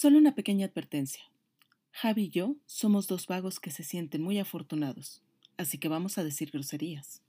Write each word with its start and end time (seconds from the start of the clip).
Solo 0.00 0.16
una 0.16 0.36
pequeña 0.36 0.64
advertencia. 0.64 1.24
Javi 1.90 2.26
y 2.26 2.28
yo 2.28 2.54
somos 2.66 3.08
dos 3.08 3.26
vagos 3.26 3.58
que 3.58 3.72
se 3.72 3.82
sienten 3.82 4.22
muy 4.22 4.38
afortunados, 4.38 5.24
así 5.56 5.76
que 5.78 5.88
vamos 5.88 6.18
a 6.18 6.22
decir 6.22 6.52
groserías. 6.52 7.20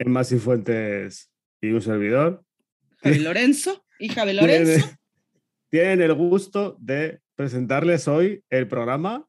Emma 0.00 0.24
Fuentes 0.24 1.30
y 1.60 1.70
un 1.70 1.80
servidor. 1.80 2.44
Javi 2.96 3.20
Lorenzo 3.20 3.84
y 4.00 4.08
Javi 4.08 4.32
Lorenzo. 4.32 4.72
Tienen, 4.72 4.98
tienen 5.70 6.02
el 6.02 6.14
gusto 6.14 6.76
de 6.80 7.20
presentarles 7.36 8.08
hoy 8.08 8.42
el 8.50 8.66
programa. 8.66 9.28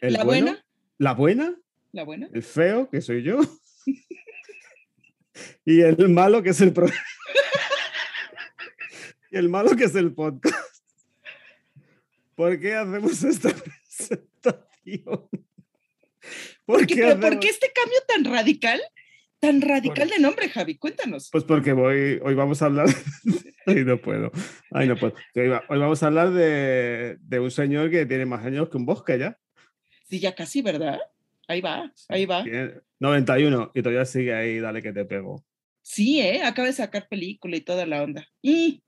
el 0.00 0.12
¿La 0.12 0.22
bueno, 0.22 0.46
buena? 0.52 0.66
La 0.98 1.14
buena, 1.14 1.56
¿La 1.90 2.04
buena? 2.04 2.28
el 2.32 2.44
feo, 2.44 2.88
que 2.88 3.00
soy 3.00 3.24
yo. 3.24 3.40
y 5.64 5.80
el 5.80 6.08
malo, 6.08 6.40
que 6.40 6.50
es 6.50 6.60
el 6.60 6.72
programa. 6.72 7.02
y 9.30 9.36
el 9.36 9.48
malo, 9.48 9.76
que 9.76 9.84
es 9.84 9.94
el 9.94 10.12
podcast. 10.14 10.54
¿Por 12.34 12.58
qué 12.60 12.74
hacemos 12.74 13.22
esta 13.24 13.50
presentación? 13.54 15.02
¿Por 15.04 15.28
¿Por 16.66 16.86
qué, 16.86 16.94
pero 16.96 17.08
¿por 17.16 17.24
hacemos- 17.26 17.40
qué 17.44 17.48
este 17.48 17.72
cambio 17.74 17.98
tan 18.06 18.24
radical? 18.24 18.80
Tan 19.40 19.60
radical 19.60 20.08
de 20.08 20.18
nombre, 20.18 20.48
Javi. 20.48 20.76
Cuéntanos. 20.78 21.28
Pues 21.30 21.44
porque 21.44 21.72
voy, 21.72 22.18
hoy 22.24 22.34
vamos 22.34 22.60
a 22.60 22.66
hablar. 22.66 22.88
Ay, 23.66 23.84
no 23.84 24.00
puedo. 24.00 24.32
Ay, 24.72 24.88
no 24.88 24.96
puedo. 24.96 25.14
Hoy, 25.36 25.48
va- 25.48 25.62
hoy 25.68 25.78
vamos 25.78 26.02
a 26.02 26.06
hablar 26.08 26.30
de, 26.32 27.18
de 27.20 27.40
un 27.40 27.50
señor 27.50 27.88
que 27.90 28.04
tiene 28.06 28.26
más 28.26 28.44
años 28.44 28.68
que 28.68 28.76
un 28.76 28.84
bosque 28.84 29.16
ya. 29.18 29.38
Sí, 30.08 30.18
ya 30.18 30.34
casi, 30.34 30.60
¿verdad? 30.62 30.98
Ahí 31.46 31.60
va, 31.60 31.92
ahí 32.08 32.26
va. 32.26 32.42
Tiene 32.42 32.80
91 32.98 33.70
y 33.74 33.82
todavía 33.82 34.04
sigue 34.04 34.34
ahí, 34.34 34.58
dale 34.58 34.82
que 34.82 34.92
te 34.92 35.04
pego. 35.04 35.44
Sí, 35.82 36.20
¿eh? 36.20 36.42
Acaba 36.42 36.66
de 36.66 36.74
sacar 36.74 37.08
película 37.08 37.56
y 37.56 37.60
toda 37.60 37.86
la 37.86 38.02
onda. 38.02 38.26
Y, 38.42 38.82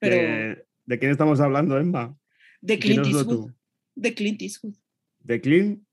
pero 0.00 0.16
de, 0.16 0.22
De, 0.22 0.64
¿de 0.86 0.98
quién 0.98 1.12
estamos 1.12 1.38
hablando, 1.40 1.78
Emma? 1.78 2.16
Clint 2.66 2.82
Dínoslo 3.04 3.18
Eastwood. 3.20 3.52
De 3.94 4.14
Clint 4.14 4.42
Eastwood. 4.42 4.74
De 5.20 5.40
Clean 5.40 5.86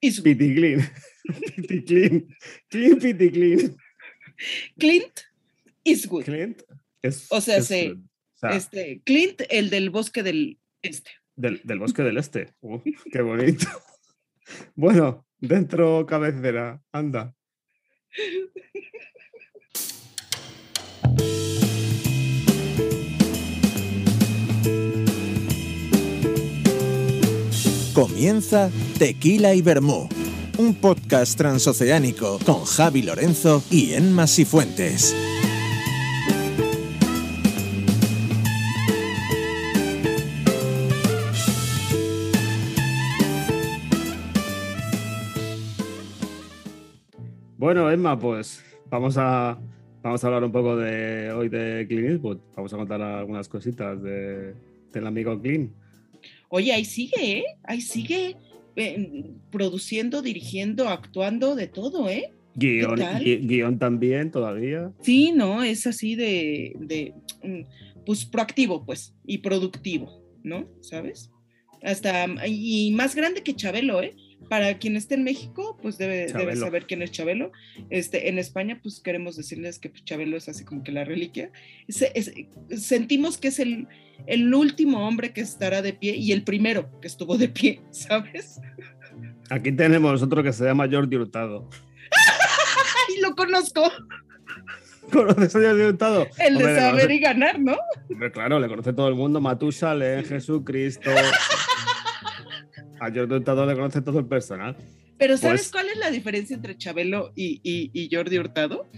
Eastwood. 0.00 0.24
Pity 0.24 0.54
Clean. 0.54 0.80
Clint 4.78 5.20
Eastwood. 5.84 6.24
Clint 6.24 6.62
es. 7.02 7.26
O 7.30 7.40
sea, 7.40 7.58
es- 7.58 7.66
sí, 7.66 7.92
o 7.94 8.36
sea, 8.36 8.50
Este, 8.50 9.00
Clint, 9.04 9.42
el 9.48 9.70
del 9.70 9.90
bosque 9.90 10.22
del 10.22 10.58
este. 10.82 11.10
del, 11.36 11.60
del 11.64 11.78
bosque 11.78 12.02
del 12.02 12.18
este. 12.18 12.54
Uh, 12.60 12.80
qué 13.12 13.22
bonito. 13.22 13.66
Bueno, 14.74 15.26
dentro 15.38 16.04
cabecera, 16.04 16.82
anda. 16.92 17.34
Comienza 27.94 28.72
Tequila 28.98 29.54
y 29.54 29.62
Vermú, 29.62 30.08
un 30.58 30.74
podcast 30.74 31.38
transoceánico 31.38 32.40
con 32.44 32.64
Javi 32.64 33.02
Lorenzo 33.02 33.62
y 33.70 33.92
Enma 33.92 34.26
Sifuentes. 34.26 35.14
Bueno, 47.56 47.88
Emma, 47.92 48.18
pues 48.18 48.64
vamos 48.90 49.16
a, 49.18 49.56
vamos 50.02 50.24
a 50.24 50.26
hablar 50.26 50.42
un 50.42 50.50
poco 50.50 50.76
de 50.76 51.30
hoy 51.30 51.48
de 51.48 51.86
Clint 51.88 52.10
Eastwood. 52.10 52.38
Vamos 52.56 52.74
a 52.74 52.76
contar 52.76 53.00
algunas 53.00 53.48
cositas 53.48 54.02
de, 54.02 54.52
del 54.92 55.06
amigo 55.06 55.40
Clint. 55.40 55.83
Oye, 56.56 56.72
ahí 56.72 56.84
sigue, 56.84 57.38
¿eh? 57.38 57.44
Ahí 57.64 57.80
sigue 57.80 58.36
eh, 58.76 59.32
produciendo, 59.50 60.22
dirigiendo, 60.22 60.88
actuando, 60.88 61.56
de 61.56 61.66
todo, 61.66 62.08
¿eh? 62.08 62.32
Guión, 62.54 63.00
guion 63.24 63.80
también 63.80 64.30
todavía. 64.30 64.92
Sí, 65.02 65.32
no, 65.32 65.64
es 65.64 65.84
así 65.88 66.14
de, 66.14 66.76
de, 66.78 67.12
mm, 67.42 68.04
pues 68.06 68.24
proactivo, 68.24 68.86
pues, 68.86 69.16
y 69.26 69.38
productivo, 69.38 70.22
¿no? 70.44 70.68
¿Sabes? 70.80 71.28
Hasta, 71.82 72.28
y 72.46 72.92
más 72.92 73.16
grande 73.16 73.42
que 73.42 73.56
Chabelo, 73.56 74.00
¿eh? 74.00 74.14
Para 74.48 74.78
quien 74.78 74.96
esté 74.96 75.14
en 75.14 75.24
México, 75.24 75.78
pues 75.82 75.98
debe, 75.98 76.26
debe 76.32 76.56
saber 76.56 76.86
quién 76.86 77.02
es 77.02 77.10
Chabelo. 77.10 77.50
Este, 77.90 78.28
en 78.28 78.38
España, 78.38 78.78
pues 78.82 79.00
queremos 79.00 79.36
decirles 79.36 79.78
que 79.78 79.90
pues, 79.90 80.04
Chabelo 80.04 80.36
es 80.36 80.48
así 80.48 80.64
como 80.64 80.82
que 80.82 80.92
la 80.92 81.04
reliquia. 81.04 81.50
Es- 81.88 82.02
es- 82.14 82.32
sentimos 82.76 83.38
que 83.38 83.48
es 83.48 83.58
el, 83.58 83.88
el 84.26 84.52
último 84.54 85.06
hombre 85.06 85.32
que 85.32 85.40
estará 85.40 85.82
de 85.82 85.92
pie 85.92 86.16
y 86.16 86.32
el 86.32 86.42
primero 86.44 86.90
que 87.00 87.08
estuvo 87.08 87.36
de 87.38 87.48
pie, 87.48 87.80
¿sabes? 87.90 88.60
Aquí 89.50 89.72
tenemos 89.72 90.22
otro 90.22 90.42
que 90.42 90.52
se 90.52 90.64
llama 90.64 90.88
Jordi 90.90 91.16
Hurtado. 91.16 91.68
¡Ay, 93.08 93.20
lo 93.20 93.34
conozco! 93.34 93.82
¿Conoces 95.12 95.54
a 95.56 95.60
Jordi 95.60 95.82
Hurtado? 95.82 96.26
El 96.38 96.54
de 96.58 96.64
Hombre, 96.64 96.74
le 96.74 96.80
saber 96.80 97.02
conoce- 97.08 97.14
y 97.14 97.18
ganar, 97.20 97.60
¿no? 97.60 97.76
Hombre, 98.10 98.32
claro, 98.32 98.58
le 98.58 98.68
conoce 98.68 98.92
todo 98.92 99.08
el 99.08 99.14
mundo. 99.14 99.40
Matusalén, 99.40 100.24
Jesucristo. 100.24 101.10
A 103.00 103.06
Jordi 103.12 103.34
Hurtado 103.34 103.66
le 103.66 103.74
conoce 103.74 104.00
todo 104.02 104.18
el 104.18 104.26
personal. 104.26 104.76
Pero 105.18 105.36
¿sabes 105.36 105.62
Pues- 105.62 105.72
cuál 105.72 105.86
es 105.88 105.98
la 105.98 106.10
diferencia 106.10 106.54
entre 106.56 106.76
Chabelo 106.76 107.32
y, 107.36 107.60
y- 107.62 107.90
y 107.92 108.08
Jordi 108.14 108.38
Hurtado? 108.38 108.88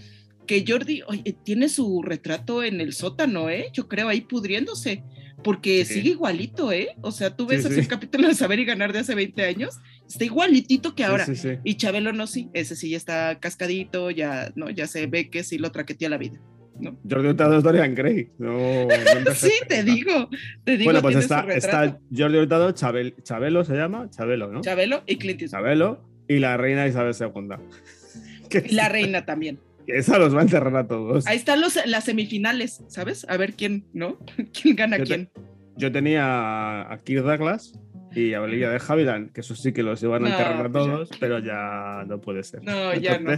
Que 0.47 0.65
Jordi 0.67 1.03
oye, 1.09 1.37
tiene 1.45 1.69
su 1.69 2.03
retrato 2.03 2.63
en 2.63 2.81
el 2.81 2.93
sótano, 2.93 3.51
¿eh? 3.51 3.67
Yo 3.73 3.89
creo 3.89 4.09
ahí 4.09 4.21
pudriéndose, 4.21 5.03
porque 5.43 5.85
Sí. 5.85 5.95
sigue 5.95 6.11
igualito, 6.11 6.71
¿eh? 6.73 6.91
O 7.03 7.11
sea, 7.11 7.35
tú 7.37 7.47
ves 7.47 7.63
Sí, 7.63 7.67
así 7.67 7.75
sí. 7.75 7.81
el 7.81 7.89
capítulo 7.89 8.29
de 8.29 8.35
Saber 8.35 8.61
y 8.61 8.65
Ganar 8.65 8.93
de 8.93 9.01
hace 9.01 9.15
20 9.17 9.43
años, 9.45 9.75
está 10.09 10.25
igualitito 10.25 10.95
que 10.95 11.03
ahora. 11.05 11.27
Y 11.65 11.75
Chabelo 11.75 12.13
no, 12.13 12.27
sí, 12.29 12.49
ese 12.55 12.77
sí 12.77 12.91
ya 12.91 12.97
está 12.97 13.39
cascadito, 13.41 14.11
ya, 14.13 14.53
¿no? 14.55 14.71
Ya 14.71 14.87
se 14.87 15.07
ve 15.09 15.31
que 15.31 15.43
sí 15.43 15.59
lo 15.59 15.73
traquetea 15.73 16.09
la 16.11 16.19
vida, 16.19 16.41
¿no? 16.81 16.97
Jordi 17.09 17.29
Hurtado 17.29 17.57
es 17.59 17.63
Dorian 17.65 17.95
Gray. 17.95 18.31
No, 18.39 18.53
no 18.53 18.93
envejece 19.17 19.49
Sí, 19.49 19.53
te 19.69 19.83
digo, 19.83 20.29
te 20.65 20.77
digo, 20.77 20.85
Bueno, 20.93 21.03
pues 21.03 21.17
está, 21.17 21.41
está 21.53 21.99
Jordi 22.17 22.39
Hurtado, 22.39 22.73
Chabel, 22.73 23.15
Chabelo 23.23 23.65
se 23.65 23.75
llama, 23.75 24.09
Chabelo, 24.11 24.51
¿no? 24.51 24.61
Chabelo 24.61 25.03
y 25.07 25.17
Clint 25.17 25.43
Eastwood. 25.43 25.61
Chabelo 25.61 26.05
y 26.29 26.39
la 26.39 26.57
reina 26.57 26.87
Isabel 26.87 27.15
II. 27.19 28.61
Y 28.69 28.75
la 28.75 28.89
reina 28.89 29.25
también. 29.25 29.59
esa 29.87 30.19
los 30.19 30.35
va 30.35 30.41
a 30.41 30.43
enterrar 30.43 30.77
a 30.77 30.87
todos. 30.87 31.27
Ahí 31.27 31.37
están 31.37 31.61
los, 31.61 31.79
las 31.87 32.05
semifinales, 32.05 32.83
¿sabes? 32.89 33.27
A 33.29 33.37
ver 33.37 33.55
quién, 33.55 33.85
¿no? 33.93 34.19
¿Quién 34.61 34.77
gana 34.77 34.99
Yo 34.99 35.05
te- 35.05 35.09
quién? 35.09 35.31
Yo 35.79 35.93
tenía 35.93 36.91
a 36.91 36.99
Kirk 37.05 37.23
Douglas 37.25 37.73
y 38.15 38.33
a 38.33 38.41
Olivia 38.41 38.71
de 38.71 38.81
Havilland, 38.89 39.31
que 39.33 39.43
eso 39.43 39.55
sí 39.55 39.73
que 39.75 39.83
los 39.83 40.03
iban 40.03 40.25
a 40.25 40.29
No, 40.31 40.35
enterrar 40.39 40.67
a 40.67 40.71
pues 40.71 40.87
ya. 40.87 40.91
todos, 40.93 41.11
pero 41.21 41.39
ya 41.39 42.05
no 42.07 42.19
puede 42.21 42.43
ser. 42.45 42.63
No, 42.63 42.95
ya 42.95 43.19
no. 43.19 43.31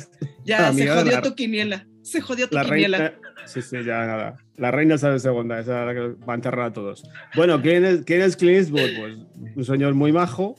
Ya 0.45 0.73
se 0.73 0.87
jodió 0.89 1.13
la- 1.13 1.23
tu 1.23 1.35
quiniela. 1.35 1.87
Se 2.11 2.21
jodió 2.21 2.49
tu 2.49 2.55
La 2.57 2.65
quiniela. 2.65 2.99
reina. 2.99 3.19
Sí, 3.49 3.63
sí, 3.63 3.77
ya 3.83 4.05
nada. 4.05 4.37
La 4.57 4.71
reina 4.71 4.97
Isabel 4.97 5.19
II, 5.25 5.53
esa 5.59 5.59
es 5.61 5.67
la 5.87 5.95
que 5.95 6.01
va 6.23 6.35
a 6.35 6.37
enterrar 6.37 6.67
a 6.67 6.73
todos. 6.75 7.03
Bueno, 7.35 7.63
¿quién 7.63 7.83
es, 7.83 8.03
quién 8.05 8.21
es 8.21 8.37
Clint 8.37 8.59
Eastwood? 8.59 8.91
Pues 8.99 9.57
un 9.57 9.65
señor 9.65 9.95
muy 9.95 10.13
majo, 10.13 10.55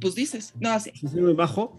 Pues 0.00 0.14
dices. 0.14 0.54
No, 0.58 0.80
sí. 0.80 0.90
un 1.02 1.10
señor 1.10 1.24
muy 1.26 1.34
majo, 1.34 1.78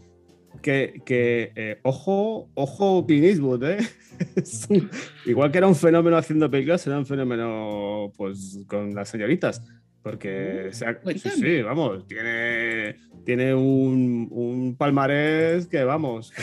que, 0.62 1.02
que 1.04 1.52
eh, 1.56 1.80
ojo, 1.82 2.52
ojo 2.54 3.08
Clint 3.08 3.26
Eastwood, 3.26 3.64
¿eh? 3.64 3.78
Igual 5.26 5.52
que 5.52 5.58
era 5.58 5.68
un 5.68 5.76
fenómeno 5.76 6.16
haciendo 6.18 6.52
películas, 6.52 6.86
era 6.86 7.00
un 7.00 7.08
fenómeno 7.08 8.12
pues 8.16 8.60
con 8.68 8.94
las 8.94 9.10
señoritas. 9.10 9.64
Porque 10.04 10.68
Uh, 10.70 10.74
se 10.74 10.86
ha- 10.86 11.00
sí, 11.16 11.30
sí, 11.30 11.62
vamos, 11.64 12.08
tiene, 12.08 12.98
tiene 13.26 13.54
un, 13.56 14.28
un 14.32 14.76
palmarés 14.78 15.66
que 15.68 15.84
vamos. 15.84 16.32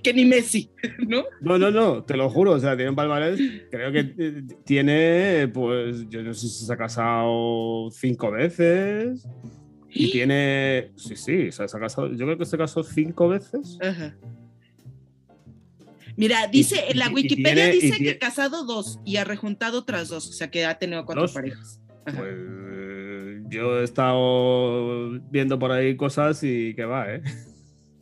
Que 0.00 0.14
ni 0.14 0.24
Messi, 0.24 0.70
¿no? 1.08 1.24
No, 1.40 1.58
no, 1.58 1.70
no, 1.70 2.04
te 2.04 2.16
lo 2.16 2.30
juro, 2.30 2.52
o 2.52 2.58
sea, 2.60 2.76
tiene 2.76 2.90
un 2.90 2.96
palmarés, 2.96 3.40
creo 3.70 3.90
que 3.92 4.14
eh, 4.18 4.42
tiene, 4.64 5.48
pues, 5.52 6.08
yo 6.08 6.22
no 6.22 6.32
sé 6.34 6.48
si 6.48 6.64
se 6.64 6.72
ha 6.72 6.76
casado 6.76 7.90
cinco 7.90 8.30
veces 8.30 9.26
y 9.90 10.10
tiene, 10.12 10.92
sí, 10.96 11.16
sí, 11.16 11.48
o 11.48 11.52
sea, 11.52 11.68
se 11.68 11.76
ha 11.76 11.80
casado, 11.80 12.08
yo 12.10 12.24
creo 12.24 12.38
que 12.38 12.46
se 12.46 12.56
casó 12.56 12.82
cinco 12.82 13.28
veces. 13.28 13.78
Ajá. 13.82 14.16
Mira, 16.16 16.46
dice, 16.46 16.76
en 16.90 16.98
la 16.98 17.08
Wikipedia 17.08 17.54
tiene- 17.54 17.72
dice 17.72 17.90
que 17.92 17.96
tiene- 17.98 18.18
casado 18.18 18.64
dos 18.64 19.00
y 19.04 19.16
ha 19.16 19.24
rejuntado 19.24 19.78
otras 19.78 20.08
dos, 20.08 20.28
o 20.28 20.32
sea 20.32 20.50
que 20.50 20.64
ha 20.66 20.78
tenido 20.78 21.04
cuatro 21.06 21.22
¿Dos? 21.22 21.32
parejas. 21.32 21.80
Ajá. 22.04 22.18
Pues 22.18 23.42
yo 23.48 23.80
he 23.80 23.84
estado 23.84 25.10
viendo 25.30 25.58
por 25.58 25.72
ahí 25.72 25.96
cosas 25.96 26.42
y 26.42 26.74
que 26.74 26.84
va, 26.84 27.14
¿eh? 27.14 27.22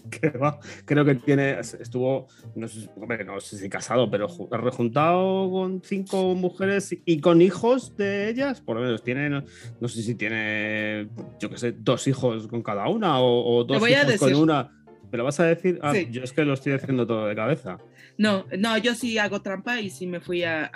Que 0.10 0.30
va. 0.30 0.58
Creo 0.84 1.04
que 1.04 1.14
tiene, 1.16 1.58
estuvo, 1.60 2.26
no 2.54 2.68
sé, 2.68 2.88
hombre, 2.96 3.24
no 3.24 3.40
sé 3.40 3.58
si 3.58 3.68
casado, 3.68 4.10
pero 4.10 4.28
ju- 4.28 4.48
rejuntado 4.50 5.50
con 5.50 5.82
cinco 5.82 6.34
mujeres 6.34 6.96
y 7.04 7.20
con 7.20 7.42
hijos 7.42 7.96
de 7.96 8.28
ellas, 8.30 8.60
por 8.60 8.76
lo 8.76 8.82
menos 8.82 9.02
tiene, 9.02 9.28
no, 9.28 9.44
no 9.80 9.88
sé 9.88 10.02
si 10.02 10.14
tiene, 10.14 11.08
yo 11.38 11.50
qué 11.50 11.56
sé, 11.58 11.72
dos 11.72 12.06
hijos 12.08 12.48
con 12.48 12.62
cada 12.62 12.88
una 12.88 13.20
o, 13.20 13.56
o 13.58 13.64
dos 13.64 13.78
voy 13.80 13.92
a 13.94 14.02
hijos 14.04 14.16
con 14.18 14.34
una. 14.34 14.76
¿Me 15.12 15.18
lo 15.18 15.24
vas 15.24 15.40
a 15.40 15.44
decir? 15.44 15.78
Ah, 15.82 15.92
Sí. 15.92 16.06
yo 16.10 16.22
es 16.22 16.32
que 16.32 16.44
lo 16.44 16.54
estoy 16.54 16.72
haciendo 16.72 17.06
todo 17.06 17.26
de 17.26 17.34
cabeza. 17.34 17.78
No, 18.18 18.44
no, 18.58 18.76
yo 18.76 18.94
sí 18.94 19.16
hago 19.16 19.40
trampa 19.40 19.80
y 19.80 19.88
sí 19.88 20.06
me 20.06 20.20
fui 20.20 20.42
a- 20.44 20.70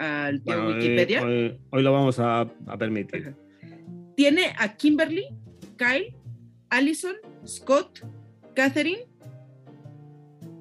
hoy- 0.46 0.74
Wikipedia. 0.74 1.22
Hoy, 1.22 1.58
hoy 1.70 1.82
lo 1.82 1.92
vamos 1.92 2.18
a, 2.18 2.40
a 2.40 2.78
permitir. 2.78 3.20
Ajá. 3.28 3.36
Tiene 4.16 4.54
a 4.58 4.74
Kimberly, 4.76 5.26
Kyle, 5.76 6.14
Allison, 6.70 7.14
Scott, 7.46 8.00
Catherine, 8.54 9.00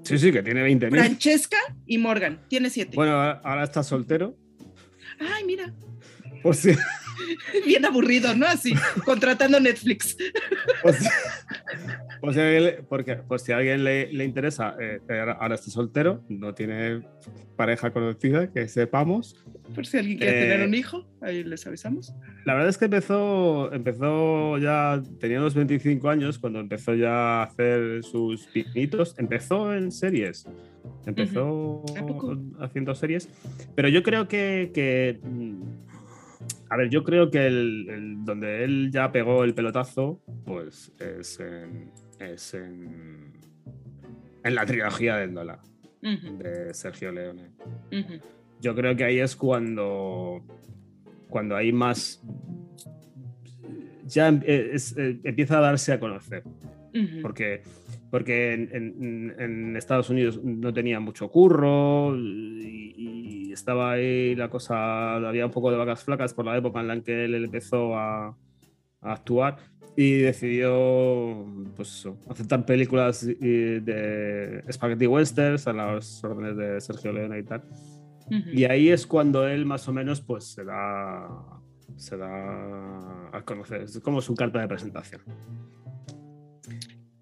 Sí, 0.03 0.17
sí, 0.17 0.31
que 0.31 0.43
tiene 0.43 0.65
20.000. 0.67 0.89
Francesca 0.89 1.57
y 1.85 1.97
Morgan. 1.97 2.39
Tiene 2.49 2.69
siete. 2.69 2.95
Bueno, 2.95 3.13
ahora, 3.13 3.63
está 3.63 3.83
soltero. 3.83 4.37
Ay, 5.19 5.43
mira, 5.45 5.73
Pues 6.41 6.57
sí. 6.59 6.71
bien 7.65 7.85
aburrido, 7.85 8.35
¿no? 8.35 8.45
Así, 8.45 8.73
contratando 9.05 9.59
Netflix. 9.59 10.17
Pues 10.81 12.35
si 12.35 12.39
a 12.39 12.43
alguien 12.45 12.63
le, 12.63 12.71
porque, 12.83 13.17
si 13.43 13.51
a 13.51 13.57
alguien 13.57 13.83
le, 13.83 14.11
le 14.13 14.23
interesa, 14.23 14.75
eh, 14.79 14.99
ahora, 15.09 15.33
ahora 15.33 15.55
está 15.55 15.69
soltero, 15.71 16.23
no 16.29 16.53
tiene 16.53 17.01
pareja 17.55 17.91
conocida, 17.91 18.51
que 18.51 18.67
sepamos. 18.67 19.43
Por 19.75 19.85
si 19.85 19.97
alguien 19.97 20.17
quiere 20.17 20.37
Eh, 20.39 20.49
tener 20.49 20.67
un 20.67 20.73
hijo, 20.73 21.05
ahí 21.21 21.43
les 21.43 21.65
avisamos. 21.67 22.13
La 22.45 22.53
verdad 22.55 22.69
es 22.69 22.77
que 22.77 22.85
empezó, 22.85 23.71
empezó 23.71 24.57
ya, 24.57 25.01
tenía 25.19 25.39
unos 25.39 25.55
25 25.55 26.09
años 26.09 26.37
cuando 26.39 26.59
empezó 26.59 26.93
ya 26.93 27.41
a 27.41 27.43
hacer 27.43 28.03
sus 28.03 28.47
pinitos. 28.47 29.15
Empezó 29.17 29.73
en 29.73 29.91
series. 29.91 30.45
Empezó 31.05 31.83
haciendo 32.59 32.93
series. 32.95 33.29
Pero 33.75 33.87
yo 33.87 34.03
creo 34.03 34.27
que, 34.27 34.71
que, 34.73 35.19
mm, 35.23 35.61
a 36.69 36.75
ver, 36.77 36.89
yo 36.89 37.03
creo 37.03 37.31
que 37.31 37.47
el, 37.47 37.87
el- 37.89 38.25
donde 38.25 38.63
él 38.65 38.89
ya 38.91 39.11
pegó 39.11 39.43
el 39.45 39.53
pelotazo, 39.53 40.21
pues 40.45 40.91
es 40.99 41.39
en, 41.39 41.91
es 42.19 42.53
en, 42.53 43.31
en 44.43 44.55
la 44.55 44.65
trilogía 44.65 45.15
del 45.17 45.33
dólar 45.33 45.59
de 46.39 46.73
Sergio 46.73 47.13
Leone 47.13 47.51
yo 48.59 48.75
creo 48.75 48.93
que 48.95 49.05
ahí 49.05 49.19
es 49.19 49.35
cuando, 49.37 50.41
cuando 51.33 51.55
hay 51.55 51.71
más. 51.73 52.21
Ya 54.05 54.27
em- 54.27 54.41
es- 54.45 54.95
eh, 54.97 55.17
empieza 55.23 55.57
a 55.57 55.61
darse 55.61 55.91
a 55.93 55.99
conocer. 55.99 56.43
ujú. 56.93 57.21
Porque, 57.23 57.63
porque 58.11 58.53
en, 58.53 58.69
en- 58.71 59.35
en 59.39 59.75
Estados 59.75 60.11
Unidos 60.11 60.39
no 60.43 60.71
tenía 60.71 60.99
mucho 60.99 61.29
curro 61.29 62.15
y, 62.15 62.93
y 63.47 63.51
estaba 63.51 63.93
ahí 63.93 64.35
la 64.35 64.47
cosa. 64.49 65.15
Había 65.15 65.47
un 65.47 65.51
poco 65.51 65.71
de 65.71 65.77
vacas 65.77 66.03
flacas 66.03 66.33
por 66.35 66.45
la 66.45 66.55
época 66.55 66.81
en 66.81 66.87
la 66.87 67.01
que 67.01 67.25
él 67.25 67.33
empezó 67.33 67.95
a, 67.97 68.27
a 69.01 69.11
actuar 69.13 69.57
y 69.95 70.17
decidió 70.19 71.45
pues 71.75 71.89
eso, 71.99 72.17
aceptar 72.29 72.65
películas 72.65 73.27
eh, 73.27 73.79
de 73.83 74.63
spaghetti 74.71 75.07
westerns 75.07 75.67
a 75.67 75.73
las 75.73 76.23
órdenes 76.23 76.57
de 76.57 76.79
Sergio 76.81 77.11
Leone 77.11 77.39
y 77.39 77.43
tal. 77.43 77.63
Y 78.29 78.63
ahí 78.65 78.89
es 78.89 79.05
cuando 79.05 79.47
él 79.47 79.65
más 79.65 79.87
o 79.87 79.93
menos 79.93 80.21
pues 80.21 80.45
se 80.45 80.63
da, 80.63 81.27
se 81.97 82.17
da 82.17 83.29
a 83.35 83.41
conocer. 83.45 83.81
Es 83.81 83.99
como 83.99 84.21
su 84.21 84.33
carta 84.35 84.59
de 84.61 84.67
presentación. 84.67 85.21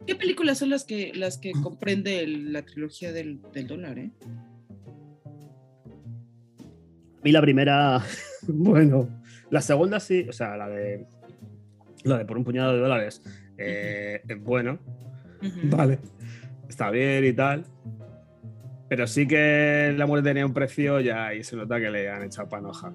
¿Qué 0.07 0.15
películas 0.15 0.57
son 0.59 0.69
las 0.69 0.83
que, 0.83 1.11
las 1.15 1.37
que 1.37 1.51
comprende 1.53 2.23
el- 2.23 2.51
la 2.53 2.63
trilogía 2.63 3.11
del, 3.11 3.39
del 3.53 3.67
dólar, 3.67 3.99
eh? 3.99 4.11
A 7.19 7.23
mí 7.23 7.31
la 7.31 7.41
primera, 7.41 8.01
bueno, 8.47 9.07
la 9.49 9.61
segunda 9.61 9.99
sí, 9.99 10.25
o 10.27 10.33
sea, 10.33 10.57
la 10.57 10.67
de, 10.69 11.05
la 12.03 12.17
de 12.17 12.25
por 12.25 12.37
un 12.37 12.43
puñado 12.43 12.73
de 12.73 12.79
dólares, 12.79 13.21
eh, 13.57 14.21
es 14.27 14.43
bueno, 14.43 14.79
vale, 15.65 15.99
está 16.67 16.89
bien 16.89 17.23
y 17.25 17.33
tal. 17.33 17.65
Pero 18.91 19.07
sí 19.07 19.25
que 19.25 19.93
la 19.95 20.05
muerte 20.05 20.31
tenía 20.31 20.45
un 20.45 20.53
precio 20.53 20.99
ya 20.99 21.33
y 21.33 21.45
se 21.45 21.55
nota 21.55 21.79
que 21.79 21.89
le 21.89 22.09
han 22.09 22.23
echado 22.23 22.49
panoja. 22.49 22.91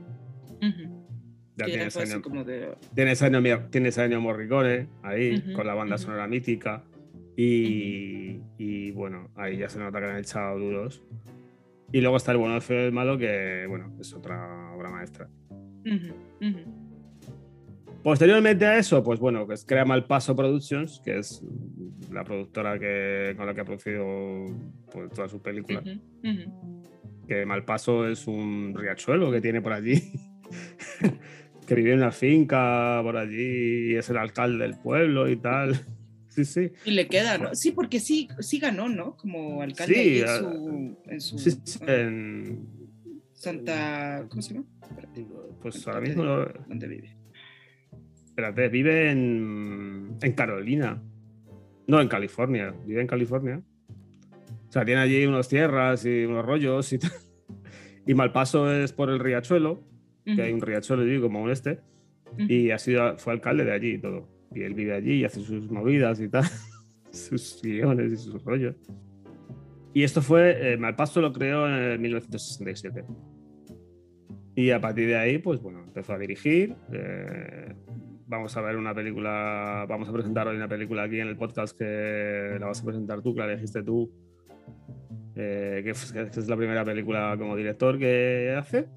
Ya 0.61 1.65
Que 1.65 1.71
ya 1.71 1.77
tienes 1.79 1.95
fue 1.95 2.03
así 2.03 2.13
año, 2.13 2.21
como 2.21 2.45
de... 2.45 2.77
tienes 2.95 3.23
año, 3.23 3.43
tienes 3.71 3.97
año 3.97 4.21
Morricone 4.21 4.89
ahí, 5.03 5.55
con 5.55 5.67
la 5.67 5.73
banda 5.73 5.97
sonora 5.97 6.27
mítica. 6.27 6.85
Y, 7.35 8.43
y 8.59 8.91
bueno, 8.91 9.31
ahí 9.37 9.57
ya 9.57 9.71
se 9.71 9.79
nota 9.79 9.99
que 9.99 10.05
le 10.05 10.13
han 10.13 10.19
echado 10.19 10.59
duros. 10.59 11.03
Y 11.91 12.03
luego 12.03 12.19
está 12.19 12.33
el 12.33 12.37
bueno, 12.37 12.57
el 12.57 12.61
feo 12.61 12.83
y 12.83 12.85
el 12.85 12.93
malo, 12.93 13.17
que 13.17 13.65
bueno, 13.67 13.97
es 13.99 14.13
otra 14.13 14.75
obra 14.77 14.91
maestra. 14.91 15.31
Posteriormente 18.06 18.64
a 18.64 18.79
eso, 18.79 19.03
pues 19.03 19.19
bueno, 19.19 19.49
que 19.49 19.55
es 19.55 19.64
crea 19.64 19.85
Malpaso 19.85 20.37
Productions, 20.37 21.03
que 21.05 21.19
es 21.19 21.43
la 22.12 22.23
productora 22.23 22.79
que, 22.79 23.35
con 23.37 23.47
la 23.47 23.53
que 23.53 23.62
ha 23.62 23.64
producido 23.64 24.47
pues, 24.93 25.11
todas 25.11 25.29
sus 25.29 25.41
películas. 25.41 25.82
Ujú, 25.85 26.31
ujú. 26.31 26.82
Que 27.26 27.44
Malpaso 27.44 28.06
es 28.06 28.29
un 28.29 28.73
riachuelo 28.76 29.32
que 29.32 29.41
tiene 29.41 29.61
por 29.61 29.73
allí, 29.73 30.00
que 31.67 31.75
vive 31.75 31.94
en 31.94 31.99
una 31.99 32.12
finca 32.12 33.00
por 33.03 33.17
allí 33.17 33.91
y 33.91 33.97
es 33.97 34.09
el 34.09 34.19
alcalde 34.19 34.62
del 34.62 34.79
pueblo 34.79 35.29
y 35.29 35.35
tal. 35.35 35.75
Sí, 36.29 36.44
sí. 36.44 36.70
Y 36.85 36.91
le 36.91 37.09
queda, 37.09 37.38
¿no? 37.38 37.55
Sí, 37.55 37.73
porque 37.73 37.99
sí, 37.99 38.29
sí 38.41 38.59
ganó, 38.61 38.91
¿no? 38.91 39.17
Como 39.17 39.62
alcalde 39.62 39.94
Sí, 39.94 40.20
en 40.20 40.29
su, 40.29 40.99
en 41.06 41.20
su 41.23 41.38
sí, 41.38 41.50
sí, 41.64 41.79
ah, 41.81 41.93
en- 41.93 42.69
Santa... 43.32 44.26
¿Cómo 44.29 44.43
se 44.43 44.52
llama? 44.52 44.67
Pues 45.62 45.85
ahora 45.88 46.00
¿dónde- 46.00 46.14
mismo, 46.14 46.25
¿Dónde 46.69 46.88
vive? 46.88 47.17
Espérate, 48.37 48.69
vive 48.69 49.11
en, 49.11 50.19
en 50.21 50.33
Carolina. 50.35 51.03
No, 51.87 52.03
en 52.03 52.09
California. 52.09 52.75
Vive 52.85 53.00
en 53.00 53.06
California. 53.06 53.62
O 54.69 54.73
sea, 54.73 54.85
tiene 54.85 55.00
allí 55.00 55.25
unas 55.25 55.49
tierras 55.49 56.05
y 56.05 56.27
unos 56.27 56.44
rollos 56.44 56.93
y 56.93 56.99
tal. 56.99 57.12
Y 58.06 58.12
Malpaso 58.15 58.71
es 58.71 58.93
por 58.93 59.09
el 59.09 59.19
riachuelo, 59.19 59.83
que 60.25 60.41
hay 60.43 60.53
un 60.53 60.61
riachuelo 60.61 61.03
allí 61.03 61.19
como 61.19 61.43
un 61.43 61.50
este, 61.50 61.81
Ujú, 62.33 62.43
y 62.43 62.71
ha 62.71 62.79
sido, 62.79 63.17
fue 63.19 63.33
alcalde 63.33 63.65
de 63.65 63.73
allí 63.73 63.94
y 63.94 63.99
todo. 63.99 64.29
Y 64.55 64.62
él 64.62 64.75
vive 64.75 64.93
allí 64.94 65.15
y 65.15 65.25
hace 65.25 65.41
sus 65.41 65.71
movidas 65.71 66.21
y 66.21 66.29
tal, 66.29 66.44
sus 67.11 67.61
guiones 67.62 68.12
y 68.12 68.17
sus 68.17 68.44
rollos. 68.44 68.77
Y 69.94 70.03
esto 70.03 70.21
fue, 70.21 70.75
eh, 70.75 70.77
Malpaso 70.77 71.21
lo 71.23 71.33
creó 71.33 71.67
en 71.67 72.00
1967. 72.03 73.03
Y 74.55 74.71
a 74.71 74.81
partir 74.81 75.09
de 75.09 75.17
ahí, 75.17 75.38
pues 75.38 75.61
bueno, 75.61 75.83
empezó 75.85 76.12
a 76.12 76.19
dirigir. 76.19 76.77
eh, 76.93 77.75
vamos 78.26 78.56
a 78.56 78.61
ver 78.61 78.76
una 78.76 78.94
película, 78.94 79.87
vamos 79.88 80.08
a 80.08 80.12
presentar 80.12 80.49
hoy 80.49 80.56
una 80.56 80.69
película 80.69 81.05
aquí 81.05 81.20
en 81.20 81.28
el 81.28 81.37
podcast 81.37 81.76
que 81.78 82.56
la 82.58 82.67
vas 82.67 82.81
a 82.81 82.84
presentar 82.84 83.23
tú, 83.23 83.34
que 83.34 83.40
la 83.40 83.46
elegiste 83.46 83.82
tú, 83.82 84.11
eh, 85.34 85.81
que, 85.84 85.90
es- 85.90 86.12
que 86.12 86.23
es 86.23 86.49
la 86.49 86.56
primera 86.56 86.84
película 86.84 87.34
como 87.38 87.56
director 87.56 87.99
que 87.99 88.55
hace. 88.56 88.88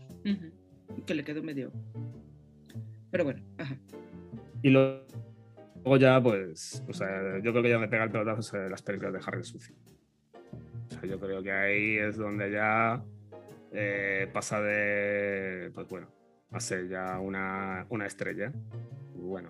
Que 1.06 1.14
le 1.14 1.24
quedó 1.24 1.44
medio... 1.44 1.72
Pero 3.12 3.24
bueno, 3.24 3.42
ajá. 3.58 3.76
Y 4.62 4.70
luego 4.70 5.98
ya, 6.00 6.22
pues, 6.22 6.84
o 6.88 6.94
sea, 6.94 7.38
yo 7.42 7.52
creo 7.52 7.64
que 7.64 7.70
ya 7.70 7.76
donde 7.76 7.88
pega 7.88 8.04
el 8.04 8.12
pelotazo 8.12 8.40
es 8.42 8.54
en 8.54 8.70
las 8.70 8.82
películas 8.84 9.14
de 9.14 9.20
Harry 9.26 9.44
Sucio. 9.44 9.76
O 10.88 10.92
sea, 10.92 11.06
yo 11.10 11.20
creo 11.20 11.42
que 11.42 11.52
ahí 11.52 11.98
es 11.98 12.18
donde 12.18 12.52
ya 12.52 13.04
eh, 13.72 14.28
pasa 14.32 14.62
de, 14.62 15.72
pues 15.74 15.88
bueno, 15.88 16.08
a 16.52 16.60
ser 16.60 16.88
ya 16.88 17.20
una, 17.20 17.86
una 17.90 18.06
estrella. 18.06 18.52
Bueno, 19.22 19.50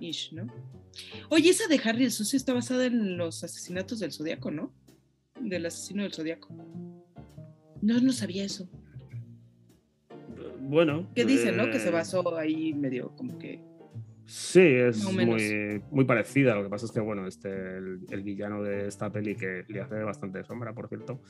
Ish, 0.00 0.32
¿no? 0.32 0.46
Oye, 1.28 1.50
esa 1.50 1.68
de 1.68 1.80
Harry 1.84 2.04
el 2.04 2.10
Sucio 2.10 2.36
está 2.36 2.52
basada 2.52 2.86
en 2.86 3.16
los 3.16 3.44
asesinatos 3.44 4.00
del 4.00 4.12
Zodíaco, 4.12 4.50
¿no? 4.50 4.72
Del 5.40 5.66
asesino 5.66 6.02
del 6.02 6.12
Zodíaco. 6.12 6.54
No, 7.80 8.00
no 8.00 8.12
sabía 8.12 8.44
eso. 8.44 8.68
bueno. 10.60 11.08
¿Qué 11.14 11.24
dicen, 11.24 11.56
no? 11.56 11.70
Que 11.70 11.78
se 11.78 11.88
eh, 11.88 11.92
basó 11.92 12.36
ahí 12.36 12.72
medio 12.72 13.14
como 13.16 13.38
que. 13.38 13.60
Sí, 14.30 14.60
es 14.60 15.04
muy, 15.26 15.82
muy 15.90 16.04
parecida. 16.04 16.54
Lo 16.54 16.62
que 16.62 16.68
pasa 16.68 16.86
es 16.86 16.92
que, 16.92 17.00
bueno, 17.00 17.26
este, 17.26 17.48
el, 17.50 17.98
el 18.10 18.22
villano 18.22 18.62
de 18.62 18.86
esta 18.86 19.10
peli, 19.10 19.34
que 19.34 19.64
le 19.66 19.80
hace 19.80 19.96
bastante 20.04 20.44
sombra, 20.44 20.72
por 20.72 20.88
cierto, 20.88 21.20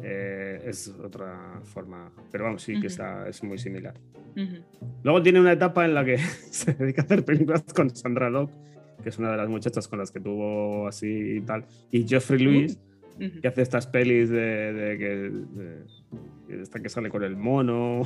eh, 0.00 0.62
es 0.64 0.88
otra 1.02 1.60
forma. 1.64 2.12
Pero 2.30 2.44
vamos, 2.44 2.62
sí 2.62 2.78
que 2.80 2.86
está, 2.86 3.28
es 3.28 3.42
muy 3.42 3.58
similar. 3.58 3.94
Ujú, 4.36 4.64
Luego 5.02 5.20
tiene 5.22 5.40
una 5.40 5.52
etapa 5.52 5.84
en 5.84 5.94
la 5.94 6.04
que 6.04 6.18
se 6.50 6.74
dedica 6.74 7.02
a 7.02 7.04
hacer 7.06 7.24
películas 7.24 7.64
con 7.74 7.90
Sandra 7.94 8.30
Locke, 8.30 8.54
que 9.02 9.08
es 9.08 9.18
una 9.18 9.32
de 9.32 9.36
las 9.36 9.48
muchachas 9.48 9.88
con 9.88 9.98
las 9.98 10.12
que 10.12 10.20
tuvo 10.20 10.86
así 10.86 11.08
y 11.38 11.40
tal, 11.40 11.66
y 11.90 12.06
Jeffrey 12.06 12.38
Lewis, 12.40 12.78
ujú. 13.20 13.40
que 13.42 13.48
hace 13.48 13.62
estas 13.62 13.88
pelis 13.88 14.30
de, 14.30 14.72
de 14.72 14.98
que, 14.98 15.08
de- 15.08 16.56
de 16.56 16.62
esta 16.62 16.78
que 16.80 16.88
sale 16.88 17.10
con 17.10 17.24
el 17.24 17.36
mono, 17.36 18.02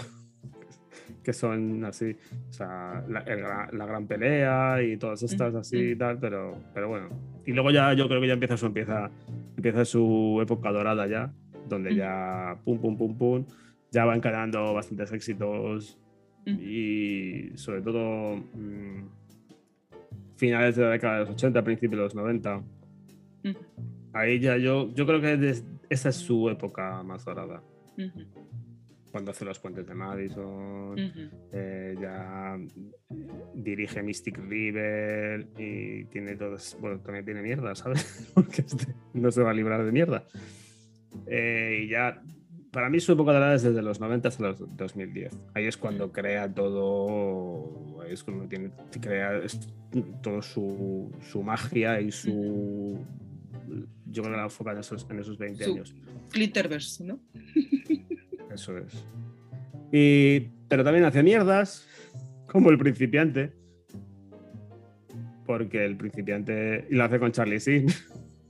que 1.23 1.33
son 1.33 1.85
así, 1.85 2.17
o 2.49 2.52
sea, 2.52 3.05
la, 3.09 3.21
el 3.21 3.43
la 3.43 3.87
gran 3.87 4.07
pelea 4.07 4.83
y 4.83 4.97
todas 4.97 5.23
estas 5.23 5.55
así 5.55 5.90
y 5.93 5.97
tal, 5.97 6.19
pero, 6.19 6.57
pero 6.75 6.88
bueno. 6.88 7.09
Y 7.47 7.52
luego 7.52 7.71
ya 7.71 7.93
yo 7.95 8.09
creo 8.09 8.21
que 8.21 8.26
ya 8.26 8.35
empieza 8.35 8.57
su, 8.57 8.67
empieza, 8.67 9.11
empieza 9.57 9.85
su 9.85 10.38
época 10.43 10.71
dorada 10.73 11.07
ya, 11.07 11.33
donde 11.69 11.95
ya 11.95 12.57
pum, 12.64 12.78
pum, 12.78 12.97
pum, 12.97 13.17
pum, 13.17 13.45
ya 13.90 14.05
va 14.05 14.14
encadenando 14.17 14.75
bastantes 14.75 15.12
éxitos 15.12 15.99
y 16.47 17.50
sobre 17.57 17.83
todo 17.83 18.37
mm, 18.37 19.02
finales 20.37 20.76
de 20.76 20.83
la 20.85 20.90
década 20.90 21.14
de 21.14 21.21
los 21.21 21.31
80, 21.31 21.62
principios 21.62 21.99
de 21.99 22.05
los 22.05 22.14
90, 22.14 22.57
Ujú. 23.45 23.57
ahí 24.12 24.38
ya 24.40 24.57
yo, 24.57 24.93
yo 24.95 25.07
creo 25.07 25.21
que 25.21 25.37
des- 25.37 25.64
esa 25.90 26.09
es 26.11 26.17
su 26.17 26.49
época 26.50 27.02
más 27.02 27.25
dorada. 27.25 27.62
Ujú, 27.97 28.21
Cuando 29.11 29.31
hace 29.31 29.45
los 29.45 29.59
puentes 29.59 29.87
de 29.87 29.95
Madison, 29.95 30.93
ujú. 30.93 31.21
eh, 31.53 31.97
ya 32.00 32.59
dirige 33.55 34.03
Mystic 34.03 34.37
River 34.38 35.47
y 35.59 36.05
tiene 36.07 36.37
todas, 36.37 36.77
bueno, 36.81 37.00
también 37.00 37.25
tiene 37.25 37.41
mierda, 37.43 37.75
¿sabes? 37.75 38.31
Porque 38.35 38.62
este 38.62 38.87
no 39.15 39.31
se 39.31 39.43
va 39.43 39.50
a 39.50 39.55
librar 39.55 39.85
de 39.85 39.93
mierda. 39.93 40.25
Eh, 41.27 41.85
y 41.85 41.88
ya, 41.88 42.23
para 42.71 42.91
mí 42.91 43.00
su 43.00 43.12
época 43.12 43.33
dorada 43.33 43.55
es 43.55 43.62
desde 43.62 43.81
los 43.81 43.99
90 43.99 44.29
hasta 44.29 44.43
los 44.43 44.77
2010. 44.77 45.33
Ahí 45.55 45.65
es 45.67 45.77
cuando 45.79 46.12
crea 46.12 46.53
todo, 46.53 48.03
ahí 48.03 48.12
es 48.12 48.23
cuando 48.23 48.47
tiene, 48.47 48.71
crea 49.00 49.41
todo 50.23 50.43
su, 50.43 51.11
su 51.31 51.43
magia 51.43 51.99
y 52.00 52.12
su... 52.12 52.99
Yo 54.11 54.23
creo 54.23 54.33
que 54.35 54.38
la 54.38 54.45
enfoca 54.45 54.73
en 54.73 54.79
esos, 54.79 55.07
en 55.11 55.19
esos 55.19 55.38
20 55.38 55.65
Su- 55.65 55.71
años. 55.73 55.95
Glitterverse, 56.33 57.05
¿no? 57.05 57.19
Eso 58.59 58.77
es. 58.77 59.05
Y, 59.93 60.41
pero 60.69 60.83
también 60.83 61.05
hace 61.05 61.23
mierdas, 61.23 61.87
como 62.49 62.71
el 62.71 62.79
principiante. 62.79 63.53
Porque 65.47 65.85
el 65.85 65.97
principiante. 65.97 66.87
Y 66.91 66.95
lo 66.97 67.05
hace 67.05 67.21
con 67.21 67.31
Charlie 67.33 67.61
Sin. 67.61 67.87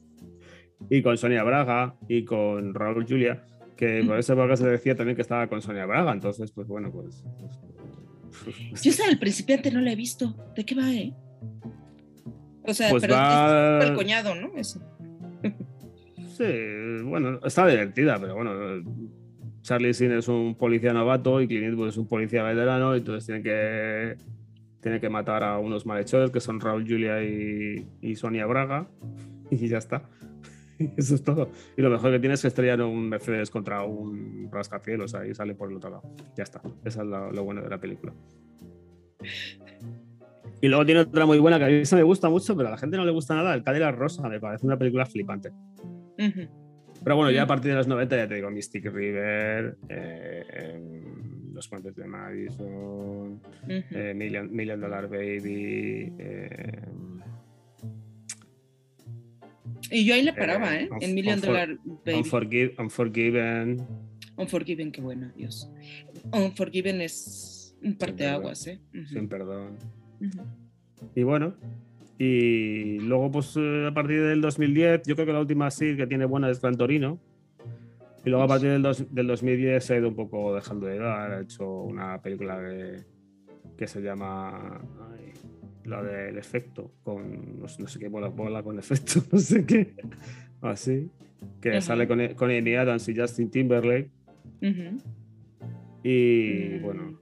y 0.90 1.02
con 1.02 1.16
Sonia 1.18 1.42
Braga. 1.44 1.94
Y 2.08 2.24
con 2.24 2.72
Raúl 2.74 3.06
Julia. 3.06 3.44
Que 3.76 4.02
por 4.06 4.18
esa 4.18 4.32
época 4.32 4.56
se 4.56 4.66
decía 4.66 4.96
también 4.96 5.14
que 5.14 5.22
estaba 5.22 5.46
con 5.46 5.60
Sonia 5.62 5.84
Braga. 5.86 6.12
Entonces, 6.12 6.50
pues 6.52 6.66
bueno, 6.66 6.90
pues. 6.90 7.22
pues- 8.44 8.82
Yo 8.82 8.90
esa 8.90 9.06
del 9.06 9.18
principiante 9.18 9.70
no 9.70 9.80
la 9.80 9.92
he 9.92 9.96
visto. 9.96 10.34
¿De 10.56 10.64
qué 10.64 10.74
va, 10.74 10.90
eh? 10.90 11.12
O 12.64 12.74
sea, 12.74 12.90
Pues 12.90 13.02
pero 13.02 13.14
va- 13.14 13.78
es 13.82 13.90
el 13.90 13.94
coñado, 13.94 14.34
¿no? 14.34 14.52
Eso. 14.56 14.80
Sí, 16.36 16.44
bueno, 17.04 17.40
está 17.44 17.66
divertida, 17.66 18.18
pero 18.20 18.34
bueno. 18.36 18.52
Charlie 19.68 19.92
Sin 19.92 20.12
es 20.12 20.28
un 20.28 20.54
policía 20.54 20.94
novato 20.94 21.42
y 21.42 21.46
Clint 21.46 21.78
es 21.86 21.98
un 21.98 22.08
policía 22.08 22.42
veterano, 22.42 22.94
entonces 22.94 23.26
tiene 23.26 23.42
que, 23.42 24.16
tiene 24.80 24.98
que 24.98 25.10
matar 25.10 25.44
a 25.44 25.58
unos 25.58 25.84
malhechores 25.84 26.30
que 26.30 26.40
son 26.40 26.58
Raúl 26.58 26.86
Julia 26.88 27.22
y, 27.22 27.86
y 28.00 28.16
Sonia 28.16 28.46
Braga, 28.46 28.88
y 29.50 29.68
ya 29.68 29.76
está. 29.76 30.08
Eso 30.96 31.16
es 31.16 31.22
todo. 31.22 31.50
Y 31.76 31.82
lo 31.82 31.90
mejor 31.90 32.12
que 32.12 32.18
tiene 32.18 32.34
es 32.34 32.40
que 32.40 32.48
estrellar 32.48 32.80
un 32.80 33.10
Mercedes 33.10 33.50
contra 33.50 33.82
un 33.82 34.48
rascacielos 34.50 35.14
ahí 35.14 35.34
sale 35.34 35.54
por 35.54 35.70
el 35.70 35.76
otro 35.76 35.90
lado. 35.90 36.02
Ya 36.34 36.44
está. 36.44 36.62
Eso 36.82 37.02
es 37.02 37.06
lo, 37.06 37.44
bueno 37.44 37.60
de 37.60 37.68
la 37.68 37.78
película. 37.78 38.14
Y 40.62 40.68
luego 40.68 40.86
tiene 40.86 41.02
otra 41.02 41.26
muy 41.26 41.38
buena 41.38 41.58
que 41.58 41.64
a 41.66 41.68
mí 41.68 41.74
esa 41.74 41.96
me 41.96 42.04
gusta 42.04 42.30
mucho, 42.30 42.56
pero 42.56 42.68
a 42.68 42.70
la 42.70 42.78
gente 42.78 42.96
no 42.96 43.04
le 43.04 43.12
gusta 43.12 43.34
nada. 43.34 43.52
El 43.52 43.62
Cadillac 43.62 43.96
Rosa 43.96 44.26
me 44.30 44.40
parece 44.40 44.64
una 44.64 44.78
película 44.78 45.04
flipante. 45.04 45.50
Ujú. 46.18 46.67
Pero 47.04 47.16
bueno, 47.16 47.30
ya 47.30 47.42
a 47.42 47.44
Mm. 47.44 47.48
partir 47.48 47.70
de 47.70 47.76
los 47.76 47.86
90 47.86 48.16
ya 48.16 48.28
te 48.28 48.34
digo, 48.34 48.50
Mystic 48.50 48.84
River, 48.86 49.76
eh, 49.88 50.44
em, 50.52 51.52
Los 51.54 51.68
Puentes 51.68 51.96
de 51.96 52.06
Madison, 52.06 53.40
eh, 53.68 54.12
Million, 54.14 54.54
Million 54.54 54.80
Dollar 54.80 55.08
Baby. 55.08 56.12
eh, 56.18 56.82
y 59.90 60.04
yo 60.04 60.14
ahí 60.14 60.22
la 60.22 60.34
paraba, 60.34 60.76
eh, 60.76 60.82
¿eh? 60.84 60.88
Unf- 60.90 61.02
En 61.02 61.14
Million 61.14 61.40
Dollar 61.40 61.68
Baby. 62.04 62.18
Unforgive- 62.18 62.74
Unforgiven. 62.78 63.86
Unforgiven, 64.36 64.92
qué 64.92 65.00
buena, 65.00 65.32
Dios. 65.36 65.68
Unforgiven 66.32 67.00
es 67.00 67.74
un 67.82 67.96
parteaguas, 67.96 68.66
¿eh? 68.66 68.80
Ujú. 68.94 69.06
Sin 69.06 69.28
perdón. 69.28 69.78
Y 71.14 71.22
bueno, 71.22 71.56
y 72.18 72.98
luego, 73.00 73.30
pues 73.30 73.56
eh, 73.56 73.86
a 73.88 73.94
partir 73.94 74.20
del 74.22 74.40
2010, 74.40 75.02
yo 75.06 75.14
creo 75.14 75.26
que 75.26 75.32
la 75.32 75.40
última 75.40 75.70
sí 75.70 75.96
que 75.96 76.06
tiene 76.06 76.24
buena 76.24 76.50
es 76.50 76.60
Gran 76.60 76.76
Torino. 76.76 77.18
Y 78.24 78.30
luego 78.30 78.44
a 78.44 78.48
partir 78.48 78.70
del, 78.70 78.82
dos- 78.82 79.14
del 79.14 79.26
2010 79.28 79.84
se 79.84 79.94
ha 79.94 79.98
ido 79.98 80.08
un 80.08 80.16
poco 80.16 80.54
dejando 80.54 80.86
de 80.86 80.98
dar. 80.98 81.30
Ha 81.32 81.40
hecho 81.42 81.82
una 81.82 82.20
película 82.20 82.58
que, 82.60 82.96
que 83.76 83.86
se 83.86 84.00
llama. 84.02 84.80
ay, 85.12 85.32
la 85.84 86.02
del 86.02 86.36
efecto, 86.36 86.90
con. 87.04 87.60
No, 87.60 87.68
sé- 87.68 87.80
no 87.82 87.88
sé 87.88 87.98
qué 88.00 88.08
bola, 88.08 88.28
bola 88.28 88.62
con 88.62 88.78
efecto, 88.78 89.20
no 89.32 89.38
sé 89.38 89.64
qué. 89.64 89.94
Así. 90.60 91.08
Que 91.60 91.70
Ajá. 91.70 91.80
sale 91.82 92.08
con, 92.08 92.18
con 92.34 92.50
Amy 92.50 92.74
Adams 92.74 93.08
y 93.08 93.16
Justin 93.16 93.48
Timberlake. 93.50 94.10
Ujú. 94.60 94.98
Y 96.02 96.78
Mm. 96.78 96.82
bueno. 96.82 97.18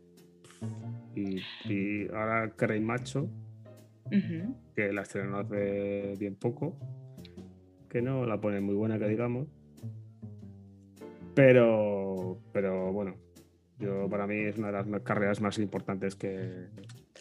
Y, 1.14 1.40
y 1.70 2.08
ahora 2.08 2.50
Carey 2.56 2.80
Macho, 2.80 3.28
Ujú. 4.06 4.56
que 4.74 4.92
la 4.92 5.02
estrenó 5.02 5.38
hace 5.38 6.14
bien 6.18 6.36
poco, 6.36 6.76
que 7.88 8.02
no 8.02 8.26
la 8.26 8.40
pone 8.40 8.60
muy 8.60 8.74
buena, 8.74 8.98
que 8.98 9.08
digamos. 9.08 9.48
Pero, 11.34 12.38
pero 12.52 12.92
bueno, 12.92 13.16
yo 13.78 14.08
para 14.08 14.26
mí 14.26 14.36
es 14.36 14.56
una 14.58 14.68
de 14.72 14.90
las 14.90 15.02
carreras 15.02 15.40
más 15.40 15.58
importantes 15.58 16.14
que, 16.14 16.66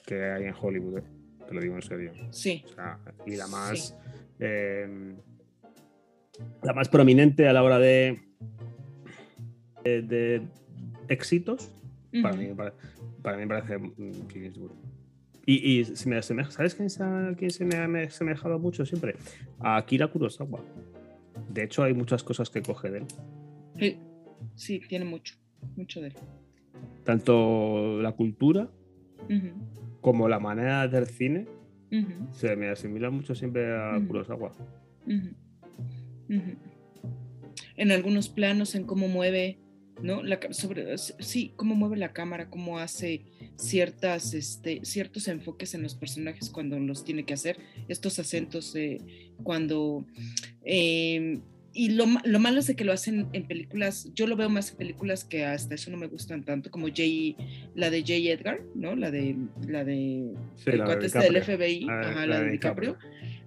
que 0.06 0.24
hay 0.24 0.46
en 0.46 0.54
Hollywood, 0.60 1.00
¿eh? 1.00 1.04
te 1.48 1.54
lo 1.54 1.62
digo 1.62 1.76
en 1.76 1.82
serio. 1.82 2.12
Sí. 2.32 2.64
O 2.66 2.68
sea, 2.70 3.00
y 3.26 3.36
la 3.36 3.48
más, 3.48 3.96
eh, 4.40 5.16
la 6.64 6.74
más 6.74 6.90
prominente 6.90 7.48
a 7.48 7.54
la 7.54 7.64
hora 7.64 7.78
de, 7.80 8.18
de, 9.84 10.02
de 10.02 10.42
éxitos 11.10 11.72
para, 12.22 12.36
mí, 12.36 12.54
para, 12.54 12.74
para 13.22 13.38
mí 13.38 13.44
me 13.44 13.48
parece 13.48 13.78
Clint 14.28 14.34
Eastwood. 14.48 14.72
Y, 15.46 15.80
y 15.80 15.86
se 15.86 16.10
me 16.10 16.18
asemeja- 16.18 16.52
¿sabes 16.52 16.74
quién 16.76 16.90
se, 16.90 17.04
ha, 17.04 17.34
quién 17.38 17.52
se 17.52 17.66
me 17.66 17.76
ha 17.78 17.88
me- 17.88 18.04
asemejado 18.04 18.58
mucho 18.60 18.86
siempre? 18.86 19.16
A 19.60 19.78
Akira 19.78 20.08
Kurosawa. 20.08 20.62
De 21.50 21.64
hecho, 21.64 21.84
hay 21.84 21.94
muchas 21.94 22.24
cosas 22.24 22.50
que 22.50 22.62
coge 22.62 22.90
de 22.92 22.98
él. 23.00 23.06
Sí. 23.80 23.98
Sí, 24.56 24.82
tiene 24.88 25.06
mucho, 25.06 25.36
mucho 25.76 26.02
de 26.02 26.08
él. 26.08 26.14
Tanto 27.04 28.02
la 28.02 28.12
cultura 28.14 28.70
como 30.02 30.28
la 30.28 30.40
manera 30.40 30.88
de 30.88 30.98
hacer 30.98 31.06
cine 31.14 31.46
se 32.34 32.56
me 32.56 32.70
asimila 32.70 33.10
mucho 33.10 33.36
siempre 33.36 33.74
a 33.76 33.98
Ujú. 33.98 34.08
Kurosawa. 34.08 34.52
En 37.78 37.92
algunos 37.92 38.30
planos, 38.30 38.76
en 38.76 38.86
cómo 38.86 39.08
mueve, 39.08 39.60
¿no? 40.02 40.24
La, 40.24 40.40
sobre, 40.52 40.98
sí, 40.98 41.54
cómo 41.56 41.76
mueve 41.76 41.98
la 41.98 42.14
cámara, 42.14 42.50
cómo 42.50 42.80
hace 42.80 43.22
ciertas, 43.56 44.34
este, 44.34 44.82
ciertos 44.84 45.28
enfoques 45.28 45.74
en 45.74 45.84
los 45.84 45.96
personajes 45.96 46.50
cuando 46.50 46.80
los 46.80 47.04
tiene 47.04 47.26
que 47.26 47.34
hacer, 47.34 47.58
estos 47.88 48.20
acentos 48.20 48.76
eh, 48.76 49.00
cuando... 49.44 50.06
eh, 50.64 51.40
y 51.78 51.90
lo, 51.90 52.06
lo 52.24 52.40
malo 52.40 52.60
es 52.60 52.68
de 52.68 52.76
que 52.78 52.86
lo 52.86 52.94
hacen 52.94 53.28
en 53.34 53.48
películas, 53.48 54.10
yo 54.16 54.28
lo 54.28 54.38
veo 54.38 54.50
más 54.50 54.72
en 54.72 54.78
películas 54.78 55.26
que 55.26 55.44
hasta 55.44 55.76
eso 55.76 55.92
no 55.92 55.98
me 55.98 56.08
gustan 56.08 56.46
tanto, 56.46 56.72
como 56.72 56.88
J, 56.88 57.04
la 57.76 57.90
de 57.90 58.00
J. 58.00 58.14
Edgar, 58.14 58.62
¿no? 58.76 58.96
La 58.96 59.12
de, 59.12 59.36
la 59.68 59.84
de 59.84 60.32
Sí, 60.56 60.70
el 60.70 60.78
la 60.78 60.96
de 60.96 61.06
este 61.06 61.20
del. 61.20 61.44
FBI, 61.44 61.86
Ah, 61.90 62.00
ajá, 62.00 62.20
la 62.22 62.28
la 62.28 62.40
de 62.40 62.46
de 62.46 62.52
DiCaprio. 62.54 62.98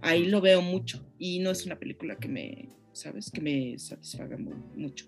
Ahí 0.03 0.27
lo 0.27 0.43
veo 0.43 0.61
mucho 0.61 1.03
y 1.19 1.39
no 1.39 1.51
es 1.51 1.65
una 1.65 1.79
película 1.79 2.17
que 2.17 2.29
me, 2.29 2.69
¿sabes? 2.99 3.31
Que 3.31 3.41
me 3.41 3.79
satisfaga 3.79 4.37
mu- 4.37 4.55
mucho. 4.77 5.07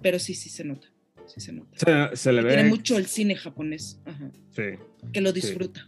Pero 0.00 0.18
sí, 0.18 0.34
sí 0.34 0.48
se 0.48 0.64
nota, 0.64 0.86
sí 1.26 1.40
se 1.40 1.52
nota. 1.52 1.70
Se, 2.10 2.16
se 2.16 2.32
le 2.32 2.42
ve. 2.42 2.54
Tiene 2.54 2.68
mucho 2.68 2.96
el 2.98 3.06
cine 3.06 3.34
japonés, 3.36 4.00
ajá, 4.04 4.30
Sí. 4.50 4.62
que 5.12 5.20
lo 5.20 5.32
disfruta. 5.32 5.86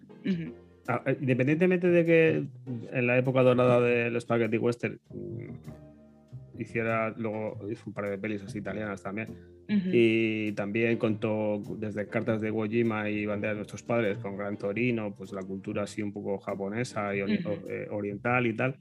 Ah, 0.88 1.02
eh, 1.06 1.16
Independientemente 1.20 1.88
de 1.88 2.04
que 2.04 2.44
en 2.92 3.06
la 3.06 3.16
época 3.18 3.42
dorada 3.42 3.80
del 3.80 4.20
Spaghetti 4.20 4.58
Western 4.58 5.00
mm, 5.10 6.60
hiciera, 6.60 7.10
luego 7.16 7.58
hizo 7.70 7.84
un 7.86 7.92
par 7.94 8.08
de 8.10 8.18
pelis 8.18 8.42
así 8.42 8.58
italianas 8.58 9.02
también. 9.02 9.28
Ujú. 9.66 9.88
Y 9.92 10.52
también 10.52 10.98
contó 10.98 11.62
desde 11.78 12.06
cartas 12.06 12.40
de 12.42 12.48
Iwo 12.48 12.66
Jima 12.66 13.08
y 13.08 13.24
banderas 13.24 13.54
de 13.56 13.58
nuestros 13.60 13.82
padres 13.82 14.18
con 14.18 14.36
Gran 14.36 14.58
Torino, 14.58 15.14
pues 15.16 15.32
la 15.32 15.42
cultura 15.42 15.84
así 15.84 16.02
un 16.02 16.12
poco 16.12 16.38
japonesa 16.38 17.14
y 17.16 17.20
ori- 17.20 17.60
eh, 17.68 17.86
oriental 17.90 18.46
y 18.46 18.54
tal. 18.54 18.76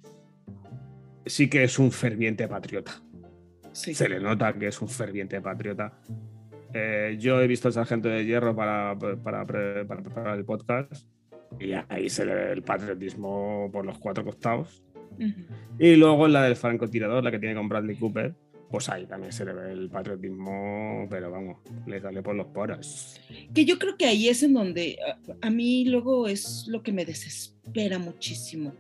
Sí 1.25 1.49
que 1.49 1.63
es 1.63 1.79
un 1.79 1.91
ferviente 1.91 2.47
patriota. 2.47 3.01
Sí. 3.71 3.93
Se 3.93 4.07
le 4.07 4.19
nota 4.19 4.53
que 4.53 4.67
es 4.67 4.81
un 4.81 4.89
ferviente 4.89 5.41
patriota. 5.41 5.99
Eh, 6.73 7.17
yo 7.19 7.41
he 7.41 7.47
visto 7.47 7.67
el 7.67 7.73
Sargento 7.73 8.09
de 8.09 8.25
Hierro 8.25 8.55
para, 8.55 8.97
para, 8.97 9.45
para 9.45 9.85
preparar 9.85 10.37
el 10.37 10.45
podcast 10.45 11.07
y 11.59 11.73
ahí 11.73 12.09
se 12.09 12.25
le 12.25 12.33
ve 12.33 12.51
el 12.51 12.63
patriotismo 12.63 13.69
por 13.71 13.85
los 13.85 13.99
cuatro 13.99 14.23
costados. 14.23 14.83
Y 15.77 15.95
luego 15.95 16.27
la 16.27 16.43
del 16.43 16.55
francotirador, 16.55 17.23
la 17.23 17.31
que 17.31 17.39
tiene 17.39 17.55
con 17.55 17.69
Bradley 17.69 17.95
Cooper, 17.97 18.33
pues 18.71 18.89
ahí 18.89 19.05
también 19.05 19.31
se 19.31 19.45
le 19.45 19.53
ve 19.53 19.71
el 19.71 19.89
patriotismo, 19.89 21.05
pero 21.09 21.29
vamos, 21.29 21.57
le 21.85 22.01
sale 22.01 22.23
por 22.23 22.33
los 22.33 22.47
poros. 22.47 23.21
Que 23.53 23.65
yo 23.65 23.77
creo 23.77 23.95
que 23.95 24.05
ahí 24.05 24.27
es 24.27 24.41
en 24.41 24.53
donde 24.53 24.97
a, 25.07 25.47
a 25.47 25.49
mí 25.51 25.85
luego 25.85 26.27
es 26.27 26.65
lo 26.67 26.81
que 26.81 26.91
me 26.91 27.05
desespera 27.05 27.99
muchísimo. 27.99 28.73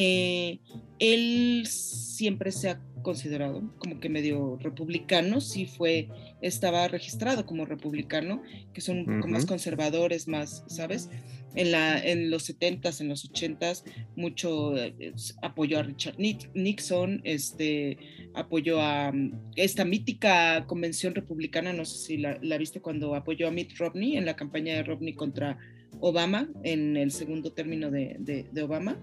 Eh, 0.00 0.60
él 1.00 1.64
siempre 1.66 2.52
se 2.52 2.70
ha 2.70 2.80
considerado 3.02 3.62
como 3.78 3.98
que 3.98 4.08
medio 4.08 4.56
republicano, 4.60 5.40
sí 5.40 5.66
fue, 5.66 6.08
estaba 6.40 6.86
registrado 6.86 7.44
como 7.46 7.64
republicano, 7.66 8.40
que 8.72 8.80
son 8.80 8.98
un 8.98 9.04
poco 9.06 9.26
más 9.26 9.42
Ujú. 9.42 9.48
conservadores, 9.48 10.28
más, 10.28 10.62
¿sabes? 10.68 11.08
En, 11.56 11.72
la, 11.72 11.98
en 11.98 12.30
los 12.30 12.44
70s, 12.48 13.00
en 13.00 13.08
los 13.08 13.24
80s, 13.24 13.82
mucho 14.14 14.76
eh, 14.76 14.94
apoyó 15.42 15.80
a 15.80 15.82
Richard 15.82 16.16
Nix- 16.16 16.48
Nixon, 16.54 17.20
este, 17.24 17.98
apoyó 18.34 18.80
a 18.80 19.10
mm, 19.10 19.52
esta 19.56 19.84
mítica 19.84 20.64
convención 20.68 21.14
republicana, 21.16 21.72
no 21.72 21.84
sé 21.84 21.98
si 21.98 22.16
la, 22.18 22.38
la 22.40 22.56
viste 22.58 22.80
cuando 22.80 23.16
apoyó 23.16 23.48
a 23.48 23.50
Mitt 23.50 23.76
Romney 23.78 24.16
en 24.16 24.26
la 24.26 24.36
campaña 24.36 24.74
de 24.74 24.84
Romney 24.84 25.14
contra 25.14 25.58
Obama, 26.00 26.48
en 26.62 26.96
el 26.96 27.10
segundo 27.10 27.52
término 27.52 27.90
de, 27.90 28.14
de- 28.20 28.46
de 28.52 28.62
Obama 28.62 28.96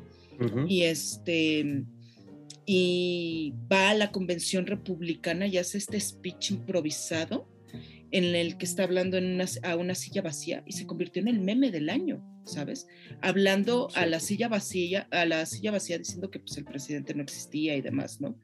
Y 0.68 0.84
este 0.84 1.86
y 2.65 3.54
va 3.72 3.92
a 3.92 3.94
la 3.94 4.12
convención 4.12 4.65
republicana 4.65 5.46
y 5.46 5.58
hace 5.58 5.77
este 5.77 6.00
speech 6.00 6.51
improvisado 6.51 7.48
en 8.12 8.36
el 8.36 8.58
que 8.58 8.65
está 8.65 8.84
hablando 8.84 9.18
en 9.18 9.36
una, 9.36 9.46
a 9.63 9.75
una 9.75 9.94
silla 9.94 10.22
vacía 10.22 10.63
y 10.65 10.72
se 10.72 10.88
convirtió 10.88 11.22
en 11.22 11.27
el 11.27 11.39
meme 11.39 11.70
del 11.70 11.89
año, 11.89 12.24
¿sabes? 12.46 12.88
Hablando 13.22 13.89
a 13.94 14.06
la 14.06 14.20
silla 14.20 14.48
vacía, 14.48 15.08
a 15.12 15.25
la 15.25 15.46
silla 15.46 15.72
vacía 15.72 15.98
diciendo 15.98 16.32
que 16.32 16.39
pues 16.39 16.58
el 16.58 16.65
presidente 16.65 17.13
no 17.13 17.24
existía 17.24 17.75
y 17.75 17.82
demás, 17.82 18.22
¿no? 18.22 18.36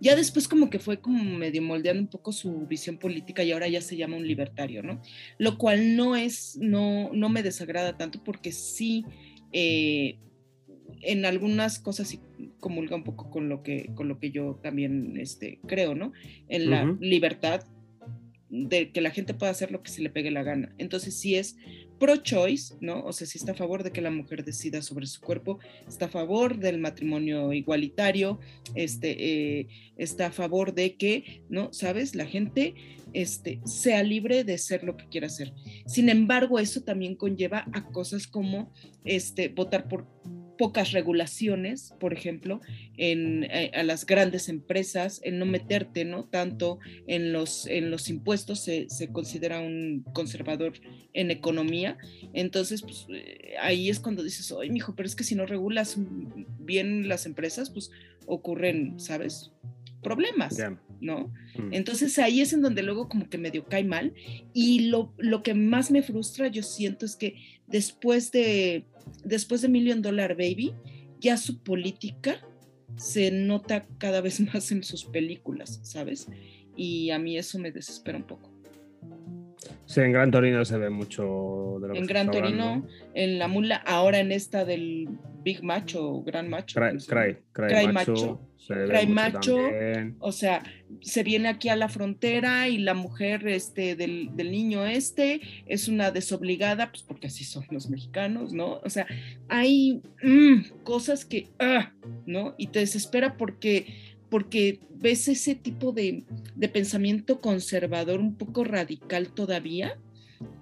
Ya 0.00 0.16
después 0.16 0.48
como 0.48 0.70
que 0.70 0.78
fue 0.78 1.00
como 1.00 1.22
medio 1.22 1.60
moldeando 1.60 2.02
un 2.02 2.08
poco 2.08 2.32
su 2.32 2.66
visión 2.66 2.98
política 2.98 3.42
y 3.42 3.52
ahora 3.52 3.68
ya 3.68 3.82
se 3.82 3.96
llama 3.96 4.16
un 4.16 4.26
libertario, 4.26 4.82
¿no? 4.82 5.02
Lo 5.38 5.58
cual 5.58 5.96
no 5.96 6.16
es, 6.16 6.56
no, 6.58 7.10
no 7.12 7.28
me 7.28 7.42
desagrada 7.42 7.98
tanto 7.98 8.24
porque 8.24 8.52
sí, 8.52 9.04
eh, 9.52 10.18
en 11.00 11.24
algunas 11.24 11.78
cosas 11.78 12.08
sí 12.08 12.20
comulga 12.58 12.96
un 12.96 13.04
poco 13.04 13.30
con 13.30 13.48
lo 13.48 13.62
que, 13.62 13.90
con 13.94 14.08
lo 14.08 14.18
que 14.18 14.30
yo 14.30 14.60
también 14.62 15.16
este, 15.18 15.60
creo, 15.66 15.94
¿no? 15.94 16.12
En 16.48 16.70
la 16.70 16.84
Ujú. 16.84 16.98
libertad 17.00 17.64
de 18.50 18.90
que 18.90 19.00
la 19.00 19.10
gente 19.10 19.32
pueda 19.32 19.52
hacer 19.52 19.70
lo 19.70 19.82
que 19.82 19.90
se 19.90 20.02
le 20.02 20.10
pegue 20.10 20.30
la 20.30 20.42
gana. 20.42 20.74
Entonces, 20.78 21.16
sí 21.16 21.36
es 21.36 21.56
pro-choice, 22.00 22.74
¿no? 22.80 23.04
O 23.04 23.12
sea, 23.12 23.26
sí 23.26 23.38
está 23.38 23.52
a 23.52 23.54
favor 23.54 23.84
de 23.84 23.92
que 23.92 24.00
la 24.00 24.10
mujer 24.10 24.44
decida 24.44 24.82
sobre 24.82 25.06
su 25.06 25.20
cuerpo, 25.20 25.60
está 25.86 26.06
a 26.06 26.08
favor 26.08 26.58
del 26.58 26.78
matrimonio 26.78 27.52
igualitario, 27.52 28.40
este, 28.74 29.60
eh, 29.60 29.68
está 29.96 30.26
a 30.26 30.32
favor 30.32 30.74
de 30.74 30.96
que, 30.96 31.42
¿no? 31.48 31.72
¿Sabes? 31.72 32.14
La 32.14 32.26
gente 32.26 32.74
este, 33.12 33.60
sea 33.64 34.02
libre 34.02 34.44
de 34.44 34.58
ser 34.58 34.82
lo 34.82 34.96
que 34.96 35.06
quiera 35.08 35.28
hacer. 35.28 35.52
Sin 35.86 36.08
embargo, 36.08 36.58
eso 36.58 36.82
también 36.82 37.14
conlleva 37.14 37.66
a 37.72 37.84
cosas 37.84 38.26
como 38.26 38.72
este, 39.04 39.48
votar 39.48 39.86
por 39.86 40.06
pocas 40.60 40.92
regulaciones, 40.92 41.94
por 41.98 42.12
ejemplo, 42.12 42.60
en, 42.98 43.44
eh, 43.44 43.70
a 43.72 43.82
las 43.82 44.04
grandes 44.04 44.50
empresas, 44.50 45.22
en 45.24 45.38
no 45.38 45.46
meterte 45.46 46.04
¿no? 46.04 46.24
tanto 46.24 46.80
en 47.06 47.32
los, 47.32 47.66
en 47.66 47.90
los 47.90 48.10
impuestos, 48.10 48.60
se, 48.60 48.90
se 48.90 49.08
considera 49.08 49.60
un 49.60 50.04
conservador 50.12 50.74
en 51.14 51.30
economía. 51.30 51.96
Entonces, 52.34 52.82
pues, 52.82 53.06
eh, 53.08 53.54
ahí 53.62 53.88
es 53.88 54.00
cuando 54.00 54.22
dices, 54.22 54.52
oye, 54.52 54.68
mijo, 54.68 54.94
pero 54.94 55.06
es 55.06 55.16
que 55.16 55.24
si 55.24 55.34
no 55.34 55.46
regulas 55.46 55.96
bien 56.58 57.08
las 57.08 57.24
empresas, 57.24 57.70
pues 57.70 57.90
ocurren, 58.26 59.00
¿sabes? 59.00 59.52
Problemas. 60.02 60.58
¿No? 61.00 61.32
Mm. 61.56 61.72
Entonces 61.72 62.18
ahí 62.18 62.40
es 62.40 62.52
en 62.52 62.62
donde 62.62 62.82
luego 62.82 63.08
como 63.08 63.28
que 63.28 63.38
medio 63.38 63.64
cae 63.64 63.84
mal. 63.84 64.12
Y 64.52 64.88
lo, 64.88 65.12
lo 65.18 65.42
que 65.42 65.54
más 65.54 65.90
me 65.90 66.02
frustra, 66.02 66.48
yo 66.48 66.62
siento, 66.62 67.06
es 67.06 67.16
que 67.16 67.36
después 67.66 68.32
de, 68.32 68.84
después 69.24 69.62
de 69.62 69.68
Million 69.68 70.02
Dollar 70.02 70.36
Baby, 70.36 70.74
ya 71.20 71.36
su 71.36 71.62
política 71.62 72.36
se 72.96 73.30
nota 73.30 73.86
cada 73.98 74.20
vez 74.20 74.40
más 74.54 74.70
en 74.72 74.82
sus 74.84 75.04
películas, 75.04 75.80
¿sabes? 75.82 76.28
Y 76.76 77.10
a 77.10 77.18
mí 77.18 77.36
eso 77.36 77.58
me 77.58 77.72
desespera 77.72 78.18
un 78.18 78.24
poco. 78.24 78.50
Sí, 79.84 80.00
en 80.00 80.12
Gran 80.12 80.30
Torino 80.30 80.64
se 80.64 80.78
ve 80.78 80.88
mucho 80.88 81.78
de 81.80 81.88
lo 81.88 81.94
En 81.94 82.06
Gran 82.06 82.30
Torino, 82.30 82.86
en 83.12 83.38
La 83.38 83.48
Mula, 83.48 83.76
ahora 83.76 84.20
en 84.20 84.32
esta 84.32 84.64
del 84.64 85.08
Big 85.42 85.62
Macho 85.62 86.22
Gran 86.22 86.48
Macho. 86.48 86.80
Cry, 86.80 87.36
Cry 87.52 87.88
Macho, 87.92 88.12
Macho. 88.12 88.49
Se 88.66 89.06
Macho. 89.06 89.56
también. 89.56 90.16
O 90.20 90.32
sea, 90.32 90.62
se 91.00 91.22
viene 91.22 91.48
aquí 91.48 91.68
a 91.68 91.76
la 91.76 91.88
frontera 91.88 92.68
y 92.68 92.78
la 92.78 92.94
mujer 92.94 93.48
este, 93.48 93.96
del, 93.96 94.30
del 94.36 94.50
niño 94.50 94.86
este 94.86 95.40
es 95.66 95.88
una 95.88 96.10
desobligada, 96.10 96.90
pues 96.90 97.02
porque 97.02 97.26
así 97.26 97.44
son 97.44 97.64
los 97.70 97.90
mexicanos, 97.90 98.52
¿no? 98.52 98.80
O 98.84 98.90
sea, 98.90 99.06
hay 99.48 100.00
mm, 100.22 100.82
cosas 100.84 101.24
que, 101.24 101.48
ah, 101.58 101.92
¿no? 102.26 102.54
Y 102.58 102.68
te 102.68 102.80
desespera 102.80 103.36
porque, 103.36 103.86
porque 104.28 104.80
ves 104.94 105.28
ese 105.28 105.54
tipo 105.54 105.92
de, 105.92 106.24
de 106.54 106.68
pensamiento 106.68 107.40
conservador 107.40 108.20
un 108.20 108.36
poco 108.36 108.64
radical 108.64 109.28
todavía, 109.28 109.98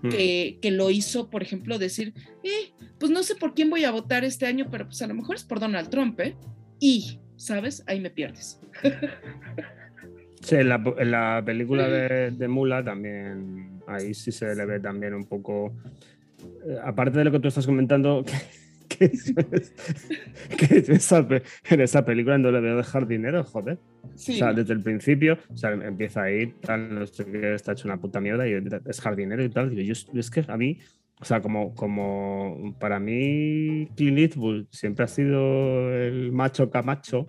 Mm. 0.02 0.08
que, 0.08 0.58
que 0.60 0.70
lo 0.70 0.90
hizo, 0.90 1.30
por 1.30 1.42
ejemplo, 1.42 1.78
decir, 1.78 2.12
eh, 2.42 2.72
pues 2.98 3.12
no 3.12 3.22
sé 3.22 3.36
por 3.36 3.54
quién 3.54 3.70
voy 3.70 3.84
a 3.84 3.92
votar 3.92 4.24
este 4.24 4.46
año, 4.46 4.68
pero 4.70 4.86
pues 4.86 5.00
a 5.02 5.06
lo 5.06 5.14
mejor 5.14 5.36
es 5.36 5.44
por 5.44 5.60
Donald 5.60 5.88
Trump, 5.88 6.18
¿eh? 6.20 6.36
Y, 6.80 7.18
¿sabes? 7.38 7.82
Ahí 7.86 8.00
me 8.00 8.10
pierdes. 8.10 8.60
Sí, 10.42 10.54
en 10.54 10.68
la, 10.68 10.82
en 10.98 11.10
la 11.10 11.42
película 11.44 11.88
de, 11.88 12.30
de 12.30 12.48
Mula 12.48 12.84
también, 12.84 13.80
ahí 13.86 14.14
sí 14.14 14.30
se 14.30 14.54
le 14.54 14.66
ve 14.66 14.80
también 14.80 15.14
un 15.14 15.24
poco, 15.24 15.72
eh, 16.64 16.76
aparte 16.84 17.18
de 17.18 17.24
lo 17.24 17.32
que 17.32 17.40
tú 17.40 17.48
estás 17.48 17.66
comentando, 17.66 18.24
que, 18.88 19.10
que, 19.10 20.56
que 20.56 20.76
en, 20.78 20.92
esa, 20.92 21.26
en 21.68 21.80
esa 21.80 22.04
película 22.04 22.38
no 22.38 22.50
le 22.50 22.60
veo 22.60 22.76
dejar 22.76 23.06
dinero, 23.06 23.42
joder. 23.44 23.78
Sí. 24.14 24.34
O 24.34 24.36
sea, 24.36 24.52
desde 24.52 24.74
el 24.74 24.82
principio, 24.82 25.38
o 25.52 25.56
sea, 25.56 25.72
empieza 25.72 26.22
ahí, 26.22 26.54
tal, 26.60 26.94
no 26.94 27.06
sé 27.06 27.24
qué, 27.24 27.54
está 27.54 27.72
hecho 27.72 27.88
una 27.88 28.00
puta 28.00 28.20
mierda 28.20 28.48
y 28.48 28.54
es 28.86 29.00
jardinero 29.00 29.42
y 29.44 29.48
tal. 29.48 29.70
Digo, 29.70 29.82
yo 29.82 30.20
es 30.20 30.30
que 30.30 30.44
a 30.46 30.56
mí, 30.56 30.78
o 31.20 31.24
sea, 31.24 31.40
como, 31.40 31.74
como 31.74 32.74
para 32.78 33.00
mí, 33.00 33.88
Clint 33.96 34.18
Eastwood 34.18 34.66
siempre 34.70 35.04
ha 35.04 35.08
sido 35.08 35.92
el 35.92 36.32
macho 36.32 36.70
camacho. 36.70 37.26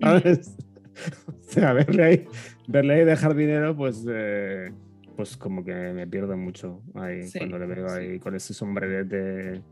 ¿sabes? 0.00 0.56
o 1.28 1.32
sea, 1.42 1.72
verle 1.72 2.04
ahí, 2.04 2.24
verle 2.68 2.94
ahí 2.94 3.04
dejar 3.04 3.34
dinero, 3.34 3.74
pues, 3.76 4.04
eh, 4.10 4.70
pues 5.16 5.36
como 5.36 5.64
que 5.64 5.72
me 5.74 6.06
pierdo 6.06 6.36
mucho 6.36 6.82
ahí 6.94 7.22
Sí, 7.24 7.38
cuando 7.38 7.58
le 7.58 7.66
veo 7.66 7.88
sí. 7.88 7.94
ahí 7.94 8.18
con 8.18 8.34
ese 8.34 8.54
sombrerete 8.54 9.62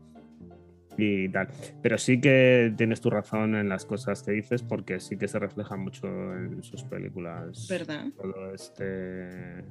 y 1.01 1.29
tal. 1.29 1.47
Pero 1.81 1.97
sí 1.97 2.19
que 2.21 2.73
tienes 2.77 3.01
tu 3.01 3.09
razón 3.09 3.55
en 3.55 3.69
las 3.69 3.85
cosas 3.85 4.21
que 4.23 4.31
dices, 4.31 4.63
porque 4.63 4.99
sí 4.99 5.17
que 5.17 5.27
se 5.27 5.39
refleja 5.39 5.75
mucho 5.77 6.07
en 6.07 6.61
sus 6.63 6.83
películas. 6.83 7.67
¿Verdad? 7.69 8.07
Todo 8.21 8.53
este 8.53 9.63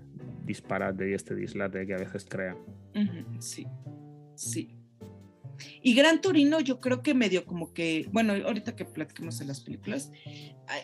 disparate 0.45 1.11
y 1.11 1.15
este 1.15 1.35
dislate 1.35 1.87
que 1.87 1.95
a 1.95 1.99
veces 1.99 2.25
crea. 2.29 2.57
Sí, 3.39 3.67
sí. 4.35 4.75
Y 5.83 5.95
Gran 5.95 6.21
Torino, 6.21 6.61
yo 6.61 6.81
creo 6.81 7.03
que 7.03 7.15
medio 7.15 7.45
como 7.45 7.73
que, 7.75 8.09
bueno, 8.13 8.33
ahorita 8.33 8.77
que 8.77 8.85
platiquemos 8.85 9.41
de 9.41 9.45
las 9.47 9.61
películas, 9.61 10.13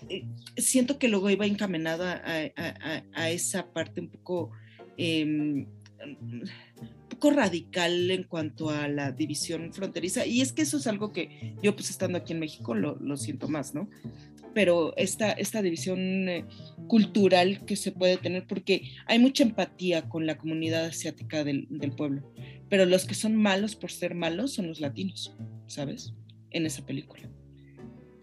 eh, 0.08 0.26
siento 0.56 0.98
que 0.98 1.06
luego 1.06 1.30
iba 1.30 1.46
encaminada 1.46 2.20
a, 2.24 2.40
a- 2.60 2.74
a- 2.96 3.02
a 3.12 3.30
esa 3.30 3.72
parte 3.72 4.00
un 4.00 4.08
poco, 4.08 4.50
em, 4.96 5.66
poco 7.14 7.30
radical 7.30 8.10
en 8.10 8.24
cuanto 8.24 8.70
a 8.70 8.88
la 8.88 9.12
división 9.12 9.72
fronteriza. 9.72 10.26
Y 10.26 10.40
es 10.40 10.52
que 10.52 10.62
eso 10.62 10.78
es 10.78 10.86
algo 10.86 11.12
que 11.12 11.54
yo, 11.62 11.74
pues 11.76 11.90
estando 11.90 12.18
aquí 12.18 12.32
en 12.32 12.40
México, 12.40 12.74
lo, 12.74 12.96
lo 12.96 13.16
siento 13.16 13.48
más, 13.48 13.74
¿no? 13.74 13.88
Pero 14.52 14.96
esta, 14.96 15.32
esta 15.32 15.62
división 15.62 16.28
eh, 16.28 16.44
cultural 16.88 17.64
que 17.64 17.76
se 17.76 17.92
puede 17.92 18.16
tener, 18.16 18.46
porque 18.46 18.90
hay 19.06 19.18
mucha 19.18 19.44
empatía 19.44 20.08
con 20.08 20.26
la 20.26 20.36
comunidad 20.36 20.86
asiática 20.86 21.44
del, 21.44 21.66
del 21.70 21.92
pueblo, 21.92 22.32
pero 22.68 22.84
los 22.84 23.04
que 23.04 23.14
son 23.14 23.36
malos 23.36 23.76
por 23.76 23.90
ser 23.90 24.14
malos 24.14 24.52
son 24.54 24.66
los 24.68 24.80
latinos, 24.80 25.36
¿sabes? 25.66 26.14
En 26.50 26.66
esa 26.66 26.84
película. 26.84 27.30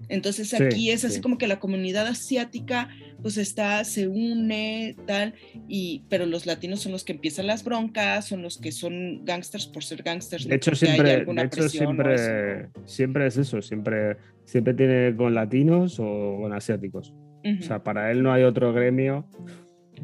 Entonces 0.09 0.49
Sí, 0.49 0.61
aquí 0.61 0.91
es 0.91 1.05
así 1.05 1.15
sí. 1.15 1.21
como 1.21 1.37
que 1.37 1.47
la 1.47 1.59
comunidad 1.59 2.07
asiática 2.07 2.89
pues 3.21 3.37
está, 3.37 3.83
se 3.83 4.07
une, 4.07 4.95
tal, 5.05 5.33
y, 5.67 6.03
pero 6.09 6.25
los 6.25 6.45
latinos 6.45 6.81
son 6.81 6.91
los 6.91 7.03
que 7.03 7.13
empiezan 7.13 7.47
las 7.47 7.63
broncas, 7.63 8.25
son 8.25 8.41
los 8.41 8.57
que 8.57 8.71
son 8.71 9.23
gangsters 9.25 9.67
por 9.67 9.83
ser 9.83 10.03
gangsters. 10.03 10.47
De 10.47 10.55
hecho, 10.55 10.75
siempre, 10.75 11.25
de 11.25 11.41
hecho, 11.43 11.69
siempre, 11.69 12.69
siempre 12.85 13.27
es 13.27 13.37
eso, 13.37 13.61
siempre, 13.61 14.17
siempre 14.45 14.73
tiene 14.73 15.15
con 15.15 15.33
latinos 15.33 15.99
o 15.99 16.37
con 16.41 16.53
asiáticos. 16.53 17.13
O 17.43 17.63
sea, 17.63 17.83
para 17.83 18.11
él 18.11 18.21
no 18.21 18.31
hay 18.31 18.43
otro 18.43 18.71
gremio, 18.71 19.27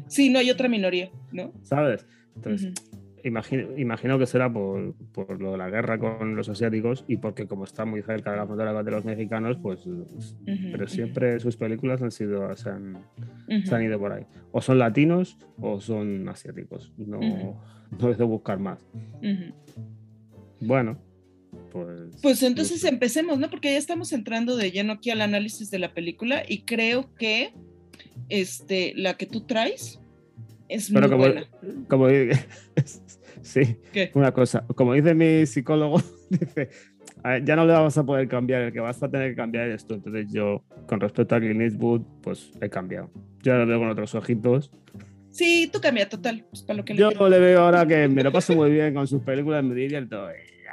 sí, 0.08 0.28
no 0.28 0.38
hay 0.38 0.50
otra 0.50 0.68
minoría, 0.68 1.10
¿no? 1.30 1.52
¿sabes? 1.62 2.06
Entonces. 2.34 2.72
Imagino, 3.24 3.76
imagino 3.76 4.18
que 4.18 4.26
será 4.26 4.52
por, 4.52 4.94
por 5.12 5.40
lo 5.40 5.52
de 5.52 5.58
la 5.58 5.70
guerra 5.70 5.98
con 5.98 6.36
los 6.36 6.48
asiáticos 6.48 7.04
y 7.08 7.16
porque 7.16 7.46
como 7.46 7.64
está 7.64 7.84
muy 7.84 8.02
cerca 8.02 8.30
de 8.30 8.36
la 8.38 8.46
frontera 8.46 8.82
de 8.82 8.90
los 8.90 9.04
mexicanos, 9.04 9.58
pues... 9.62 9.80
Pero 10.44 10.86
siempre 10.88 11.40
sus 11.40 11.56
películas 11.56 12.02
han 12.02 12.10
sido, 12.10 12.54
se 12.56 12.70
han, 12.70 12.98
se 13.64 13.74
han 13.74 13.82
ido 13.82 13.98
por 13.98 14.12
ahí. 14.12 14.26
O 14.52 14.60
son 14.60 14.78
latinos 14.78 15.38
o 15.60 15.80
son 15.80 16.28
asiáticos. 16.28 16.92
No, 16.96 17.20
no 17.98 18.10
es 18.10 18.18
de 18.18 18.24
buscar 18.24 18.58
más. 18.58 18.84
Bueno, 20.60 20.98
pues... 21.70 22.20
Pues 22.22 22.42
entonces 22.42 22.82
empecemos, 22.84 23.38
¿no? 23.38 23.50
Porque 23.50 23.72
ya 23.72 23.78
estamos 23.78 24.12
entrando 24.12 24.56
de 24.56 24.70
lleno 24.70 24.94
aquí 24.94 25.10
al 25.10 25.20
análisis 25.20 25.70
de 25.70 25.78
la 25.78 25.94
película 25.94 26.42
y 26.46 26.62
creo 26.62 27.14
que 27.14 27.52
este, 28.28 28.92
la 28.96 29.16
que 29.16 29.26
tú 29.26 29.42
traes 29.42 30.00
es 30.68 30.90
Pero 30.90 31.08
muy 31.08 31.10
como, 31.10 31.22
buena. 31.22 31.46
como 31.88 32.08
sí, 33.42 33.76
¿Qué? 33.92 34.10
una 34.14 34.32
cosa, 34.32 34.64
como 34.74 34.94
dice 34.94 35.14
mi 35.14 35.46
psicólogo, 35.46 36.00
dice, 36.30 36.68
"A 37.22 37.30
ver, 37.30 37.44
ya 37.44 37.56
no 37.56 37.64
le 37.66 37.72
vamos 37.72 37.96
a 37.98 38.04
poder 38.04 38.28
cambiar, 38.28 38.62
el 38.62 38.72
que 38.72 38.80
vas 38.80 39.02
a 39.02 39.10
tener 39.10 39.30
que 39.30 39.36
cambiar 39.36 39.68
esto. 39.70 39.94
Entonces 39.94 40.26
yo, 40.32 40.64
con 40.86 41.00
respecto 41.00 41.34
a 41.34 41.40
Clint 41.40 41.60
Eastwood, 41.60 42.02
pues 42.22 42.50
he 42.60 42.68
cambiado. 42.68 43.10
Yo 43.42 43.54
lo 43.56 43.66
veo 43.66 43.78
con 43.78 43.88
otros 43.90 44.14
ojitos. 44.14 44.70
Sí, 45.30 45.68
tú 45.72 45.80
cambia 45.80 46.08
total, 46.08 46.44
pues 46.50 46.62
para 46.62 46.78
lo 46.78 46.84
que 46.84 46.94
le 46.94 47.00
Yo 47.00 47.08
quiero. 47.10 47.28
le 47.28 47.38
veo 47.38 47.60
ahora 47.60 47.86
que 47.86 48.08
me 48.08 48.22
lo 48.24 48.32
paso 48.32 48.54
muy 48.54 48.70
bien 48.70 48.94
con 48.94 49.06
sus 49.06 49.22
películas, 49.22 49.62
me 49.62 49.74
divierto. 49.74 50.26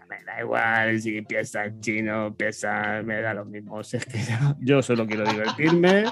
me 0.09 0.23
da 0.23 0.41
igual 0.41 0.99
si 1.01 1.21
piensa 1.23 1.65
en 1.65 1.79
chino, 1.81 2.33
piensa, 2.35 3.01
me 3.03 3.21
da 3.21 3.33
lo 3.33 3.45
mismo. 3.45 3.83
Si 3.83 3.97
es 3.97 4.05
que 4.05 4.17
ya- 4.19 4.55
yo 4.59 4.81
solo 4.81 5.05
quiero 5.05 5.25
divertirme 5.25 6.05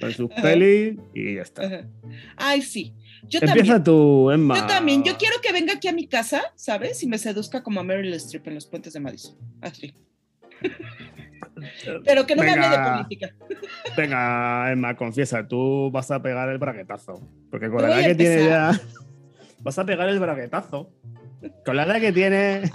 con 0.00 0.12
sus 0.12 0.30
pelis 0.30 0.98
y 1.14 1.36
ya 1.36 1.42
está. 1.42 1.86
Ay, 2.36 2.60
sí. 2.62 2.94
Yo 3.28 3.38
Empieza 3.40 3.54
también. 3.54 3.84
tú, 3.84 4.30
Emma. 4.30 4.56
Yo 4.56 4.66
también. 4.66 5.02
Yo 5.04 5.16
quiero 5.16 5.36
que 5.42 5.52
venga 5.52 5.74
aquí 5.74 5.88
a 5.88 5.92
mi 5.92 6.06
casa, 6.06 6.42
¿sabes? 6.56 7.02
Y 7.02 7.06
me 7.06 7.18
seduzca 7.18 7.62
como 7.62 7.80
a 7.80 7.84
Meryl 7.84 8.12
Streep 8.14 8.48
en 8.48 8.54
los 8.54 8.66
puentes 8.66 8.92
de 8.92 9.00
Madison. 9.00 9.36
Así. 9.60 9.94
Pero 12.04 12.26
que 12.26 12.36
no 12.36 12.42
me 12.42 12.50
hable 12.50 12.62
de 12.62 12.68
Venga. 12.70 12.92
política. 12.94 13.34
Venga, 13.96 14.72
Emma, 14.72 14.96
confiesa, 14.96 15.46
tú 15.46 15.90
vas 15.92 16.10
a 16.10 16.20
pegar 16.22 16.48
el 16.48 16.58
braguetazo. 16.58 17.20
Porque 17.50 17.68
con 17.70 17.82
la 17.82 17.88
edad 17.98 18.08
que 18.08 18.14
tiene 18.14 18.44
ya. 18.46 18.80
Vas 19.60 19.78
a 19.78 19.86
pegar 19.86 20.08
el 20.10 20.20
braguetazo. 20.20 20.90
Con 21.64 21.76
la 21.76 21.84
edad 21.84 21.98
que 21.98 22.12
tiene. 22.12 22.70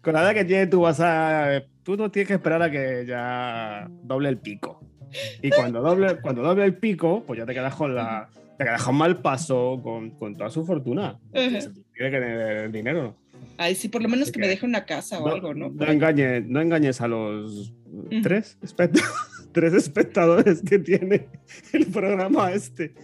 Con 0.00 0.14
la 0.14 0.22
edad 0.22 0.34
que 0.34 0.44
tiene, 0.44 0.66
tú 0.66 0.80
vas 0.80 0.98
a. 0.98 1.62
Tú 1.84 1.96
no 1.96 2.10
tienes 2.10 2.26
que 2.26 2.34
esperar 2.34 2.60
a 2.60 2.70
que 2.70 3.04
ya 3.06 3.86
doble 4.02 4.28
el 4.28 4.38
pico. 4.38 4.80
Y 5.42 5.50
cuando 5.50 5.80
doble, 5.80 6.20
cuando 6.20 6.42
doble 6.42 6.64
el 6.64 6.74
pico, 6.74 7.22
pues 7.24 7.38
ya 7.38 7.46
te 7.46 7.54
quedas 7.54 7.76
con 7.76 7.94
la. 7.94 8.28
Te 8.62 8.68
quedas 8.68 8.82
con 8.84 8.94
mal 8.96 9.20
paso 9.22 9.80
con, 9.82 10.10
con 10.12 10.36
toda 10.36 10.50
su 10.50 10.64
fortuna. 10.64 11.18
Tiene 11.32 11.60
que 11.96 12.10
tener 12.10 12.70
dinero, 12.72 13.02
¿no? 13.02 13.22
Ay, 13.58 13.74
sí, 13.74 13.88
por 13.88 14.02
lo 14.02 14.08
menos 14.08 14.24
Así 14.24 14.32
que 14.32 14.40
me 14.40 14.48
deje 14.48 14.64
una 14.64 14.84
casa 14.84 15.20
o 15.20 15.28
algo, 15.28 15.52
¿no? 15.54 15.70
No 15.70 15.86
engañes, 15.90 16.46
no 16.46 16.60
engañes 16.60 17.00
a 17.00 17.08
los 17.08 17.74
tres, 18.22 18.58
espect- 18.62 19.00
tres 19.52 19.74
espectadores 19.74 20.62
que 20.62 20.78
tiene 20.78 21.28
el 21.72 21.86
programa 21.86 22.52
este. 22.52 22.94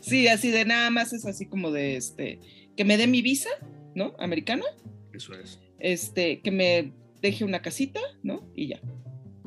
Sí, 0.00 0.28
así 0.28 0.50
de 0.50 0.64
nada 0.64 0.90
más 0.90 1.12
es 1.12 1.24
así 1.24 1.46
como 1.46 1.70
de 1.70 1.96
este, 1.96 2.40
que 2.76 2.84
me 2.84 2.96
dé 2.96 3.06
mi 3.06 3.22
visa, 3.22 3.50
¿no? 3.94 4.14
Americana, 4.18 4.64
Eso 5.12 5.34
es. 5.34 5.60
este, 5.78 6.40
que 6.40 6.50
me 6.50 6.92
deje 7.22 7.44
una 7.44 7.62
casita, 7.62 8.00
¿no? 8.22 8.42
Y 8.54 8.68
ya. 8.68 8.80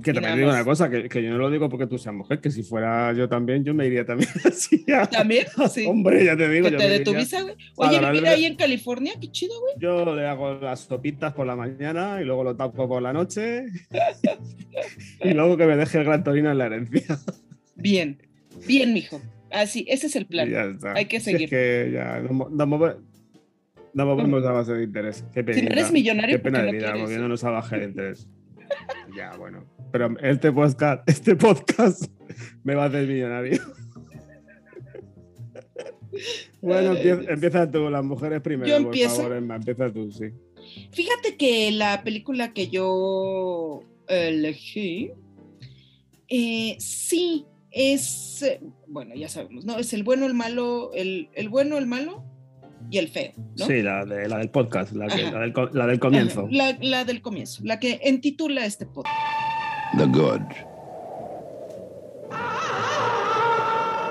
Que 0.04 0.14
también 0.14 0.38
digo 0.38 0.50
una 0.50 0.64
cosa, 0.64 0.90
que, 0.90 1.10
que 1.10 1.22
yo 1.24 1.30
no 1.32 1.38
lo 1.38 1.50
digo 1.52 1.70
porque 1.70 1.88
tú 1.88 1.98
seas 1.98 2.16
mujer, 2.16 2.40
que 2.40 2.50
si 2.52 2.64
fuera 2.64 3.12
yo 3.14 3.28
también, 3.30 3.64
yo 3.64 3.74
me 3.74 3.86
iría 3.88 4.06
también 4.06 4.30
así. 4.46 4.86
También, 5.12 5.46
sí. 5.72 5.86
Hombre, 5.86 6.24
ya 6.26 6.36
te 6.38 6.48
digo. 6.50 6.66
que 6.70 6.72
yo 6.98 7.04
te 7.04 7.16
visa, 7.16 7.42
güey. 7.42 7.56
Oye, 7.76 8.00
vivir 8.12 8.28
ahí 8.28 8.46
en 8.46 8.56
California, 8.56 9.14
qué 9.20 9.30
chido, 9.32 9.54
güey. 9.60 9.74
Yo 9.80 10.16
le 10.16 10.28
hago 10.28 10.56
las 10.56 10.82
sopitas 10.82 11.34
por 11.34 11.46
la 11.48 11.56
mañana 11.56 12.22
y 12.22 12.26
luego 12.26 12.44
lo 12.44 12.56
tapo 12.56 12.88
por 12.88 13.02
la 13.02 13.14
noche. 13.14 13.66
y 15.24 15.34
luego 15.34 15.58
que 15.58 15.66
me 15.66 15.76
deje 15.76 15.98
el 16.00 16.04
gran 16.06 16.24
torino 16.24 16.52
en 16.52 16.58
la 16.58 16.66
herencia. 16.68 17.18
Bien, 17.76 18.22
bien, 18.68 18.94
mijo. 18.94 19.22
Así, 19.52 19.86
ese 19.90 20.08
es 20.08 20.16
el 20.16 20.26
plan. 20.28 20.50
ya 20.50 20.66
está. 20.66 20.94
Hay 20.94 21.06
que 21.06 21.20
Si 21.20 21.26
seguir. 21.32 21.44
Es 21.46 21.50
que 21.50 21.92
ya 21.94 22.20
nos 22.20 22.32
move- 22.32 22.98
nos 23.92 24.06
movemos 24.06 24.46
a 24.46 24.52
base 24.52 24.74
de 24.74 24.84
interés. 24.84 25.24
Qué 25.34 25.40
Si 25.42 25.46
no 25.48 25.54
penita. 25.54 25.74
eres 25.74 25.92
millonario, 25.92 26.38
Qué 26.38 26.44
pena 26.44 26.60
¿por 26.60 26.66
de 26.68 26.72
no 26.74 26.78
vida, 26.78 26.96
moviéndonos 26.96 27.44
a 27.44 27.50
baja 27.50 27.78
de 27.78 27.86
interés. 27.86 28.28
ya, 29.18 29.36
bueno. 29.38 29.66
Pero 29.92 30.16
este 30.22 30.52
podcast, 30.52 31.02
este 31.10 31.36
podcast 31.36 32.04
me 32.64 32.76
va 32.76 32.84
a 32.84 32.88
hacer 32.88 33.08
millonario. 33.08 33.60
bueno, 36.62 36.94
empieza, 36.96 37.70
tú, 37.70 37.90
las 37.90 38.04
mujeres 38.04 38.42
primero, 38.42 38.68
Yo 38.68 38.76
por 38.78 38.86
empiezo. 38.86 39.16
favor, 39.18 39.38
Emma, 39.38 39.56
empieza 39.56 39.92
tú, 39.92 40.12
sí. 40.12 40.26
Fíjate 40.92 41.38
que 41.38 41.72
la 41.72 42.04
película 42.04 42.54
que 42.54 42.68
yo 42.68 43.82
elegí, 44.08 45.12
eh, 46.28 46.76
sí, 46.80 47.46
es, 47.72 48.46
bueno, 48.88 49.16
ya 49.16 49.30
sabemos, 49.30 49.66
¿no? 49.66 49.78
Es 49.78 49.94
el 49.94 50.04
bueno, 50.04 50.26
el 50.26 50.34
malo, 50.34 50.92
el, 50.94 51.30
el 51.34 51.50
bueno, 51.50 51.78
el 51.78 51.88
malo 51.88 52.24
y 52.92 52.98
el 52.98 53.08
feo, 53.08 53.32
¿no? 53.58 53.66
Sí, 53.66 53.82
la, 53.82 54.06
de, 54.06 54.28
la 54.28 54.38
del 54.40 54.50
podcast, 54.50 54.94
la, 54.94 55.08
que- 55.08 55.24
la 55.32 55.40
del, 55.40 55.54
co- 55.54 55.70
la 55.74 55.88
del 55.88 56.00
comienzo. 56.00 56.48
La, 56.52 56.78
la 56.82 57.06
del 57.06 57.22
comienzo, 57.22 57.62
la 57.64 57.80
que 57.80 58.00
entitula 58.04 58.66
este 58.66 58.86
podcast. 58.86 59.16
The 59.98 60.06
good. 60.06 60.46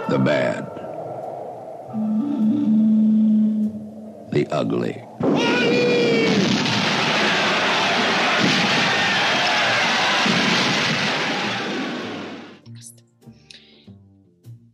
The 0.09 0.19
bad. 0.19 0.65
The 4.33 4.47
ugly. 4.51 5.05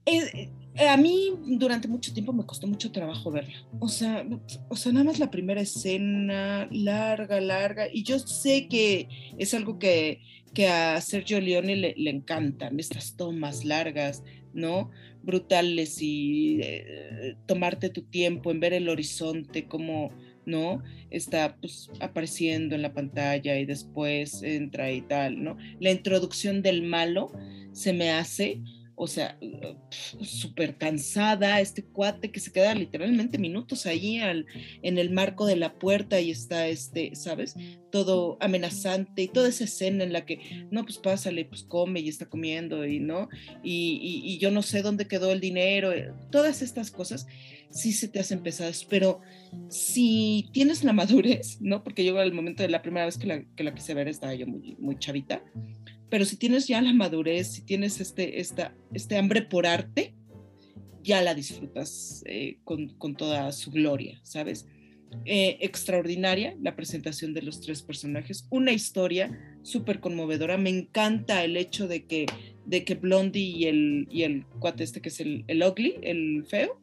Eh, 0.07 0.88
a 0.88 0.97
mí 0.97 1.31
durante 1.59 1.87
mucho 1.87 2.12
tiempo 2.12 2.33
me 2.33 2.45
costó 2.45 2.67
mucho 2.67 2.90
trabajo 2.90 3.31
verla. 3.31 3.55
O 3.79 3.88
sea, 3.88 4.27
o 4.69 4.77
sea, 4.77 4.93
nada 4.93 5.05
más 5.05 5.19
la 5.19 5.31
primera 5.31 5.61
escena, 5.61 6.67
larga, 6.71 7.40
larga. 7.40 7.87
Y 7.93 8.03
yo 8.03 8.19
sé 8.19 8.69
que 8.69 9.09
es 9.38 9.55
algo 9.55 9.79
que, 9.79 10.21
que 10.55 10.69
a 10.69 11.01
Sergio 11.01 11.40
Leone 11.40 11.77
le, 11.77 12.11
encantan, 12.11 12.79
estas 12.79 13.17
tomas 13.17 13.64
largas, 13.64 14.23
¿no? 14.53 14.90
Brutales 15.23 16.01
y 16.01 16.61
eh, 16.62 17.37
tomarte 17.47 17.90
tu 17.90 18.03
tiempo 18.03 18.51
en 18.51 18.61
ver 18.61 18.73
el 18.73 18.88
horizonte, 18.88 19.67
como, 19.67 20.12
¿no? 20.47 20.83
Está 21.11 21.57
pues, 21.57 21.90
apareciendo 22.01 22.75
en 22.75 22.83
la 22.83 22.95
pantalla 22.95 23.59
y 23.59 23.67
después 23.67 24.43
entra 24.43 24.93
y 24.93 25.03
tal, 25.03 25.43
¿no? 25.43 25.57
La 25.81 25.90
introducción 25.90 26.62
del 26.62 26.83
malo 26.83 27.33
se 27.73 27.93
me 27.93 28.11
hace 28.11 28.61
o 28.96 29.07
sea, 29.07 29.38
súper 30.20 30.76
cansada, 30.76 31.61
este 31.61 31.85
cuate 31.85 32.30
que 32.30 32.40
se 32.40 32.52
queda 32.52 32.74
literalmente 32.74 33.38
minutos 33.38 33.87
ahí 33.87 34.18
al, 34.18 34.46
en 34.83 34.98
el 34.98 35.11
marco 35.11 35.46
de 35.46 35.57
la 35.57 35.74
puerta 35.74 36.20
y 36.20 36.30
está, 36.30 36.68
este, 36.68 37.14
¿sabes? 37.14 37.54
Todo 37.90 38.37
amenazante 38.40 39.22
y 39.22 39.28
toda 39.28 39.48
esa 39.48 39.64
escena 39.64 40.04
en 40.04 40.12
la 40.12 40.24
que, 40.26 40.66
no, 40.70 40.85
pues 40.85 40.98
pásale, 40.98 41.44
pues 41.44 41.62
come 41.64 42.00
y 42.00 42.09
está 42.09 42.26
comiendo 42.26 42.87
y 42.87 43.00
no, 43.00 43.28
y, 43.62 43.98
y, 44.02 44.33
y 44.33 44.38
yo 44.38 44.50
no 44.50 44.62
sé 44.62 44.83
dónde 44.83 45.09
quedó 45.09 45.33
el 45.33 45.40
dinero, 45.40 45.92
eh, 45.92 46.12
todas 46.30 46.62
estas 46.62 46.90
cosas 46.90 47.26
sí 47.74 47.92
se 47.92 48.09
te 48.09 48.20
hacen 48.20 48.40
pesadas, 48.40 48.87
pero 48.88 49.20
si 49.68 50.48
tienes 50.52 50.85
la 50.85 50.92
madurez, 50.94 51.61
¿no? 51.61 51.83
Porque 51.83 52.04
yo 52.04 52.18
al 52.18 52.33
momento 52.33 52.62
de 52.62 52.68
la 52.68 52.83
primera 52.83 53.07
vez 53.07 53.18
que 53.18 53.26
la, 53.26 53.44
que 53.57 53.64
la 53.64 53.74
quise 53.74 53.94
ver 53.94 54.09
estaba 54.09 54.35
yo 54.35 54.46
muy, 54.46 54.76
muy 54.78 54.98
chavita, 54.98 55.42
pero 56.11 56.25
si 56.25 56.37
tienes 56.37 56.67
ya 56.67 56.81
la 56.81 56.93
madurez, 56.93 57.53
si 57.53 57.62
tienes 57.62 58.01
este, 58.01 58.40
esta, 58.40 58.75
este 58.93 59.17
hambre 59.17 59.43
por 59.43 59.67
arte, 59.67 60.14
ya 61.03 61.23
la 61.23 61.35
disfrutas 61.35 62.23
eh, 62.27 62.59
con, 62.64 62.88
con, 62.97 63.14
toda 63.17 63.53
su 63.53 63.71
gloria, 63.71 64.21
¿sabes? 64.23 64.67
Eh, 65.27 65.59
extraordinaria 65.61 66.57
la 66.61 66.75
presentación 66.75 67.35
de 67.35 67.43
los 67.43 67.61
tres 67.61 67.83
personajes, 67.83 68.47
una 68.51 68.73
historia 68.73 69.59
súper 69.62 70.01
conmovedora, 70.01 70.59
me 70.59 70.71
encanta 70.71 71.45
el 71.45 71.57
hecho 71.57 71.87
de 71.88 72.05
que, 72.05 72.27
de 72.67 72.85
que 72.85 72.95
Blondie 72.95 73.43
y 73.43 73.64
el, 73.67 74.09
y 74.11 74.23
el 74.23 74.45
cuate 74.59 74.83
este 74.83 75.01
que 75.01 75.11
es 75.11 75.21
el, 75.21 75.45
el 75.47 75.62
ugly, 75.62 75.97
el 76.03 76.45
feo, 76.47 76.81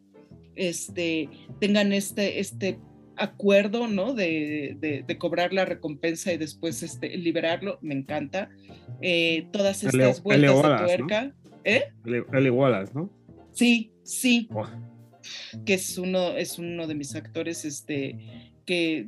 este, 0.55 1.29
tengan 1.59 1.93
este, 1.93 2.39
este 2.39 2.79
acuerdo, 3.21 3.87
¿no? 3.87 4.13
De, 4.13 4.75
de, 4.79 5.03
de, 5.07 5.17
cobrar 5.17 5.53
la 5.53 5.65
recompensa 5.65 6.33
y 6.33 6.37
después 6.37 6.83
este, 6.83 7.15
liberarlo, 7.17 7.79
me 7.81 7.93
encanta. 7.93 8.49
Eh, 9.01 9.47
todas 9.51 9.83
estas 9.83 10.17
el, 10.17 10.23
vueltas 10.23 10.49
el 10.49 10.55
Wallace, 10.55 10.83
de 10.83 10.97
tuerca. 10.97 11.23
¿no? 11.23 11.33
¿Eh? 11.63 11.83
El, 12.05 12.25
el 12.33 12.51
Wallace, 12.51 12.93
¿no? 12.93 13.09
Sí, 13.51 13.91
sí. 14.03 14.47
Oh. 14.53 14.67
Que 15.65 15.75
es 15.75 15.97
uno, 15.97 16.31
es 16.31 16.57
uno 16.57 16.87
de 16.87 16.95
mis 16.95 17.15
actores, 17.15 17.65
este, 17.65 18.17
que, 18.65 19.05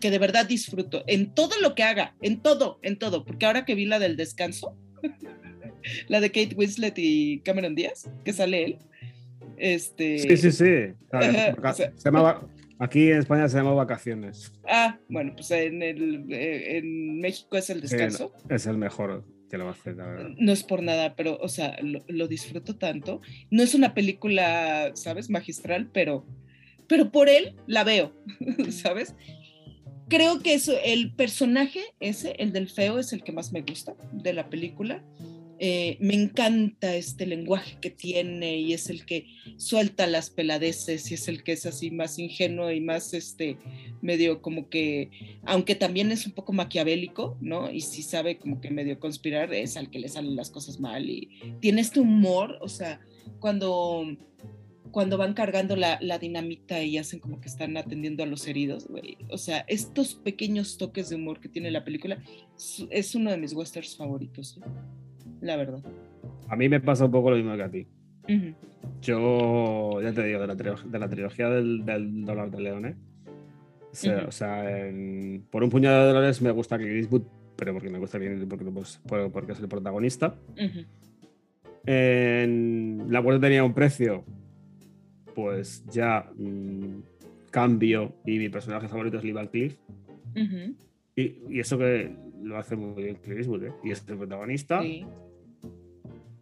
que 0.00 0.10
de 0.10 0.18
verdad 0.18 0.46
disfruto 0.46 1.02
en 1.06 1.34
todo 1.34 1.58
lo 1.60 1.74
que 1.74 1.82
haga, 1.82 2.14
en 2.20 2.40
todo, 2.40 2.78
en 2.82 2.98
todo, 2.98 3.24
porque 3.24 3.46
ahora 3.46 3.64
que 3.64 3.74
vi 3.74 3.86
la 3.86 3.98
del 3.98 4.16
descanso, 4.16 4.76
la 6.08 6.20
de 6.20 6.28
Kate 6.30 6.54
Winslet 6.56 6.94
y 6.96 7.40
Cameron 7.40 7.74
Díaz, 7.74 8.10
que 8.24 8.32
sale 8.32 8.64
él. 8.64 8.78
Este... 9.56 10.18
Sí, 10.18 10.36
sí, 10.36 10.52
sí. 10.52 10.64
Ver, 10.64 11.56
o 11.58 11.74
sea, 11.74 11.92
se 11.96 12.04
llamaba, 12.04 12.46
aquí 12.78 13.10
en 13.10 13.18
España 13.18 13.48
se 13.48 13.58
llama 13.58 13.72
vacaciones. 13.72 14.52
Ah, 14.68 14.98
bueno, 15.08 15.32
pues 15.34 15.50
en, 15.50 15.82
el, 15.82 16.32
eh, 16.32 16.78
en 16.78 17.18
México 17.20 17.56
es 17.56 17.70
el 17.70 17.80
descanso. 17.80 18.32
Es 18.48 18.66
el 18.66 18.78
mejor 18.78 19.24
que 19.48 19.58
lo 19.58 19.68
hacer, 19.68 19.96
la 19.96 20.06
verdad. 20.06 20.30
No 20.38 20.52
es 20.52 20.62
por 20.62 20.82
nada, 20.82 21.14
pero, 21.14 21.38
o 21.40 21.48
sea, 21.48 21.76
lo, 21.82 22.04
lo, 22.08 22.28
disfruto 22.28 22.76
tanto. 22.76 23.20
No 23.50 23.62
es 23.62 23.74
una 23.74 23.94
película, 23.94 24.90
¿sabes? 24.94 25.30
Magistral, 25.30 25.88
pero, 25.92 26.26
pero 26.88 27.10
por 27.10 27.28
él 27.28 27.54
la 27.66 27.84
veo, 27.84 28.12
¿sabes? 28.70 29.14
Creo 30.08 30.40
que 30.40 30.54
eso, 30.54 30.72
el 30.84 31.12
personaje 31.14 31.80
ese, 32.00 32.32
el 32.38 32.52
del 32.52 32.68
feo, 32.68 32.98
es 32.98 33.12
el 33.12 33.24
que 33.24 33.32
más 33.32 33.52
me 33.52 33.62
gusta 33.62 33.94
de 34.12 34.32
la 34.32 34.48
película. 34.48 35.02
Eh, 35.58 35.96
me 36.00 36.14
encanta 36.14 36.94
este 36.96 37.24
lenguaje 37.26 37.78
que 37.80 37.90
tiene 37.90 38.58
y 38.58 38.74
es 38.74 38.90
el 38.90 39.06
que 39.06 39.26
suelta 39.56 40.06
las 40.06 40.28
peladeces 40.28 41.10
y 41.10 41.14
es 41.14 41.28
el 41.28 41.42
que 41.42 41.52
es 41.52 41.64
así 41.64 41.90
más 41.90 42.18
ingenuo 42.18 42.70
y 42.70 42.80
más 42.80 43.14
este 43.14 43.56
medio 44.02 44.42
como 44.42 44.68
que, 44.68 45.10
aunque 45.44 45.74
también 45.74 46.12
es 46.12 46.26
un 46.26 46.32
poco 46.32 46.52
maquiavélico, 46.52 47.38
¿no? 47.40 47.70
Y 47.70 47.80
si 47.80 48.02
sabe 48.02 48.38
como 48.38 48.60
que 48.60 48.70
medio 48.70 49.00
conspirar, 49.00 49.54
es 49.54 49.78
al 49.78 49.90
que 49.90 49.98
le 49.98 50.08
salen 50.08 50.36
las 50.36 50.50
cosas 50.50 50.78
mal 50.78 51.08
y 51.08 51.30
tiene 51.60 51.80
este 51.80 52.00
humor, 52.00 52.58
o 52.60 52.68
sea, 52.68 53.00
cuando 53.40 54.04
cuando 54.90 55.18
van 55.18 55.34
cargando 55.34 55.76
la, 55.76 55.98
dinamita 56.18 56.82
y 56.82 56.96
hacen 56.96 57.20
como 57.20 57.38
que 57.38 57.48
están 57.48 57.76
atendiendo 57.76 58.22
a 58.22 58.26
los 58.26 58.46
heridos, 58.46 58.88
güey. 58.88 59.18
O 59.30 59.36
sea, 59.36 59.58
estos 59.68 60.14
pequeños 60.14 60.78
toques 60.78 61.10
de 61.10 61.16
humor 61.16 61.38
que 61.38 61.50
tiene 61.50 61.70
la 61.70 61.84
película 61.84 62.22
es 62.88 63.14
uno 63.14 63.30
de 63.30 63.36
mis 63.36 63.52
westerns 63.52 63.94
favoritos, 63.94 64.56
¿eh? 64.56 65.05
La 65.40 65.56
verdad. 65.56 65.80
A 66.48 66.56
mí 66.56 66.68
me 66.68 66.80
pasa 66.80 67.04
un 67.06 67.10
poco 67.10 67.30
lo 67.30 67.36
mismo 67.36 67.56
que 67.56 67.62
a 67.62 67.70
ti. 67.70 67.86
Yo, 69.02 70.00
ya 70.02 70.12
te 70.12 70.24
digo, 70.24 70.40
de 70.40 70.46
la, 70.46 70.54
de 70.54 70.98
la 70.98 71.08
trilogía 71.08 71.48
del, 71.48 71.84
del 71.84 72.24
dólar 72.24 72.50
de. 72.50 72.96
O 73.92 73.94
sea, 73.98 74.18
Ujú. 74.18 74.28
o 74.28 74.32
sea, 74.32 74.86
en- 74.88 75.46
por 75.50 75.62
un 75.62 75.70
puñado 75.70 76.02
de 76.06 76.12
dólares 76.12 76.42
me 76.42 76.50
gusta 76.50 76.76
Clint 76.76 76.96
Eastwood, 76.96 77.22
pero 77.56 77.72
porque 77.72 77.88
me 77.88 77.98
gusta 77.98 78.18
Eastwood 78.18 78.48
porque, 78.48 78.64
pues, 78.64 79.00
por- 79.06 79.30
porque 79.32 79.52
es 79.52 79.60
el 79.60 79.68
protagonista. 79.68 80.34
En 81.86 83.06
La 83.08 83.22
muerte 83.22 83.40
tenía 83.46 83.62
un 83.64 83.72
precio, 83.72 84.24
pues 85.34 85.84
ya 85.90 86.28
mm, 86.36 87.00
cambio 87.50 88.12
y 88.24 88.38
mi 88.38 88.48
personaje 88.48 88.88
favorito 88.88 89.18
es 89.18 89.24
Lee 89.24 89.32
Van 89.32 89.48
ujú, 89.48 90.74
Y, 91.14 91.22
y 91.48 91.60
eso 91.60 91.78
que 91.78 92.12
lo 92.42 92.58
hace 92.58 92.74
muy 92.76 93.02
bien 93.02 93.16
Clint 93.16 93.38
Eastwood, 93.38 93.64
¿eh? 93.64 93.72
Y 93.84 93.92
es 93.92 94.04
el 94.08 94.16
protagonista. 94.16 94.82
sí. 94.82 95.04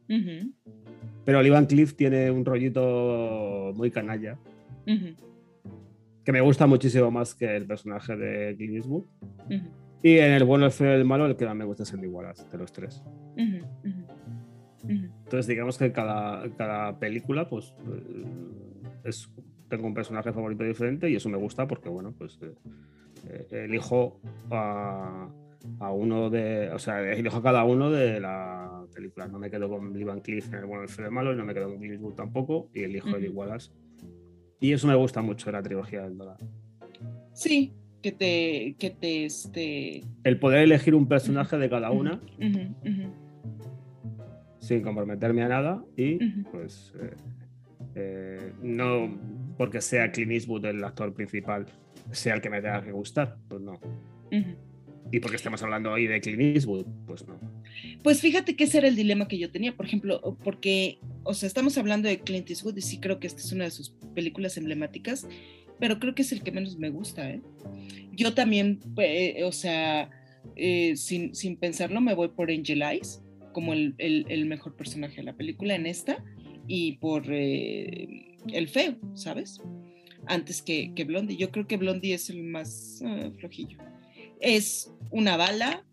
Ujú, 0.08 0.52
Pero 1.24 1.42
Lee 1.42 1.50
Van 1.50 1.66
Cleef 1.66 1.94
tiene 1.94 2.30
un 2.30 2.44
rollito 2.44 3.72
muy 3.74 3.90
canalla, 3.90 4.38
que 6.24 6.32
me 6.32 6.40
gusta 6.40 6.66
muchísimo 6.66 7.10
más 7.10 7.34
que 7.34 7.56
el 7.56 7.66
personaje 7.66 8.16
de 8.16 8.54
Clint 8.56 8.76
Eastwood. 8.76 9.04
Y 10.02 10.18
en 10.18 10.32
el 10.32 10.44
bueno, 10.44 10.66
el 10.66 10.70
feo 10.70 10.92
y 10.92 11.00
el 11.00 11.04
malo, 11.06 11.24
el 11.26 11.36
que 11.36 11.46
más 11.46 11.56
me 11.56 11.64
gusta 11.64 11.82
es 11.84 11.92
el 11.94 12.00
de 12.02 12.08
Wallace, 12.08 12.44
de 12.50 12.58
los 12.58 12.72
tres. 12.72 13.02
Entonces, 14.86 15.46
digamos 15.46 15.78
que 15.78 15.92
cada, 15.92 16.46
cada 16.56 16.98
película, 16.98 17.48
pues, 17.48 17.74
eh, 17.88 18.24
es, 19.04 19.30
tengo 19.68 19.86
un 19.86 19.94
personaje 19.94 20.30
favorito 20.32 20.62
diferente 20.64 21.08
y 21.08 21.16
eso 21.16 21.30
me 21.30 21.38
gusta 21.38 21.66
porque, 21.66 21.88
bueno, 21.88 22.12
pues 22.16 22.38
eh, 22.42 22.52
eh, 23.30 23.64
elijo 23.64 24.20
a, 24.50 25.26
a 25.80 25.90
uno 25.90 26.28
de, 26.28 26.68
o 26.70 26.78
sea, 26.78 27.00
elijo 27.12 27.38
a 27.38 27.42
cada 27.42 27.64
uno 27.64 27.90
de 27.90 28.20
la 28.20 28.63
película. 28.94 29.26
No 29.28 29.38
me 29.38 29.50
quedo 29.50 29.68
con 29.68 29.92
Lee 29.92 30.04
Van 30.04 30.20
Cleef 30.20 30.48
en 30.48 30.60
el 30.60 30.66
bueno, 30.66 30.82
el 30.84 30.88
feo 30.88 31.04
y 31.04 31.08
el 31.08 31.12
malo 31.12 31.32
y 31.32 31.36
no 31.36 31.44
me 31.44 31.52
quedo 31.52 31.68
con 31.68 31.78
Clint 31.78 32.16
tampoco 32.16 32.70
y 32.72 32.82
elijo 32.84 33.14
el 33.16 33.22
de 33.22 33.28
Ujú. 33.28 33.38
Wallace. 33.40 33.70
Y 34.60 34.72
eso 34.72 34.86
me 34.86 34.94
gusta 34.94 35.20
mucho 35.20 35.46
de 35.46 35.52
la 35.52 35.62
trilogía 35.62 36.02
del 36.02 36.16
dólar. 36.16 36.38
Sí, 37.34 37.74
que 38.00 38.12
te, 38.12 38.76
que 38.78 38.90
te, 38.90 39.24
este... 39.26 40.02
El 40.22 40.38
poder 40.38 40.60
elegir 40.60 40.94
un 40.94 41.08
personaje 41.08 41.58
de 41.58 41.68
cada 41.68 41.90
una 41.90 42.14
ujú, 42.38 42.74
ujú, 42.88 43.12
sin 44.60 44.82
comprometerme 44.82 45.42
a 45.42 45.48
nada 45.48 45.84
y 45.96 46.16
Ujú. 46.16 46.50
pues 46.50 46.92
eh, 47.00 47.14
eh, 47.94 48.52
no 48.62 49.18
porque 49.58 49.80
sea 49.80 50.10
Clint 50.10 50.32
Eastwood 50.32 50.64
el 50.66 50.82
actor 50.84 51.12
principal 51.12 51.66
sea 52.12 52.34
el 52.34 52.40
que 52.40 52.50
me 52.50 52.60
tenga 52.60 52.82
que 52.82 52.92
gustar, 52.92 53.36
pues 53.48 53.60
no. 53.60 53.78
Y 55.10 55.20
porque 55.20 55.36
estamos 55.36 55.62
hablando 55.62 55.92
hoy 55.92 56.06
de 56.06 56.20
Clint 56.20 56.40
Eastwood, 56.40 56.86
pues 57.06 57.26
no. 57.26 57.38
Pues 58.02 58.20
fíjate 58.20 58.56
que 58.56 58.64
ese 58.64 58.78
era 58.78 58.88
el 58.88 58.96
dilema 58.96 59.28
que 59.28 59.38
yo 59.38 59.50
tenía, 59.50 59.76
por 59.76 59.86
ejemplo, 59.86 60.36
porque, 60.44 60.98
o 61.22 61.34
sea, 61.34 61.46
estamos 61.46 61.76
hablando 61.78 62.08
de 62.08 62.20
Clint 62.20 62.48
Eastwood 62.50 62.76
y 62.76 62.82
sí 62.82 62.98
creo 62.98 63.18
que 63.20 63.26
esta 63.26 63.40
es 63.40 63.52
una 63.52 63.64
de 63.64 63.70
sus 63.70 63.90
películas 64.14 64.56
emblemáticas, 64.56 65.26
pero 65.80 65.98
creo 65.98 66.14
que 66.14 66.22
es 66.22 66.32
el 66.32 66.42
que 66.42 66.52
menos 66.52 66.78
me 66.78 66.90
gusta, 66.90 67.30
¿eh? 67.30 67.40
Yo 68.12 68.34
también, 68.34 68.80
eh, 68.98 69.42
o 69.44 69.52
sea, 69.52 70.10
eh, 70.56 70.96
sin, 70.96 71.34
sin 71.34 71.56
pensarlo, 71.56 72.00
me 72.00 72.14
voy 72.14 72.28
por 72.28 72.50
Angel 72.50 72.82
Eyes 72.82 73.20
como 73.52 73.72
el, 73.72 73.94
el- 73.98 74.46
mejor 74.46 74.76
personaje 74.76 75.16
de 75.16 75.22
la 75.24 75.36
película 75.36 75.74
en 75.74 75.86
esta 75.86 76.22
y 76.68 76.92
por 76.98 77.24
eh, 77.28 78.36
el 78.52 78.68
feo, 78.68 78.96
¿sabes? 79.14 79.60
Antes 80.26 80.62
que, 80.62 80.92
que 80.94 81.04
Blondie. 81.04 81.36
Yo 81.36 81.50
creo 81.50 81.66
que 81.66 81.76
Blondie 81.76 82.14
es 82.14 82.30
el 82.30 82.42
más 82.44 83.02
ah, 83.04 83.30
flojillo. 83.38 83.78
Es 84.40 84.90
una 85.10 85.36
bala, 85.36 85.84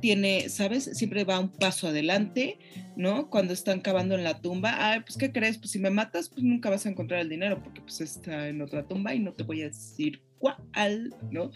tiene, 0.00 0.48
¿sabes? 0.48 0.84
Siempre 0.84 1.24
va 1.24 1.40
un 1.40 1.50
paso 1.50 1.88
adelante, 1.88 2.58
¿no? 2.96 3.28
Cuando 3.30 3.52
están 3.52 3.80
cavando 3.80 4.14
en 4.14 4.24
la 4.24 4.40
tumba, 4.40 4.90
ay, 4.90 5.00
pues 5.00 5.16
¿qué 5.16 5.32
crees? 5.32 5.58
Pues 5.58 5.70
si 5.70 5.78
me 5.78 5.90
matas, 5.90 6.28
pues 6.28 6.42
nunca 6.42 6.70
vas 6.70 6.86
a 6.86 6.90
encontrar 6.90 7.20
el 7.20 7.28
dinero 7.28 7.62
porque 7.62 7.80
pues 7.80 8.00
está 8.00 8.48
en 8.48 8.60
otra 8.62 8.86
tumba 8.86 9.14
y 9.14 9.20
no 9.20 9.32
te 9.32 9.42
voy 9.42 9.62
a 9.62 9.68
decir 9.68 10.22
cuál, 10.38 11.14
¿no? 11.30 11.50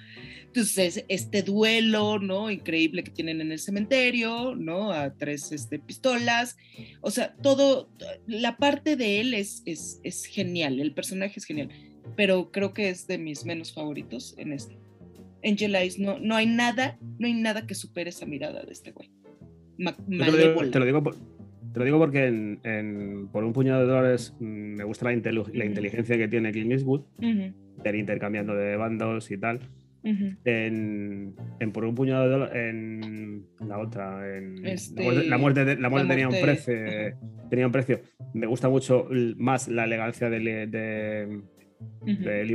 Entonces, 0.46 1.04
este 1.08 1.42
duelo, 1.42 2.18
¿no? 2.18 2.50
Increíble 2.50 3.04
que 3.04 3.10
tienen 3.10 3.40
en 3.40 3.52
el 3.52 3.58
cementerio, 3.58 4.54
¿no? 4.56 4.92
A 4.92 5.14
tres 5.14 5.52
este, 5.52 5.78
pistolas. 5.78 6.56
O 7.00 7.10
sea, 7.10 7.34
todo, 7.42 7.90
la 8.26 8.56
parte 8.56 8.96
de 8.96 9.20
él 9.20 9.34
es, 9.34 9.62
es, 9.66 10.00
es 10.02 10.24
genial, 10.24 10.80
el 10.80 10.92
personaje 10.92 11.34
es 11.36 11.44
genial, 11.44 11.68
pero 12.16 12.50
creo 12.50 12.72
que 12.72 12.88
es 12.88 13.06
de 13.06 13.18
mis 13.18 13.44
menos 13.44 13.72
favoritos 13.72 14.34
en 14.38 14.52
este. 14.52 14.79
Angel 15.44 15.74
Eyes, 15.74 15.98
no, 15.98 16.18
no 16.18 16.34
hay 16.36 16.46
nada, 16.46 16.98
no 17.18 17.26
hay 17.26 17.34
nada 17.34 17.66
que 17.66 17.74
supere 17.74 18.10
esa 18.10 18.26
mirada 18.26 18.62
de 18.64 18.72
este 18.72 18.92
güey. 18.92 19.10
Ma- 19.78 19.96
te, 19.96 20.02
lo 20.16 20.36
digo, 20.36 20.70
te 20.70 20.78
lo 20.78 20.84
digo 20.84 21.02
por- 21.02 21.16
te 21.72 21.78
lo 21.78 21.84
digo 21.84 21.98
porque 21.98 22.26
en, 22.26 22.60
en- 22.64 23.28
por 23.28 23.44
un 23.44 23.52
puñado 23.52 23.80
de 23.80 23.86
dólares 23.86 24.34
me 24.40 24.84
gusta 24.84 25.04
la, 25.06 25.12
inteligencia 25.64 26.16
que 26.18 26.28
tiene 26.28 26.50
Clint 26.52 26.72
Eastwood, 26.72 27.02
de 27.18 27.88
ir 27.88 27.94
intercambiando 27.94 28.54
de 28.54 28.76
bandos 28.76 29.30
y 29.30 29.38
tal. 29.38 29.60
En, 30.44 31.34
en 31.60 31.72
por 31.72 31.84
un 31.84 31.94
puñado 31.94 32.24
de 32.24 32.30
dólares, 32.30 32.54
en 32.56 33.46
la 33.68 33.78
otra, 33.78 34.36
en 34.36 34.66
Este, 34.66 35.02
la 35.02 35.04
muerte, 35.04 35.28
la 35.28 35.38
muerte, 35.38 35.64
de- 35.64 35.76
la 35.76 35.88
muerte 35.90 36.08
tenía 36.08 36.28
un 36.28 36.34
precio, 36.40 36.74
tenía 37.50 37.66
un 37.66 37.72
precio. 37.72 38.00
Me 38.34 38.46
gusta 38.46 38.68
mucho 38.68 39.08
más 39.36 39.68
la 39.68 39.84
elegancia 39.84 40.28
de, 40.30 40.40
de, 40.66 41.40
de 42.06 42.44
Lee 42.44 42.54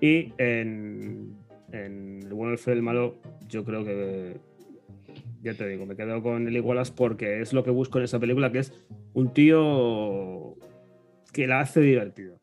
Y 0.00 0.32
en, 0.38 1.34
en 1.72 2.20
el 2.22 2.34
bueno, 2.34 2.52
el 2.52 2.58
feo 2.58 2.74
y 2.74 2.76
el 2.78 2.82
malo, 2.82 3.16
yo 3.48 3.64
creo 3.64 3.84
que 3.84 4.36
ya 5.42 5.54
te 5.54 5.68
digo, 5.68 5.86
me 5.86 5.94
quedo 5.96 6.22
con 6.22 6.48
el 6.48 6.60
Wallace 6.60 6.92
porque 6.96 7.40
es 7.40 7.52
lo 7.52 7.62
que 7.62 7.70
busco 7.70 7.98
en 7.98 8.04
esa 8.04 8.18
película, 8.18 8.50
que 8.50 8.58
es 8.60 8.72
un 9.14 9.32
tío 9.32 10.56
que 11.32 11.46
la 11.46 11.60
hace 11.60 11.80
divertida. 11.80 12.34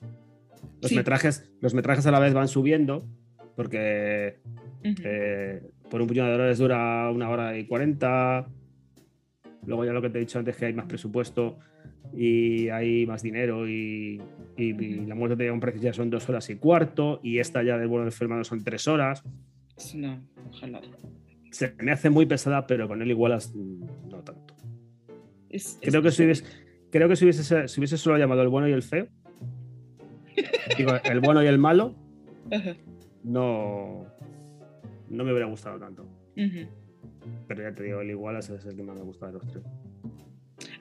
Los, 0.81 0.89
Sí. 0.89 0.95
metrajes, 0.95 1.51
los 1.61 1.73
metrajes 1.73 2.05
a 2.05 2.11
la 2.11 2.19
vez 2.19 2.33
van 2.33 2.47
subiendo, 2.47 3.05
porque 3.55 4.39
eh, 4.83 5.61
por 5.89 6.01
un 6.01 6.07
puñado 6.07 6.27
de 6.29 6.33
dólares 6.33 6.57
dura 6.57 7.09
una 7.11 7.29
hora 7.29 7.57
y 7.57 7.65
cuarenta. 7.65 8.47
Luego 9.65 9.85
ya 9.85 9.93
lo 9.93 10.01
que 10.01 10.09
te 10.09 10.17
he 10.17 10.21
dicho 10.21 10.39
antes, 10.39 10.55
que 10.57 10.65
hay 10.65 10.73
más 10.73 10.85
presupuesto 10.85 11.57
y 12.11 12.69
hay 12.69 13.05
más 13.05 13.23
dinero 13.23 13.67
y, 13.67 14.21
y- 14.57 14.83
y 14.85 14.97
Ujú. 14.99 15.07
la 15.07 15.15
muerte 15.15 15.37
tenía 15.37 15.53
un 15.53 15.59
precio 15.59 15.81
ya 15.81 15.93
son 15.93 16.09
dos 16.09 16.27
horas 16.29 16.49
y 16.49 16.55
cuarto 16.57 17.19
y 17.23 17.39
esta 17.39 17.63
ya 17.63 17.77
del 17.77 17.87
vuelo 17.87 18.05
del 18.05 18.13
hermano 18.19 18.43
son 18.43 18.63
tres 18.63 18.87
horas. 18.87 19.23
Es 19.77 19.93
una 19.95 20.21
jalada. 20.59 20.87
Se 21.51 21.73
me 21.79 21.91
hace 21.91 22.09
muy 22.09 22.25
pesada, 22.25 22.65
pero 22.67 22.87
con 22.87 23.01
él 23.01 23.09
igual 23.11 23.37
no 24.09 24.17
tanto. 24.23 24.55
Es- 25.49 25.77
Creo 25.81 25.99
es- 25.99 26.03
que 26.05 26.11
si 26.11 26.23
hubiese, 26.23 26.43
creo 26.91 27.07
que 27.07 27.15
si 27.15 27.25
hubiese, 27.25 27.67
si 27.67 27.79
hubiese 27.79 27.97
solo 27.97 28.17
llamado 28.17 28.41
el 28.41 28.49
bueno 28.49 28.67
y 28.67 28.71
el 28.71 28.83
feo, 28.83 29.07
digo, 30.77 30.91
el 31.03 31.19
bueno 31.19 31.43
y 31.43 31.47
el 31.47 31.57
malo, 31.59 31.95
Ajá, 32.51 32.75
no, 33.23 34.05
no 35.09 35.23
me 35.23 35.31
hubiera 35.31 35.47
gustado 35.47 35.79
tanto. 35.79 36.05
Pero 37.47 37.61
ya 37.61 37.73
te 37.75 37.83
digo, 37.83 38.01
el 38.01 38.15
Wallace 38.15 38.55
es 38.55 38.65
el 38.65 38.75
que 38.75 38.83
más 38.83 38.95
me 38.95 39.03
gusta 39.03 39.27
de 39.27 39.33
los 39.33 39.47
tres. 39.47 39.63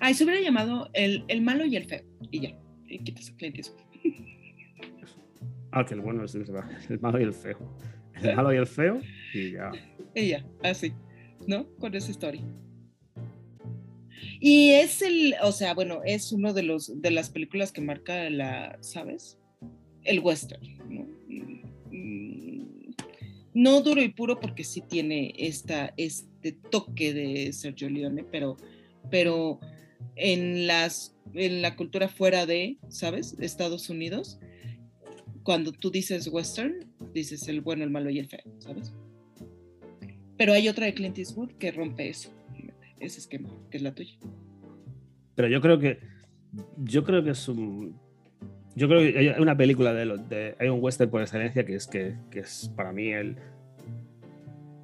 Ay, 0.00 0.14
se 0.14 0.24
hubiera 0.24 0.40
llamado 0.40 0.90
el, 0.92 1.24
el 1.28 1.42
malo 1.42 1.64
y 1.64 1.76
el 1.76 1.84
feo. 1.84 2.02
Y 2.30 2.40
ya. 2.40 2.58
Y 2.86 2.98
quitas 3.00 3.32
Eastwood. 3.38 3.80
Ah, 5.74 5.86
que 5.86 5.94
el 5.94 6.02
bueno 6.02 6.22
es 6.22 6.34
el, 6.34 6.44
el 6.90 7.00
malo 7.00 7.18
y 7.18 7.22
el 7.22 7.32
feo. 7.32 7.56
El 8.22 8.36
malo 8.36 8.52
y 8.52 8.58
el 8.58 8.66
feo 8.66 9.00
y 9.32 9.52
ya. 9.52 9.70
Y 10.14 10.28
ya, 10.28 10.46
así. 10.62 10.92
¿No? 11.46 11.66
Con 11.78 11.94
esa 11.94 12.10
historia. 12.10 12.42
Y 14.38 14.72
es 14.72 15.02
el, 15.02 15.34
o 15.42 15.52
sea, 15.52 15.72
bueno, 15.72 16.00
es 16.04 16.32
uno 16.32 16.52
de 16.52 16.62
los 16.62 17.00
de 17.00 17.10
las 17.10 17.30
películas 17.30 17.72
que 17.72 17.80
marca 17.80 18.28
la, 18.28 18.76
¿sabes? 18.80 19.38
El 20.04 20.20
western, 20.20 20.62
¿no? 20.90 21.06
Mm, 21.90 22.90
No 23.54 23.80
duro 23.82 24.02
y 24.02 24.08
puro 24.08 24.40
porque 24.40 24.64
sí 24.64 24.82
tiene 24.82 25.32
esta, 25.38 25.94
este 25.96 26.52
toque 26.52 27.14
de 27.14 27.52
Sergio 27.52 27.88
Leone, 27.88 28.24
pero, 28.24 28.56
pero 29.10 29.60
en 30.16 30.66
las 30.66 31.16
en 31.34 31.62
la 31.62 31.76
cultura 31.76 32.08
fuera 32.08 32.46
de, 32.46 32.78
¿sabes? 32.88 33.36
Estados 33.40 33.88
Unidos, 33.88 34.38
cuando 35.42 35.72
tú 35.72 35.90
dices 35.90 36.28
western, 36.28 36.86
dices 37.12 37.48
el 37.48 37.60
bueno, 37.60 37.84
el 37.84 37.90
malo 37.90 38.10
y 38.10 38.18
el 38.18 38.28
feo, 38.28 38.42
¿sabes? 38.58 38.92
Pero 40.36 40.52
hay 40.52 40.68
otra 40.68 40.86
de 40.86 40.94
Clint 40.94 41.18
Eastwood 41.18 41.52
que 41.52 41.70
rompe 41.70 42.08
eso. 42.08 42.30
ese 43.00 43.20
esquema, 43.20 43.48
que 43.70 43.76
es 43.76 43.82
la 43.82 43.94
tuya. 43.94 44.14
Pero 45.34 45.48
yo 45.48 45.60
creo 45.60 45.78
que. 45.78 45.98
Yo 46.78 47.04
creo 47.04 47.24
que 47.24 47.30
es 47.30 47.48
un. 47.48 47.96
Yo 48.74 48.88
creo 48.88 49.00
que 49.00 49.18
hay 49.18 49.28
una 49.40 49.56
película 49.56 49.92
de, 49.92 50.06
de 50.28 50.56
hay 50.58 50.68
un 50.68 50.82
western 50.82 51.10
por 51.10 51.20
excelencia 51.20 51.64
que 51.64 51.74
es 51.74 51.86
que, 51.86 52.16
que 52.30 52.40
es 52.40 52.70
para 52.74 52.92
mí 52.92 53.08
el, 53.08 53.36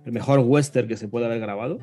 el 0.04 0.12
mejor 0.12 0.40
western 0.40 0.88
que 0.88 0.96
se 0.96 1.08
puede 1.08 1.26
haber 1.26 1.40
grabado, 1.40 1.78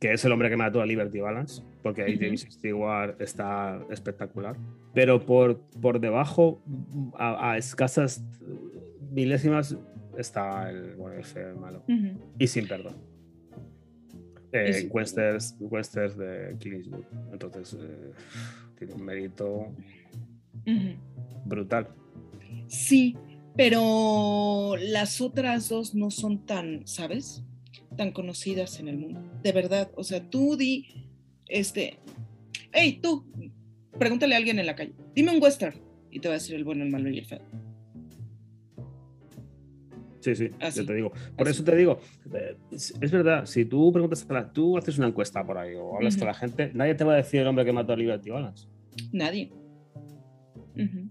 que 0.00 0.12
es 0.12 0.24
El 0.24 0.32
hombre 0.32 0.48
que 0.48 0.56
mató 0.56 0.80
a 0.80 0.86
Liberty 0.86 1.20
Balance, 1.20 1.62
porque 1.84 2.02
ahí. 2.02 2.18
James 2.18 2.46
Stewart 2.50 3.20
está 3.20 3.78
espectacular. 3.90 4.56
Pero 4.94 5.24
por, 5.24 5.60
por 5.82 6.00
debajo, 6.00 6.62
a, 7.14 7.50
a 7.52 7.58
escasas 7.58 8.24
milésimas, 9.12 9.76
está 10.16 10.70
el 10.70 10.96
bueno 10.96 11.20
ese 11.20 11.42
el 11.42 11.56
malo. 11.56 11.84
Ujú. 11.86 12.18
Y 12.38 12.46
sin 12.46 12.66
perdón. 12.66 12.94
Eh, 14.50 14.88
westerns, 14.90 15.56
westerns 15.60 16.16
de 16.16 16.56
Clint. 16.58 16.86
Entonces, 17.32 17.76
eh, 17.78 18.12
tiene 18.78 18.94
un 18.94 19.04
mérito 19.04 19.66
Ujú. 20.66 20.94
brutal. 21.44 21.88
Sí, 22.66 23.14
pero 23.56 24.76
las 24.78 25.20
otras 25.20 25.68
dos 25.68 25.94
no 25.94 26.10
son 26.10 26.46
tan, 26.46 26.86
¿sabes? 26.86 27.44
Tan 27.96 28.12
conocidas 28.12 28.80
en 28.80 28.88
el 28.88 28.96
mundo. 28.96 29.20
De 29.42 29.52
verdad, 29.52 29.90
o 29.96 30.02
sea, 30.04 30.30
tú 30.30 30.56
di, 30.56 31.04
este, 31.48 31.98
hey, 32.72 32.98
tú, 33.02 33.24
pregúntale 33.98 34.34
a 34.34 34.38
alguien 34.38 34.58
en 34.58 34.66
la 34.66 34.74
calle, 34.74 34.94
dime 35.14 35.32
un 35.32 35.42
western, 35.42 35.74
y 36.10 36.20
te 36.20 36.28
va 36.28 36.34
a 36.34 36.38
decir 36.38 36.54
el 36.54 36.64
bueno, 36.64 36.84
el 36.84 36.90
malo 36.90 37.08
y 37.10 37.18
el 37.18 37.26
feo. 37.26 37.40
Sí, 40.20 40.34
sí, 40.34 40.50
Así. 40.58 40.80
yo 40.80 40.86
te 40.86 40.94
digo. 40.94 41.12
Por 41.36 41.48
Así. 41.48 41.56
eso 41.56 41.64
te 41.64 41.76
digo, 41.76 41.98
eh, 42.32 42.56
es, 42.70 43.10
verdad, 43.10 43.44
si 43.44 43.66
tú 43.66 43.92
preguntas 43.92 44.24
a 44.28 44.32
la, 44.32 44.52
tú 44.52 44.78
haces 44.78 44.96
una 44.96 45.08
encuesta 45.08 45.44
por 45.44 45.58
ahí 45.58 45.74
o 45.74 45.96
hablas 45.96 46.16
con 46.16 46.26
la 46.26 46.34
gente, 46.34 46.70
nadie 46.72 46.94
te 46.94 47.04
va 47.04 47.12
a 47.12 47.16
decir 47.16 47.40
el 47.40 47.46
hombre 47.46 47.64
que 47.64 47.72
mató 47.72 47.92
a 47.92 47.96
Liberty 47.96 48.30
Balance, 48.30 48.66
Nadie. 49.12 49.52
Ujú, 50.76 51.10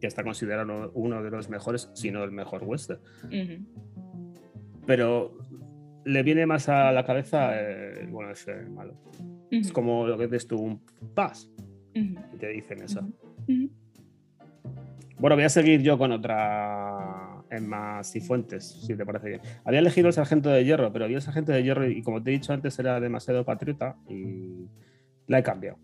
que 0.00 0.06
está 0.06 0.24
considerado 0.24 0.90
uno 0.94 1.22
de 1.22 1.30
los 1.30 1.48
mejores, 1.48 1.90
si 1.94 2.10
no 2.10 2.24
el 2.24 2.32
mejor 2.32 2.64
western. 2.64 3.00
Pero 4.86 5.38
le 6.04 6.22
viene 6.22 6.46
más 6.46 6.68
a 6.68 6.92
la 6.92 7.04
cabeza 7.04 7.50
eh, 7.54 8.06
bueno, 8.10 8.30
ese 8.30 8.52
el 8.52 8.70
malo. 8.70 8.94
Es 9.50 9.72
como 9.72 10.06
lo 10.06 10.16
que 10.16 10.24
dices 10.26 10.46
tú, 10.46 10.56
un 10.58 10.72
ujú, 10.72 12.14
y 12.34 12.38
te 12.38 12.48
dicen 12.48 12.82
eso. 12.82 13.06
Bueno, 15.18 15.36
voy 15.36 15.44
a 15.44 15.48
seguir 15.50 15.82
yo 15.82 15.98
con 15.98 16.12
otra 16.12 17.42
Emma 17.50 18.02
Cifuentes, 18.04 18.64
si 18.86 18.94
te 18.96 19.04
parece 19.04 19.28
bien. 19.28 19.40
Había 19.64 19.80
elegido 19.80 20.06
el 20.06 20.14
Sargento 20.14 20.48
de 20.48 20.64
Hierro, 20.64 20.92
pero 20.92 21.06
vi 21.08 21.14
el 21.14 21.22
Sargento 21.22 21.52
de 21.52 21.62
Hierro 21.62 21.86
y 21.88 22.02
como 22.02 22.22
te 22.22 22.30
he 22.30 22.32
dicho 22.32 22.52
antes 22.52 22.78
era 22.78 22.98
demasiado 23.00 23.44
patriota 23.44 23.96
y 24.08 24.66
la 25.26 25.40
he 25.40 25.42
cambiado. 25.42 25.78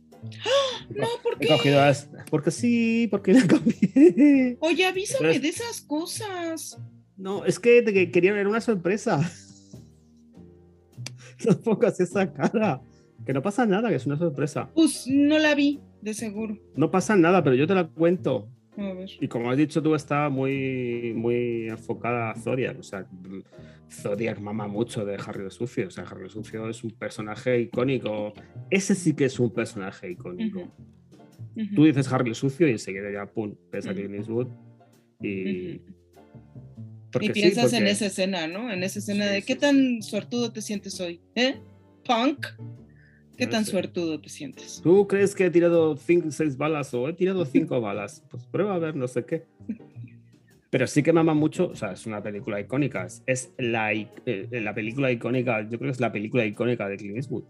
He 0.89 0.99
No, 1.01 1.07
¿por 1.23 1.35
He 1.35 1.39
qué? 1.41 1.49
cogido 1.49 1.81
a 1.83 1.91
es- 1.91 2.09
Porque 2.31 2.51
sí, 2.51 3.09
porque 3.11 3.35
la 3.35 3.47
cambié. 3.47 4.57
Oye, 4.61 4.87
avísame 4.87 5.35
Entonces- 5.35 5.43
de 5.43 5.49
esas 5.49 5.81
cosas. 5.83 6.81
No, 7.19 7.45
es 7.45 7.59
que 7.59 7.83
te 7.83 7.93
que- 7.93 8.11
quería 8.11 8.33
ver 8.33 8.47
una 8.47 8.61
sorpresa. 8.63 9.21
No 11.47 11.59
pongas 11.61 12.01
esa 12.01 12.33
cara. 12.33 12.81
Que 13.25 13.33
no 13.33 13.43
pasa 13.43 13.67
nada, 13.67 13.89
que 13.89 13.97
es 13.97 14.07
una 14.07 14.17
sorpresa. 14.17 14.71
Pues 14.75 15.07
no 15.09 15.39
la 15.39 15.55
vi, 15.55 15.81
de 16.03 16.15
seguro. 16.15 16.59
No 16.75 16.91
pasa 16.91 17.17
nada, 17.17 17.43
pero 17.43 17.57
yo 17.57 17.67
te 17.67 17.75
la 17.75 17.87
cuento. 17.89 18.49
A 18.77 18.93
ver. 18.93 19.09
Y 19.21 19.29
como 19.29 19.51
has 19.51 19.57
dicho 19.57 19.83
tú, 19.83 19.95
está 19.95 20.29
muy, 20.29 21.13
muy 21.15 21.69
enfocada 21.69 22.31
a 22.31 22.35
Zodiac. 22.37 22.79
O 22.79 22.83
sea, 22.83 23.07
Zodiac 23.91 24.39
mama 24.39 24.69
mucho 24.69 25.05
de 25.07 25.15
Harry 25.15 25.45
el 25.45 25.51
Sucio. 25.51 25.89
O 25.89 25.91
sea, 25.91 26.05
Harry 26.05 26.25
el 26.25 26.31
Sucio 26.31 26.69
es 26.69 26.85
un 26.85 26.91
personaje 26.91 27.59
icónico. 27.61 28.35
Ese 28.71 28.95
sí 28.95 29.15
que 29.15 29.25
es 29.25 29.41
un 29.41 29.51
personaje 29.51 30.11
icónico. 30.11 30.69
Tú 31.75 31.85
dices 31.85 32.13
Harry 32.13 32.29
el 32.29 32.35
Sucio 32.35 32.69
y 32.69 32.73
enseguida 32.73 33.11
ya, 33.11 33.27
pum, 33.27 33.55
piensas 33.71 33.93
Ujú. 33.93 34.01
Clint 34.01 34.15
Eastwood. 34.17 34.49
Y. 35.23 35.81
porque 37.19 37.27
Y 37.27 37.35
sí, 37.35 37.41
piensas 37.41 37.73
en 37.73 37.87
esa 37.87 38.07
escena, 38.07 38.47
¿no? 38.47 38.71
En 38.71 38.83
esa 38.83 38.99
escena 38.99 39.27
Sí, 39.27 39.33
de 39.35 39.41
sí, 39.41 39.47
qué 39.47 39.57
tan 39.57 40.03
suertudo 40.03 40.53
te 40.53 40.61
sientes 40.61 41.01
hoy, 41.01 41.21
¿eh? 41.35 41.57
Punk. 42.05 42.47
¿Qué 43.37 43.45
No 43.47 43.53
tan 43.53 43.65
sé. 43.65 43.71
suertudo 43.71 44.21
te 44.21 44.29
sientes? 44.29 44.81
¿Tú 44.83 45.07
crees 45.07 45.35
que 45.35 45.47
he 45.47 45.51
tirado 45.51 45.97
6 45.97 46.57
balas 46.57 46.93
o 46.95 47.09
he 47.09 47.13
tirado 47.15 47.45
5 47.45 47.81
balas? 47.81 48.23
Pues 48.31 48.45
prueba 48.47 48.75
a 48.75 48.79
ver, 48.79 48.97
no 48.97 49.09
sé 49.09 49.25
qué. 49.25 49.45
Pero 50.71 50.87
sí 50.87 51.03
que 51.03 51.13
mama 51.13 51.33
mucho, 51.33 51.69
o 51.69 51.75
sea, 51.77 51.93
es 51.93 52.07
una 52.07 52.23
película 52.23 52.61
icónica. 52.61 53.07
Es, 53.07 53.23
es 53.27 53.53
la, 53.57 53.93
eh, 53.95 54.49
la 54.51 54.75
película 54.75 55.11
icónica, 55.11 55.63
yo 55.63 55.79
creo 55.79 55.89
que 55.89 55.91
es 55.93 56.01
la 56.01 56.13
película 56.13 56.45
icónica 56.45 56.87
de 56.89 56.97
Clint 56.99 57.17
Eastwood. 57.17 57.45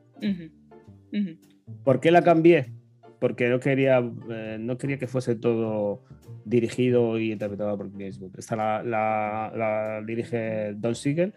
¿Por 1.85 2.01
qué 2.01 2.11
la 2.11 2.23
cambié? 2.23 2.73
Porque 3.21 3.49
no 3.49 3.59
quería, 3.61 3.99
eh, 4.31 4.57
no 4.61 4.77
quería 4.79 4.99
que 4.99 5.07
fuese 5.07 5.35
todo 5.37 6.03
dirigido 6.45 7.19
y 7.19 7.33
interpretado 7.33 7.77
por 7.77 7.89
Clint 7.89 8.03
Eastwood. 8.03 8.39
Esta 8.39 8.57
la, 8.57 8.83
la- 8.83 9.53
la 9.57 10.03
dirige 10.07 10.75
Don 10.75 10.95
Siegel, 10.95 11.33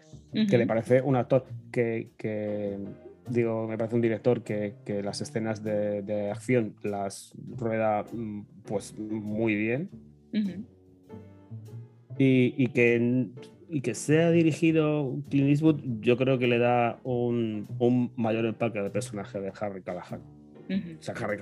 que 0.46 0.58
le 0.58 0.66
parece 0.66 1.00
un 1.02 1.16
actor 1.16 1.44
que, 1.72 2.10
que, 2.16 2.78
digo, 3.28 3.66
me 3.66 3.76
parece 3.76 3.96
un 3.96 4.02
director 4.02 4.42
que, 4.44 4.74
que 4.84 5.02
las 5.02 5.20
escenas 5.20 5.64
de, 5.64 6.02
de 6.02 6.30
acción 6.30 6.74
las 6.82 7.32
rueda 7.56 8.04
mm, 8.12 8.42
pues 8.66 8.96
muy 8.98 9.54
bien 9.56 9.88
y, 12.18 12.54
y 12.56 12.66
que, 12.68 13.26
y 13.68 13.80
que 13.80 13.94
sea 13.94 14.30
dirigido 14.30 15.16
Clint 15.30 15.48
Eastwood 15.48 15.80
yo 16.00 16.16
creo 16.16 16.38
que 16.38 16.46
le 16.46 16.58
da 16.58 17.00
un, 17.04 17.66
un 17.78 18.12
mayor 18.16 18.44
empaque 18.46 18.78
al 18.78 18.90
personaje 18.92 19.40
de 19.40 19.52
Harry 19.60 19.82
Callahan. 19.82 20.20
Ujú. 20.70 20.98
O 20.98 21.02
sea, 21.02 21.14
Harry 21.14 21.38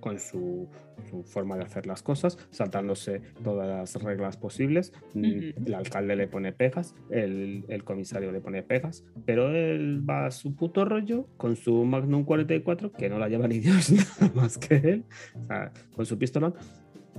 con 0.00 0.18
su, 0.18 0.68
su 1.10 1.22
forma 1.24 1.56
de 1.56 1.64
hacer 1.64 1.86
las 1.86 2.02
cosas, 2.02 2.38
saltándose 2.50 3.20
todas 3.42 3.68
las 3.68 4.02
reglas 4.02 4.36
posibles. 4.36 4.92
Mm. 5.14 5.66
El 5.66 5.74
alcalde 5.74 6.16
le 6.16 6.28
pone 6.28 6.52
pegas, 6.52 6.94
el, 7.10 7.64
el 7.68 7.84
comisario 7.84 8.32
le 8.32 8.40
pone 8.40 8.62
pegas, 8.62 9.04
pero 9.24 9.50
él 9.50 10.08
va 10.08 10.26
a 10.26 10.30
su 10.30 10.54
puto 10.54 10.84
rollo 10.84 11.28
con 11.36 11.56
su 11.56 11.84
Magnum 11.84 12.24
44, 12.24 12.92
que 12.92 13.08
no 13.08 13.18
la 13.18 13.28
lleva 13.28 13.48
ni 13.48 13.58
Dios 13.66 13.92
nada 13.92 14.32
más 14.34 14.58
que 14.58 14.76
él, 14.76 15.04
o 15.34 15.46
sea, 15.46 15.72
con 15.94 16.06
su 16.06 16.18
pistolón. 16.18 16.54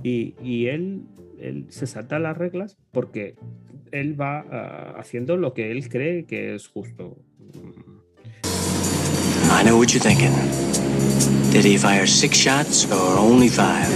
Y, 0.02 0.34
y 0.42 0.66
él, 0.66 1.02
él 1.40 1.66
se 1.70 1.86
salta 1.86 2.18
las 2.18 2.36
reglas 2.36 2.78
porque 2.92 3.34
él 3.90 4.20
va 4.20 4.44
ah, 4.50 4.94
haciendo 4.98 5.36
lo 5.36 5.54
que 5.54 5.70
él 5.70 5.88
cree 5.88 6.24
que 6.24 6.54
es 6.54 6.68
justo. 6.68 7.18
I 9.50 9.64
know 9.64 9.78
what 9.78 9.88
you're 9.88 10.00
thinking. 10.00 10.87
Did 11.58 11.64
he 11.64 11.76
fire 11.76 12.06
six 12.06 12.36
shots 12.38 12.86
or 12.86 13.18
only 13.18 13.48
five? 13.48 13.88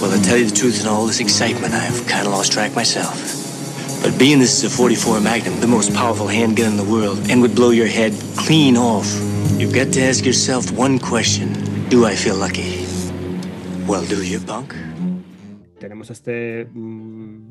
Well, 0.00 0.16
to 0.16 0.22
tell 0.22 0.36
you 0.38 0.46
the 0.46 0.54
truth, 0.54 0.82
in 0.82 0.86
all 0.86 1.04
this 1.04 1.18
excitement, 1.18 1.74
I've 1.74 2.06
kind 2.06 2.28
of 2.28 2.32
lost 2.32 2.52
track 2.52 2.76
myself. 2.76 3.18
But 4.04 4.16
being 4.20 4.38
this 4.38 4.62
is 4.62 4.72
a 4.72 4.76
44 4.76 5.20
Magnum, 5.20 5.58
the 5.58 5.66
most 5.66 5.92
powerful 5.92 6.28
handgun 6.28 6.70
in 6.70 6.76
the 6.76 6.84
world, 6.84 7.18
and 7.28 7.42
would 7.42 7.56
blow 7.56 7.70
your 7.70 7.88
head 7.88 8.12
clean 8.36 8.76
off, 8.76 9.06
you've 9.58 9.74
got 9.74 9.92
to 9.94 10.02
ask 10.02 10.24
yourself 10.24 10.70
one 10.70 11.00
question. 11.00 11.52
Do 11.88 12.06
I 12.06 12.14
feel 12.14 12.36
lucky? 12.36 12.86
Well, 13.88 14.04
do 14.04 14.22
you, 14.22 14.38
punk? 14.38 14.76
tenemos 15.80 16.08
este 16.10 16.66
mm, 16.72 17.50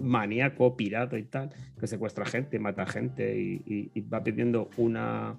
maníaco, 0.00 0.76
pirata 0.76 1.16
y 1.18 1.22
tal, 1.22 1.54
que 1.80 1.86
secuestra 1.86 2.26
gente, 2.26 2.58
mata 2.58 2.84
gente 2.84 3.34
y, 3.40 3.62
y- 3.66 3.90
y 3.94 4.00
va 4.02 4.22
pidiendo 4.22 4.68
una, 4.76 5.38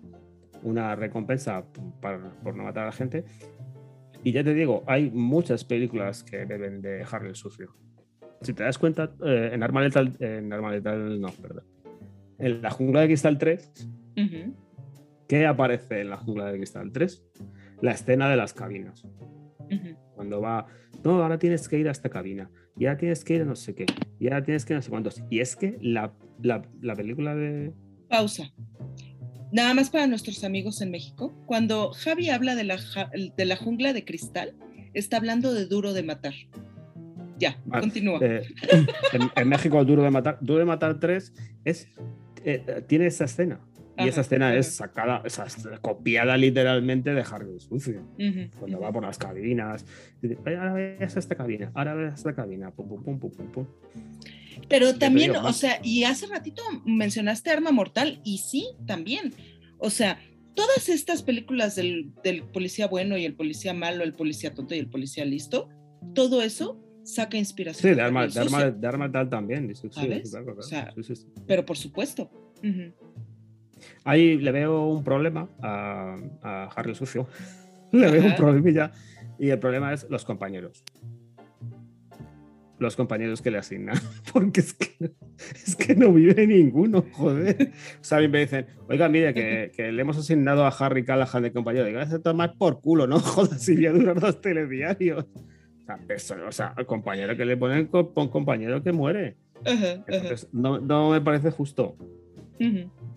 una 0.63 0.96
recompensa 0.96 1.63
para- 2.02 2.30
por 2.43 2.56
no 2.56 2.63
matar 2.63 2.84
a 2.84 2.88
la 2.88 2.91
gente. 2.91 3.26
Y 4.24 4.32
ya 4.32 4.43
te 4.43 4.54
digo, 4.54 4.84
hay 4.88 5.10
muchas 5.12 5.63
películas 5.63 6.24
que 6.24 6.46
beben 6.46 6.82
de 6.82 7.06
Harry 7.10 7.30
el 7.30 7.36
Sucio. 7.36 7.76
Si 8.41 8.54
te 8.54 8.63
das 8.63 8.78
cuenta, 8.78 9.13
eh, 9.26 9.52
en 9.54 9.63
Arma 9.63 9.82
Letal, 9.82 10.15
en 10.20 10.52
Arma 10.54 10.72
Letal, 10.72 11.20
no, 11.22 11.30
perdón. 11.30 11.63
En 12.39 12.62
la 12.62 12.70
jungla 12.70 13.02
de 13.02 13.08
Cristal 13.08 13.38
3, 13.38 13.72
Ujú, 14.15 14.54
¿qué 15.28 15.46
aparece 15.48 16.02
en 16.02 16.10
la 16.10 16.17
jungla 16.17 16.52
de 16.52 16.58
Cristal 16.58 16.91
3? 16.91 17.24
La 17.82 17.91
escena 17.91 18.30
de 18.30 18.36
las 18.38 18.54
cabinas. 18.54 19.04
ujú. 19.60 19.96
Cuando 20.15 20.41
va, 20.41 20.65
no, 21.04 21.22
ahora 21.22 21.38
tienes 21.38 21.67
que 21.70 21.78
ir 21.78 21.88
a 21.88 21.91
esta 21.91 22.10
cabina, 22.10 22.50
y 22.78 22.86
ahora 22.86 22.98
tienes 22.98 23.24
que 23.24 23.36
ir 23.36 23.41
a 23.41 23.46
no 23.46 23.56
sé 23.56 23.76
qué, 23.76 23.86
y 24.20 24.28
ahora 24.28 24.43
tienes 24.43 24.65
que 24.65 24.74
ir 24.74 24.76
a 24.76 24.80
no 24.80 24.82
sé 24.84 24.89
cuántos. 24.89 25.24
Y 25.30 25.39
es 25.39 25.56
que 25.56 25.78
la, 25.82 26.13
la- 26.41 26.63
la 26.82 26.96
película 26.96 27.36
de. 27.36 27.74
Pausa. 28.10 28.52
Nada 29.51 29.73
más 29.73 29.89
para 29.89 30.07
nuestros 30.07 30.43
amigos 30.43 30.81
en 30.81 30.91
México. 30.91 31.33
Cuando 31.45 31.91
Javi 31.91 32.30
habla 32.30 32.55
de 32.55 32.63
la, 32.65 32.78
de 33.38 33.45
la 33.45 33.55
jungla 33.55 33.93
de 33.93 34.03
cristal, 34.03 34.53
está 34.93 35.17
hablando 35.17 35.53
de 35.53 35.65
duro 35.67 35.93
de 35.93 36.03
matar. 36.03 36.34
Ya, 37.39 37.57
Vale, 37.65 37.82
continúa. 37.82 38.19
eh, 38.22 38.41
en, 39.13 39.30
en 39.36 39.47
México, 39.49 39.84
Duro 39.86 40.01
de 40.03 40.09
Matar, 40.09 40.39
Duro 40.41 40.59
de 40.59 40.65
Matar 40.65 40.99
3 40.99 41.32
es, 41.65 41.88
eh, 42.43 42.84
tiene 42.88 43.05
esa 43.05 43.26
escena. 43.26 43.59
Y 43.95 44.01
Ajá, 44.01 44.09
esa 44.09 44.22
escena 44.22 44.49
ajá. 44.49 44.57
es 44.57 44.76
sacada, 44.76 45.22
o 45.26 45.30
sea, 45.30 45.45
es 45.45 45.55
copiada 45.82 46.36
literalmente 46.38 47.13
de 47.13 47.22
Harry 47.32 47.59
Sucio. 47.59 48.01
Ujú, 48.19 48.49
Cuando 48.59 48.78
ujú. 48.78 48.86
va 48.86 48.91
por 48.91 49.03
las 49.03 49.17
cabinas, 49.17 49.86
dice, 50.22 50.38
"Ay, 50.45 50.55
ahora 50.55 50.74
ves 50.74 51.15
esta 51.15 51.36
cabina, 51.36 51.72
ahora 51.74 51.93
ves 51.95 52.13
esta 52.15 52.34
cabina, 52.36 52.69
pum, 52.72 52.88
pum, 52.89 53.03
pum, 53.03 53.19
pum, 53.19 53.32
pum, 53.32 53.47
pum. 53.51 53.65
Pero 54.70 54.95
también, 54.95 55.36
o 55.36 55.53
sea, 55.53 55.80
y 55.84 56.03
hace 56.03 56.28
ratito 56.28 56.61
mencionaste 56.86 57.51
Arma 57.51 57.72
Mortal, 57.72 58.20
y 58.24 58.39
sí, 58.39 58.68
también. 58.86 59.34
O 59.78 59.89
sea, 59.89 60.20
todas 60.55 60.89
estas 60.89 61.24
películas 61.24 61.76
del, 61.76 62.11
del 62.24 62.43
policía 62.43 62.88
bueno 62.88 63.18
y 63.18 63.26
el 63.26 63.36
policía 63.36 63.74
malo, 63.74 64.03
el 64.03 64.13
policía 64.13 64.53
tonto 64.53 64.76
y 64.76 64.80
el 64.80 64.89
policía 64.89 65.24
listo, 65.24 65.70
todo 66.13 66.41
eso 66.41 66.80
saca 67.03 67.38
inspiración. 67.38 67.91
Sí, 67.91 67.95
de 67.95 68.01
arma, 68.01 68.28
de 68.28 68.39
arma, 68.39 68.70
de 68.70 68.88
arma 68.88 69.11
tal 69.11 69.30
también. 69.30 69.74
sí, 69.76 69.88
sí, 69.89 69.89
claro, 69.89 70.45
claro. 70.45 70.59
O 70.59 70.63
sea, 70.63 70.93
Sí. 71.01 71.13
Pero 71.45 71.65
por 71.65 71.78
supuesto. 71.78 72.30
Ujú. 72.63 72.91
Ahí 74.03 74.38
le 74.38 74.51
veo 74.51 74.88
un 74.88 75.03
problema 75.03 75.47
a, 75.61 76.18
a 76.41 76.63
Harry 76.76 76.95
Sucio. 76.95 77.28
Le 77.91 78.11
veo 78.11 78.22
un 78.22 78.28
Ajá. 78.28 78.36
problemilla. 78.36 78.91
Y 79.39 79.49
el 79.49 79.59
problema 79.59 79.93
es 79.93 80.05
los 80.09 80.26
compañeros. 80.26 80.84
Los 82.80 82.95
compañeros 82.95 83.41
que 83.41 83.49
le 83.51 83.57
asignan. 83.57 83.95
Porque 84.34 84.59
es 84.61 84.73
que, 84.73 85.11
es 85.65 85.75
que 85.75 85.95
no 85.95 86.13
vive 86.13 86.45
ninguno, 86.45 87.03
joder. 87.11 87.71
O 87.99 88.03
sea, 88.03 88.19
a 88.19 88.21
mí 88.21 88.28
me 88.28 88.39
dicen, 88.41 88.67
oiga, 88.88 89.09
mire, 89.09 89.34
que, 89.34 89.71
que 89.75 89.91
le 89.91 90.01
hemos 90.01 90.17
asignado 90.17 90.63
a 90.65 90.69
Harry 90.69 91.03
Callahan 91.03 91.41
de 91.43 91.51
compañero. 91.51 91.86
Digo, 91.86 91.97
"Vas 91.99 92.13
a 92.13 92.19
tomar 92.21 92.53
por 92.57 92.80
culo, 92.82 93.07
no 93.07 93.19
jodas, 93.19 93.61
si 93.63 93.75
voy 93.75 93.88
a 93.88 93.93
durar 93.93 94.19
dos 94.19 94.39
telediarios. 94.41 95.25
O 95.25 95.86
sea, 95.86 95.99
eso, 96.09 96.36
o 96.47 96.51
sea, 96.51 96.73
el 96.78 96.86
compañero 96.86 97.36
que 97.36 97.45
le 97.45 97.57
ponen, 97.57 97.88
co- 97.88 98.13
pon 98.13 98.28
compañero 98.30 98.84
que 98.84 98.91
muere. 98.91 99.38
Ajá, 99.65 99.73
ajá. 99.93 100.03
Entonces, 100.07 100.47
no, 100.51 100.80
no 100.80 101.09
me 101.11 101.21
parece 101.21 101.49
justo. 101.49 101.95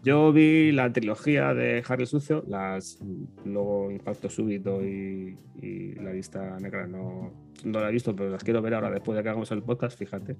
Yo 0.03 0.33
vi 0.33 0.71
la 0.73 0.93
trilogía 0.93 1.53
de 1.55 1.83
Harry 1.89 2.07
Sucio, 2.07 2.45
las 2.49 2.99
luego 3.45 3.91
Impacto 3.91 4.29
Súbito 4.31 4.85
y, 4.85 5.37
y 5.61 5.95
La 5.95 6.13
Lista 6.13 6.59
Negra 6.61 6.87
no, 6.87 7.50
no 7.65 7.81
la 7.81 7.89
he 7.89 7.93
visto, 7.93 8.15
pero 8.15 8.31
las 8.31 8.43
quiero 8.45 8.61
ver 8.63 8.75
ahora 8.75 8.91
después 8.91 9.17
de 9.17 9.23
que 9.23 9.29
hagamos 9.29 9.51
el 9.53 9.63
podcast, 9.63 9.99
fíjate. 9.99 10.37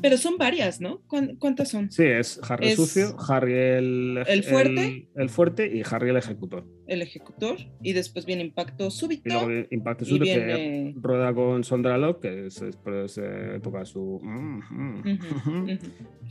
Pero 0.00 0.16
son 0.16 0.38
varias, 0.38 0.80
¿no? 0.80 1.00
¿Cuán- 1.08 1.36
¿Cuántas 1.36 1.70
son? 1.70 1.90
Sí, 1.90 2.04
es 2.04 2.40
Harry 2.48 2.68
Es- 2.68 2.76
Sucio, 2.76 3.16
Harry 3.28 3.52
el, 3.54 4.22
¿El 4.26 4.44
fuerte? 4.44 4.84
el, 4.86 5.08
el 5.22 5.28
fuerte 5.28 5.66
y 5.66 5.82
Harry 5.90 6.10
el 6.10 6.16
Ejecutor. 6.16 6.64
El 6.86 7.02
ejecutor 7.02 7.56
y 7.82 7.92
después 7.92 8.24
viene 8.24 8.42
impacto 8.42 8.90
súbito 8.90 9.28
Y 9.28 9.32
luego 9.32 9.66
Impacto 9.70 10.04
Súbito 10.04 10.24
viene... 10.24 10.46
que 10.46 10.94
rueda 11.00 11.34
con 11.34 11.64
Sondra 11.64 11.98
Locke, 11.98 12.20
que 12.22 12.46
es, 12.46 12.62
es 12.62 12.76
por 12.76 12.94
esa 12.94 13.54
época 13.56 13.84
su... 13.84 14.20
mm, 14.22 14.60
mm. 14.70 15.78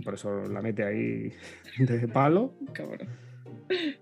Por 0.03 0.13
eso 0.15 0.47
la 0.47 0.61
mete 0.61 0.83
ahí 0.83 1.31
de 1.77 2.07
palo. 2.07 2.53
Cabrón. 2.73 3.07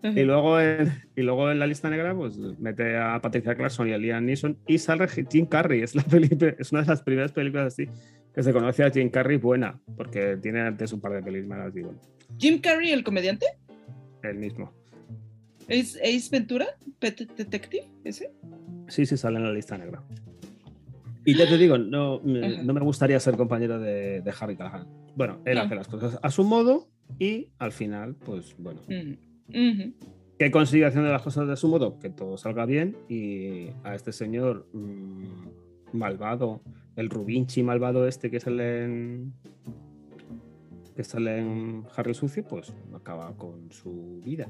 Y 0.03 0.24
luego, 0.24 0.59
en, 0.59 0.91
y 1.16 1.22
luego 1.22 1.51
en 1.51 1.59
la 1.59 1.68
lista 1.68 1.89
negra, 1.89 2.13
pues 2.16 2.38
mete 2.38 2.97
a 2.97 3.20
Patricia 3.22 3.55
Clarkson 3.55 3.89
y 3.89 3.93
a 3.93 3.97
Liam 3.97 4.26
Neeson 4.26 4.57
y 4.68 4.78
sale 4.78 5.07
Jim 5.07 5.45
Carrey. 5.45 5.82
Es, 5.82 5.95
la 5.95 6.03
peli, 6.03 6.30
es 6.59 6.72
una 6.72 6.82
de 6.82 6.88
las 6.88 7.01
primeras 7.01 7.32
películas 7.32 7.74
así 7.74 7.88
que 8.34 8.43
se 8.43 8.51
conoce 8.51 8.84
a 8.84 8.91
Jim 8.91 9.09
Carrey 9.09 9.38
buena, 9.38 9.80
porque 9.95 10.38
tiene 10.41 10.61
antes 10.61 10.91
un 10.91 10.99
par 11.01 11.13
de 11.13 11.24
pelis 11.24 11.45
malas 11.47 11.76
y 11.76 11.82
bueno, 11.82 11.99
Jim 12.38 12.59
Carrey, 12.59 12.91
el 12.91 13.03
comediante, 13.03 13.45
el 14.24 14.36
mismo. 14.38 14.74
es 15.70 15.95
Ace 15.97 16.28
Ventura, 16.32 16.66
Pet 16.99 17.18
Detective, 17.38 17.88
ese. 18.03 18.32
Sí, 18.88 19.05
sí, 19.05 19.16
sale 19.18 19.38
en 19.38 19.43
la 19.45 19.53
lista 19.53 19.78
negra. 19.78 20.03
Y 21.28 21.34
ya 21.36 21.47
te 21.47 21.57
digo, 21.57 21.78
no, 21.78 22.22
no 22.24 22.74
me 22.74 22.82
gustaría 22.82 23.20
ser 23.20 23.36
compañero 23.36 23.80
de, 23.80 24.22
de 24.22 24.34
Harry 24.39 24.55
Callahan. 24.55 24.86
Bueno, 25.16 25.39
él 25.45 25.55
No. 25.55 25.61
hace 25.61 25.76
las 25.76 25.88
cosas 25.88 26.20
a 26.22 26.30
su 26.30 26.43
modo 26.43 26.88
y 27.18 27.47
al 27.57 27.72
final, 27.72 28.16
pues 28.16 28.53
bueno, 28.59 28.82
¿Qué 29.49 30.51
consigue 30.51 30.85
haciendo 30.85 31.11
las 31.11 31.21
cosas 31.21 31.47
de 31.47 31.55
su 31.55 31.67
modo? 31.67 31.99
Que 31.99 32.09
todo 32.09 32.37
salga 32.37 32.65
bien 32.65 32.97
y 33.07 33.69
a 33.83 33.95
este 33.95 34.11
señor 34.11 34.67
mm, 34.73 35.97
malvado, 35.97 36.61
el 36.95 37.09
Rubinchi 37.09 37.63
malvado 37.63 38.07
este 38.07 38.29
que 38.29 38.39
sale 38.39 38.83
en 38.83 39.33
que 40.95 41.03
sale 41.03 41.39
en 41.39 41.83
Harry 41.95 42.13
Sucio, 42.13 42.43
pues 42.45 42.73
acaba 42.93 43.35
con 43.37 43.71
su 43.71 44.21
vida. 44.23 44.47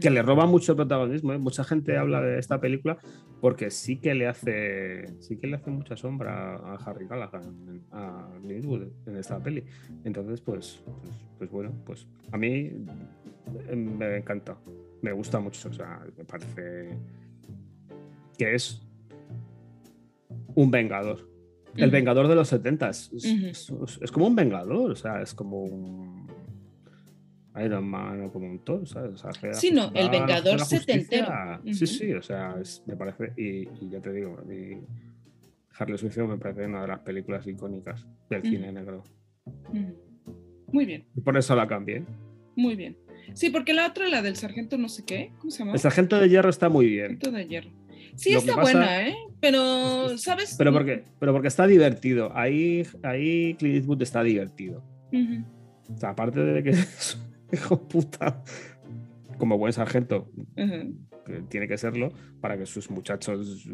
Que 0.00 0.10
le 0.10 0.22
roba 0.22 0.46
mucho 0.46 0.76
protagonismo. 0.76 1.32
¿eh? 1.32 1.38
Mucha 1.38 1.64
gente 1.64 1.96
habla 1.96 2.20
de 2.22 2.38
esta 2.38 2.60
película 2.60 2.98
porque 3.40 3.70
sí 3.70 3.98
que 3.98 4.14
le 4.14 4.26
hace 4.26 5.04
sí 5.20 5.36
que 5.36 5.46
le 5.46 5.56
hace 5.56 5.70
mucha 5.70 5.96
sombra 5.96 6.56
a 6.56 6.74
Harry 6.76 7.06
Callahan, 7.06 7.82
a 7.92 8.28
Eastwood 8.48 8.88
en 9.06 9.16
esta 9.16 9.38
peli. 9.38 9.64
Entonces, 10.04 10.40
pues, 10.40 10.80
pues, 10.84 11.14
pues 11.38 11.50
bueno, 11.50 11.72
pues 11.84 12.06
a 12.32 12.38
mí 12.38 12.70
eh, 13.68 13.76
me 13.76 14.16
encanta, 14.18 14.56
me 15.02 15.12
gusta 15.12 15.40
mucho, 15.40 15.68
o 15.68 15.72
sea, 15.72 16.00
me 16.16 16.24
parece 16.24 16.96
que 18.38 18.54
es 18.54 18.80
un 20.54 20.70
vengador. 20.70 21.28
El 21.76 21.90
vengador 21.90 22.26
de 22.28 22.34
los 22.34 22.48
70 22.48 22.88
es, 22.88 23.12
es- 23.12 23.70
Ujú. 23.70 23.84
es- 23.84 23.98
es 24.00 24.10
como 24.10 24.26
un 24.26 24.34
vengador, 24.34 24.90
o 24.92 24.96
sea, 24.96 25.20
es 25.20 25.34
como 25.34 25.62
un 25.64 26.26
Iron 27.64 27.88
Man 27.88 28.22
o 28.24 28.32
como 28.32 28.50
un 28.50 28.58
Thor, 28.64 28.86
¿sabes? 28.86 29.12
O 29.14 29.16
sea, 29.18 29.30
hace- 29.30 29.54
Sí, 29.54 29.70
no, 29.70 29.90
el 29.94 30.10
vengador 30.10 30.54
hacer 30.54 30.58
la 30.58 30.64
justicia. 30.64 31.00
setentero. 31.00 31.60
Sí, 31.74 31.86
sí, 31.86 32.12
o 32.12 32.22
sea, 32.22 32.56
es- 32.60 32.82
me 32.86 32.96
parece, 32.96 33.32
y, 33.36 33.68
y 33.84 33.90
ya 33.90 34.00
te 34.00 34.12
digo, 34.12 34.38
a 34.38 34.42
mí 34.44 34.80
Harley 35.78 35.98
Sucio 35.98 36.26
me 36.26 36.38
parece 36.38 36.66
una 36.66 36.82
de 36.82 36.88
las 36.88 37.00
películas 37.00 37.46
icónicas 37.46 38.06
del 38.30 38.42
cine 38.42 38.72
negro. 38.72 39.02
Muy 40.72 40.84
bien, 40.84 41.04
Y 41.14 41.20
por 41.20 41.36
eso 41.36 41.54
la 41.54 41.66
cambié. 41.66 42.02
muy 42.56 42.74
bien. 42.76 42.96
Sí, 43.34 43.50
porque 43.50 43.74
la 43.74 43.86
otra, 43.88 44.08
la 44.08 44.22
del 44.22 44.36
sargento 44.36 44.78
no 44.78 44.88
sé 44.88 45.04
qué, 45.04 45.32
¿cómo 45.38 45.50
se 45.50 45.58
llama? 45.58 45.72
El 45.72 45.78
Sargento 45.80 46.18
de 46.20 46.28
Hierro 46.28 46.48
está 46.48 46.68
muy 46.68 46.86
bien. 46.86 47.18
Sargento 47.20 47.32
de 47.32 47.46
hierro. 47.46 47.70
Sí, 48.14 48.32
Lo 48.32 48.38
está 48.38 48.54
pasa- 48.54 48.62
buena, 48.78 49.08
¿eh? 49.08 49.16
Pero, 49.40 50.16
¿sabes? 50.16 50.54
Pero 50.56 50.72
porque, 50.72 51.04
pero 51.18 51.32
porque 51.32 51.48
está 51.48 51.66
divertido. 51.66 52.30
Ahí, 52.34 52.82
ahí 53.02 53.54
Clint 53.58 53.76
Eastwood 53.76 54.00
está 54.02 54.22
divertido. 54.22 54.82
O 55.92 55.96
sea, 55.98 56.10
aparte 56.10 56.40
de 56.40 56.62
que 56.62 56.70
es 56.70 57.18
hijo 57.52 57.88
puta, 57.88 58.42
como 59.38 59.58
buen 59.58 59.72
sargento, 59.72 60.30
que 60.54 61.42
tiene 61.48 61.68
que 61.68 61.78
serlo, 61.78 62.12
para 62.40 62.56
que 62.56 62.66
sus 62.66 62.90
muchachos 62.90 63.66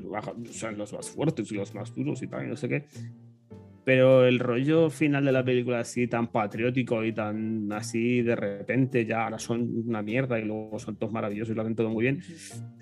sean 0.50 0.78
los 0.78 0.92
más 0.92 1.10
fuertes 1.10 1.50
y 1.52 1.54
los 1.54 1.74
más 1.74 1.94
duros 1.94 2.22
y 2.22 2.26
tal, 2.26 2.46
y 2.46 2.48
no 2.48 2.56
sé 2.56 2.68
qué. 2.68 2.86
Pero 3.84 4.28
el 4.28 4.38
rollo 4.38 4.90
final 4.90 5.24
de 5.24 5.32
la 5.32 5.44
película 5.44 5.80
así 5.80 6.06
tan 6.06 6.30
patriótico 6.30 7.04
y 7.04 7.12
tan 7.12 7.72
así 7.72 8.22
de 8.22 8.36
repente 8.36 9.04
ya 9.04 9.24
ahora 9.24 9.40
son 9.40 9.88
una 9.88 10.02
mierda 10.02 10.38
y 10.38 10.44
luego 10.44 10.78
son 10.78 10.94
todos 10.94 11.12
maravillosos 11.12 11.52
y 11.52 11.56
lo 11.56 11.62
hacen 11.62 11.74
todo 11.74 11.90
muy 11.90 12.02
bien, 12.04 12.22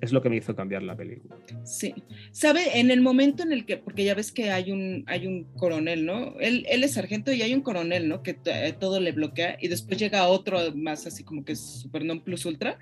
es 0.02 0.12
lo 0.12 0.20
que 0.20 0.28
me 0.28 0.36
hizo 0.36 0.54
cambiar 0.54 0.82
la 0.82 0.94
película. 0.94 1.36
Sí. 1.64 1.94
¿Sabe? 2.32 2.78
En 2.78 2.90
el 2.90 3.00
momento 3.00 3.42
en 3.42 3.52
el 3.52 3.64
que, 3.64 3.78
porque 3.78 4.04
ya 4.04 4.14
ves 4.14 4.30
que 4.30 4.50
hay 4.50 4.72
un, 4.72 5.04
hay 5.06 5.26
un 5.26 5.44
coronel, 5.56 6.04
¿no? 6.04 6.38
Él, 6.38 6.66
él 6.68 6.84
es 6.84 6.92
sargento 6.92 7.32
y 7.32 7.40
hay 7.40 7.54
un 7.54 7.62
coronel, 7.62 8.06
¿no? 8.06 8.22
Que 8.22 8.34
t- 8.34 8.72
todo 8.74 9.00
le 9.00 9.12
bloquea 9.12 9.56
y 9.58 9.68
después 9.68 9.98
llega 9.98 10.28
otro 10.28 10.58
más 10.74 11.06
así 11.06 11.24
como 11.24 11.46
que 11.46 11.52
es 11.52 11.60
super 11.60 12.04
non 12.04 12.20
plus 12.20 12.44
ultra, 12.44 12.78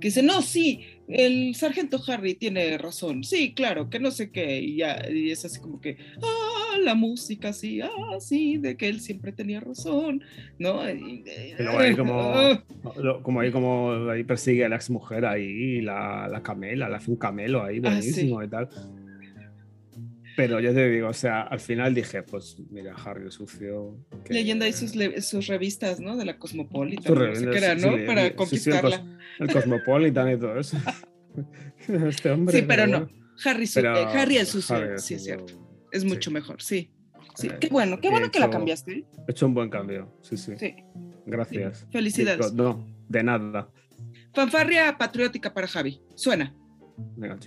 que 0.00 0.08
dice, 0.08 0.22
no, 0.24 0.42
sí, 0.42 0.80
el 1.06 1.54
sargento 1.54 2.00
Harry 2.08 2.34
tiene 2.34 2.76
razón, 2.76 3.22
sí, 3.22 3.54
claro, 3.54 3.88
que 3.88 4.00
no 4.00 4.10
sé 4.10 4.32
qué, 4.32 4.58
y 4.60 4.78
ya, 4.78 5.00
y 5.08 5.30
es 5.30 5.44
así 5.44 5.60
como 5.60 5.80
que, 5.80 5.96
ah, 6.20 6.51
la 6.78 6.94
música, 6.94 7.52
sí, 7.52 7.80
ah, 7.80 7.90
sí, 8.20 8.58
de 8.58 8.76
que 8.76 8.88
él 8.88 9.00
siempre 9.00 9.32
tenía 9.32 9.60
razón, 9.60 10.22
¿no? 10.58 10.88
Y, 10.90 11.24
Y 11.58 11.62
luego 11.62 11.78
ahí 11.78 11.96
como, 11.96 12.34
como 13.22 13.40
ahí 13.40 13.50
como 13.52 14.10
ahí 14.10 14.24
persigue 14.24 14.64
a 14.64 14.68
la 14.68 14.76
ex 14.76 14.90
mujer 14.90 15.24
ahí, 15.26 15.80
la, 15.80 16.28
la 16.28 16.42
camela, 16.42 16.88
le 16.88 16.96
hace 16.96 17.10
un 17.10 17.16
camelo 17.16 17.62
ahí 17.62 17.78
Ah, 17.78 17.82
buenísimo 17.82 18.42
y 18.42 18.48
tal. 18.48 18.68
Pero 20.34 20.60
yo 20.60 20.72
te 20.72 20.88
digo, 20.88 21.08
o 21.08 21.12
sea, 21.12 21.42
al 21.42 21.60
final 21.60 21.94
dije, 21.94 22.22
pues 22.22 22.56
mira, 22.70 22.94
Harry 23.04 23.24
el 23.24 23.32
sucio. 23.32 23.98
que- 24.24 24.32
leyendo 24.32 24.64
ahí 24.64 24.72
sus, 24.72 24.96
le- 24.96 25.20
sus 25.20 25.46
revistas, 25.46 26.00
¿no? 26.00 26.16
De 26.16 26.24
la 26.24 26.38
Cosmopolitan, 26.38 27.14
no 27.14 27.34
sé 27.36 27.50
qué 27.50 27.58
era, 27.58 27.74
¿no? 27.74 27.96
sí, 27.96 28.02
Para 28.06 28.22
sí, 28.22 28.28
sí, 28.28 28.32
el 28.32 28.36
conquistarla. 28.36 28.96
cos- 29.02 29.06
El 29.40 29.50
Cosmopolitan 29.50 30.32
y 30.32 30.36
todo 30.38 30.58
eso. 30.58 30.76
este 32.08 32.30
hombre. 32.30 32.58
Sí, 32.60 32.64
pero 32.66 32.86
no. 32.86 33.08
Harry, 33.44 33.66
Pero 33.74 33.96
eh, 33.96 34.06
Harry 34.14 34.36
el 34.38 34.46
sucio, 34.46 34.76
Harry 34.76 34.98
sí 34.98 35.14
es 35.14 35.24
cierto. 35.24 35.61
Es 35.92 36.02
sí. 36.02 36.08
mucho 36.08 36.30
mejor, 36.32 36.60
sí. 36.62 36.90
Sí, 37.36 37.46
Eh, 37.46 37.56
qué 37.60 37.68
bueno, 37.68 38.00
qué 38.00 38.10
bueno 38.10 38.30
que 38.30 38.40
la 38.40 38.46
hecho- 38.46 38.52
cambiaste. 38.52 38.92
¿eh? 38.92 39.04
He 39.28 39.30
hecho 39.30 39.46
un 39.46 39.54
buen 39.54 39.70
cambio, 39.70 40.12
sí, 40.22 40.36
sí. 40.36 40.52
Sí, 40.58 40.74
Gracias. 41.26 41.86
felicidades. 41.92 42.52
No, 42.52 42.84
de 43.08 43.22
nada. 43.22 43.68
fanfarria 44.34 44.96
patriótica 44.98 45.52
para 45.54 45.66
Javi. 45.68 46.00
Suena. 46.14 46.54
Venga. 47.16 47.38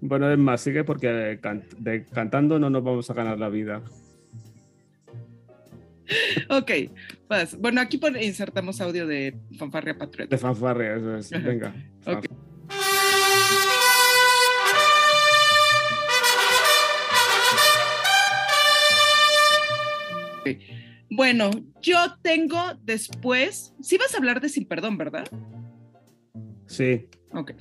Bueno, 0.00 0.30
es 0.30 0.38
más, 0.38 0.60
sigue 0.60 0.84
porque 0.84 1.38
can- 1.42 1.64
de- 1.78 2.04
cantando 2.06 2.58
no 2.58 2.70
nos 2.70 2.84
vamos 2.84 3.10
a 3.10 3.14
ganar 3.14 3.38
la 3.38 3.48
vida. 3.48 3.82
Ok, 6.50 6.70
pues, 7.26 7.58
bueno, 7.58 7.80
aquí 7.80 8.00
insertamos 8.20 8.80
audio 8.80 9.06
de 9.06 9.36
fanfarria 9.58 9.92
De 9.92 9.98
patriótica. 9.98 10.38
fanfarria, 10.38 10.96
eso 10.96 11.16
es. 11.16 11.30
Venga. 11.30 11.74
Ok. 12.06 12.26
Bueno, 21.10 21.50
yo 21.82 21.96
tengo 22.22 22.58
después. 22.82 23.74
Sí 23.82 23.98
vas 23.98 24.14
a 24.14 24.18
hablar 24.18 24.40
de 24.40 24.48
Sin 24.48 24.66
Perdón, 24.66 24.96
¿verdad? 24.96 25.26
Sí, 26.66 27.06
Ok. 27.32 27.52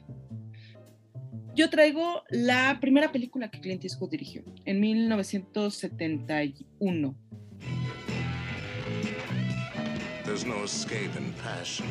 Yo 1.55 1.69
traigo 1.71 2.21
la 2.29 2.77
primera 2.79 3.11
película 3.11 3.49
que 3.49 3.59
Clint 3.59 3.83
Eastwood 3.83 4.11
dirigió 4.11 4.43
en 4.65 4.79
1971. 4.79 7.15
There's 10.38 10.55
no 10.55 10.63
escape 10.65 11.15
in 11.15 11.33
passion. 11.41 11.88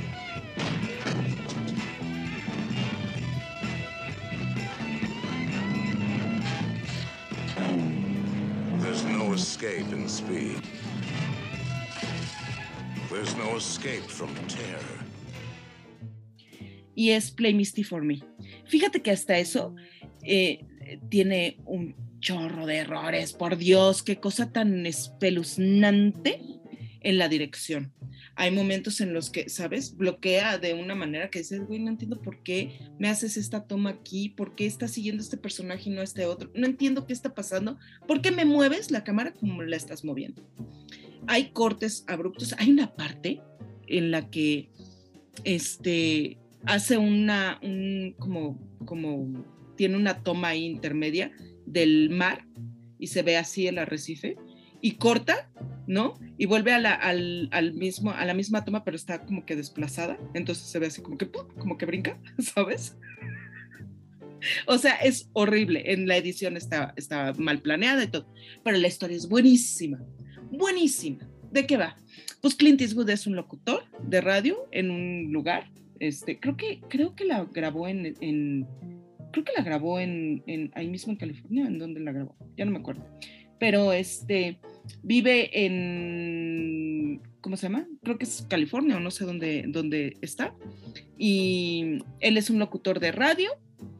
There's 8.78 9.02
no 9.02 9.32
escape 9.32 9.90
in 9.90 10.08
speed. 10.08 10.62
There's 13.10 13.34
no 13.34 13.56
escape 13.56 14.04
from 14.04 14.32
terror. 14.46 15.00
y 16.94 17.10
es 17.10 17.32
Play 17.32 17.52
Misty 17.52 17.82
for 17.82 18.04
Me. 18.04 18.22
Fíjate 18.66 19.02
que 19.02 19.10
hasta 19.10 19.38
eso 19.38 19.74
eh, 20.22 20.64
tiene 21.08 21.58
un 21.66 21.96
chorro 22.20 22.64
de 22.64 22.76
errores, 22.76 23.32
por 23.32 23.56
Dios, 23.56 24.04
qué 24.04 24.20
cosa 24.20 24.52
tan 24.52 24.86
espeluznante 24.86 26.56
en 27.06 27.18
la 27.18 27.28
dirección. 27.28 27.92
Hay 28.34 28.50
momentos 28.50 29.00
en 29.00 29.14
los 29.14 29.30
que, 29.30 29.48
¿sabes? 29.48 29.96
Bloquea 29.96 30.58
de 30.58 30.74
una 30.74 30.96
manera 30.96 31.30
que 31.30 31.38
dices, 31.38 31.64
güey, 31.64 31.78
no 31.78 31.88
entiendo 31.88 32.20
por 32.20 32.42
qué 32.42 32.80
me 32.98 33.08
haces 33.08 33.36
esta 33.36 33.64
toma 33.64 33.90
aquí, 33.90 34.30
por 34.30 34.56
qué 34.56 34.66
estás 34.66 34.90
siguiendo 34.90 35.22
este 35.22 35.36
personaje 35.36 35.88
y 35.88 35.92
no 35.92 36.02
este 36.02 36.26
otro. 36.26 36.50
No 36.56 36.66
entiendo 36.66 37.06
qué 37.06 37.12
está 37.12 37.32
pasando. 37.32 37.78
¿Por 38.08 38.22
qué 38.22 38.32
me 38.32 38.44
mueves 38.44 38.90
la 38.90 39.04
cámara 39.04 39.32
como 39.34 39.62
la 39.62 39.76
estás 39.76 40.04
moviendo? 40.04 40.42
Hay 41.28 41.50
cortes 41.50 42.04
abruptos. 42.08 42.56
Hay 42.58 42.72
una 42.72 42.96
parte 42.96 43.40
en 43.86 44.10
la 44.10 44.28
que 44.28 44.70
este, 45.44 46.38
hace 46.64 46.98
una, 46.98 47.60
un, 47.62 48.16
como, 48.18 48.58
como, 48.84 49.44
tiene 49.76 49.96
una 49.96 50.24
toma 50.24 50.56
intermedia 50.56 51.30
del 51.66 52.10
mar 52.10 52.48
y 52.98 53.06
se 53.06 53.22
ve 53.22 53.36
así 53.36 53.68
el 53.68 53.78
arrecife 53.78 54.36
y 54.80 54.92
corta, 54.92 55.50
¿no? 55.86 56.14
Y 56.38 56.46
vuelve 56.46 56.72
a 56.72 56.78
la, 56.78 56.92
al, 56.92 57.48
al 57.52 57.74
mismo, 57.74 58.10
a 58.10 58.24
la 58.24 58.34
misma 58.34 58.64
toma, 58.64 58.84
pero 58.84 58.96
está 58.96 59.24
como 59.24 59.44
que 59.46 59.56
desplazada, 59.56 60.18
entonces 60.34 60.64
se 60.66 60.78
ve 60.78 60.86
así 60.86 61.02
como 61.02 61.18
que, 61.18 61.26
¡pum! 61.26 61.46
como 61.58 61.78
que 61.78 61.86
brinca, 61.86 62.18
¿sabes? 62.38 62.96
O 64.66 64.78
sea, 64.78 64.96
es 64.96 65.28
horrible. 65.32 65.92
En 65.92 66.06
la 66.06 66.16
edición 66.16 66.56
está, 66.56 66.92
está 66.96 67.32
mal 67.38 67.60
planeada 67.62 68.04
y 68.04 68.08
todo, 68.08 68.26
pero 68.62 68.76
la 68.76 68.88
historia 68.88 69.16
es 69.16 69.28
buenísima, 69.28 69.98
buenísima. 70.50 71.28
¿De 71.50 71.66
qué 71.66 71.76
va? 71.76 71.96
Pues 72.42 72.54
Clint 72.54 72.80
Eastwood 72.80 73.08
es 73.10 73.26
un 73.26 73.34
locutor 73.34 73.84
de 74.02 74.20
radio 74.20 74.68
en 74.72 74.90
un 74.90 75.32
lugar 75.32 75.70
este, 76.00 76.38
creo 76.38 76.56
que, 76.56 76.80
creo 76.88 77.14
que 77.14 77.24
la 77.24 77.44
grabó 77.44 77.88
en, 77.88 78.14
en 78.20 78.66
creo 79.32 79.44
que 79.44 79.52
la 79.56 79.62
grabó 79.62 79.98
en, 79.98 80.42
en, 80.46 80.70
ahí 80.74 80.88
mismo 80.88 81.12
en 81.12 81.18
California, 81.18 81.66
¿en 81.66 81.78
dónde 81.78 82.00
la 82.00 82.12
grabó? 82.12 82.36
Ya 82.56 82.64
no 82.64 82.70
me 82.70 82.78
acuerdo. 82.78 83.04
Pero 83.58 83.92
este, 83.92 84.58
vive 85.02 85.64
en, 85.64 87.22
¿cómo 87.40 87.56
se 87.56 87.66
llama? 87.66 87.86
Creo 88.02 88.18
que 88.18 88.24
es 88.24 88.46
California 88.48 88.96
o 88.96 89.00
no 89.00 89.10
sé 89.10 89.24
dónde, 89.24 89.64
dónde 89.68 90.16
está. 90.20 90.54
Y 91.18 91.98
él 92.20 92.36
es 92.36 92.50
un 92.50 92.58
locutor 92.58 93.00
de 93.00 93.12
radio 93.12 93.50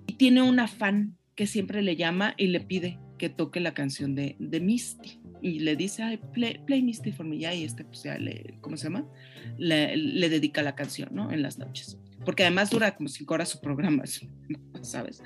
y 0.06 0.14
tiene 0.14 0.42
una 0.42 0.68
fan 0.68 1.16
que 1.34 1.46
siempre 1.46 1.82
le 1.82 1.96
llama 1.96 2.34
y 2.36 2.48
le 2.48 2.60
pide 2.60 2.98
que 3.18 3.28
toque 3.28 3.60
la 3.60 3.74
canción 3.74 4.14
de, 4.14 4.36
de 4.38 4.60
Misty. 4.60 5.20
Y 5.42 5.60
le 5.60 5.76
dice, 5.76 6.02
Ay, 6.02 6.18
play, 6.32 6.60
play 6.66 6.82
Misty 6.82 7.12
for 7.12 7.24
me, 7.24 7.38
ya, 7.38 7.54
y 7.54 7.64
este, 7.64 7.84
pues 7.84 8.02
ya 8.02 8.18
le, 8.18 8.58
¿cómo 8.60 8.76
se 8.76 8.84
llama? 8.84 9.06
Le, 9.58 9.96
le, 9.96 10.28
dedica 10.28 10.62
la 10.62 10.74
canción, 10.74 11.10
¿no? 11.12 11.30
En 11.30 11.42
las 11.42 11.58
noches. 11.58 11.98
Porque 12.24 12.42
además 12.42 12.70
dura 12.70 12.96
como 12.96 13.08
cinco 13.08 13.34
horas 13.34 13.50
su 13.50 13.60
programa, 13.60 14.04
¿sabes? 14.82 15.22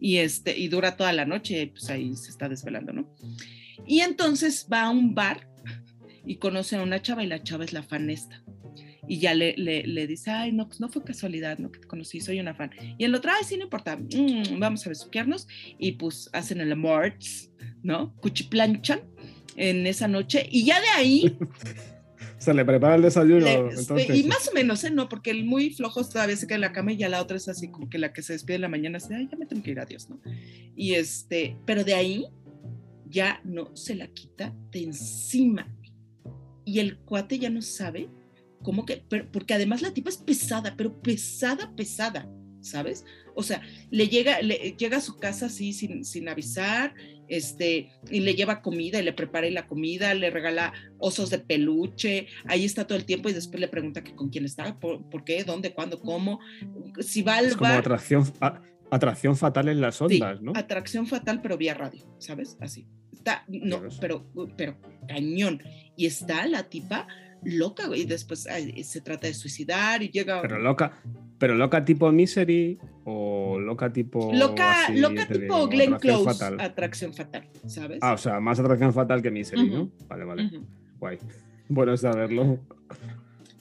Y, 0.00 0.18
este, 0.18 0.56
y 0.56 0.68
dura 0.68 0.96
toda 0.96 1.12
la 1.12 1.24
noche, 1.24 1.66
pues 1.68 1.90
ahí 1.90 2.14
se 2.14 2.30
está 2.30 2.48
desvelando, 2.48 2.92
¿no? 2.92 3.14
Y 3.86 4.00
entonces 4.00 4.66
va 4.72 4.82
a 4.82 4.90
un 4.90 5.14
bar 5.14 5.48
y 6.24 6.36
conoce 6.36 6.76
a 6.76 6.82
una 6.82 7.00
chava 7.00 7.24
y 7.24 7.26
la 7.26 7.42
chava 7.42 7.64
es 7.64 7.72
la 7.72 7.82
fan 7.82 8.10
esta. 8.10 8.42
Y 9.08 9.18
ya 9.20 9.34
le, 9.34 9.54
le, 9.56 9.86
le 9.86 10.06
dice, 10.06 10.30
ay, 10.30 10.52
no, 10.52 10.66
pues 10.68 10.80
no 10.80 10.90
fue 10.90 11.02
casualidad, 11.02 11.58
¿no? 11.58 11.72
Que 11.72 11.80
te 11.80 11.86
conocí, 11.86 12.20
soy 12.20 12.38
una 12.40 12.54
fan. 12.54 12.70
Y 12.98 13.04
el 13.04 13.14
otro, 13.14 13.30
ay, 13.34 13.42
sí, 13.44 13.56
no 13.56 13.64
importa, 13.64 13.96
mm, 13.96 14.58
vamos 14.58 14.86
a 14.86 14.90
besuquearnos. 14.90 15.48
Y 15.78 15.92
pues 15.92 16.28
hacen 16.34 16.60
el 16.60 16.70
amor, 16.72 17.14
¿no? 17.82 18.14
Cuchiplanchan 18.16 19.00
en 19.56 19.86
esa 19.86 20.08
noche. 20.08 20.46
Y 20.50 20.66
ya 20.66 20.80
de 20.80 20.88
ahí 20.88 21.38
se 22.38 22.52
le 22.54 22.64
prepara 22.64 22.96
el 22.96 23.02
desayuno. 23.02 23.40
Le, 23.40 23.54
entonces. 23.54 24.14
Y 24.14 24.24
más 24.24 24.48
o 24.48 24.52
menos, 24.52 24.84
¿eh? 24.84 24.90
No, 24.90 25.08
porque 25.08 25.30
el 25.30 25.44
muy 25.44 25.70
flojo 25.70 26.06
todavía 26.06 26.36
se 26.36 26.46
queda 26.46 26.56
en 26.56 26.60
la 26.62 26.72
cama 26.72 26.92
y 26.92 26.98
ya 26.98 27.08
la 27.08 27.22
otra 27.22 27.36
es 27.36 27.48
así 27.48 27.70
como 27.70 27.88
que 27.88 27.98
la 27.98 28.12
que 28.12 28.22
se 28.22 28.34
despide 28.34 28.56
en 28.56 28.62
la 28.62 28.68
mañana, 28.68 28.98
así, 28.98 29.14
ay, 29.14 29.28
ya 29.30 29.36
me 29.36 29.46
tengo 29.46 29.62
que 29.62 29.70
ir, 29.70 29.80
adiós, 29.80 30.08
¿no? 30.08 30.20
Y 30.76 30.94
este, 30.94 31.56
pero 31.66 31.82
de 31.82 31.94
ahí 31.94 32.26
ya 33.10 33.40
no 33.44 33.74
se 33.76 33.94
la 33.94 34.08
quita 34.08 34.54
de 34.70 34.82
encima. 34.84 35.66
Y 36.64 36.80
el 36.80 36.98
cuate 36.98 37.38
ya 37.38 37.50
no 37.50 37.62
sabe 37.62 38.08
cómo 38.62 38.84
que, 38.84 39.02
pero, 39.08 39.30
porque 39.30 39.54
además 39.54 39.82
la 39.82 39.94
tipa 39.94 40.10
es 40.10 40.18
pesada, 40.18 40.74
pero 40.76 41.00
pesada, 41.00 41.74
pesada, 41.74 42.28
¿sabes? 42.60 43.04
O 43.34 43.42
sea, 43.42 43.62
le 43.90 44.08
llega, 44.08 44.42
le, 44.42 44.74
llega 44.76 44.96
a 44.98 45.00
su 45.00 45.16
casa 45.16 45.46
así 45.46 45.72
sin, 45.72 46.04
sin 46.04 46.28
avisar, 46.28 46.92
este, 47.28 47.90
y 48.10 48.20
le 48.20 48.34
lleva 48.34 48.62
comida 48.62 48.98
y 48.98 49.04
le 49.04 49.12
prepara 49.12 49.48
la 49.50 49.66
comida, 49.66 50.12
le 50.14 50.30
regala 50.30 50.72
osos 50.98 51.30
de 51.30 51.38
peluche, 51.38 52.26
ahí 52.46 52.64
está 52.64 52.86
todo 52.86 52.98
el 52.98 53.04
tiempo 53.04 53.28
y 53.28 53.32
después 53.34 53.60
le 53.60 53.68
pregunta 53.68 54.02
que 54.02 54.14
con 54.14 54.28
quién 54.28 54.44
está, 54.44 54.78
por, 54.78 55.08
por 55.08 55.24
qué, 55.24 55.44
dónde, 55.44 55.72
cuándo, 55.72 56.00
cómo, 56.00 56.40
si 57.00 57.22
va 57.22 57.36
al 57.36 57.46
es 57.46 57.56
como 57.56 57.70
atracción, 57.72 58.24
a- 58.40 58.60
atracción 58.90 59.36
fatal 59.36 59.68
en 59.68 59.80
las 59.80 60.00
ondas, 60.00 60.38
sí, 60.38 60.44
¿no? 60.44 60.52
atracción 60.54 61.06
fatal, 61.06 61.40
pero 61.42 61.56
vía 61.56 61.74
radio, 61.74 62.04
¿sabes? 62.18 62.56
Así. 62.60 62.86
Está, 63.12 63.44
no, 63.48 63.82
pero, 64.00 64.24
pero 64.56 64.76
cañón. 65.06 65.62
Y 65.96 66.06
está 66.06 66.46
la 66.46 66.64
tipa 66.64 67.06
loca, 67.42 67.86
güey, 67.86 68.02
y 68.02 68.04
después 68.04 68.46
ay, 68.46 68.82
se 68.84 69.00
trata 69.00 69.26
de 69.26 69.34
suicidar 69.34 70.02
y 70.02 70.08
llega... 70.08 70.40
Pero 70.42 70.58
loca, 70.58 70.92
pero 71.38 71.54
loca 71.54 71.84
tipo 71.84 72.10
Misery 72.10 72.78
o 73.04 73.58
loca 73.58 73.92
tipo. 73.92 74.32
loca, 74.32 74.84
así, 74.84 74.98
loca 74.98 75.26
tipo 75.26 75.38
digo, 75.38 75.68
Glenn 75.68 75.94
atracción 75.94 76.24
Close, 76.24 76.38
fatal. 76.38 76.60
atracción 76.60 77.14
fatal, 77.14 77.48
¿sabes? 77.66 77.98
Ah, 78.02 78.14
o 78.14 78.18
sea, 78.18 78.40
más 78.40 78.58
atracción 78.58 78.92
fatal 78.92 79.22
que 79.22 79.30
Misery, 79.30 79.68
¿no? 79.68 79.90
Vale, 80.08 80.24
vale. 80.24 80.46
Ujú. 80.46 80.66
Guay. 80.98 81.18
Bueno 81.68 81.96
saberlo. 81.96 82.58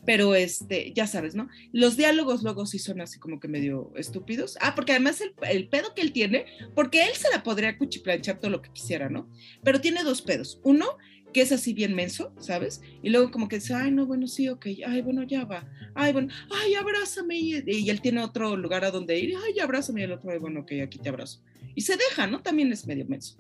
Pero 0.08 0.36
este, 0.36 0.94
ya 0.94 1.06
sabes, 1.06 1.36
¿no? 1.36 1.50
Los 1.74 1.98
diálogos 1.98 2.42
luego 2.42 2.66
sí 2.66 2.80
son 2.80 3.02
así 3.02 3.20
como 3.20 3.42
que 3.42 3.50
medio 3.50 3.92
estúpidos. 3.98 4.58
Ah, 4.62 4.74
porque 4.74 4.94
además 4.94 5.20
el, 5.20 5.34
el 5.50 5.68
pedo 5.68 5.94
que 5.94 6.02
él 6.02 6.14
tiene, 6.14 6.46
porque 6.76 7.04
él 7.04 7.14
se 7.14 7.30
la 7.30 7.44
podría 7.44 7.78
cuchiplanchar 7.78 8.40
todo 8.40 8.50
lo 8.50 8.62
que 8.62 8.72
quisiera, 8.72 9.10
¿no? 9.10 9.30
Pero 9.66 9.82
tiene 9.82 10.06
dos 10.06 10.22
pedos. 10.22 10.62
Uno, 10.64 10.86
que 11.34 11.42
es 11.42 11.52
así 11.52 11.74
bien 11.74 11.94
menso, 11.94 12.34
¿sabes? 12.40 12.80
Y 13.04 13.10
luego 13.10 13.32
como 13.32 13.50
que 13.50 13.58
dice, 13.58 13.74
ay, 13.74 13.92
no, 13.92 14.06
bueno, 14.06 14.28
sí, 14.28 14.48
ok, 14.48 14.68
ay, 14.86 15.02
bueno, 15.02 15.24
ya 15.24 15.44
va. 15.44 15.70
Ay, 15.94 16.14
bueno, 16.14 16.30
ay, 16.52 16.76
abrázame. 16.76 17.38
Y, 17.38 17.64
y 17.70 17.90
él 17.90 18.00
tiene 18.00 18.22
otro 18.22 18.56
lugar 18.56 18.86
a 18.86 18.92
donde 18.92 19.20
ir, 19.20 19.34
ay, 19.36 19.60
abrázame. 19.60 20.00
Y 20.00 20.04
el 20.06 20.14
otro, 20.14 20.32
ay, 20.32 20.38
bueno, 20.40 20.62
ok, 20.62 20.72
aquí 20.84 21.00
te 21.00 21.10
abrazo. 21.10 21.44
Y 21.76 21.82
se 21.82 21.98
deja, 21.98 22.28
¿no? 22.28 22.42
También 22.42 22.72
es 22.72 22.88
medio 22.88 23.06
menso. 23.06 23.36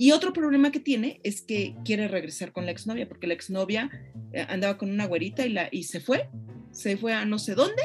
Y 0.00 0.12
otro 0.12 0.32
problema 0.32 0.72
que 0.72 0.80
tiene 0.80 1.20
es 1.24 1.42
que 1.42 1.76
quiere 1.84 2.08
regresar 2.08 2.52
con 2.52 2.64
la 2.64 2.70
exnovia, 2.70 3.06
porque 3.06 3.26
la 3.26 3.34
exnovia 3.34 3.90
eh, 4.32 4.46
andaba 4.48 4.78
con 4.78 4.90
una 4.90 5.04
güerita 5.04 5.44
y, 5.44 5.50
la, 5.50 5.68
y 5.70 5.82
se 5.82 6.00
fue, 6.00 6.30
se 6.70 6.96
fue 6.96 7.12
a 7.12 7.26
no 7.26 7.38
sé 7.38 7.54
dónde, 7.54 7.82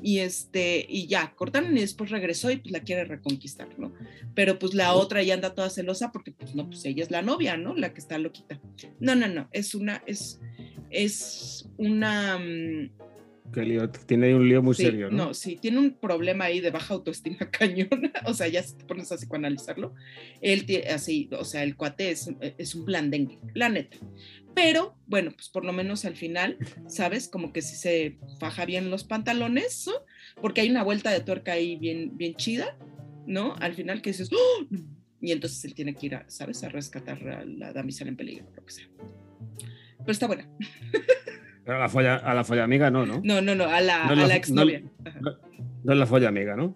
y 0.00 0.20
este, 0.20 0.86
y 0.88 1.08
ya, 1.08 1.34
cortaron 1.34 1.76
y 1.76 1.80
después 1.80 2.10
regresó 2.10 2.52
y 2.52 2.58
pues 2.58 2.70
la 2.70 2.82
quiere 2.82 3.04
reconquistar, 3.04 3.76
¿no? 3.80 3.92
Pero 4.32 4.60
pues 4.60 4.74
la 4.74 4.94
otra 4.94 5.24
ya 5.24 5.34
anda 5.34 5.56
toda 5.56 5.68
celosa 5.68 6.12
porque 6.12 6.30
pues 6.30 6.54
no, 6.54 6.68
pues 6.68 6.84
ella 6.84 7.02
es 7.02 7.10
la 7.10 7.22
novia, 7.22 7.56
¿no? 7.56 7.74
La 7.74 7.92
que 7.92 7.98
está 7.98 8.16
loquita. 8.16 8.60
No, 9.00 9.16
no, 9.16 9.26
no, 9.26 9.48
es 9.50 9.74
una, 9.74 10.04
es, 10.06 10.38
es 10.90 11.68
una... 11.78 12.38
Que 13.52 13.62
lío, 13.62 13.88
tiene 13.90 14.34
un 14.34 14.48
lío 14.48 14.62
muy 14.62 14.74
sí, 14.74 14.82
serio, 14.82 15.10
¿no? 15.10 15.26
no, 15.26 15.34
sí, 15.34 15.56
tiene 15.56 15.78
un 15.78 15.92
problema 15.92 16.46
ahí 16.46 16.60
de 16.60 16.70
baja 16.70 16.94
autoestima 16.94 17.38
cañón, 17.50 18.12
o 18.24 18.34
sea, 18.34 18.48
ya 18.48 18.62
si 18.62 18.76
te 18.76 18.84
pones 18.84 19.10
a 19.12 19.16
psicoanalizarlo, 19.16 19.94
él 20.40 20.66
tiene 20.66 20.88
así, 20.88 21.28
o 21.32 21.44
sea, 21.44 21.62
el 21.62 21.76
cuate 21.76 22.10
es, 22.10 22.30
es 22.40 22.74
un 22.74 22.84
blandengue, 22.84 23.38
la 23.54 23.68
neta. 23.68 23.96
Pero, 24.54 24.96
bueno, 25.06 25.32
pues 25.32 25.50
por 25.50 25.66
lo 25.66 25.72
menos 25.74 26.06
al 26.06 26.16
final, 26.16 26.56
¿sabes? 26.88 27.28
Como 27.28 27.52
que 27.52 27.60
sí 27.60 27.76
se 27.76 28.18
faja 28.40 28.64
bien 28.64 28.90
los 28.90 29.04
pantalones, 29.04 29.86
¿no? 29.86 29.92
porque 30.40 30.60
hay 30.60 30.70
una 30.70 30.82
vuelta 30.82 31.10
de 31.10 31.20
tuerca 31.20 31.52
ahí 31.52 31.76
bien, 31.76 32.16
bien 32.16 32.34
chida, 32.34 32.76
¿no? 33.26 33.54
Al 33.56 33.74
final 33.74 34.02
que 34.02 34.10
dices, 34.10 34.30
¡Oh! 34.32 34.66
y 35.20 35.32
entonces 35.32 35.64
él 35.64 35.74
tiene 35.74 35.94
que 35.94 36.06
ir, 36.06 36.14
a, 36.14 36.24
¿sabes? 36.28 36.62
A 36.62 36.68
rescatar 36.68 37.26
a 37.28 37.44
la 37.44 37.72
damisela 37.72 38.10
en 38.10 38.16
peligro, 38.16 38.46
lo 38.54 38.64
que 38.64 38.72
sea. 38.72 38.88
Pero 39.98 40.12
está 40.12 40.26
buena. 40.26 40.48
Pero 41.66 41.76
a 41.76 41.80
la 41.80 41.88
folla, 41.90 42.16
a 42.16 42.32
la 42.32 42.44
folla 42.44 42.64
amiga 42.64 42.90
no, 42.90 43.04
¿no? 43.04 43.20
No, 43.22 43.42
no, 43.42 43.54
no, 43.54 43.64
a 43.64 43.80
la, 43.82 44.04
No 44.06 44.12
a 44.12 44.14
la- 44.14 44.26
la 44.28 44.36
exnovia. 44.36 44.82
No, 45.20 45.32
no 45.84 45.92
es 45.92 45.98
la 45.98 46.06
folla 46.06 46.28
amiga, 46.28 46.56
¿no? 46.56 46.74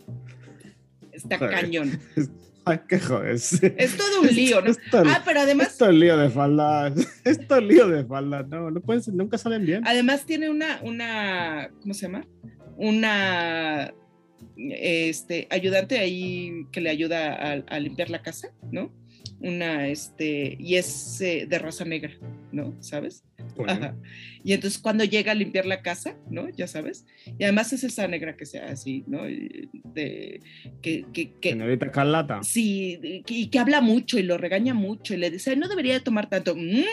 Está 1.13 1.39
Joder. 1.39 1.55
cañón. 1.55 1.99
Ay, 2.67 2.81
qué 2.89 2.99
joder. 3.01 3.35
Es 3.37 3.97
todo 3.97 4.21
un 4.21 4.27
lío, 4.29 4.61
¿no? 4.61 4.71
Esto, 4.71 5.03
Ah, 5.07 5.23
pero 5.25 5.41
además, 5.41 5.69
esto 5.69 5.89
es 5.89 5.95
lío 5.95 6.17
de 6.19 6.29
faldas. 6.29 6.93
Esto 7.25 7.57
es 7.57 7.63
lío 7.65 7.89
de 7.89 8.05
faldas. 8.05 8.47
No, 8.49 8.71
no 8.71 8.81
pueden, 8.83 9.03
nunca 9.17 9.39
salen 9.39 9.65
bien. 9.65 9.83
además 9.87 10.27
tiene 10.27 10.51
una, 10.51 10.79
una, 10.83 11.71
¿cómo 11.81 11.95
se 11.95 12.03
llama? 12.03 12.27
Una 12.77 13.95
este, 14.57 15.47
ayudante 15.51 15.99
ahí 15.99 16.67
que 16.73 16.81
le 16.81 16.91
ayuda 16.91 17.33
a, 17.35 17.53
a 17.67 17.79
limpiar 17.81 18.11
la 18.11 18.21
casa, 18.23 18.49
¿no? 18.71 18.93
Una, 19.41 19.89
este, 19.89 20.57
y 20.59 20.75
es 20.77 21.21
eh, 21.23 21.47
de 21.49 21.59
raza 21.59 21.85
negra, 21.85 22.13
¿no? 22.53 22.75
¿Sabes? 22.81 23.25
Bueno, 23.57 23.73
Ajá. 23.73 23.97
Y 24.45 24.53
entonces 24.53 24.79
cuando 24.81 25.05
llega 25.05 25.33
a 25.33 25.35
limpiar 25.35 25.65
la 25.67 25.81
casa, 25.83 26.15
¿no? 26.31 26.49
Ya 26.51 26.67
sabes. 26.67 27.05
Y 27.39 27.45
además 27.45 27.73
es 27.73 27.85
esa 27.85 28.07
negra 28.07 28.37
que 28.37 28.45
sea 28.47 28.71
así, 28.71 29.03
¿no? 29.07 29.23
De, 29.25 30.41
que, 30.83 31.07
que, 31.13 31.33
que- 31.41 31.51
Señorita 31.51 31.91
Carlata. 31.91 32.43
Sí, 32.43 33.23
que- 33.27 33.35
y 33.35 33.47
que 33.49 33.59
habla 33.59 33.81
mucho 33.81 34.19
y 34.19 34.23
lo 34.23 34.37
regaña 34.39 34.75
mucho 34.75 35.15
y 35.15 35.17
le 35.19 35.31
dice, 35.31 35.51
"Ay, 35.51 35.57
no 35.57 35.69
debería 35.69 35.95
de 35.95 36.01
tomar 36.01 36.29
tanto. 36.29 36.55
Mm, 36.55 36.85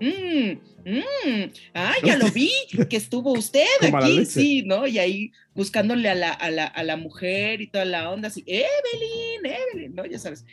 mm, 0.00 0.50
mm. 0.86 1.50
Ah, 1.74 1.94
ya 2.04 2.16
lo 2.16 2.28
vi, 2.30 2.50
que 2.90 2.96
estuvo 2.96 3.32
usted 3.32 3.64
aquí, 3.82 4.24
sí, 4.26 4.62
¿no? 4.62 4.86
Y 4.86 4.98
ahí 4.98 5.32
buscándole 5.54 6.08
a 6.08 6.14
la, 6.14 6.30
a 6.32 6.50
la, 6.50 6.66
a 6.66 6.82
la 6.82 6.96
mujer 6.96 7.60
y 7.60 7.66
toda 7.68 7.84
la 7.84 8.10
onda, 8.10 8.28
así, 8.28 8.44
Evelyn, 8.46 9.44
Evelyn, 9.74 9.94
¿no? 9.94 10.06
Ya 10.06 10.18
sabes. 10.18 10.44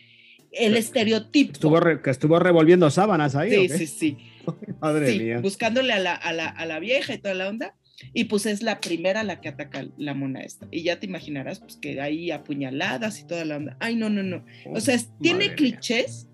El 0.51 0.75
estereotipo. 0.77 1.51
Estuvo 1.53 1.79
re- 1.79 2.01
que 2.01 2.09
estuvo 2.09 2.39
revolviendo 2.39 2.89
sábanas 2.89 3.35
ahí. 3.35 3.53
¿o 3.55 3.61
sí, 3.69 3.69
sí, 3.69 3.87
sí. 3.87 4.17
Madre 4.81 5.11
Sí, 5.11 5.19
mía. 5.19 5.39
buscándole 5.41 5.93
a 5.93 5.99
la, 5.99 6.13
a, 6.15 6.33
la, 6.33 6.47
a 6.47 6.65
la 6.65 6.79
vieja 6.79 7.13
y 7.13 7.17
toda 7.19 7.35
la 7.35 7.49
onda. 7.49 7.75
Y 8.13 8.25
pues 8.25 8.45
es 8.45 8.61
la 8.61 8.79
primera 8.79 9.23
la 9.23 9.41
que 9.41 9.49
ataca 9.49 9.87
la 9.97 10.13
mona 10.13 10.41
esta. 10.41 10.67
Y 10.71 10.83
ya 10.83 10.99
te 10.99 11.07
imaginarás, 11.07 11.59
pues 11.59 11.77
que 11.77 11.99
hay 11.99 12.29
apuñaladas 12.31 13.19
y 13.19 13.25
toda 13.27 13.43
la 13.43 13.57
onda. 13.57 13.77
Ay, 13.79 13.95
no, 13.95 14.09
no, 14.09 14.21
no. 14.23 14.45
O 14.67 14.79
sea, 14.79 14.95
es- 14.95 15.09
tiene 15.19 15.47
mía. 15.47 15.55
clichés 15.55 16.29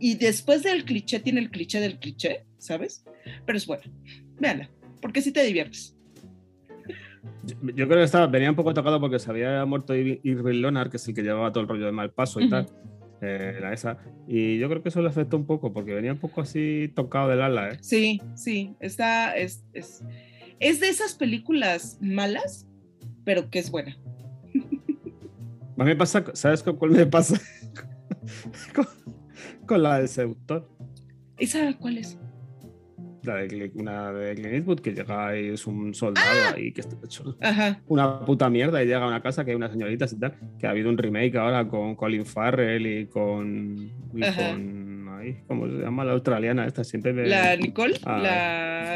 y 0.00 0.16
después 0.16 0.62
del 0.62 0.84
cliché 0.84 1.20
tiene 1.20 1.40
el 1.40 1.50
cliché 1.50 1.80
del 1.80 1.98
cliché, 1.98 2.44
¿sabes? 2.58 3.04
Pero 3.46 3.56
es 3.58 3.66
bueno. 3.66 3.82
Véanla, 4.40 4.70
porque 5.00 5.22
si 5.22 5.32
te 5.32 5.42
diviertes. 5.44 5.94
Yo, 7.74 7.86
creo 7.86 7.98
que 7.98 8.02
estaba, 8.04 8.26
venía 8.26 8.50
un 8.50 8.56
poco 8.56 8.74
tocado 8.74 9.00
porque 9.00 9.18
se 9.18 9.30
había 9.30 9.64
muerto 9.64 9.94
Ir- 9.94 10.20
Irving 10.22 10.60
Leonard, 10.60 10.90
que 10.90 10.96
es 10.98 11.08
el 11.08 11.14
que 11.14 11.22
llevaba 11.22 11.50
todo 11.52 11.62
el 11.62 11.68
rollo 11.68 11.86
de 11.86 11.92
mal 11.92 12.10
paso 12.10 12.40
y 12.40 12.44
Ujú. 12.44 12.50
tal. 12.50 12.66
Eh, 13.20 13.58
la 13.60 13.72
esa. 13.72 13.98
Y 14.26 14.58
yo 14.58 14.68
creo 14.68 14.82
que 14.82 14.88
eso 14.88 15.02
le 15.02 15.08
afectó 15.08 15.36
un 15.36 15.46
poco 15.46 15.72
porque 15.72 15.94
venía 15.94 16.12
un 16.12 16.18
poco 16.18 16.40
así 16.40 16.92
tocado 16.94 17.28
del 17.28 17.42
ala, 17.42 17.70
¿eh? 17.70 17.78
Sí, 17.80 18.20
sí, 18.34 18.74
está, 18.80 19.36
es, 19.36 19.64
es, 19.72 20.04
es 20.60 20.80
de 20.80 20.88
esas 20.88 21.14
películas 21.14 21.98
malas, 22.00 22.66
pero 23.24 23.50
que 23.50 23.58
es 23.58 23.70
buena. 23.70 23.96
A 25.76 25.84
mí 25.84 25.90
me 25.90 25.96
pasa, 25.96 26.24
¿sabes 26.34 26.62
con 26.62 26.76
cuál 26.76 26.90
me 26.90 27.06
pasa? 27.06 27.40
con, 28.74 28.86
con 29.66 29.82
la 29.82 29.98
del 29.98 30.08
seductor. 30.08 30.68
¿Esa 31.38 31.72
cuál 31.78 31.98
es? 31.98 32.18
La 33.28 33.34
de, 33.36 33.48
Cli- 33.48 33.70
una 33.74 34.12
de 34.12 34.34
Clint 34.34 34.54
Eastwood 34.54 34.80
que 34.80 34.92
llega 34.92 35.38
y 35.38 35.48
es 35.48 35.66
un 35.66 35.94
soldado 35.94 36.26
Ah. 36.48 36.54
ahí 36.56 36.72
que 36.72 36.80
está 36.80 36.96
hecho 37.04 37.36
Ajá. 37.40 37.80
una 37.86 38.24
puta 38.24 38.48
mierda 38.50 38.82
y 38.82 38.86
llega 38.86 39.04
a 39.04 39.08
una 39.08 39.20
casa 39.22 39.44
que 39.44 39.50
hay 39.50 39.56
unas 39.56 39.70
señoritas 39.72 40.12
y 40.12 40.18
tal. 40.18 40.34
Que 40.58 40.66
ha 40.66 40.70
habido 40.70 40.88
un 40.88 40.98
remake 40.98 41.36
ahora 41.36 41.68
con 41.68 41.94
Colin 41.94 42.24
Farrell 42.26 42.86
y 42.86 43.06
con. 43.06 43.76
Y 44.14 44.20
con 44.34 45.08
ay, 45.20 45.36
¿Cómo 45.46 45.66
se 45.66 45.74
llama 45.78 46.04
la 46.04 46.12
australiana 46.12 46.66
esta? 46.66 46.84
Siempre 46.84 47.12
me- 47.12 47.26
La 47.26 47.56
Nicole, 47.56 47.94
Ah, 48.04 48.18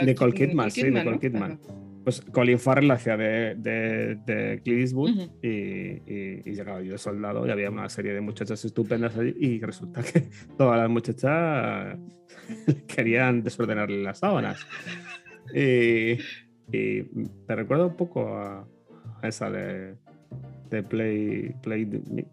la 0.00 0.02
Nicole 0.06 0.32
Kidman, 0.32 0.70
sí, 0.70 0.84
Nicole. 0.84 1.18
Kidman. 1.18 1.52
Ajá. 1.52 1.74
Pues 2.04 2.20
Colin 2.20 2.58
Farrell 2.58 2.90
hacía 2.90 3.16
de, 3.16 3.54
de, 3.56 4.16
de 4.26 4.60
Clint 4.64 4.80
Eastwood 4.80 5.10
Ujú. 5.10 5.38
y, 5.42 5.48
y, 5.48 6.42
y 6.44 6.54
llegaba 6.54 6.82
yo 6.82 6.92
de 6.92 6.98
soldado 6.98 7.46
y 7.46 7.50
había 7.50 7.70
una 7.70 7.88
serie 7.88 8.12
de 8.12 8.20
muchachas 8.20 8.64
estupendas 8.64 9.16
allí 9.16 9.34
y 9.38 9.60
resulta 9.60 10.02
que 10.02 10.28
todas 10.58 10.78
las 10.80 10.90
muchachas 10.90 11.96
querían 12.88 13.42
desordenarle 13.42 14.02
las 14.02 14.18
sábanas. 14.18 14.66
Y, 15.54 16.12
y 16.72 17.02
me 17.48 17.54
recuerda 17.56 17.86
un 17.86 17.96
poco 17.96 18.28
a, 18.38 18.66
a 19.20 19.28
esa 19.28 19.50
de, 19.50 19.96
de 20.70 20.82
Play, 20.84 21.52
Play, 21.62 21.84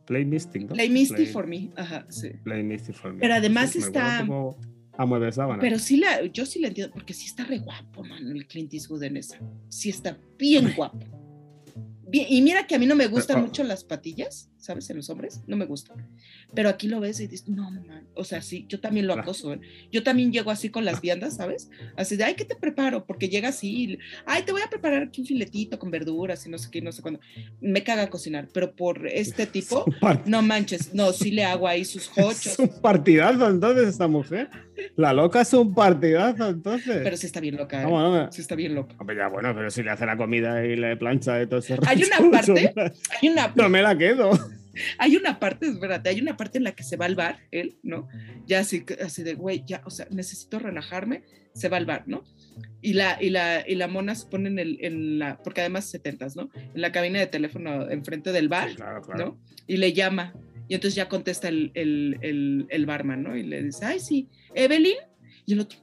Play 0.05 0.26
Mystic, 0.26 0.61
¿no? 0.70 0.76
Play 0.76 0.89
Misty 0.89 1.15
Play- 1.15 1.26
for 1.26 1.47
me. 1.47 1.70
Ajá, 1.76 2.05
sí. 2.09 2.30
Play 2.43 2.63
Mystic 2.63 2.95
for 2.95 3.11
me. 3.11 3.20
Pero 3.20 3.34
además 3.34 3.74
recuerda 3.74 4.20
está- 4.22 4.26
a 5.00 5.06
Mueve 5.06 5.32
Sábanas. 5.32 5.62
Pero 5.62 5.80
sí 5.80 5.95
la, 5.95 6.26
yo 6.26 6.45
sí 6.45 6.60
la 6.60 6.68
entiendo, 6.68 6.93
porque 6.93 7.14
sí 7.14 7.26
está 7.26 7.45
re 7.45 7.60
guapo, 7.60 8.04
mano, 8.04 8.32
el 8.32 8.45
Clint 8.47 8.74
Eastwood 8.74 9.04
en 9.04 9.16
esa. 9.16 9.39
Sí 9.70 9.89
está 9.89 10.20
bien 10.38 10.74
guapo. 10.76 11.00
Y 12.12 12.41
mira 12.41 12.66
que 12.68 12.76
a 12.76 12.80
mí 12.80 12.86
no 12.86 12.95
me 12.95 13.07
gustan 13.07 13.36
Pero- 13.38 13.47
mucho 13.47 13.64
las 13.64 13.84
patillas, 13.84 14.49
¿sabes? 14.57 14.89
En 14.89 14.97
los 14.97 15.10
hombres, 15.10 15.41
no 15.47 15.55
me 15.57 15.66
gustan. 15.66 16.07
Pero 16.55 16.70
aquí 16.70 16.88
lo 16.88 16.99
ves 16.99 17.20
y 17.20 17.28
dices, 17.28 17.47
no, 17.47 17.70
man. 17.70 18.07
O 18.16 18.24
sea, 18.24 18.41
sí, 18.41 18.66
yo 18.68 18.80
también 18.80 19.05
lo 19.07 19.14
Ah. 19.14 19.22
acoso. 19.22 19.53
¿eh? 19.53 19.60
Yo 19.91 20.01
también 20.03 20.32
llego 20.32 20.49
así 20.51 20.70
con 20.70 20.86
las 20.86 21.01
viandas, 21.01 21.36
¿sabes? 21.36 21.70
Así 21.95 22.16
de, 22.18 22.24
ay, 22.24 22.36
¿qué 22.36 22.45
te 22.45 22.55
preparo? 22.55 23.05
Porque 23.05 23.30
llega 23.30 23.49
así, 23.49 23.97
ay, 24.26 24.43
te 24.43 24.51
voy 24.51 24.62
a 24.62 24.70
preparar 24.70 25.03
aquí 25.03 25.22
un 25.22 25.28
filetito 25.28 25.78
con 25.78 25.91
verduras 25.91 26.45
y 26.45 26.49
no 26.49 26.57
sé 26.57 26.70
qué, 26.72 26.82
no 26.82 26.91
sé 26.91 27.01
cuándo. 27.01 27.20
Me 27.62 27.84
caga 27.84 28.10
cocinar, 28.10 28.49
pero 28.53 28.76
por 28.76 29.07
este 29.07 29.45
tipo, 29.60 29.86
Es 30.01 30.26
no 30.26 30.41
manches, 30.41 30.93
no, 30.93 31.12
sí 31.14 31.32
le 31.32 31.43
hago 31.43 31.68
ahí 31.68 31.86
sus 31.86 32.10
Es 32.18 32.26
hochos. 32.26 32.60
un 32.60 32.82
partidazo 32.82 33.47
entonces 33.49 33.88
esta 33.89 34.07
mujer. 34.07 34.49
La 34.95 35.12
loca 35.14 35.41
es 35.41 35.53
un 35.53 35.74
partidazo 35.76 36.47
entonces. 36.49 37.01
Pero 37.03 37.18
sí 37.18 37.26
está 37.28 37.39
bien 37.41 37.57
loca. 37.57 37.82
¿eh? 37.82 37.86
Vamos, 37.86 38.01
no 38.03 38.26
me- 38.26 38.32
Sí 38.32 38.41
está 38.41 38.55
bien 38.55 38.74
loca. 38.76 38.95
Ya 39.16 39.28
bueno, 39.28 39.53
pero 39.53 39.70
si 39.70 39.84
le 39.84 39.89
hace 39.91 40.05
la 40.05 40.16
comida 40.18 40.66
y 40.66 40.76
le 40.78 40.95
plancha 40.97 41.41
y 41.41 41.47
todo 41.47 41.60
eso. 41.60 41.76
Hay 42.02 42.22
una 42.22 42.32
parte- 42.32 42.74
Hay 43.22 43.30
una, 43.30 43.54
No 43.56 43.70
me 43.70 43.82
la 43.82 43.97
quedo. 43.97 44.32
hay 44.97 45.16
una 45.16 45.39
parte, 45.39 45.68
espérate, 45.68 46.10
hay 46.10 46.22
una 46.22 46.38
parte 46.38 46.58
en 46.58 46.64
la 46.64 46.72
que 46.74 46.84
se 46.84 46.95
va 46.97 47.06
al 47.06 47.16
bar, 47.16 47.39
él, 47.52 47.78
¿no? 47.84 48.08
Ya 48.45 48.60
así, 48.60 48.86
así 49.04 49.24
de, 49.24 49.34
güey, 49.34 49.64
ya, 49.66 49.82
o 49.86 49.89
sea, 49.89 50.08
necesito 50.12 50.60
relajarme, 50.60 51.24
se 51.54 51.70
va 51.70 51.78
al 51.78 51.86
bar, 51.86 52.04
¿no? 52.08 52.24
Y 52.82 52.93
la, 52.93 53.18
y 53.22 53.30
la, 53.30 53.64
y 53.68 53.76
la 53.76 53.88
mona 53.88 54.16
se 54.16 54.28
pone 54.28 54.50
en, 54.50 54.60
el, 54.60 54.78
en 54.82 55.20
la, 55.20 55.38
porque 55.43 55.62
además 55.62 55.86
setentas, 55.86 56.36
¿no? 56.36 56.50
En 56.56 56.82
la 56.82 56.91
cabina 56.91 57.20
de 57.20 57.28
teléfono 57.28 57.89
enfrente 57.89 58.32
del 58.32 58.47
bar, 58.50 58.70
Sí, 58.70 58.76
claro, 58.76 59.02
claro. 59.02 59.26
¿no? 59.26 59.41
Y 59.68 59.78
le 59.78 59.93
llama. 59.93 60.34
Y 60.68 60.76
entonces 60.76 60.95
ya 60.95 61.10
contesta 61.10 61.47
el, 61.50 61.72
el, 61.74 62.18
el, 62.22 62.66
el 62.70 62.86
barman, 62.86 63.24
¿no? 63.24 63.36
Y 63.36 63.43
le 63.43 63.64
dice, 63.64 63.86
ay, 63.86 64.00
sí, 64.00 64.28
Evelyn. 64.54 64.97
Y 65.45 65.54
el 65.54 65.62
otro, 65.62 65.80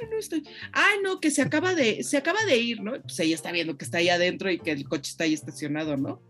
no, 0.00 0.10
no, 0.10 0.18
estoy. 0.18 0.42
Ay, 0.72 0.98
no, 1.02 1.20
que 1.20 1.30
se 1.30 1.42
acaba 1.42 1.74
de, 1.74 2.02
se 2.02 2.16
acaba 2.16 2.44
de 2.44 2.56
ir, 2.56 2.80
¿no? 2.82 3.00
Pues 3.02 3.18
ella 3.20 3.34
está 3.34 3.52
viendo 3.52 3.76
que 3.76 3.84
está 3.84 3.98
ahí 3.98 4.08
adentro 4.08 4.50
y 4.50 4.58
que 4.58 4.72
el 4.72 4.84
coche 4.88 5.10
está 5.10 5.24
ahí 5.24 5.34
estacionado, 5.34 5.96
¿no? 5.96 6.22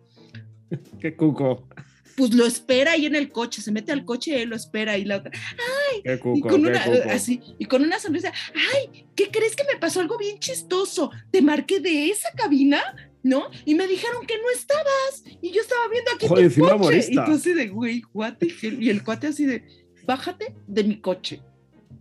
Qué 1.01 1.15
cuco. 1.17 1.69
Pues 2.17 2.33
lo 2.33 2.47
espera 2.47 2.93
ahí 2.93 3.05
en 3.05 3.15
el 3.15 3.29
coche, 3.29 3.61
se 3.61 3.71
mete 3.71 3.93
al 3.93 4.07
coche 4.07 4.31
y 4.31 4.35
él 4.35 4.49
lo 4.49 4.57
espera 4.57 4.97
y 4.97 5.05
la 5.05 5.19
otra. 5.19 5.33
Qué 6.03 6.15
Y 6.15 6.19
cuco. 6.19 6.49
con 6.49 6.63
qué 6.63 6.69
una, 6.71 6.85
cuco. 6.85 7.11
así, 7.11 7.43
y 7.59 7.67
con 7.67 7.83
una 7.83 7.99
sonrisa, 7.99 8.33
ay, 8.55 9.07
¿qué 9.15 9.31
crees 9.31 9.55
que 9.55 9.65
me 9.71 9.79
pasó 9.79 10.01
algo 10.01 10.17
bien 10.17 10.39
chistoso? 10.39 11.11
Te 11.31 11.43
marqué 11.43 11.79
de 11.79 12.09
esa 12.09 12.31
cabina, 12.33 12.83
¿no? 13.23 13.51
Y 13.67 13.75
me 13.75 13.87
dijeron 13.87 14.25
que 14.27 14.39
no 14.39 14.49
estabas. 14.51 15.25
Y 15.43 15.51
yo 15.51 15.61
estaba 15.61 15.89
viendo 15.89 16.11
aquí 16.13 16.27
Joder, 16.27 16.55
tu 16.55 16.61
coche. 16.63 17.07
Y 17.11 17.15
tú 17.17 17.33
así 17.33 17.53
de, 17.53 17.69
güey, 17.69 18.03
what 18.15 18.39
the 18.39 18.47
hell? 18.63 18.83
Y 18.83 18.89
el 18.89 19.05
cuate 19.05 19.27
así 19.27 19.45
de, 19.45 19.65
bájate 20.07 20.55
de 20.67 20.85
mi 20.85 21.01
coche. 21.01 21.43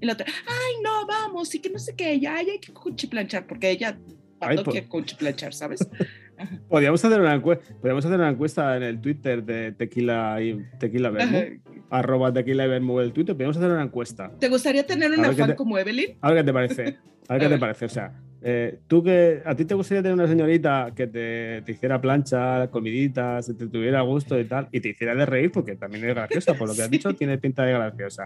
Y 0.05 0.07
la 0.07 0.13
otra, 0.13 0.27
ay, 0.47 0.73
no, 0.83 1.07
vamos, 1.07 1.53
y 1.55 1.59
que 1.59 1.69
no 1.71 1.79
sé 1.79 1.95
qué, 1.95 2.19
ya, 2.19 2.39
ya 2.43 2.51
hay 2.53 2.59
que 2.59 2.71
cuchiplanchar, 2.71 3.47
porque 3.47 3.71
ella 3.71 3.97
mandó 4.39 4.63
po- 4.63 4.71
que 4.71 4.83
cuchiplanchar, 4.87 5.51
¿sabes? 5.53 5.79
Podríamos 6.69 7.03
hacer 7.03 7.19
una 7.19 7.33
encuesta. 7.33 7.73
Podríamos 7.75 8.05
hacer 8.05 8.19
una 8.19 8.29
encuesta 8.29 8.75
en 8.77 8.83
el 8.83 8.99
Twitter 9.01 9.43
de 9.43 9.71
Tequila 9.71 10.37
y 10.41 10.63
Tequila 10.79 11.09
Vermú. 11.09 11.37
Ajá. 11.37 11.47
Arroba 11.89 12.33
Tequila 12.33 12.65
y 12.65 12.69
Vermú 12.69 12.99
el 12.99 13.13
Twitter. 13.13 13.33
Podríamos 13.35 13.57
hacer 13.57 13.71
una 13.71 13.83
encuesta. 13.83 14.31
¿Te 14.39 14.49
gustaría 14.49 14.85
tener 14.85 15.11
una 15.17 15.31
fan 15.33 15.51
te- 15.51 15.55
como 15.55 15.77
Evelyn? 15.77 16.17
A 16.21 16.29
ver 16.31 16.39
qué 16.39 16.43
te 16.43 16.53
parece. 16.53 16.97
A 17.29 17.33
ver 17.33 17.41
qué 17.43 17.49
te 17.55 17.57
parece. 17.57 17.85
O 17.85 17.89
sea, 17.89 18.11
eh, 18.41 18.79
tú 18.87 19.01
que 19.01 19.41
a 19.45 19.55
ti 19.55 19.63
te 19.65 19.73
gustaría 19.75 20.01
tener 20.03 20.13
una 20.15 20.27
señorita 20.27 20.91
que 20.93 21.07
te, 21.07 21.61
te 21.65 21.71
hiciera 21.71 22.01
plancha, 22.01 22.69
comiditas, 22.69 23.45
te 23.47 23.67
tuviera 23.67 24.01
gusto 24.01 24.37
y 24.39 24.43
tal, 24.45 24.67
y 24.73 24.81
te 24.81 24.89
hiciera 24.89 25.15
de 25.15 25.25
reír, 25.25 25.51
porque 25.53 25.75
también 25.77 26.03
es 26.03 26.13
graciosa, 26.15 26.53
por 26.53 26.67
lo 26.67 26.75
que 26.75 26.81
has 26.81 26.87
Sí. 26.89 26.97
dicho, 26.97 27.15
tiene 27.15 27.37
pinta 27.37 27.63
de 27.63 27.71
graciosa. 27.73 28.25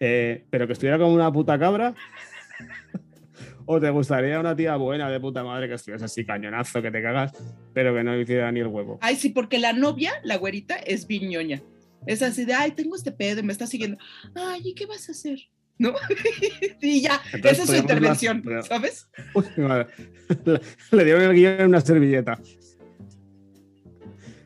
Eh, 0.00 0.44
pero 0.50 0.66
que 0.66 0.72
estuviera 0.74 0.98
como 0.98 1.12
una 1.12 1.32
puta 1.32 1.58
cabra. 1.58 1.94
¿O 3.66 3.80
te 3.80 3.88
gustaría 3.90 4.38
una 4.38 4.54
tía 4.54 4.76
buena 4.76 5.10
de 5.10 5.18
puta 5.20 5.42
madre 5.42 5.68
que 5.68 5.74
estuviese 5.74 6.04
así 6.04 6.26
cañonazo, 6.26 6.82
que 6.82 6.90
te 6.90 7.02
cagas, 7.02 7.32
pero 7.72 7.94
que 7.94 8.04
no 8.04 8.18
hiciera 8.18 8.52
ni 8.52 8.60
el 8.60 8.66
huevo? 8.66 8.98
Ay, 9.00 9.16
sí, 9.16 9.30
porque 9.30 9.58
la 9.58 9.72
novia, 9.72 10.12
la 10.22 10.36
güerita, 10.36 10.76
es 10.76 11.06
viñoña. 11.06 11.62
Es 12.06 12.20
así 12.22 12.44
de, 12.44 12.52
ay, 12.52 12.72
tengo 12.72 12.94
este 12.94 13.12
pedo 13.12 13.40
y 13.40 13.42
me 13.42 13.52
está 13.52 13.66
siguiendo. 13.66 13.96
Ay, 14.34 14.60
¿y 14.64 14.74
qué 14.74 14.84
vas 14.84 15.08
a 15.08 15.12
hacer? 15.12 15.38
¿No? 15.78 15.94
y 16.82 17.00
ya, 17.00 17.20
Entonces 17.32 17.52
esa 17.52 17.62
es 17.62 17.68
su 17.70 17.76
intervención, 17.76 18.42
¿sabes? 18.68 19.08
Uy, 19.34 19.44
mi 19.56 19.64
madre. 19.64 19.86
Le 20.92 21.04
dieron 21.04 21.22
el 21.22 21.34
guion 21.34 21.60
en 21.60 21.66
una 21.68 21.80
servilleta. 21.80 22.38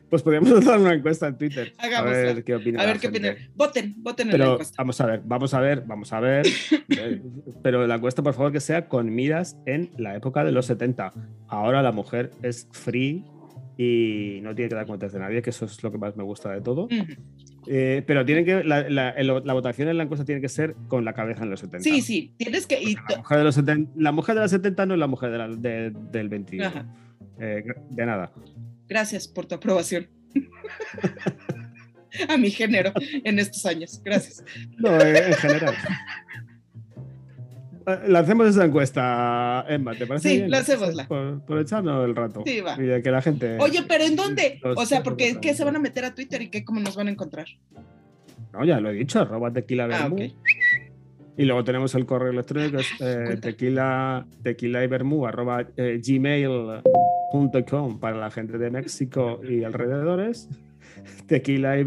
Pues 0.09 0.21
podríamos 0.23 0.51
hacer 0.67 0.79
una 0.79 0.93
encuesta 0.93 1.27
en 1.27 1.37
Twitter. 1.37 1.73
Hagámosla. 1.77 2.17
A 2.17 2.33
ver 2.33 2.43
qué 2.43 2.55
opina 2.55 2.81
A 2.81 2.85
ver 2.85 2.99
qué 2.99 3.07
opinan. 3.07 3.35
Voten, 3.55 3.95
voten 3.99 4.27
en 4.27 4.31
la 4.31 4.37
Pero 4.37 4.51
encuesta. 4.53 4.75
vamos 4.77 5.01
a 5.01 5.05
ver, 5.05 5.21
vamos 5.25 5.53
a 5.53 5.59
ver, 5.59 5.83
vamos 5.85 6.13
a 6.13 6.19
ver. 6.19 6.45
Eh, 6.89 7.21
Pero 7.63 7.85
la 7.87 7.95
encuesta, 7.95 8.23
por 8.23 8.33
favor, 8.33 8.51
que 8.51 8.59
sea 8.59 8.87
con 8.87 9.13
miras 9.13 9.57
en 9.65 9.91
la 9.97 10.15
época 10.15 10.43
de 10.43 10.51
los 10.51 10.65
70. 10.65 11.13
Ahora 11.47 11.81
la 11.83 11.91
mujer 11.91 12.31
es 12.41 12.67
free 12.71 13.23
y 13.77 14.39
no 14.41 14.53
tiene 14.55 14.69
que 14.69 14.75
dar 14.75 14.85
cuentas 14.87 15.13
de 15.13 15.19
nadie, 15.19 15.41
que 15.41 15.51
eso 15.51 15.65
es 15.65 15.81
lo 15.83 15.91
que 15.91 15.97
más 15.97 16.17
me 16.17 16.23
gusta 16.23 16.51
de 16.51 16.61
todo. 16.61 16.87
Eh, 17.67 18.03
pero 18.07 18.25
tiene 18.25 18.43
que, 18.43 18.63
la, 18.63 18.89
la- 18.89 19.13
la 19.15 19.53
votación 19.53 19.87
en 19.87 19.97
la 19.97 20.03
encuesta 20.03 20.25
tiene 20.25 20.41
que 20.41 20.49
ser 20.49 20.75
con 20.87 21.05
la 21.05 21.13
cabeza 21.13 21.43
en 21.43 21.51
los 21.51 21.59
70. 21.59 21.83
Sí, 21.83 22.01
sí, 22.01 22.33
tienes 22.37 22.65
que. 22.65 22.81
y 22.81 22.95
La 22.95 23.17
mujer 23.17 23.37
de 23.37 23.43
los 23.43 23.55
70, 23.55 23.91
la 23.95 24.11
mujer 24.11 24.35
de 24.35 24.41
los 24.41 24.51
70 24.51 24.85
no 24.87 24.93
es 24.95 24.99
la 24.99 25.07
mujer 25.07 25.31
de 25.31 25.37
la- 25.37 25.47
de- 25.47 25.93
del 26.11 26.27
21. 26.29 26.65
Ajá. 26.65 26.85
Eh, 27.39 27.63
de 27.91 28.05
nada. 28.05 28.33
Gracias 28.89 29.27
por 29.27 29.45
tu 29.45 29.55
aprobación. 29.55 30.09
a 32.27 32.37
mi 32.37 32.49
género 32.49 32.91
en 33.23 33.39
estos 33.39 33.65
años. 33.65 34.01
Gracias. 34.03 34.43
No, 34.77 34.99
en 34.99 35.33
general. 35.35 35.75
Eh, 37.87 37.99
Lancemos 38.07 38.49
esa 38.49 38.65
encuesta, 38.65 39.65
Emma, 39.69 39.93
¿te 39.95 40.05
parece? 40.05 40.29
Sí, 40.29 40.37
bien? 40.37 40.51
lancémosla. 40.51 41.07
Por, 41.07 41.41
por 41.45 41.59
echarnos 41.59 42.05
el 42.05 42.15
rato. 42.15 42.43
Sí, 42.45 42.61
va. 42.61 42.75
Y 42.77 42.83
de 42.83 43.01
que 43.01 43.11
la 43.11 43.21
gente. 43.21 43.57
Oye, 43.59 43.83
pero 43.87 44.03
¿en 44.03 44.15
dónde? 44.15 44.59
O 44.75 44.85
sea, 44.85 45.03
porque 45.03 45.33
de 45.33 45.39
¿qué 45.39 45.53
se 45.53 45.63
van 45.63 45.75
a 45.75 45.79
meter 45.79 46.05
a 46.05 46.13
Twitter 46.13 46.41
y 46.41 46.49
qué 46.49 46.63
cómo 46.63 46.79
nos 46.79 46.95
van 46.95 47.07
a 47.07 47.11
encontrar? 47.11 47.47
No, 48.53 48.65
ya 48.65 48.79
lo 48.79 48.89
he 48.89 48.93
dicho, 48.93 49.19
arroba 49.21 49.51
tequila 49.53 49.85
Ah, 49.85 49.87
vermú. 50.09 50.17
Y 51.39 51.45
luego 51.45 51.63
tenemos 51.63 51.95
el 51.95 52.05
correo 52.05 52.31
electrónico, 52.31 52.79
es 52.79 52.89
eh, 52.99 53.37
tequila, 53.41 54.25
tequila 54.43 54.83
y 54.83 54.87
arroba 55.25 55.65
eh, 55.77 56.01
gmail.com 56.05 57.99
para 57.99 58.17
la 58.17 58.29
gente 58.29 58.57
de 58.57 58.69
México 58.69 59.39
y 59.47 59.63
alrededores. 59.63 60.49
Tequila 61.27 61.79
y 61.79 61.83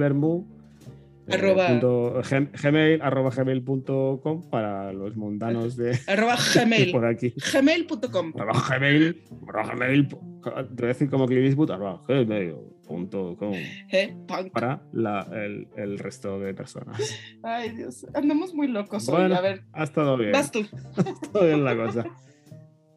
eh, 1.27 1.35
Arroba- 1.35 1.69
punto- 1.69 2.23
gmail, 2.63 3.03
arroba 3.03 3.29
gmail.com 3.31 4.49
para 4.51 4.91
los 4.95 5.17
mundanos 5.17 5.77
de 5.77 5.99
Arroba 6.09 6.37
Gmail. 6.55 6.91
por 6.93 7.05
aquí. 7.05 7.35
Gmail.com. 7.53 8.33
Arroba 8.39 8.65
gmail, 8.71 9.23
arroba 9.49 9.75
gmail, 9.75 10.09
te 10.51 10.51
voy 10.51 10.85
a 10.85 10.87
decir 10.89 11.09
como 11.11 11.27
Clint 11.27 11.47
Eastwood, 11.47 11.71
gmail.com 12.07 13.53
¿Eh? 13.93 14.17
Punk. 14.27 14.53
para 14.53 14.83
la- 14.93 15.27
el, 15.33 15.69
el 15.77 15.99
resto 15.99 16.39
de 16.41 16.55
personas. 16.55 17.01
Ay, 17.43 17.71
Dios. 17.71 18.07
Andamos 18.15 18.55
muy 18.55 18.69
locos 18.69 19.09
hoy. 19.09 19.17
Bueno, 19.17 19.37
A 19.37 19.41
ver, 19.41 19.65
Ha 19.73 19.85
estado 19.85 20.17
bien. 20.17 20.33
vas 20.33 20.51
tú. 20.51 20.65
Todo 21.33 21.47
bien 21.47 21.65
la 21.65 21.77
cosa. 21.77 22.05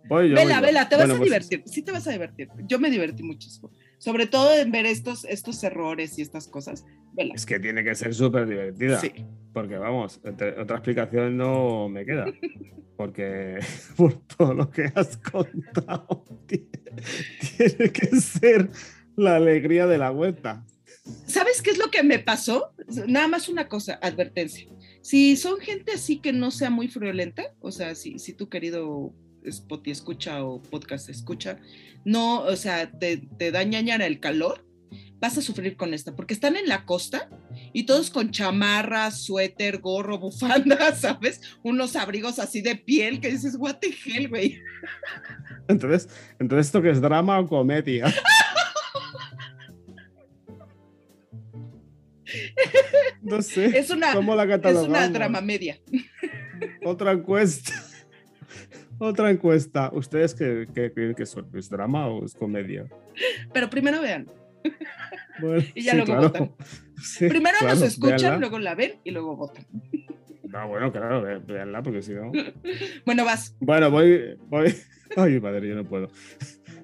Voy 0.08 0.30
yo, 0.30 0.36
Vela, 0.36 0.44
voy 0.44 0.54
yo. 0.56 0.62
vela, 0.62 0.88
te 0.90 0.96
vas 0.98 1.06
a 1.06 1.08
pues, 1.10 1.22
divertir. 1.22 1.64
Sí 1.66 1.82
te 1.82 1.92
vas 1.92 2.08
a 2.08 2.12
divertir. 2.12 2.48
Yo 2.68 2.78
me 2.80 2.92
divertí 2.92 3.24
muchísimo. 3.24 3.72
Sobre 4.06 4.28
todo 4.28 4.54
en 4.54 4.70
ver 4.72 4.86
estos, 4.86 5.26
estos 5.26 5.64
errores 5.64 6.20
y 6.20 6.22
estas 6.22 6.48
cosas. 6.48 6.86
Vela. 7.14 7.34
Es 7.34 7.44
que 7.44 7.60
tiene 7.60 7.84
que 7.84 7.96
ser 7.96 8.14
súper 8.14 8.48
divertida. 8.48 9.00
Sí. 9.00 9.12
Porque 9.52 9.80
vamos, 9.80 10.22
otra 10.24 10.62
otra 10.62 10.76
explicación 10.76 11.36
no 11.36 11.90
me 11.90 12.06
queda. 12.06 12.28
Porque 12.98 13.58
por 13.98 14.14
todo 14.28 14.54
lo 14.54 14.70
que 14.70 14.92
has 14.94 15.18
contado, 15.18 16.24
tiene, 16.46 16.68
tiene 17.58 17.92
que 17.92 18.06
ser 18.18 18.70
la 19.16 19.38
alegría 19.38 19.88
de 19.88 19.98
la 19.98 20.12
vuelta. 20.12 20.64
¿Sabes 21.26 21.64
qué 21.64 21.72
es 21.72 21.80
lo 21.80 21.90
que 21.90 22.04
me 22.04 22.20
pasó? 22.20 22.76
Nada 23.08 23.28
más 23.28 23.50
una 23.50 23.68
cosa, 23.68 23.98
advertencia. 24.04 24.68
Si 25.02 25.36
son 25.36 25.60
gente 25.60 25.94
así 25.94 26.20
que 26.20 26.32
no 26.32 26.52
sea 26.52 26.70
muy 26.70 26.90
friolenta, 26.90 27.56
o 27.60 27.72
sea, 27.72 27.96
si, 27.96 28.20
si 28.20 28.34
tu 28.34 28.50
querido 28.50 29.16
Spotify 29.50 29.92
escucha 29.92 30.44
o 30.44 30.62
podcast 30.62 31.10
escucha, 31.10 31.60
no, 32.04 32.42
o 32.42 32.56
sea, 32.56 32.92
te, 32.92 33.18
te 33.18 33.52
da 33.52 33.64
ñañara 33.64 34.06
el 34.06 34.20
calor, 34.20 34.66
vas 35.20 35.38
a 35.38 35.42
sufrir 35.42 35.76
con 35.76 35.94
esta, 35.94 36.16
porque 36.16 36.34
están 36.34 36.56
en 36.56 36.68
la 36.68 36.86
costa 36.86 37.30
y 37.74 37.84
todos 37.84 38.10
con 38.10 38.32
chamarra, 38.32 39.12
suéter, 39.12 39.80
gorro, 39.80 40.20
bufanda, 40.20 40.94
¿sabes? 40.96 41.42
Unos 41.64 41.96
abrigos 41.96 42.40
así 42.40 42.62
de 42.62 42.76
piel 42.76 43.20
que 43.20 43.32
dices, 43.32 43.56
what 43.58 43.78
the 43.78 43.94
hell, 44.06 44.30
güey. 44.30 44.62
Entonces, 45.68 46.10
entonces 46.40 46.68
¿esto 46.68 46.82
que 46.82 46.92
es 46.92 47.02
drama 47.02 47.40
o 47.40 47.48
comedia? 47.48 48.14
No 53.22 53.42
sé. 53.42 53.78
Es 53.78 53.90
una, 53.90 54.14
¿Cómo 54.14 54.36
la 54.36 54.44
es 54.44 54.78
una 54.78 55.10
drama 55.10 55.42
media. 55.42 55.80
Otra 56.84 57.12
encuesta. 57.12 57.74
Otra 59.00 59.30
encuesta. 59.30 59.90
¿Ustedes 59.94 60.34
qué, 60.34 60.68
qué 60.74 60.92
creen 60.94 61.16
que 61.16 61.26
son? 61.26 61.48
¿Es 61.54 61.70
drama 61.70 62.08
o 62.08 62.26
es 62.26 62.34
comedia? 62.34 62.86
Pero 63.54 63.70
primero 63.70 64.02
vean. 64.02 64.28
Bueno, 65.42 65.64
Y 65.76 65.82
ya 65.84 65.92
sí, 65.92 65.98
luego 65.98 66.12
claro. 66.14 66.22
votan. 66.30 66.52
Sí, 67.02 67.28
Primero 67.28 67.58
claro, 67.60 67.76
nos 67.76 67.84
escuchan, 67.84 68.18
véanla. 68.20 68.38
luego 68.40 68.60
la 68.60 68.74
ven 68.74 68.94
y 69.04 69.12
luego 69.12 69.36
votan. 69.36 69.66
No, 70.44 70.68
bueno, 70.70 70.92
claro, 70.94 71.22
ve- 71.22 71.40
véanla 71.40 71.84
porque 71.84 72.02
si 72.02 72.14
no. 72.14 72.32
Bueno, 73.06 73.26
vas. 73.26 73.54
Bueno, 73.60 73.92
voy, 73.92 74.38
voy. 74.48 74.74
Ay, 75.18 75.40
madre, 75.42 75.68
yo 75.68 75.76
no 75.76 75.84
puedo. 75.84 76.08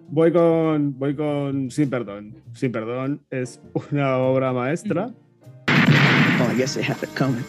Voy 0.09 0.34
con, 0.34 0.99
voy 0.99 1.16
con 1.16 1.72
Sin 1.72 1.89
Perdón. 1.89 2.36
Sin 2.53 2.74
Perdón 2.74 3.22
es 3.30 3.62
una 3.91 4.18
obra 4.18 4.51
maestra. 4.51 5.14
Oh, 5.70 6.51
I 6.51 6.57
guess 6.57 6.74
they 6.74 6.84
have 6.84 7.01
it 7.01 7.09
coming. 7.18 7.43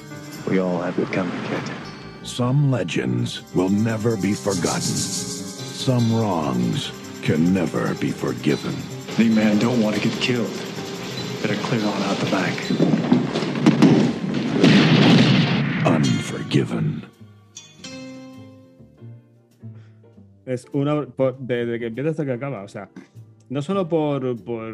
We 0.49 0.61
all 0.61 0.81
have 0.81 1.01
it 1.03 1.09
coming, 1.13 1.33
Captain. 1.51 1.82
Some 2.23 2.71
legends 2.71 3.43
will 3.55 3.69
never 3.69 4.17
be 4.17 4.33
forgotten. 4.33 4.81
Some 4.83 6.15
wrongs 6.15 6.93
can 7.23 7.53
never 7.53 7.95
be 7.95 8.11
forgiven. 8.11 8.75
The 9.17 9.29
man 9.29 9.59
don't 9.59 9.83
want 9.83 9.97
to 9.97 10.03
get 10.09 10.17
killed. 10.21 10.51
Better 11.43 11.57
clear 11.67 11.85
on 11.85 12.03
out 12.03 12.17
the 12.19 12.31
back. 12.31 12.57
Unforgiven. 15.85 17.03
Es 20.47 20.67
una 20.73 21.07
por- 21.07 21.37
desde 21.39 21.79
que 21.79 21.87
empieza 21.87 22.11
hasta 22.11 22.25
que 22.25 22.33
acaba. 22.33 22.63
O 22.63 22.69
sea, 22.69 22.89
no 23.53 23.61
solo 23.61 23.87
por, 23.87 24.43
por, 24.45 24.73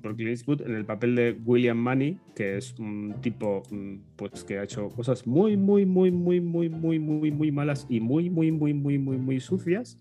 por 0.00 0.14
Clint 0.14 0.30
Eastwood 0.30 0.62
en 0.62 0.76
el 0.76 0.84
papel 0.84 1.16
de 1.16 1.36
William 1.44 1.76
Money, 1.76 2.16
que 2.36 2.56
es 2.56 2.78
un 2.78 3.16
tipo 3.20 3.64
mm, 3.68 3.96
pues, 4.14 4.44
que 4.44 4.60
ha 4.60 4.62
hecho 4.62 4.90
cosas 4.90 5.26
muy, 5.26 5.56
muy, 5.56 5.86
muy, 5.86 6.12
muy, 6.12 6.38
muy, 6.38 6.68
muy, 6.68 7.00
muy, 7.00 7.32
muy 7.32 7.50
malas 7.50 7.84
y 7.88 7.98
muy, 7.98 8.30
muy, 8.30 8.52
muy, 8.52 8.74
muy, 8.74 8.96
muy, 8.96 9.16
muy 9.16 9.40
sucias, 9.40 9.98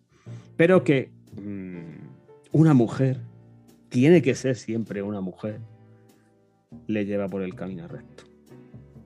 pero 0.56 0.84
que 0.84 1.10
mm, 1.42 2.52
una 2.52 2.76
mujer 2.76 3.22
tiene 3.90 4.22
que 4.22 4.36
ser 4.36 4.56
siempre 4.56 5.02
una 5.02 5.22
mujer, 5.22 5.60
le 6.86 7.08
lleva 7.08 7.28
por 7.28 7.42
el 7.42 7.56
camino 7.56 7.88
recto. 7.88 8.26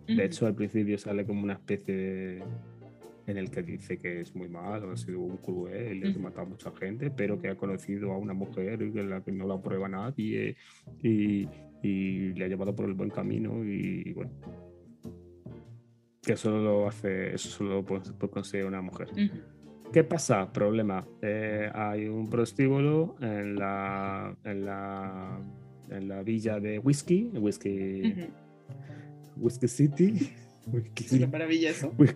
De 0.07 0.25
hecho, 0.25 0.45
al 0.45 0.55
principio 0.55 0.97
sale 0.97 1.25
como 1.25 1.41
una 1.41 1.53
especie 1.53 1.95
de. 1.95 2.43
En 3.29 3.37
el 3.37 3.51
que 3.51 3.61
dice 3.61 3.97
que 3.97 4.21
es 4.21 4.35
muy 4.35 4.49
malo, 4.49 4.91
ha 4.91 4.97
sido 4.97 5.19
un 5.19 5.37
cruel, 5.37 6.03
y 6.03 6.15
ha 6.15 6.19
matado 6.19 6.47
a 6.47 6.49
mucha 6.49 6.71
gente, 6.71 7.11
pero 7.11 7.39
que 7.39 7.49
ha 7.49 7.55
conocido 7.55 8.11
a 8.11 8.17
una 8.17 8.33
mujer 8.33 8.91
que 8.91 9.03
la 9.03 9.21
que 9.21 9.31
no 9.31 9.47
la 9.47 9.61
prueba 9.61 9.87
nadie 9.87 10.55
y, 11.03 11.47
y 11.83 12.33
le 12.33 12.45
ha 12.45 12.47
llevado 12.47 12.75
por 12.75 12.85
el 12.85 12.95
buen 12.95 13.11
camino 13.11 13.63
y, 13.63 14.11
bueno. 14.13 14.31
Que 16.21 16.33
eso 16.33 16.51
lo 16.57 16.87
hace, 16.87 17.35
eso 17.35 17.49
solo 17.49 17.85
puede, 17.85 18.11
puede 18.13 18.31
conseguir 18.33 18.65
una 18.65 18.81
mujer. 18.81 19.07
Ujú. 19.11 19.91
¿Qué 19.93 20.03
pasa? 20.03 20.51
Problema. 20.51 21.05
Eh, 21.21 21.69
hay 21.73 22.07
un 22.07 22.29
prostíbulo 22.29 23.15
en 23.21 23.55
la, 23.55 24.35
en 24.43 24.65
la, 24.65 25.39
en 25.89 26.07
la 26.07 26.23
villa 26.23 26.59
de 26.59 26.79
Whisky, 26.79 27.31
Whisky, 27.33 28.01
Ujú. 28.11 28.27
Whisky 29.37 29.67
City. 29.67 30.31
Whisky 30.67 31.03
Es 31.05 31.11
una 31.11 31.19
City. 31.21 31.31
maravilla 31.31 31.69
eso. 31.71 31.91
Whis-. 31.97 32.15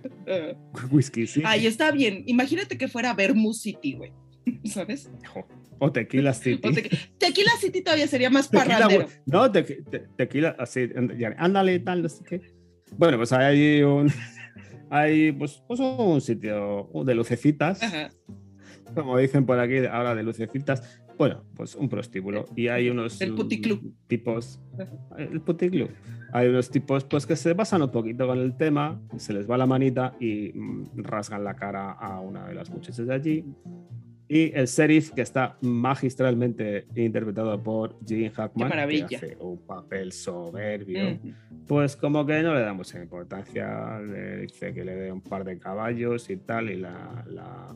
Whisky 0.91 1.27
City. 1.27 1.45
Ay, 1.47 1.67
está 1.67 1.91
bien. 1.91 2.23
Imagínate 2.27 2.77
que 2.77 2.87
fuera 2.87 3.13
Vermouth 3.13 3.55
City, 3.55 3.93
güey. 3.93 4.11
¿Sabes? 4.65 5.09
O 5.79 5.91
Tequila 5.91 6.33
City. 6.33 6.67
O 6.67 6.71
te- 6.71 6.89
Tequila 7.17 7.51
City 7.59 7.81
todavía 7.81 8.07
sería 8.07 8.29
más 8.29 8.49
Tequila, 8.49 8.75
parrandero. 8.79 9.07
no, 9.25 9.51
te- 9.51 9.63
tequila, 10.17 10.55
así, 10.59 10.89
ya, 11.17 11.35
ándale, 11.37 11.79
tal, 11.79 12.01
no 12.03 12.09
sé 12.09 12.23
qué. 12.23 12.41
Bueno, 12.97 13.17
pues 13.17 13.31
hay 13.33 13.81
un, 13.83 14.11
hay 14.89 15.31
pues, 15.31 15.61
pues 15.67 15.79
un 15.79 16.21
sitio 16.21 16.89
de 17.05 17.15
lucecitas, 17.15 17.81
Ajá. 17.81 18.11
como 18.93 19.17
dicen 19.17 19.45
por 19.45 19.59
aquí, 19.59 19.77
ahora 19.89 20.13
de 20.15 20.23
lucecitas. 20.23 21.01
Bueno, 21.17 21.43
pues 21.55 21.75
un 21.75 21.89
prostíbulo. 21.89 22.45
Y 22.55 22.67
hay 22.67 22.89
unos 22.89 23.21
El 23.21 23.33
puticlub. 23.35 23.81
mm, 23.83 23.93
tipos. 24.07 24.59
El 25.17 25.41
puticlub. 25.41 25.89
Hay 26.31 26.47
unos 26.47 26.69
tipos 26.71 27.03
pues 27.03 27.25
que 27.27 27.35
se 27.35 27.53
basan 27.53 27.81
un 27.83 27.91
poquito 27.91 28.25
con 28.25 28.39
el 28.39 28.57
tema, 28.57 28.99
se 29.17 29.33
les 29.33 29.49
va 29.49 29.57
la 29.57 29.67
manita 29.67 30.15
y 30.19 30.51
mm, 30.53 31.03
rasgan 31.03 31.43
la 31.43 31.55
cara 31.55 31.91
a 31.91 32.19
una 32.19 32.47
de 32.47 32.55
las 32.55 32.69
muchachas 32.71 33.05
de 33.05 33.13
allí. 33.13 33.45
Y 34.27 34.51
el 34.55 34.65
sheriff, 34.65 35.11
que 35.11 35.21
está 35.21 35.57
magistralmente 35.61 36.87
interpretado 36.95 37.61
por 37.61 37.99
Gene 38.07 38.31
Hackman, 38.31 38.71
que 39.07 39.15
hace 39.15 39.37
un 39.39 39.59
papel 39.59 40.11
soberbio, 40.11 41.11
Ujú. 41.11 41.33
pues 41.67 41.95
como 41.95 42.25
que 42.25 42.41
no 42.41 42.53
le 42.55 42.61
da 42.61 42.73
mucha 42.73 42.99
importancia, 43.03 43.99
le 43.99 44.37
dice 44.37 44.73
que 44.73 44.83
le 44.85 44.95
dé 44.95 45.11
un 45.11 45.21
par 45.21 45.43
de 45.43 45.59
caballos 45.59 46.29
y 46.31 46.37
tal, 46.37 46.71
y 46.71 46.77
la, 46.77 47.23
la- 47.27 47.75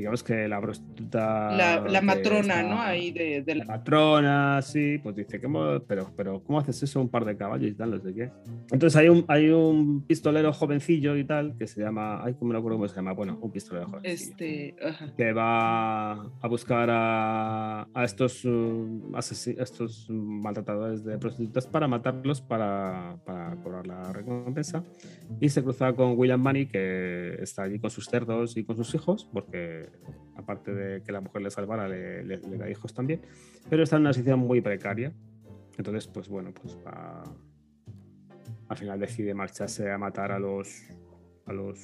digamos 0.00 0.22
que 0.22 0.48
la 0.48 0.60
prostituta... 0.60 1.50
La, 1.52 1.80
la 1.80 2.00
matrona, 2.00 2.62
¿no? 2.62 2.80
Ahí 2.80 3.10
de, 3.12 3.42
de 3.42 3.54
la 3.54 3.64
la- 3.64 3.76
matrona, 3.76 4.62
sí, 4.62 4.98
pues 5.02 5.14
dice, 5.16 5.40
¿cómo, 5.40 5.80
pero, 5.86 6.10
pero 6.16 6.42
¿cómo 6.42 6.58
haces 6.58 6.82
eso? 6.82 7.00
Un 7.00 7.08
par 7.08 7.24
de 7.24 7.36
caballos 7.36 7.70
y 7.70 7.74
tal, 7.74 7.90
no 7.90 8.00
sé 8.00 8.14
qué. 8.14 8.30
Entonces 8.72 8.96
hay 8.96 9.08
un, 9.08 9.24
hay 9.28 9.48
un 9.50 10.04
pistolero 10.06 10.52
jovencillo 10.52 11.16
y 11.16 11.24
tal, 11.24 11.56
que 11.56 11.66
se 11.66 11.80
llama, 11.80 12.22
ay, 12.24 12.34
¿cómo 12.38 12.52
no 12.52 12.58
acuerdo 12.58 12.78
cómo 12.78 12.88
se 12.88 12.96
llama? 12.96 13.12
Bueno, 13.12 13.38
un 13.40 13.50
pistolero 13.50 13.86
jovencillo. 13.86 14.12
Este. 14.30 14.74
Ajá. 14.84 15.14
Que 15.16 15.32
va 15.32 16.12
a 16.12 16.48
buscar 16.48 16.88
a, 16.90 17.82
a 17.92 18.04
estos, 18.04 18.44
a 18.46 19.18
estos 19.20 20.06
maltratadores 20.10 21.04
de 21.04 21.18
prostitutas 21.18 21.66
para 21.66 21.86
matarlos 21.86 22.40
para, 22.40 23.16
para 23.24 23.54
cobrar 23.62 23.86
la 23.86 24.12
recompensa. 24.12 24.82
Y 25.40 25.48
se 25.48 25.62
cruza 25.62 25.92
con 25.92 26.18
William 26.18 26.40
Money, 26.40 26.66
que 26.66 27.34
está 27.42 27.64
allí 27.64 27.78
con 27.78 27.90
sus 27.90 28.06
cerdos 28.06 28.56
y 28.56 28.64
con 28.64 28.76
sus 28.76 28.94
hijos, 28.94 29.28
porque 29.32 29.89
aparte 30.36 30.72
de 30.72 31.02
que 31.02 31.12
la 31.12 31.20
mujer 31.20 31.42
le 31.42 31.50
salvara, 31.50 31.88
le, 31.88 32.38
da 32.38 32.70
hijos 32.70 32.92
también. 32.94 33.20
Pero 33.68 33.82
está 33.82 33.96
en 33.96 34.02
una 34.02 34.12
situación 34.12 34.40
muy 34.40 34.60
precaria. 34.60 35.12
Entonces, 35.78 36.06
pues 36.08 36.28
bueno, 36.28 36.52
pues 36.52 36.76
va- 36.84 37.24
al 38.68 38.76
final 38.76 39.00
decide 39.00 39.34
marcharse 39.34 39.90
a 39.90 39.98
matar 39.98 40.32
a 40.32 40.38
los, 40.38 40.82
a 41.46 41.52
los 41.52 41.78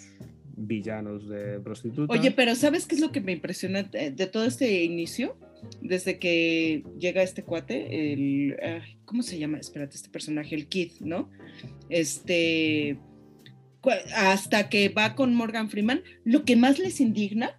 villanos 0.57 1.29
de 1.29 1.61
prostituta. 1.61 2.13
Oye, 2.13 2.31
pero 2.31 2.55
¿sabes 2.55 2.87
qué 2.87 2.95
es 2.95 3.01
lo 3.01 3.13
que 3.13 3.21
me 3.21 3.33
impresiona 3.33 3.83
de, 3.83 4.27
todo 4.27 4.45
este 4.45 4.85
inicio? 4.85 5.37
Desde 5.81 6.19
que 6.19 6.85
llega 6.99 7.23
este 7.23 7.43
cuate, 7.43 8.13
el. 8.13 8.57
¿Cómo 9.05 9.23
se 9.23 9.39
llama? 9.39 9.59
Espérate, 9.59 9.97
este 9.97 10.09
personaje, 10.09 10.55
el 10.55 10.67
Kid, 10.69 10.93
¿no? 11.01 11.31
Este. 11.89 12.99
Hasta 14.17 14.69
que 14.69 14.89
va 14.89 15.15
con 15.15 15.35
Morgan 15.35 15.71
Freeman, 15.71 16.03
lo 16.25 16.45
que 16.45 16.57
más 16.57 16.79
les 16.79 17.01
indigna 17.01 17.57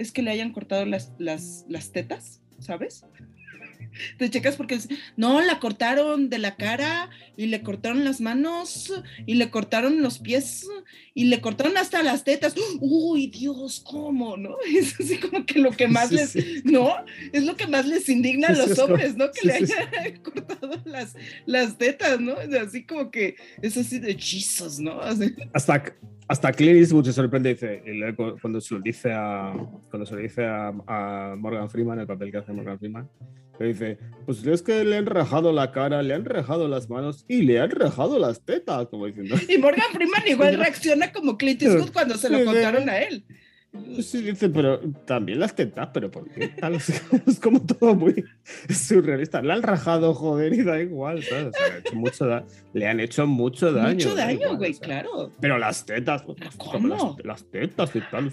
es 0.00 0.12
que 0.12 0.22
le 0.22 0.30
hayan 0.30 0.52
cortado 0.52 0.86
las, 0.86 1.12
las, 1.18 1.64
las 1.68 1.92
tetas, 1.92 2.40
¿sabes? 2.58 3.04
Te 4.18 4.30
checas 4.30 4.56
porque 4.56 4.78
no, 5.16 5.40
la 5.40 5.58
cortaron 5.58 6.30
de 6.30 6.38
la 6.38 6.56
cara 6.56 7.10
y 7.36 7.46
le 7.46 7.62
cortaron 7.62 8.04
las 8.04 8.20
manos 8.20 8.92
y 9.26 9.34
le 9.34 9.50
cortaron 9.50 10.00
los 10.00 10.18
pies 10.20 10.66
y 11.12 11.24
le 11.24 11.40
cortaron 11.40 11.76
hasta 11.76 12.02
las 12.02 12.24
tetas. 12.24 12.54
Uy, 12.80 13.26
Dios, 13.26 13.82
¿cómo? 13.84 14.36
¿No? 14.36 14.56
Es 14.74 14.98
así 14.98 15.18
como 15.18 15.44
que 15.44 15.58
lo 15.58 15.72
que 15.72 15.88
más 15.88 16.08
Sí, 16.08 16.14
les, 16.14 16.30
sí. 16.30 16.62
¿no? 16.64 16.94
Es 17.32 17.44
lo 17.44 17.56
que 17.56 17.66
más 17.66 17.86
les 17.86 18.08
indigna 18.08 18.48
a 18.48 18.54
sí, 18.54 18.60
los 18.68 18.78
hombres, 18.78 19.16
¿no? 19.16 19.30
Que 19.32 19.46
le 19.46 19.54
hayan 19.54 20.16
cortado 20.22 20.80
las, 20.84 21.16
las 21.46 21.76
tetas, 21.76 22.20
¿no? 22.20 22.40
Es 22.40 22.54
así 22.54 22.84
como 22.84 23.10
que 23.10 23.36
es 23.60 23.76
así 23.76 23.98
de 23.98 24.14
Jesus, 24.14 24.78
¿no? 24.78 25.00
Así- 25.00 25.34
hasta, 25.52 25.82
hasta 26.30 26.52
Clint 26.52 26.78
Eastwood 26.78 27.06
se 27.06 27.12
sorprende 27.12 27.48
dice, 27.48 27.82
cuando 28.40 28.60
se 28.60 28.74
lo 28.74 28.80
dice 28.80 29.10
a 29.12 29.52
cuando 29.90 30.06
se 30.06 30.14
lo 30.14 30.20
dice 30.20 30.44
a, 30.44 30.68
a 30.86 31.34
Morgan 31.36 31.68
Freeman, 31.68 31.98
el 31.98 32.06
papel 32.06 32.30
que 32.30 32.36
hace 32.36 32.52
Morgan 32.52 32.78
Freeman, 32.78 33.10
le 33.58 33.66
dice, 33.66 33.98
pues 34.26 34.46
es 34.46 34.62
que 34.62 34.84
le 34.84 34.96
han 34.96 35.06
rajado 35.06 35.52
la 35.52 35.72
cara, 35.72 36.00
le 36.02 36.14
han 36.14 36.24
rajado 36.24 36.68
las 36.68 36.88
manos 36.88 37.24
y 37.26 37.42
le 37.42 37.58
han 37.58 37.72
rajado 37.72 38.20
las 38.20 38.44
tetas, 38.44 38.86
como 38.86 39.06
diciendo. 39.06 39.34
Y 39.48 39.58
Morgan 39.58 39.90
Freeman 39.92 40.22
igual 40.28 40.56
reacciona 40.56 41.12
como 41.12 41.36
Clint 41.36 41.62
Eastwood 41.62 41.90
cuando 41.92 42.14
se 42.14 42.30
lo 42.30 42.44
contaron 42.44 42.88
a 42.88 42.98
él. 42.98 43.24
Pues 43.72 44.06
Sí, 44.10 44.20
dice, 44.22 44.48
pero 44.48 44.80
también 45.06 45.38
las 45.38 45.54
tetas, 45.54 45.88
pero 45.94 46.10
¿por 46.10 46.28
qué? 46.30 46.50
Es 47.26 47.38
como- 47.40 47.60
todo 47.60 47.94
muy 47.94 48.24
surrealista. 48.68 49.42
Le 49.42 49.52
han 49.52 49.62
rajado, 49.62 50.12
joder, 50.14 50.52
y 50.54 50.62
da 50.62 50.80
igual, 50.80 51.22
¿sabes? 51.22 51.46
O 51.46 51.52
sea, 51.52 51.66
le, 51.68 51.74
ha 51.74 51.78
hecho 51.78 51.94
mucho 51.96 52.26
da- 52.26 52.44
le 52.72 52.86
han 52.88 53.00
hecho 53.00 53.26
mucho 53.26 53.72
daño. 53.72 53.94
Mucho 53.94 54.14
da 54.14 54.26
daño, 54.26 54.40
igual, 54.40 54.56
güey, 54.56 54.70
o 54.72 54.74
sea. 54.74 54.86
claro. 54.86 55.32
Pero 55.40 55.58
las 55.58 55.84
tetas, 55.86 56.22
pues, 56.22 56.38
¿Pero 56.38 56.50
como 56.56 56.88
las, 56.88 56.98
cómo? 57.00 57.16
las 57.24 57.44
tetas 57.44 57.94
y 57.96 58.00
tal, 58.10 58.32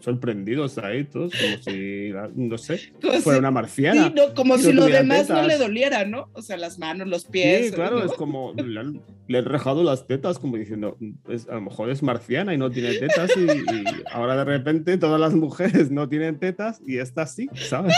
sorprendidos 0.00 0.78
ahí 0.78 1.04
todos, 1.04 1.32
como 1.32 1.62
si, 1.62 2.10
no 2.34 2.58
sé, 2.58 2.92
Como 3.00 3.12
fuera 3.20 3.36
si- 3.36 3.38
una 3.40 3.50
marciana. 3.50 4.06
sí, 4.08 4.12
no, 4.16 4.34
como 4.34 4.58
si 4.58 4.68
no 4.72 4.80
lo 4.82 4.86
demás 4.86 5.28
no 5.28 5.34
tetas. 5.36 5.46
le 5.46 5.58
doliera, 5.58 6.04
¿no? 6.04 6.28
O 6.32 6.42
sea, 6.42 6.56
las 6.56 6.78
manos, 6.78 7.08
los 7.08 7.24
pies. 7.24 7.66
Sí, 7.68 7.72
claro, 7.72 7.98
¿no? 8.00 8.04
es 8.04 8.12
como 8.12 8.52
le 8.54 8.80
han, 8.80 9.00
le 9.28 9.38
han 9.38 9.44
rajado 9.44 9.82
las 9.84 10.06
tetas, 10.06 10.38
como 10.38 10.56
diciendo, 10.56 10.96
es- 11.28 11.48
a 11.48 11.54
lo 11.54 11.62
mejor 11.62 11.90
es 11.90 12.02
marciana 12.02 12.54
y 12.54 12.58
no 12.58 12.70
tiene 12.70 12.94
tetas, 12.94 13.30
y, 13.36 13.40
y 13.42 13.84
ahora 14.10 14.36
de 14.36 14.44
repente 14.44 14.71
todas 14.80 15.20
las 15.20 15.34
mujeres 15.34 15.90
no 15.90 16.08
tienen 16.08 16.38
tetas 16.38 16.80
y 16.86 16.98
esta 16.98 17.26
sí, 17.26 17.48
¿sabes? 17.54 17.94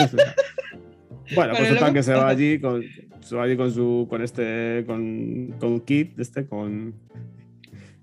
Bueno, 1.35 1.55
pues 1.57 1.69
total 1.71 1.93
que 1.95 2.03
se 2.03 2.13
va 2.15 2.29
allí 2.29 2.61
con, 2.61 2.83
se 3.21 3.35
va 3.37 3.45
allí 3.45 3.57
con 3.57 3.71
su, 3.73 4.07
con 4.11 4.23
este, 4.23 4.85
con, 4.87 5.55
con 5.59 5.81
Kit, 5.81 6.19
este, 6.19 6.47
con 6.47 6.95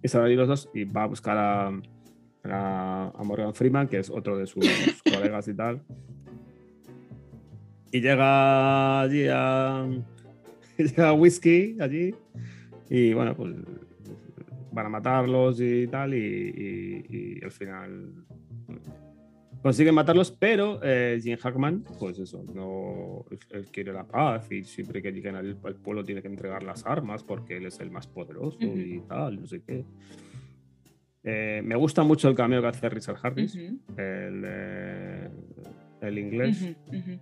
y 0.04 0.08
se 0.08 0.18
van 0.18 0.26
allí 0.28 0.36
los 0.36 0.48
dos 0.48 0.70
y 0.74 0.86
va 0.86 1.04
a 1.04 1.08
buscar 1.08 1.38
a, 1.38 1.68
a, 2.46 3.12
a 3.16 3.24
Morgan 3.24 3.54
Freeman, 3.54 3.88
que 3.88 4.00
es 4.00 4.10
otro 4.10 4.38
de 4.38 4.48
sus 4.48 4.66
colegas 5.04 5.48
y 5.48 5.54
tal. 5.54 5.82
Y 7.92 8.00
llega 8.02 9.02
allí 9.02 9.28
a, 9.30 9.86
llega 10.78 11.14
Whisky 11.14 11.78
allí 11.80 12.16
y 12.90 13.14
bueno, 13.14 13.36
pues 13.36 13.54
van 14.72 14.86
a 14.86 14.90
matarlos 14.90 15.60
y 15.60 15.86
tal 15.88 16.14
y, 16.14 16.18
y- 16.18 17.06
y 17.40 17.44
al 17.44 17.52
final 17.52 18.14
consiguen 19.62 19.94
matarlos, 19.96 20.32
pero 20.32 20.80
eh, 20.84 21.20
Jim 21.22 21.38
Hackman, 21.38 21.84
pues 22.00 22.18
eso, 22.20 22.44
no 22.54 23.26
él- 23.32 23.40
él 23.52 23.66
quiere 23.72 23.94
la 23.94 24.04
paz 24.06 24.52
y 24.52 24.64
siempre 24.64 25.02
que 25.02 25.12
lleguen 25.12 25.36
al, 25.36 25.58
al 25.64 25.76
pueblo 25.76 26.04
tiene 26.04 26.22
que 26.22 26.28
entregar 26.28 26.64
las 26.64 26.86
armas 26.86 27.24
porque 27.24 27.58
él 27.58 27.66
es 27.68 27.80
el 27.80 27.92
más 27.92 28.08
poderoso 28.08 28.58
Ujú. 28.58 28.78
y 28.78 29.00
tal, 29.08 29.40
no 29.40 29.46
sé 29.48 29.62
qué. 29.62 29.86
Eh, 31.24 31.62
me 31.64 31.76
gusta 31.76 32.04
mucho 32.04 32.28
el 32.30 32.36
cameo 32.36 32.62
que 32.62 32.68
hace 32.68 32.90
Richard 32.90 33.18
Harris, 33.22 33.56
Ujú, 33.56 33.80
el, 33.98 34.44
eh, 34.46 35.30
el 36.02 36.18
inglés, 36.18 36.60
ujú, 36.62 36.98
ujú. 36.98 37.20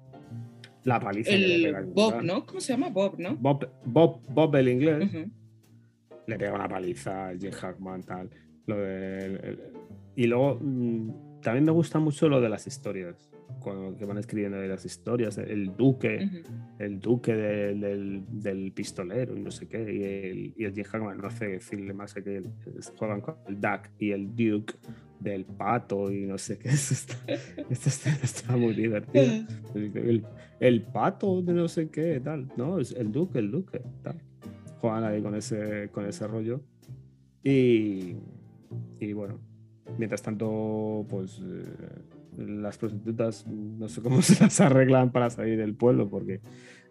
la 0.85 0.99
paliza. 1.01 1.31
que 1.31 1.37
le 1.37 1.55
El 1.55 1.63
pega 1.63 1.79
el 1.79 1.85
Bob. 1.87 2.21
¿no? 2.23 2.45
¿Cómo 2.45 2.61
se 2.61 2.71
llama? 2.73 2.87
Bob, 2.89 3.15
¿no? 3.19 3.35
Bob, 3.35 3.67
Bob, 3.85 4.21
Bob 4.29 4.55
el 4.55 4.69
inglés 4.69 5.11
le 6.27 6.37
pega 6.37 6.53
una 6.53 6.69
paliza 6.69 7.27
al 7.27 7.39
Jim 7.39 7.51
Hackman, 7.51 8.03
tal. 8.03 8.29
Lo 8.67 8.77
del- 8.77 9.39
el- 9.43 9.59
y 10.15 10.27
luego 10.27 10.57
mm, 10.61 11.09
también 11.49 11.65
me 11.65 11.71
gusta 11.71 11.97
mucho 11.97 12.29
lo 12.29 12.39
de 12.41 12.47
las 12.47 12.67
historias, 12.67 13.31
cuando 13.59 13.97
que 13.97 14.05
van 14.05 14.19
escribiendo 14.19 14.57
de 14.59 14.67
las 14.67 14.85
historias, 14.85 15.37
el 15.39 15.75
duque, 15.75 16.19
Ujú. 16.23 16.53
el 16.77 16.99
duque 16.99 17.33
de- 17.35 17.73
del, 17.73 18.23
del 18.29 18.71
pistolero 18.71 19.35
y 19.35 19.41
no 19.41 19.49
sé 19.49 19.67
qué, 19.67 19.79
y 19.81 20.03
el, 20.03 20.53
y 20.55 20.63
el 20.65 20.73
Jim 20.75 20.83
Hackman 20.83 21.17
no 21.17 21.25
hace 21.27 21.47
decirle 21.47 21.91
más 21.93 22.13
que 22.13 22.43
juegan 22.97 23.21
con 23.21 23.35
el 23.47 23.59
duck 23.59 23.89
y 23.97 24.11
el 24.11 24.35
duke 24.35 24.75
del 25.19 25.45
pato 25.45 26.11
y 26.11 26.27
no 26.27 26.37
sé 26.37 26.59
qué. 26.59 26.69
Eso 26.69 26.93
está, 26.93 27.15
esto 27.69 27.89
está, 27.89 28.09
está 28.23 28.55
muy 28.55 28.73
divertido. 28.75 29.25
El, 29.75 30.23
el 30.59 30.81
pato 30.83 31.41
de 31.41 31.53
no 31.53 31.67
sé 31.67 31.89
qué, 31.89 32.19
tal. 32.23 32.47
No, 32.57 32.79
es 32.79 32.91
el 32.91 33.11
duque, 33.11 33.39
el 33.39 33.49
duque, 33.49 33.81
tal. 34.03 34.21
Juegan 34.81 35.03
ahí 35.03 35.21
con 35.21 35.33
ese, 35.35 35.89
con 35.91 36.05
ese 36.05 36.27
rollo. 36.27 36.61
Y, 37.43 38.15
y 38.99 39.13
bueno, 39.13 39.39
mientras 39.97 40.21
tanto, 40.21 41.05
pues 41.09 41.41
eh, 41.43 41.63
las 42.37 42.77
prostitutas 42.77 43.45
no 43.47 43.87
sé 43.89 44.01
cómo 44.01 44.21
se 44.21 44.41
las 44.43 44.59
arreglan 44.61 45.11
para 45.11 45.29
salir 45.29 45.57
del 45.57 45.75
pueblo 45.75 46.09
porque 46.09 46.39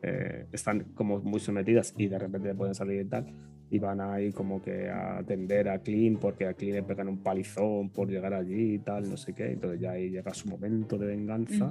eh, 0.02 0.46
están 0.52 0.84
como 0.94 1.18
muy 1.20 1.40
sometidas 1.40 1.94
y 1.96 2.08
de 2.08 2.18
repente 2.18 2.54
pueden 2.54 2.74
salir 2.74 3.00
y 3.00 3.04
tal. 3.08 3.26
Y 3.70 3.78
van 3.78 4.00
ahí 4.00 4.32
como 4.32 4.62
que 4.62 4.88
a 4.88 5.18
atender 5.18 5.68
a 5.68 5.80
Clean 5.80 6.16
porque 6.16 6.46
a 6.46 6.54
Clean 6.54 6.76
le 6.76 6.82
pegan 6.82 7.08
un 7.08 7.18
palizón 7.22 7.90
por 7.90 8.08
llegar 8.08 8.32
allí 8.32 8.74
y 8.74 8.78
tal, 8.78 9.08
no 9.10 9.16
sé 9.18 9.34
qué. 9.34 9.52
Entonces 9.52 9.80
ya 9.80 9.90
ahí 9.92 10.08
llega 10.10 10.32
su 10.32 10.48
momento 10.48 10.96
de 10.96 11.06
venganza 11.06 11.68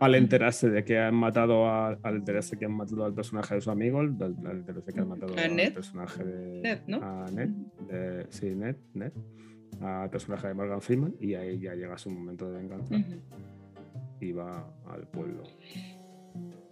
al 0.00 0.14
enterarse 0.16 0.68
de 0.68 0.84
que 0.84 0.98
han 0.98 1.14
matado 1.14 1.66
a, 1.68 1.90
al 2.02 2.16
enterarse 2.16 2.58
que 2.58 2.64
han 2.66 2.72
matado 2.72 3.04
al 3.04 3.14
personaje 3.14 3.54
de 3.54 3.60
su 3.60 3.70
amigo, 3.70 4.00
al, 4.00 4.16
al 4.20 4.56
enterarse 4.58 4.92
que 4.92 5.00
han 5.00 5.08
matado 5.08 5.32
al 5.32 5.72
personaje 5.72 6.24
de 6.24 6.60
Ned, 6.60 6.78
¿no? 6.88 6.96
a 7.02 7.26
Ned, 7.32 7.48
de- 7.88 8.26
sí, 8.30 8.54
Ned, 8.54 8.76
Ned, 8.94 9.12
al 9.80 10.08
personaje 10.10 10.48
de 10.48 10.54
Morgan 10.54 10.80
Freeman 10.80 11.14
y 11.20 11.34
ahí 11.34 11.58
ya 11.58 11.74
llega 11.74 11.98
su 11.98 12.10
momento 12.10 12.50
de 12.50 12.58
venganza 12.58 12.94
y 14.20 14.32
va 14.32 14.66
al 14.88 15.06
pueblo. 15.08 15.42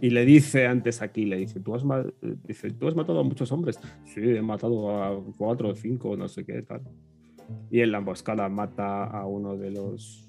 Y 0.01 0.11
le 0.11 0.25
dice 0.25 0.67
antes 0.67 1.01
aquí, 1.03 1.25
le 1.25 1.37
dice, 1.37 1.61
¿tú 1.61 1.75
has, 1.75 1.85
ma- 1.85 2.05
dice, 2.47 2.71
¿tú 2.71 2.89
has 2.89 2.97
matado 2.97 3.21
a 3.21 3.23
muchos 3.23 3.51
hombres? 3.53 3.79
Sí, 4.05 4.21
he 4.21 4.43
matado 4.43 4.91
a 5.03 5.23
cuatro 5.39 5.71
o 5.71 5.75
cinco, 5.75 6.17
no 6.17 6.29
sé 6.29 6.45
qué, 6.45 6.63
tal. 6.63 6.83
Y 7.71 7.81
en 7.81 7.93
la 7.93 7.99
emboscada 7.99 8.49
mata 8.49 9.05
a 9.05 9.27
uno 9.27 9.57
de 9.57 9.71
los 9.71 10.29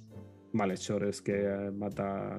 malhechores 0.55 1.21
que 1.21 1.33
eh, 1.35 1.71
mata 1.71 2.37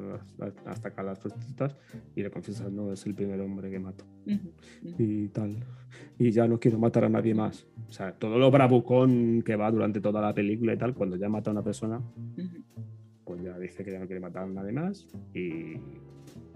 hasta 0.64 0.88
acá 0.88 1.02
a 1.02 1.04
las 1.04 1.18
prostitutas 1.18 1.76
y 2.14 2.22
le 2.22 2.30
confiesa, 2.30 2.68
no, 2.70 2.92
es 2.92 3.04
el 3.06 3.14
primer 3.14 3.40
hombre 3.40 3.70
que 3.70 3.78
mato 3.78 4.04
Ujú. 4.26 4.50
Ujú. 4.84 5.02
y 5.02 5.28
tal. 5.28 5.56
Y 6.18 6.30
ya 6.30 6.48
no 6.48 6.58
quiero 6.58 6.78
matar 6.78 7.04
a 7.04 7.08
nadie 7.08 7.34
más. 7.34 7.66
O 7.88 7.92
sea, 7.92 8.12
todo 8.12 8.38
lo 8.38 8.50
bravucón 8.50 9.42
que 9.42 9.54
va 9.56 9.70
durante 9.70 10.00
toda 10.00 10.20
la 10.20 10.34
película 10.34 10.72
y 10.74 10.76
tal, 10.78 10.94
cuando 10.94 11.16
ya 11.16 11.28
mata 11.28 11.50
a 11.50 11.52
una 11.52 11.62
persona, 11.62 11.98
Ujú. 11.98 12.62
pues 13.24 13.42
ya 13.42 13.58
dice 13.58 13.84
que 13.84 13.92
ya 13.92 13.98
no 13.98 14.06
quiere 14.06 14.20
matar 14.20 14.44
a 14.44 14.46
nadie 14.46 14.72
más 14.72 15.06
y 15.34 15.74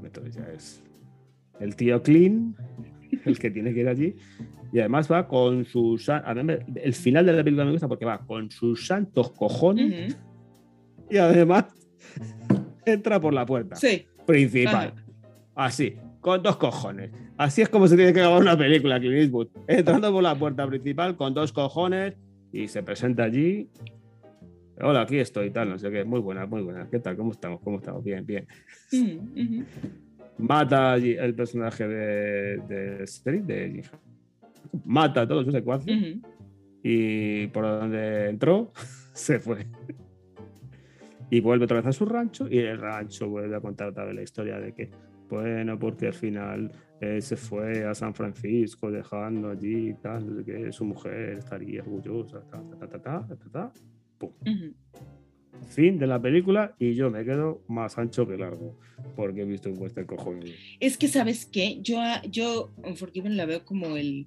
entonces 0.02 0.34
ya 0.34 0.48
es 0.52 0.82
el 1.60 1.76
tío 1.76 2.02
clean 2.02 2.56
el 3.26 3.38
que 3.38 3.50
tiene 3.50 3.74
que 3.74 3.80
ir 3.80 3.88
allí 3.88 4.16
y 4.72 4.78
además 4.78 5.10
va 5.10 5.26
con 5.28 5.64
sus 5.66 6.08
el 6.08 6.94
final 6.94 7.26
de 7.26 7.32
la 7.32 7.44
película 7.44 7.64
me 7.66 7.72
gusta 7.72 7.88
porque 7.88 8.04
va 8.06 8.24
con 8.24 8.50
sus 8.50 8.86
santos 8.86 9.30
cojones. 9.32 10.16
Y 11.10 11.16
además 11.18 11.64
entra 12.84 13.20
por 13.20 13.34
la 13.34 13.44
puerta 13.46 13.76
Sí. 13.76 14.06
principal 14.26 14.94
Ajá. 14.94 15.04
así 15.54 15.96
con 16.20 16.42
dos 16.42 16.56
cojones 16.56 17.10
así 17.36 17.62
es 17.62 17.68
como 17.68 17.88
se 17.88 17.96
tiene 17.96 18.12
que 18.12 18.20
grabar 18.20 18.40
una 18.40 18.56
película 18.56 18.98
Clint 19.00 19.16
Eastwood 19.16 19.48
entrando 19.66 20.12
por 20.12 20.22
la 20.22 20.34
puerta 20.38 20.66
principal 20.66 21.16
con 21.16 21.34
dos 21.34 21.52
cojones 21.52 22.14
y 22.52 22.68
se 22.68 22.82
presenta 22.82 23.24
allí 23.24 23.68
Hola, 24.82 25.02
aquí 25.02 25.18
estoy, 25.18 25.50
tal, 25.50 25.68
no 25.68 25.78
sé 25.78 25.90
qué. 25.90 26.04
Muy 26.04 26.20
buena, 26.20 26.46
muy 26.46 26.62
buena. 26.62 26.88
¿Qué 26.90 26.98
tal? 27.00 27.14
¿Cómo 27.14 27.32
estamos? 27.32 27.60
¿Cómo 27.60 27.76
estamos? 27.80 28.02
Bien, 28.02 28.24
bien. 28.24 28.46
Mata 30.38 30.92
allí 30.92 31.12
el 31.12 31.34
personaje 31.34 31.86
de, 31.86 32.56
de 32.66 33.04
Street, 33.04 33.42
de. 33.42 33.84
Mata 34.86 35.20
a 35.20 35.28
todos 35.28 35.44
sus 35.44 35.52
secuaces 35.52 35.86
Ujú. 35.94 36.22
y 36.82 37.46
por 37.48 37.64
donde 37.64 38.30
entró 38.30 38.72
se 39.12 39.38
fue. 39.38 39.66
Y 41.30 41.40
vuelve 41.40 41.64
otra 41.64 41.78
vez 41.78 41.86
a 41.86 41.92
su 41.92 42.04
rancho 42.04 42.48
y 42.48 42.58
el 42.58 42.78
rancho 42.78 43.28
vuelve 43.28 43.56
a 43.56 43.60
contar 43.60 43.88
otra 43.88 44.04
vez 44.04 44.14
la 44.14 44.22
historia 44.22 44.58
de 44.58 44.74
que, 44.74 44.90
bueno, 45.28 45.78
porque 45.78 46.08
al 46.08 46.12
final 46.12 46.72
eh, 47.00 47.20
se 47.20 47.36
fue 47.36 47.84
a 47.84 47.94
San 47.94 48.14
Francisco 48.14 48.90
dejando 48.90 49.50
allí 49.50 49.94
tal, 50.02 50.26
no 50.26 50.36
sé 50.36 50.44
qué, 50.44 50.72
su 50.72 50.84
mujer 50.84 51.38
estaría 51.38 51.82
orgullosa, 51.82 52.40
ta, 52.50 52.60
ta, 52.62 52.76
ta, 52.78 52.88
ta, 52.88 53.26
ta, 53.26 53.36
ta, 53.36 53.50
ta 53.50 53.72
pum. 54.18 54.30
Uh 54.40 54.44
-huh. 54.44 54.74
Fin 55.68 55.98
de 55.98 56.06
la 56.06 56.20
película 56.20 56.74
y 56.78 56.94
yo 56.94 57.10
me 57.10 57.24
quedo 57.24 57.62
más 57.68 57.98
ancho 57.98 58.26
que 58.26 58.36
largo, 58.36 58.78
porque 59.14 59.42
he 59.42 59.44
visto 59.44 59.70
un 59.70 59.78
western 59.78 60.06
cojones. 60.06 60.54
Es 60.80 60.96
que, 60.96 61.06
¿sabes 61.06 61.46
qué? 61.46 61.80
Yo, 61.82 62.00
yo 62.28 62.70
Unforgiven 62.82 63.36
la 63.36 63.46
veo 63.46 63.64
como 63.64 63.96
el, 63.96 64.26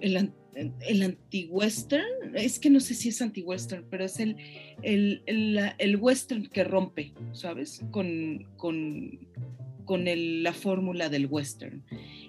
el 0.00 0.32
el 0.80 1.02
anti-western. 1.02 2.34
Es 2.34 2.58
que 2.58 2.70
no 2.70 2.80
sé 2.80 2.94
si 2.94 3.08
es 3.10 3.22
anti-western, 3.22 3.84
pero 3.90 4.04
es 4.04 4.18
el, 4.18 4.36
el, 4.82 5.22
el, 5.26 5.58
el 5.78 5.96
western 5.96 6.46
que 6.48 6.64
rompe, 6.64 7.12
¿sabes? 7.32 7.80
Con, 7.90 8.46
con, 8.56 9.18
con 9.88 10.06
el- 10.06 10.42
la 10.42 10.52
fórmula 10.52 11.08
del 11.08 11.26
western. 11.26 11.82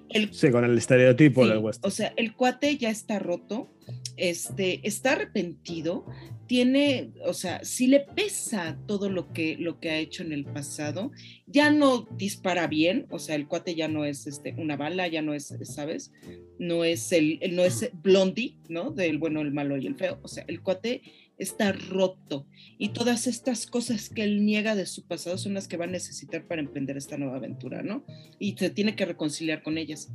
El 0.10 0.34
Sí, 0.34 0.50
con 0.50 0.64
el 0.64 0.76
estereotipo 0.78 1.44
Sí, 1.44 1.50
del 1.50 1.58
western. 1.60 1.88
O 1.88 1.92
sea, 1.92 2.14
el 2.16 2.34
cuate 2.34 2.78
ya 2.78 2.90
está 2.90 3.20
roto, 3.20 3.70
este, 4.18 4.80
está 4.88 5.12
arrepentido, 5.12 6.06
tiene, 6.48 7.12
o 7.28 7.34
sea, 7.34 7.64
si 7.64 7.86
le 7.88 8.00
pesa 8.00 8.80
todo 8.88 9.10
lo 9.10 9.32
que, 9.34 9.56
lo 9.60 9.80
que 9.80 9.92
ha 9.92 10.00
hecho 10.00 10.24
en 10.24 10.32
el 10.34 10.46
pasado, 10.46 11.12
ya 11.46 11.70
no 11.70 12.08
dispara 12.18 12.66
bien, 12.66 13.06
o 13.12 13.20
sea, 13.20 13.36
el 13.36 13.46
cuate 13.48 13.76
ya 13.76 13.88
no 13.88 14.04
es 14.06 14.26
este, 14.26 14.56
una 14.58 14.76
bala, 14.78 15.08
ya 15.08 15.22
no 15.22 15.34
es, 15.36 15.54
¿sabes? 15.64 16.12
No 16.58 16.84
es 16.86 17.12
el, 17.12 17.38
el- 17.42 17.56
no 17.56 17.64
es 17.64 17.92
Blondie, 18.02 18.56
¿no? 18.68 18.90
Del 18.92 19.20
bueno, 19.20 19.42
el 19.42 19.52
malo 19.52 19.78
y 19.78 19.86
el 19.86 19.96
feo. 19.96 20.18
O 20.24 20.28
sea, 20.28 20.44
el 20.48 20.62
cuate 20.62 21.04
está 21.40 21.72
roto 21.72 22.46
y 22.78 22.90
todas 22.90 23.26
estas 23.26 23.66
cosas 23.66 24.10
que 24.10 24.24
él 24.24 24.46
niega 24.46 24.76
de 24.76 24.86
su 24.86 25.08
pasado 25.08 25.38
son 25.38 25.56
las 25.56 25.68
que 25.68 25.78
va 25.78 25.86
a 25.86 25.88
necesitar 25.88 26.46
para 26.48 26.62
emprender 26.62 26.98
esta 26.98 27.18
nueva 27.18 27.38
aventura, 27.38 27.82
¿no? 27.82 28.06
Y 28.38 28.56
se 28.58 28.70
tiene 28.70 28.96
que 28.96 29.06
reconciliar 29.06 29.64
con 29.64 29.78
ellas. 29.78 30.10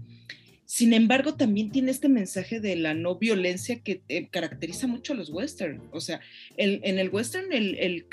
Sin 0.66 0.94
embargo, 0.94 1.34
también 1.34 1.70
tiene 1.70 1.90
este 1.90 2.08
mensaje 2.08 2.58
de 2.58 2.74
la 2.76 2.94
no 2.94 3.16
violencia 3.16 3.80
que 3.82 4.02
eh, 4.08 4.28
caracteriza 4.28 4.86
mucho 4.86 5.12
a 5.12 5.16
los 5.16 5.28
western. 5.28 5.82
O 5.92 6.00
sea, 6.00 6.20
el- 6.56 6.80
en 6.84 6.98
el 6.98 7.10
western 7.10 7.52
el, 7.52 7.74
el 7.74 8.06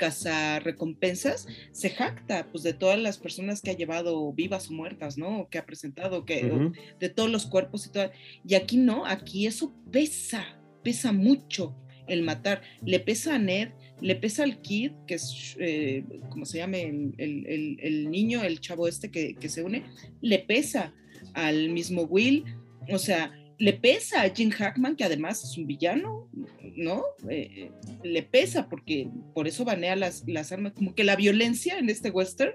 recompensas 0.62 1.46
se 1.72 1.88
jacta 1.90 2.48
pues, 2.52 2.62
de 2.62 2.74
todas 2.74 2.98
las 2.98 3.16
personas 3.16 3.62
que 3.62 3.70
ha 3.70 3.76
llevado 3.76 4.30
vivas 4.34 4.68
o 4.68 4.74
muertas, 4.74 5.16
¿no? 5.16 5.48
Que 5.50 5.56
ha 5.58 5.64
presentado, 5.64 6.26
que, 6.26 6.52
de 7.00 7.08
todos 7.08 7.30
los 7.30 7.46
cuerpos 7.46 7.86
y 7.86 7.90
todo. 7.92 8.10
Y 8.46 8.54
aquí 8.54 8.76
no, 8.76 9.06
aquí 9.06 9.46
eso 9.46 9.74
pesa, 9.90 10.44
pesa 10.82 11.10
mucho 11.12 11.74
el 12.08 12.22
matar. 12.22 12.62
Le 12.84 13.00
pesa 13.00 13.36
a 13.36 13.38
Ned, 13.38 13.70
le 14.00 14.16
pesa 14.16 14.42
al 14.44 14.60
Kid, 14.60 14.92
que 15.06 15.14
es, 15.14 15.56
eh, 15.60 16.04
¿cómo 16.30 16.44
se 16.44 16.58
llama? 16.58 16.78
El, 16.78 17.14
el- 17.18 17.46
el- 17.46 17.78
el 17.80 18.10
niño, 18.10 18.42
el 18.42 18.60
chavo 18.60 18.88
este 18.88 19.10
que, 19.10 19.34
que 19.34 19.48
se 19.48 19.62
une, 19.62 19.84
le 20.20 20.38
pesa 20.40 20.94
al 21.34 21.68
mismo 21.70 22.02
Will, 22.02 22.44
o 22.90 22.98
sea, 22.98 23.32
le 23.58 23.74
pesa 23.74 24.22
a 24.22 24.30
Jim 24.30 24.50
Hackman, 24.50 24.96
que 24.96 25.04
además 25.04 25.44
es 25.44 25.56
un 25.56 25.66
villano, 25.68 26.28
¿no? 26.76 27.04
Eh, 27.28 27.70
le 28.02 28.22
pesa 28.24 28.68
porque 28.68 29.08
por 29.34 29.46
eso 29.46 29.64
banea 29.64 29.94
las, 29.94 30.24
las 30.26 30.50
armas, 30.50 30.72
como 30.72 30.94
que 30.96 31.04
la 31.04 31.14
violencia 31.14 31.78
en 31.78 31.88
este 31.88 32.10
western, 32.10 32.52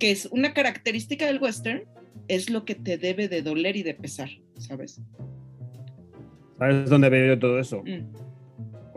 que 0.00 0.10
es 0.10 0.26
una 0.26 0.54
característica 0.54 1.26
del 1.26 1.38
western, 1.40 1.84
es 2.26 2.50
lo 2.50 2.64
que 2.64 2.74
te 2.74 2.98
debe 2.98 3.28
de 3.28 3.42
doler 3.42 3.76
y 3.76 3.84
de 3.84 3.94
pesar, 3.94 4.28
¿sabes? 4.56 5.00
¿Sabes 6.58 6.90
dónde 6.90 7.08
veo 7.08 7.34
yo 7.34 7.38
todo 7.38 7.60
eso? 7.60 7.82
Mm. 7.84 8.27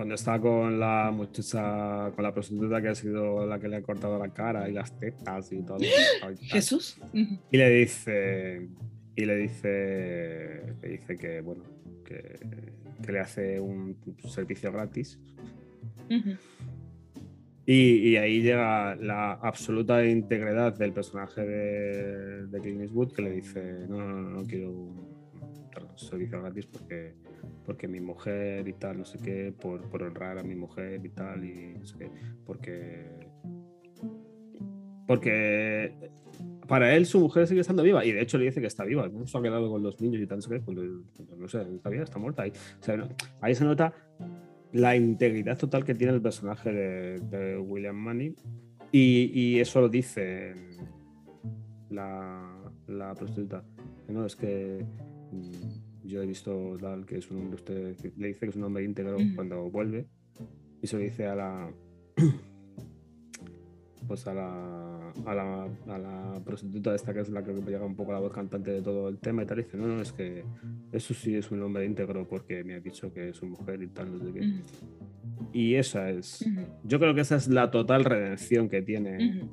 Cuando 0.02 0.16
está 0.16 0.40
con 0.40 0.80
la 0.80 1.12
muchacha, 1.12 2.10
con 2.16 2.24
la 2.24 2.34
prostituta 2.34 2.82
que 2.82 2.88
ha 2.88 2.96
sido 2.96 3.46
la 3.46 3.60
que 3.60 3.68
le 3.68 3.76
ha 3.76 3.84
cortado 3.84 4.18
la 4.18 4.30
cara 4.30 4.68
y 4.68 4.74
las 4.74 4.98
tetas 5.00 5.52
y 5.52 5.62
todo. 5.62 5.78
Jesús. 6.42 7.00
Y 7.14 7.56
le 7.56 7.70
dice, 7.70 8.68
y 9.16 9.26
le 9.26 9.36
dice, 9.36 10.74
le 10.82 10.90
dice 10.90 11.18
que, 11.18 11.42
bueno, 11.42 11.62
que, 12.04 12.40
que 13.06 13.12
le 13.12 13.20
hace 13.20 13.60
un 13.60 13.96
servicio 14.28 14.72
gratis. 14.72 15.20
Y, 17.68 18.10
y 18.10 18.18
ahí 18.18 18.42
llega 18.42 18.96
la 18.96 19.34
absoluta 19.34 20.04
integridad 20.04 20.76
del 20.76 20.94
personaje 20.94 21.42
de, 21.42 22.48
de 22.48 22.60
Clint 22.60 22.82
Eastwood 22.82 23.14
que 23.14 23.22
le 23.22 23.32
dice, 23.34 23.86
no, 23.88 24.00
no, 24.00 24.14
no, 24.14 24.30
no 24.32 24.48
quiero 24.48 24.72
un 24.72 25.12
servicio 25.96 26.42
gratis 26.42 26.66
porque, 26.66 27.14
porque 27.66 27.88
mi 27.88 28.00
mujer 28.00 28.68
y 28.68 28.74
tal, 28.74 29.00
no 29.00 29.06
sé 29.06 29.18
qué, 29.20 29.54
por, 29.60 29.82
por 29.90 30.04
honrar 30.04 30.40
a 30.40 30.44
mi 30.44 30.56
mujer 30.56 31.06
y 31.06 31.10
tal, 31.10 31.44
y 31.44 31.76
no 31.80 31.86
sé 31.86 31.98
qué, 31.98 32.12
porque... 32.46 33.06
Porque 35.08 36.12
para 36.68 36.96
él 36.96 37.06
su 37.06 37.20
mujer 37.20 37.48
sigue 37.48 37.62
estando 37.62 37.84
viva 37.84 38.06
y 38.06 38.14
de 38.14 38.22
hecho 38.22 38.38
le 38.38 38.46
dice 38.46 38.62
que 38.62 38.68
está 38.68 38.86
viva, 38.86 39.10
¿no? 39.10 39.28
Se 39.28 39.38
ha 39.38 39.42
quedado 39.42 39.70
con 39.70 39.84
los 39.84 40.00
niños 40.00 40.22
y 40.22 40.28
tal, 40.28 40.38
no 40.38 40.42
sé 40.42 40.50
qué, 40.50 40.60
pues, 40.62 40.78
no 41.38 41.48
sé, 41.50 41.62
está 41.64 41.90
viva, 41.90 42.04
está 42.04 42.18
muerta. 42.18 42.44
Ahí, 42.44 42.54
ahí 43.42 43.56
se 43.56 43.66
nota 43.66 43.94
la 44.72 44.96
integridad 44.96 45.58
total 45.58 45.84
que 45.84 45.96
tiene 45.96 46.14
el 46.14 46.22
personaje 46.22 46.72
de, 46.72 47.58
William 47.58 47.96
Manning 47.96 48.36
y, 48.92 49.32
y 49.34 49.60
eso 49.60 49.82
lo 49.82 49.90
dice 49.90 50.56
la, 51.90 52.72
la 52.88 53.14
prostituta. 53.16 53.64
No, 54.08 54.26
es 54.26 54.36
que 54.36 54.86
mm, 55.32 55.81
yo 56.04 56.22
he 56.22 56.26
visto 56.26 56.78
tal, 56.80 57.06
que 57.06 57.18
es 57.18 57.30
un 57.32 57.38
hombre, 57.38 57.56
usted 57.56 57.96
le 58.18 58.28
dice 58.28 58.40
que 58.42 58.50
es 58.50 58.56
un 58.56 58.64
hombre 58.64 58.84
íntegro 58.84 59.18
Ujú. 59.18 59.36
cuando 59.36 59.70
vuelve 59.70 60.08
y 60.82 60.88
se 60.88 60.98
lo 60.98 61.04
dice 61.04 61.28
a 61.28 61.36
la 61.36 61.72
pues 64.08 64.28
a 64.28 64.34
la, 64.34 65.12
a 65.26 65.36
la, 65.36 65.64
a 65.88 65.98
la 65.98 66.42
prostituta 66.44 66.94
esta 66.96 67.14
que 67.14 67.22
es 67.22 67.30
la 67.30 67.44
que 67.44 67.54
llega 67.54 67.86
un 67.86 67.96
poco 67.96 68.12
la 68.12 68.20
voz 68.20 68.34
cantante 68.34 68.72
de 68.72 68.82
todo 68.82 69.08
el 69.08 69.20
tema 69.20 69.44
y 69.44 69.46
tal, 69.46 69.60
y 69.60 69.64
dice, 69.64 69.78
no, 69.78 69.88
no, 69.88 70.02
es 70.02 70.12
que 70.12 70.44
eso 70.92 71.14
sí 71.14 71.36
es 71.36 71.52
un 71.52 71.62
hombre 71.64 71.86
íntegro 71.86 72.28
porque 72.28 72.64
me 72.64 72.74
ha 72.74 72.80
dicho 72.80 73.14
que 73.14 73.30
es 73.30 73.38
su 73.38 73.46
mujer 73.46 73.82
y 73.84 73.88
tal, 73.88 74.12
no 74.12 74.20
sé 74.26 74.34
qué. 74.34 74.40
Ujú. 74.42 75.50
Y 75.54 75.76
esa 75.76 76.10
es, 76.10 76.42
Ujú. 76.42 76.62
yo 76.84 77.00
creo 77.00 77.14
que 77.14 77.22
esa 77.22 77.36
es 77.38 77.48
la 77.48 77.72
total 77.72 78.04
redención 78.04 78.68
que 78.68 78.82
tiene 78.82 79.48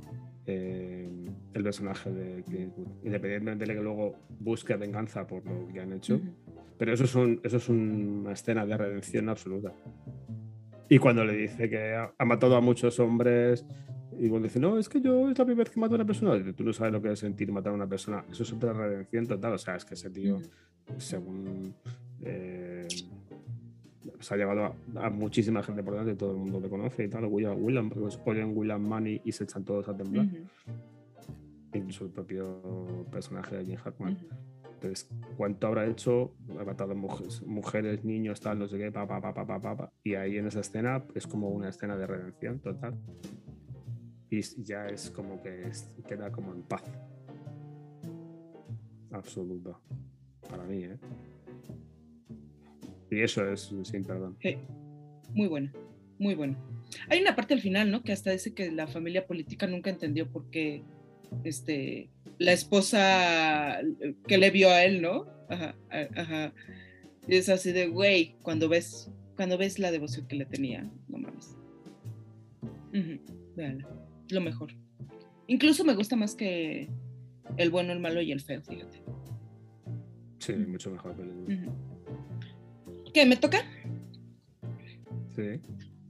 eh, 0.46 1.08
el 1.54 1.62
personaje 1.62 2.10
de 2.10 2.42
Clint 2.44 2.68
Eastwood, 2.76 3.04
independientemente 3.04 3.66
de 3.66 3.74
que 3.74 3.82
luego 3.82 4.14
busque 4.40 4.76
venganza 4.76 5.26
por 5.26 5.44
lo 5.44 5.68
que 5.68 5.80
han 5.80 5.92
hecho. 5.92 6.16
Ujú. 6.16 6.24
Pero 6.78 6.92
eso 6.92 7.04
es, 7.04 7.14
un, 7.14 7.40
eso 7.42 7.56
es 7.56 7.68
una 7.68 8.32
escena 8.32 8.64
de 8.64 8.76
redención 8.76 9.28
absoluta. 9.28 9.72
Y 10.88 10.98
cuando 10.98 11.24
le 11.24 11.34
dice 11.34 11.68
que 11.68 11.94
ha, 11.94 12.12
ha 12.16 12.24
matado 12.24 12.56
a 12.56 12.60
muchos 12.60 12.98
hombres, 13.00 13.64
y 14.18 14.28
cuando 14.28 14.46
dice, 14.48 14.60
no, 14.60 14.78
es 14.78 14.88
que 14.88 15.00
yo 15.00 15.28
es 15.30 15.38
la 15.38 15.44
primera 15.44 15.64
vez 15.64 15.70
que 15.72 15.80
mato 15.80 15.94
a 15.94 15.96
una 15.96 16.06
persona, 16.06 16.34
dice, 16.34 16.52
tú 16.52 16.64
no 16.64 16.72
sabes 16.72 16.92
lo 16.92 17.02
que 17.02 17.12
es 17.12 17.18
sentir 17.18 17.50
matar 17.52 17.72
a 17.72 17.76
una 17.76 17.86
persona. 17.88 18.24
Eso 18.30 18.42
es 18.42 18.52
otra 18.52 18.72
redención 18.72 19.26
total. 19.26 19.52
O 19.54 19.58
sea, 19.58 19.76
es 19.76 19.84
que 19.84 19.94
ese 19.94 20.10
tío, 20.10 20.38
según. 20.98 21.74
eh, 22.22 22.86
se 24.20 24.34
ha 24.34 24.36
llevado 24.36 24.64
a, 24.96 25.06
a 25.06 25.10
muchísima 25.10 25.62
gente 25.62 25.82
por 25.84 25.92
delante, 25.92 26.16
todo 26.16 26.32
el 26.32 26.38
mundo 26.38 26.58
le 26.60 26.68
conoce 26.68 27.04
y 27.04 27.08
tal. 27.08 27.26
William, 27.26 27.62
William 27.62 27.88
porque 27.88 28.10
se 28.10 28.20
oyen 28.24 28.56
William 28.56 28.82
Money 28.82 29.20
y 29.24 29.30
se 29.30 29.44
echan 29.44 29.64
todos 29.64 29.88
a 29.88 29.96
temblar. 29.96 30.26
Ujú. 30.26 30.36
Incluso 31.74 32.04
el 32.04 32.10
propio 32.10 33.06
personaje 33.10 33.56
de 33.56 33.64
Jim 33.66 33.76
Hackman. 33.76 34.14
Ujú. 34.14 34.26
Entonces, 34.74 35.10
¿cuánto 35.36 35.66
habrá 35.66 35.86
hecho? 35.86 36.34
Ha 36.58 36.64
matado 36.64 36.94
mujeres, 36.94 37.42
mujeres, 37.44 38.04
niños, 38.04 38.40
tal, 38.40 38.58
no 38.60 38.68
sé 38.68 38.78
qué, 38.78 38.92
pa, 38.92 39.06
pa, 39.08 39.20
pa, 39.20 39.34
pa, 39.34 39.44
pa, 39.60 39.76
pa. 39.76 39.92
Y 40.04 40.14
ahí 40.14 40.38
en 40.38 40.46
esa 40.46 40.60
escena 40.60 41.04
es 41.14 41.26
como 41.26 41.48
una 41.50 41.68
escena 41.68 41.96
de 41.96 42.06
redención 42.06 42.60
total. 42.60 42.96
Y 44.30 44.40
ya 44.62 44.86
es 44.86 45.10
como 45.10 45.42
que 45.42 45.62
es- 45.68 45.90
queda 46.06 46.30
como 46.30 46.52
en 46.54 46.62
paz. 46.62 46.84
Absoluta. 49.10 49.78
Para 50.48 50.64
mí, 50.64 50.84
¿eh? 50.84 50.96
Y 53.10 53.20
eso 53.20 53.50
es 53.50 53.74
sin 53.84 54.04
perdón. 54.04 54.36
Sí. 54.40 54.56
Muy 55.34 55.48
buena, 55.48 55.72
muy 56.18 56.34
buena. 56.34 56.56
Hay 57.08 57.20
una 57.20 57.34
parte 57.34 57.54
al 57.54 57.60
final, 57.60 57.90
¿no? 57.90 58.02
Que 58.02 58.12
hasta 58.12 58.30
dice 58.30 58.54
que 58.54 58.70
la 58.70 58.86
familia 58.86 59.26
política 59.26 59.66
nunca 59.66 59.90
entendió 59.90 60.30
por 60.30 60.50
qué 60.50 60.82
este, 61.44 62.10
la 62.38 62.52
esposa 62.52 63.80
eh, 63.80 64.14
que 64.26 64.38
le 64.38 64.50
vio 64.50 64.70
a 64.70 64.84
él, 64.84 65.02
¿no? 65.02 65.26
Ajá, 65.48 65.74
ajá. 66.16 66.52
Y 67.26 67.36
es 67.36 67.48
así 67.48 67.72
de, 67.72 67.88
güey, 67.88 68.36
cuando 68.42 68.68
ves, 68.68 69.10
cuando 69.36 69.58
ves 69.58 69.78
la 69.78 69.90
devoción 69.90 70.26
que 70.26 70.36
le 70.36 70.46
tenía, 70.46 70.90
no 71.08 71.18
mames. 71.18 71.56
Véanla, 73.54 73.88
lo 74.30 74.40
mejor. 74.40 74.72
Incluso 75.46 75.84
me 75.84 75.94
gusta 75.94 76.16
más 76.16 76.34
que 76.34 76.88
el 77.56 77.70
bueno, 77.70 77.92
el 77.92 78.00
malo 78.00 78.20
y 78.22 78.32
el 78.32 78.40
feo, 78.40 78.62
fíjate. 78.62 79.02
Sí, 80.38 80.52
mucho 80.54 80.90
mejor 80.90 81.14
película. 81.16 81.54
Ujú. 81.54 83.12
¿Qué, 83.12 83.26
me 83.26 83.36
toca? 83.36 83.58
Sí. 85.34 85.60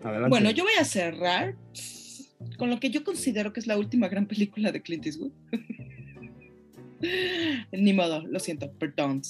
Adelante. 0.01 0.29
Bueno, 0.29 0.51
yo 0.51 0.65
voy 0.65 0.73
a 0.79 0.85
cerrar 0.85 1.57
con 2.57 2.71
lo 2.71 2.81
que 2.81 2.91
yo 2.91 3.05
considero 3.05 3.53
que 3.53 3.61
es 3.61 3.67
la 3.67 3.77
última 3.77 4.09
gran 4.09 4.27
película 4.27 4.73
de 4.73 4.83
Clint 4.83 5.07
Eastwood. 5.07 5.33
Ni 7.73 7.93
modo, 7.93 8.27
lo 8.27 8.41
siento, 8.41 8.73
perdón. 8.73 9.23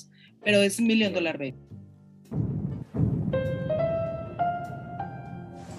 Pero 0.45 0.63
es 0.63 0.81
Million 0.81 1.13
Dollar 1.13 1.39
Baby. 1.39 1.57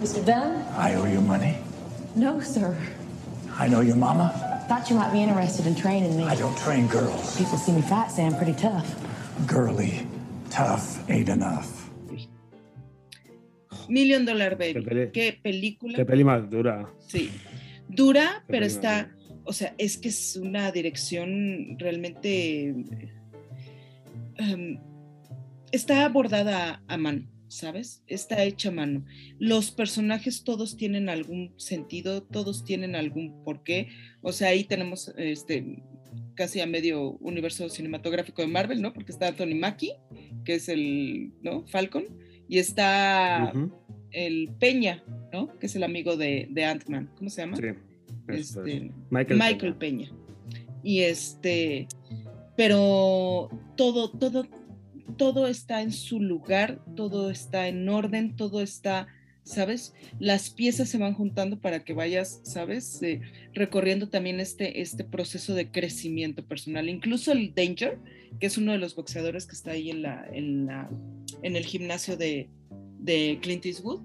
Mr. 0.02 0.24
Dunn, 0.24 0.64
I 0.78 0.96
owe 0.96 1.12
you 1.12 1.20
money. 1.22 1.58
No, 2.16 2.40
sir. 2.40 2.76
I 3.60 3.68
know 3.68 3.82
your 3.82 3.98
mama. 3.98 4.34
Thought 4.70 4.90
you 4.90 4.96
might 4.96 5.12
be 5.12 5.22
interested 5.22 5.66
in 5.66 5.76
training 5.76 6.16
me. 6.16 6.24
I 6.24 6.36
don't 6.36 6.58
train 6.58 6.88
girls. 6.88 7.36
People 7.38 7.58
see 7.58 7.74
me 7.74 7.82
fight, 7.82 8.10
say 8.12 8.26
I'm 8.26 8.36
pretty 8.36 8.54
tough. 8.54 8.88
Girly, 9.46 10.08
tough 10.50 11.04
ain't 11.10 11.28
enough. 11.28 11.79
Million 13.90 14.26
Dollar 14.26 14.58
Baby. 14.58 14.74
Qué 14.74 14.82
peli- 14.82 15.12
Qué 15.12 15.40
película. 15.42 15.96
Qué 15.98 16.06
peli 16.06 16.24
más 16.24 16.50
dura. 16.50 16.90
Sí. 17.08 17.30
Dura, 17.88 18.44
Qué 18.46 18.52
pero 18.54 18.66
está, 18.66 19.04
dura. 19.04 19.42
o 19.46 19.54
sea, 19.54 19.74
es 19.78 19.98
que 19.98 20.10
es 20.10 20.36
una 20.38 20.72
dirección 20.72 21.76
realmente... 21.80 22.74
em, 24.38 24.80
está 25.72 26.06
abordada 26.06 26.82
a, 26.88 26.94
a 26.94 26.98
mano, 26.98 27.28
¿sabes? 27.48 28.04
Está 28.08 28.44
hecha 28.44 28.70
a 28.70 28.74
mano. 28.74 29.06
Los 29.40 29.72
personajes 29.72 30.44
todos 30.44 30.78
tienen 30.78 31.10
algún 31.10 31.54
sentido, 31.58 32.24
todos 32.24 32.64
tienen 32.64 32.96
algún 32.96 33.44
porqué. 33.44 33.90
O 34.22 34.32
sea, 34.32 34.50
ahí 34.50 34.64
tenemos 34.64 35.14
este 35.18 35.84
casi 36.36 36.62
a 36.62 36.66
medio 36.66 37.12
universo 37.20 37.70
cinematográfico 37.70 38.42
de 38.42 38.48
Marvel, 38.48 38.82
¿no? 38.82 38.94
Porque 38.94 39.12
está 39.12 39.28
Anthony 39.28 39.56
Mackie, 39.56 39.94
que 40.46 40.56
es 40.56 40.70
el, 40.70 41.34
¿no? 41.42 41.68
Falcon, 41.68 42.06
y 42.50 42.58
está 42.58 43.54
el 44.12 44.50
Peña, 44.60 45.04
¿no? 45.32 45.58
Que 45.60 45.68
es 45.68 45.76
el 45.76 45.84
amigo 45.84 46.18
de, 46.18 46.48
de 46.50 46.66
Ant-Man. 46.66 47.10
¿Cómo 47.16 47.30
se 47.30 47.42
llama? 47.42 47.56
Sí. 47.56 47.68
Este, 48.28 48.78
es. 48.78 48.92
Michael, 49.10 49.40
Michael 49.40 49.76
Peña. 49.76 50.10
Peña. 50.10 50.20
Y 50.84 51.02
este, 51.02 51.88
pero 52.56 53.50
todo, 53.76 54.12
todo, 54.12 54.46
todo 55.18 55.48
está 55.48 55.82
en 55.82 55.92
su 55.92 56.20
lugar, 56.20 56.84
todo 56.96 57.30
está 57.30 57.68
en 57.68 57.88
orden, 57.88 58.36
todo 58.36 58.62
está, 58.62 59.08
¿sabes? 59.44 59.94
Las 60.20 60.50
piezas 60.50 60.90
se 60.90 60.98
van 60.98 61.14
juntando 61.14 61.60
para 61.60 61.84
que 61.84 61.94
vayas, 61.94 62.42
¿sabes? 62.44 63.02
Eh, 63.04 63.22
recorriendo 63.54 64.10
también 64.10 64.40
este, 64.40 64.82
este 64.82 65.04
proceso 65.04 65.54
de 65.54 65.70
crecimiento 65.72 66.46
personal. 66.46 66.90
Incluso 66.90 67.32
el 67.32 67.54
Danger, 67.54 68.00
que 68.40 68.48
es 68.48 68.58
uno 68.58 68.72
de 68.72 68.78
los 68.78 68.96
boxeadores 68.96 69.46
que 69.46 69.54
está 69.54 69.72
ahí 69.72 69.90
en, 69.90 70.02
la, 70.02 70.28
en, 70.32 70.66
la, 70.66 70.90
en 71.44 71.56
el 71.56 71.66
gimnasio 71.66 72.18
de, 72.18 72.50
de 73.00 73.40
Clint 73.42 73.66
Eastwood, 73.66 74.02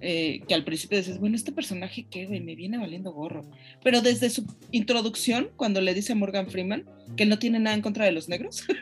eh, 0.00 0.42
que 0.46 0.54
al 0.54 0.64
principio 0.64 0.98
dices, 0.98 1.18
bueno, 1.18 1.36
este 1.36 1.52
personaje 1.52 2.06
qué, 2.08 2.26
güey, 2.26 2.40
me 2.40 2.54
viene 2.54 2.78
valiendo 2.78 3.12
gorro. 3.12 3.42
Pero 3.82 4.00
desde 4.00 4.30
su 4.30 4.46
introducción, 4.70 5.50
cuando 5.56 5.80
le 5.80 5.94
dice 5.94 6.12
a 6.12 6.16
Morgan 6.16 6.48
Freeman 6.48 6.84
que 7.16 7.26
no 7.26 7.38
tiene 7.38 7.58
nada 7.58 7.74
en 7.74 7.82
contra 7.82 8.04
de 8.04 8.12
los 8.12 8.28
negros, 8.28 8.64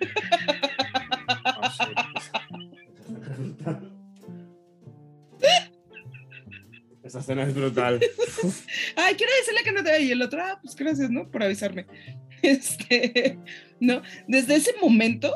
Esa 7.06 7.20
escena 7.20 7.44
es 7.44 7.54
brutal. 7.54 8.00
ay, 8.96 9.14
quiero 9.14 9.32
decirle 9.38 9.62
que 9.62 9.72
no 9.72 9.84
te 9.84 10.02
y 10.02 10.10
el 10.10 10.22
otro, 10.22 10.42
ah, 10.42 10.58
pues 10.60 10.74
gracias, 10.74 11.08
¿no? 11.08 11.30
Por 11.30 11.42
avisarme. 11.42 11.86
Este, 12.42 13.38
¿no? 13.80 14.02
Desde 14.28 14.56
ese 14.56 14.74
momento 14.80 15.32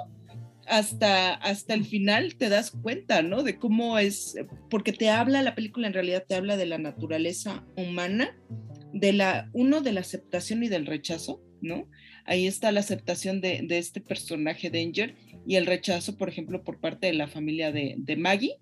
hasta, 0.71 1.35
hasta 1.35 1.75
el 1.75 1.85
final 1.85 2.37
te 2.37 2.49
das 2.49 2.71
cuenta, 2.71 3.23
¿no? 3.23 3.43
De 3.43 3.59
cómo 3.59 3.99
es, 3.99 4.37
porque 4.71 4.93
te 4.93 5.11
habla, 5.11 5.43
la 5.43 5.55
película 5.55 5.87
en 5.87 5.93
realidad 5.95 6.25
te 6.29 6.35
habla 6.37 6.57
de 6.57 6.67
la 6.67 6.79
naturaleza 6.79 7.65
humana, 7.77 8.39
de 8.93 9.13
la, 9.13 9.51
uno, 9.53 9.81
de 9.83 9.93
la 9.93 10.01
aceptación 10.01 10.63
y 10.63 10.69
del 10.69 10.87
rechazo, 10.87 11.43
¿no? 11.61 11.89
Ahí 12.25 12.47
está 12.47 12.73
la 12.73 12.81
aceptación 12.81 13.41
de, 13.41 13.63
de 13.65 13.79
este 13.79 14.01
personaje 14.01 14.71
Danger 14.71 15.15
y 15.47 15.57
el 15.57 15.67
rechazo, 15.67 16.17
por 16.17 16.29
ejemplo, 16.29 16.63
por 16.65 16.81
parte 16.81 17.07
de 17.09 17.15
la 17.15 17.27
familia 17.29 17.73
de, 17.73 17.95
de 17.99 18.17
Maggie. 18.17 18.57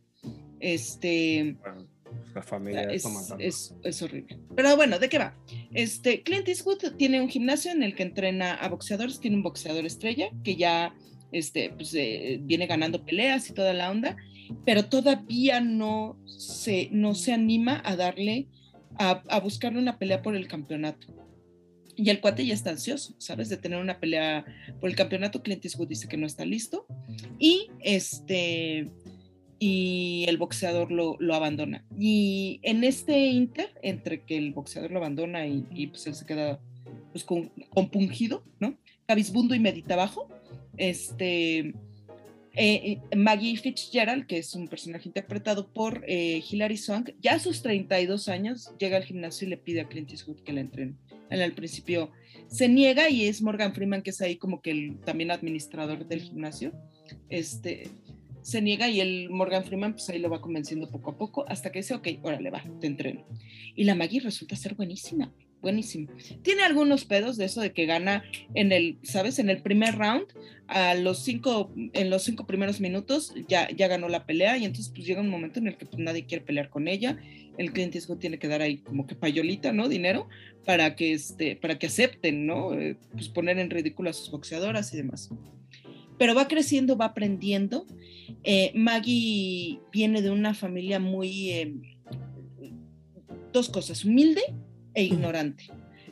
Este, 0.60 1.56
Bueno, 1.60 1.88
la 2.34 2.42
familia 2.42 2.82
es, 2.90 3.02
es- 3.38 3.74
es 3.82 4.02
horrible. 4.02 4.38
Pero 4.56 4.76
bueno, 4.76 4.98
¿de 4.98 5.08
qué 5.08 5.18
va? 5.18 5.36
Este, 5.72 6.22
Clint 6.22 6.48
Eastwood 6.48 6.96
tiene 6.96 7.20
un 7.20 7.28
gimnasio 7.28 7.70
en 7.70 7.82
el 7.82 7.94
que 7.94 8.02
entrena 8.02 8.54
a 8.54 8.68
boxeadores, 8.68 9.20
tiene 9.20 9.36
un 9.36 9.42
boxeador 9.42 9.84
estrella 9.86 10.30
que 10.44 10.56
ya 10.56 10.94
este, 11.32 11.70
pues, 11.70 11.94
eh, 11.94 12.38
viene 12.42 12.66
ganando 12.66 13.04
peleas 13.04 13.48
y 13.50 13.54
toda 13.54 13.72
la 13.74 13.90
onda, 13.90 14.16
pero 14.64 14.86
todavía 14.86 15.60
no 15.60 16.18
se, 16.26 16.88
no 16.92 17.14
se 17.14 17.32
anima 17.32 17.82
a 17.84 17.96
darle, 17.96 18.48
a, 18.98 19.22
a 19.28 19.40
buscarle 19.40 19.78
una 19.78 19.98
pelea 19.98 20.22
por 20.22 20.34
el 20.34 20.48
campeonato. 20.48 21.06
Y 21.96 22.10
el 22.10 22.20
cuate 22.20 22.46
ya 22.46 22.54
está 22.54 22.70
ansioso, 22.70 23.16
¿sabes? 23.18 23.48
De 23.48 23.56
tener 23.56 23.80
una 23.80 23.98
pelea 23.98 24.44
por 24.80 24.88
el 24.88 24.94
campeonato. 24.94 25.42
Clint 25.42 25.64
Eastwood 25.64 25.88
dice 25.88 26.06
que 26.06 26.16
no 26.16 26.26
está 26.26 26.44
listo. 26.44 26.86
Y 27.40 27.70
este 27.80 28.88
y 29.58 30.24
el 30.28 30.36
boxeador 30.36 30.92
lo, 30.92 31.16
lo 31.18 31.34
abandona. 31.34 31.84
Y 31.98 32.60
en 32.62 32.84
este 32.84 33.26
inter, 33.26 33.70
entre 33.82 34.22
que 34.22 34.36
el 34.36 34.52
boxeador 34.52 34.90
lo 34.90 34.98
abandona 34.98 35.46
y, 35.46 35.88
pues 35.88 36.06
él 36.06 36.14
se 36.14 36.26
queda 36.26 36.60
pues, 37.12 37.24
compungido, 37.24 38.44
¿no? 38.60 38.78
Cabizbundo 39.06 39.54
y 39.54 39.58
medita 39.58 39.94
abajo, 39.94 40.28
este, 40.78 41.74
eh, 42.60 42.98
eh, 43.10 43.16
Maggie 43.16 43.56
Fitzgerald, 43.56 44.26
que 44.26 44.38
es 44.38 44.54
un 44.54 44.66
personaje 44.66 45.08
interpretado 45.08 45.72
por 45.72 46.04
eh, 46.08 46.42
Hilary 46.50 46.76
Swank, 46.76 47.10
ya 47.20 47.34
a 47.34 47.38
sus 47.38 47.62
32 47.62 48.28
años 48.28 48.72
llega 48.78 48.96
al 48.96 49.04
gimnasio 49.04 49.46
y 49.46 49.50
le 49.50 49.58
pide 49.58 49.80
a 49.82 49.88
Clint 49.88 50.10
Eastwood 50.10 50.42
que 50.42 50.52
la 50.52 50.60
entrene. 50.60 50.94
Al 51.30 51.52
principio 51.52 52.10
se 52.48 52.68
niega 52.68 53.10
y 53.10 53.26
es 53.26 53.42
Morgan 53.42 53.74
Freeman, 53.74 54.02
que 54.02 54.10
es 54.10 54.20
ahí 54.22 54.36
como 54.36 54.62
que 54.62 54.70
el 54.70 54.98
también 55.04 55.30
administrador 55.30 56.08
del 56.08 56.22
gimnasio. 56.22 56.72
Este, 57.28 57.90
se 58.42 58.62
niega 58.62 58.88
y 58.88 59.00
el 59.00 59.30
Morgan 59.30 59.64
Freeman 59.64 59.92
pues 59.92 60.08
ahí 60.08 60.18
lo 60.18 60.30
va 60.30 60.40
convenciendo 60.40 60.90
poco 60.90 61.10
a 61.10 61.18
poco 61.18 61.44
hasta 61.48 61.70
que 61.70 61.80
dice, 61.80 61.94
ok, 61.94 62.08
órale, 62.22 62.50
va, 62.50 62.64
te 62.80 62.86
entreno. 62.86 63.26
Y 63.76 63.84
la 63.84 63.94
Maggie 63.94 64.20
resulta 64.20 64.56
ser 64.56 64.74
buenísima, 64.74 65.32
buenísima. 65.60 66.12
Tiene 66.42 66.62
algunos 66.62 67.04
pedos 67.04 67.36
de 67.36 67.46
eso 67.46 67.60
de 67.60 67.72
que 67.72 67.86
gana 67.86 68.22
en 68.54 68.72
el, 68.72 68.98
¿sabes? 69.02 69.38
En 69.38 69.50
el 69.50 69.62
primer 69.62 69.96
round, 69.96 70.26
a 70.66 70.94
los 70.94 71.24
cinco, 71.24 71.72
en 71.76 72.10
los 72.10 72.22
cinco 72.22 72.46
primeros 72.46 72.80
minutos 72.80 73.34
ya, 73.48 73.68
ya 73.70 73.88
ganó 73.88 74.08
la 74.08 74.26
pelea 74.26 74.58
y 74.58 74.64
entonces 74.64 74.92
pues 74.94 75.06
llega 75.06 75.20
un 75.20 75.30
momento 75.30 75.58
en 75.58 75.66
el 75.66 75.76
que 75.76 75.86
pues, 75.86 75.98
nadie 75.98 76.26
quiere 76.26 76.44
pelear 76.44 76.68
con 76.68 76.88
ella. 76.88 77.18
El 77.56 77.72
cliente 77.72 78.00
tiene 78.20 78.38
que 78.38 78.48
dar 78.48 78.62
ahí 78.62 78.78
como 78.78 79.06
que 79.06 79.16
payolita, 79.16 79.72
¿no? 79.72 79.88
Dinero 79.88 80.28
para 80.64 80.94
que, 80.94 81.12
este, 81.12 81.56
para 81.56 81.78
que 81.78 81.86
acepten, 81.86 82.46
¿no? 82.46 82.74
Eh, 82.74 82.96
pues 83.12 83.28
poner 83.28 83.58
en 83.58 83.70
ridículo 83.70 84.10
a 84.10 84.12
sus 84.12 84.30
boxeadoras 84.30 84.92
y 84.94 84.98
demás. 84.98 85.30
Pero 86.18 86.34
va 86.34 86.46
creciendo, 86.46 86.96
va 86.96 87.06
aprendiendo. 87.06 87.86
Eh, 88.44 88.72
Maggie 88.74 89.80
viene 89.92 90.22
de 90.22 90.30
una 90.30 90.54
familia 90.54 91.00
muy, 91.00 91.50
eh, 91.50 91.74
dos 93.52 93.68
cosas, 93.70 94.04
humilde 94.04 94.42
e 94.98 95.04
ignorante. 95.04 95.64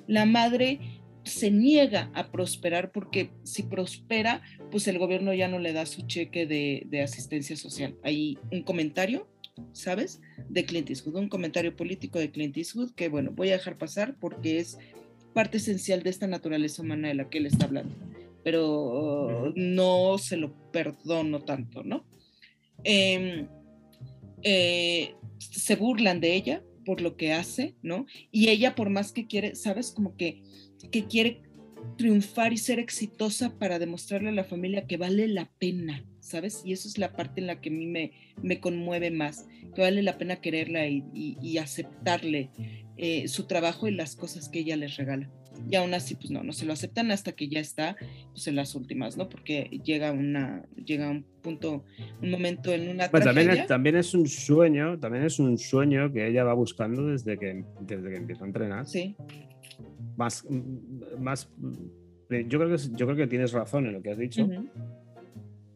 La 0.07 0.27
madre 0.27 0.79
se 1.25 1.51
niega 1.51 2.09
a 2.15 2.31
prosperar 2.31 2.93
porque 2.93 3.31
si 3.43 3.65
prospera, 3.65 4.43
pues 4.71 4.87
el 4.87 5.01
gobierno 5.01 5.35
ya 5.35 5.49
no 5.49 5.59
le 5.59 5.73
da 5.73 5.87
su 5.87 6.03
cheque 6.03 6.47
de, 6.47 6.87
de 6.87 7.03
asistencia 7.03 7.57
social. 7.57 7.97
Hay 8.05 8.39
un 8.53 8.63
comentario, 8.63 9.27
¿sabes? 9.73 10.21
De 10.49 10.65
Clint 10.65 10.89
Eastwood, 10.89 11.17
un 11.17 11.29
comentario 11.29 11.75
político 11.75 12.21
de 12.21 12.31
Clint 12.31 12.57
Eastwood 12.57 12.93
que, 12.93 13.09
bueno, 13.09 13.33
voy 13.35 13.49
a 13.49 13.55
dejar 13.55 13.77
pasar 13.77 14.15
porque 14.21 14.61
es 14.61 14.79
parte 15.35 15.57
esencial 15.57 16.05
de 16.05 16.11
esta 16.11 16.29
naturaleza 16.29 16.83
humana 16.83 17.09
de 17.09 17.15
la 17.15 17.29
que 17.29 17.39
él 17.39 17.47
está 17.47 17.67
hablando, 17.67 17.93
pero 18.45 19.53
no 19.57 20.17
se 20.19 20.37
lo 20.37 20.55
perdono 20.71 21.41
tanto, 21.41 21.83
¿no? 21.83 22.07
Eh, 22.85 23.49
eh, 24.43 25.15
se 25.39 25.75
burlan 25.75 26.21
de 26.21 26.37
ella 26.37 26.63
por 26.87 27.03
lo 27.03 27.17
que 27.17 27.33
hace, 27.33 27.75
¿no? 27.83 28.07
Y 28.31 28.49
ella 28.49 28.75
por 28.75 28.89
más 28.89 29.13
que 29.13 29.27
quiere, 29.27 29.57
¿sabes? 29.57 29.91
Como 29.91 30.17
que, 30.17 30.43
que 30.91 31.05
quiere 31.05 31.43
triunfar 31.99 32.53
y 32.53 32.59
ser 32.59 32.79
exitosa 32.79 33.59
para 33.59 33.79
demostrarle 33.79 34.29
a 34.31 34.33
la 34.33 34.45
familia 34.45 34.87
que 34.87 34.97
vale 34.97 35.27
la 35.29 35.51
pena, 35.59 36.07
¿sabes? 36.21 36.63
Y 36.65 36.73
eso 36.73 36.89
es 36.89 36.97
la 36.97 37.13
parte 37.13 37.41
en 37.41 37.49
la 37.49 37.61
que 37.61 37.71
a 37.71 37.73
mí 37.73 37.87
me, 37.87 38.13
me 38.43 38.61
conmueve 38.61 39.11
más, 39.11 39.47
que 39.75 39.83
vale 39.83 40.03
la 40.03 40.17
pena 40.17 40.41
quererla 40.41 40.87
y, 40.87 41.05
y, 41.13 41.59
aceptarle 41.59 42.51
eh, 42.97 43.29
su 43.29 43.47
trabajo 43.47 43.89
y 43.89 43.93
las 43.93 44.15
cosas 44.15 44.49
que 44.49 44.61
ella 44.61 44.77
les 44.77 44.97
regala. 44.97 45.31
Y 45.71 45.77
aún 45.77 45.95
así, 45.95 46.15
pues 46.15 46.31
no, 46.31 46.43
no 46.43 46.53
se 46.53 46.65
lo 46.65 46.73
aceptan 46.73 47.11
hasta 47.11 47.33
que 47.33 47.49
ya 47.49 47.61
está 47.61 47.97
pues, 48.33 48.47
en 48.47 48.57
las 48.57 48.75
últimas, 48.75 49.17
¿no? 49.17 49.29
Porque 49.29 49.81
llega, 49.85 50.13
una, 50.13 50.65
llega 50.85 51.11
un 51.11 51.25
punto, 51.43 51.85
un 52.23 52.31
momento 52.31 52.73
en 52.73 52.89
una 52.89 53.09
Bueno, 53.09 53.27
también, 53.27 53.51
es, 53.51 53.67
también 53.67 53.97
es 53.97 54.15
un 54.15 54.29
sueño, 54.29 54.99
también 54.99 55.25
es 55.25 55.39
un 55.39 55.59
sueño 55.59 56.13
que 56.13 56.27
ella 56.27 56.45
va 56.45 56.55
buscando 56.55 57.07
desde 57.07 57.39
que, 57.39 57.65
desde 57.81 58.11
que 58.11 58.17
empieza 58.17 58.45
a 58.45 58.47
entrenar. 58.47 58.87
Sí. 58.87 59.15
Más, 60.17 60.47
más, 61.19 61.49
yo 62.31 62.59
creo 62.59 62.77
que 62.77 62.83
yo 62.95 63.07
creo 63.07 63.17
que 63.17 63.27
tienes 63.27 63.53
razón 63.53 63.87
en 63.87 63.93
lo 63.93 64.03
que 64.03 64.11
has 64.11 64.19
dicho, 64.19 64.45
Ujú. 64.45 64.69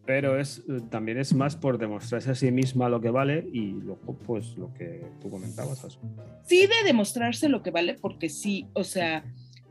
pero 0.07 0.39
es 0.41 0.65
también 0.91 1.19
es 1.19 1.35
más 1.35 1.57
por 1.57 1.79
demostrarse 1.79 2.31
a 2.31 2.35
sí 2.35 2.51
misma 2.51 2.89
lo 2.89 3.01
que 3.01 3.11
vale 3.11 3.47
y 3.53 3.73
luego 3.73 4.17
pues 4.27 4.57
lo 4.57 4.73
que 4.75 5.05
tú 5.21 5.31
comentabas. 5.31 5.85
Asu. 5.85 5.99
sí 6.45 6.67
de 6.67 6.87
demostrarse 6.87 7.49
lo 7.49 7.63
que 7.63 7.71
vale, 7.71 7.95
porque 8.01 8.29
sí, 8.29 8.67
o 8.73 8.85
sea, 8.85 9.25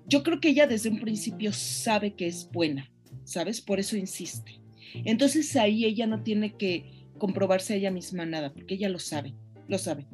yo 0.10 0.24
creo 0.24 0.40
que 0.40 0.50
ella 0.50 0.68
desde 0.68 0.90
un 0.90 1.00
principio 1.00 1.54
sabe 1.54 2.16
que 2.16 2.28
es 2.28 2.50
buena, 2.52 2.92
¿sabes? 3.24 3.62
Por 3.62 3.80
eso 3.80 3.96
insiste. 3.96 4.60
Entonces 5.06 5.56
ahí 5.56 5.86
ella 5.86 6.08
no 6.08 6.24
tiene 6.24 6.56
que 6.58 7.08
comprobarse 7.18 7.74
a 7.74 7.76
ella 7.78 7.92
misma 7.92 8.26
nada, 8.26 8.54
porque 8.54 8.74
ella 8.76 8.90
lo 8.90 9.00
sabe, 9.00 9.36
lo 9.68 9.78
sabe. 9.78 10.08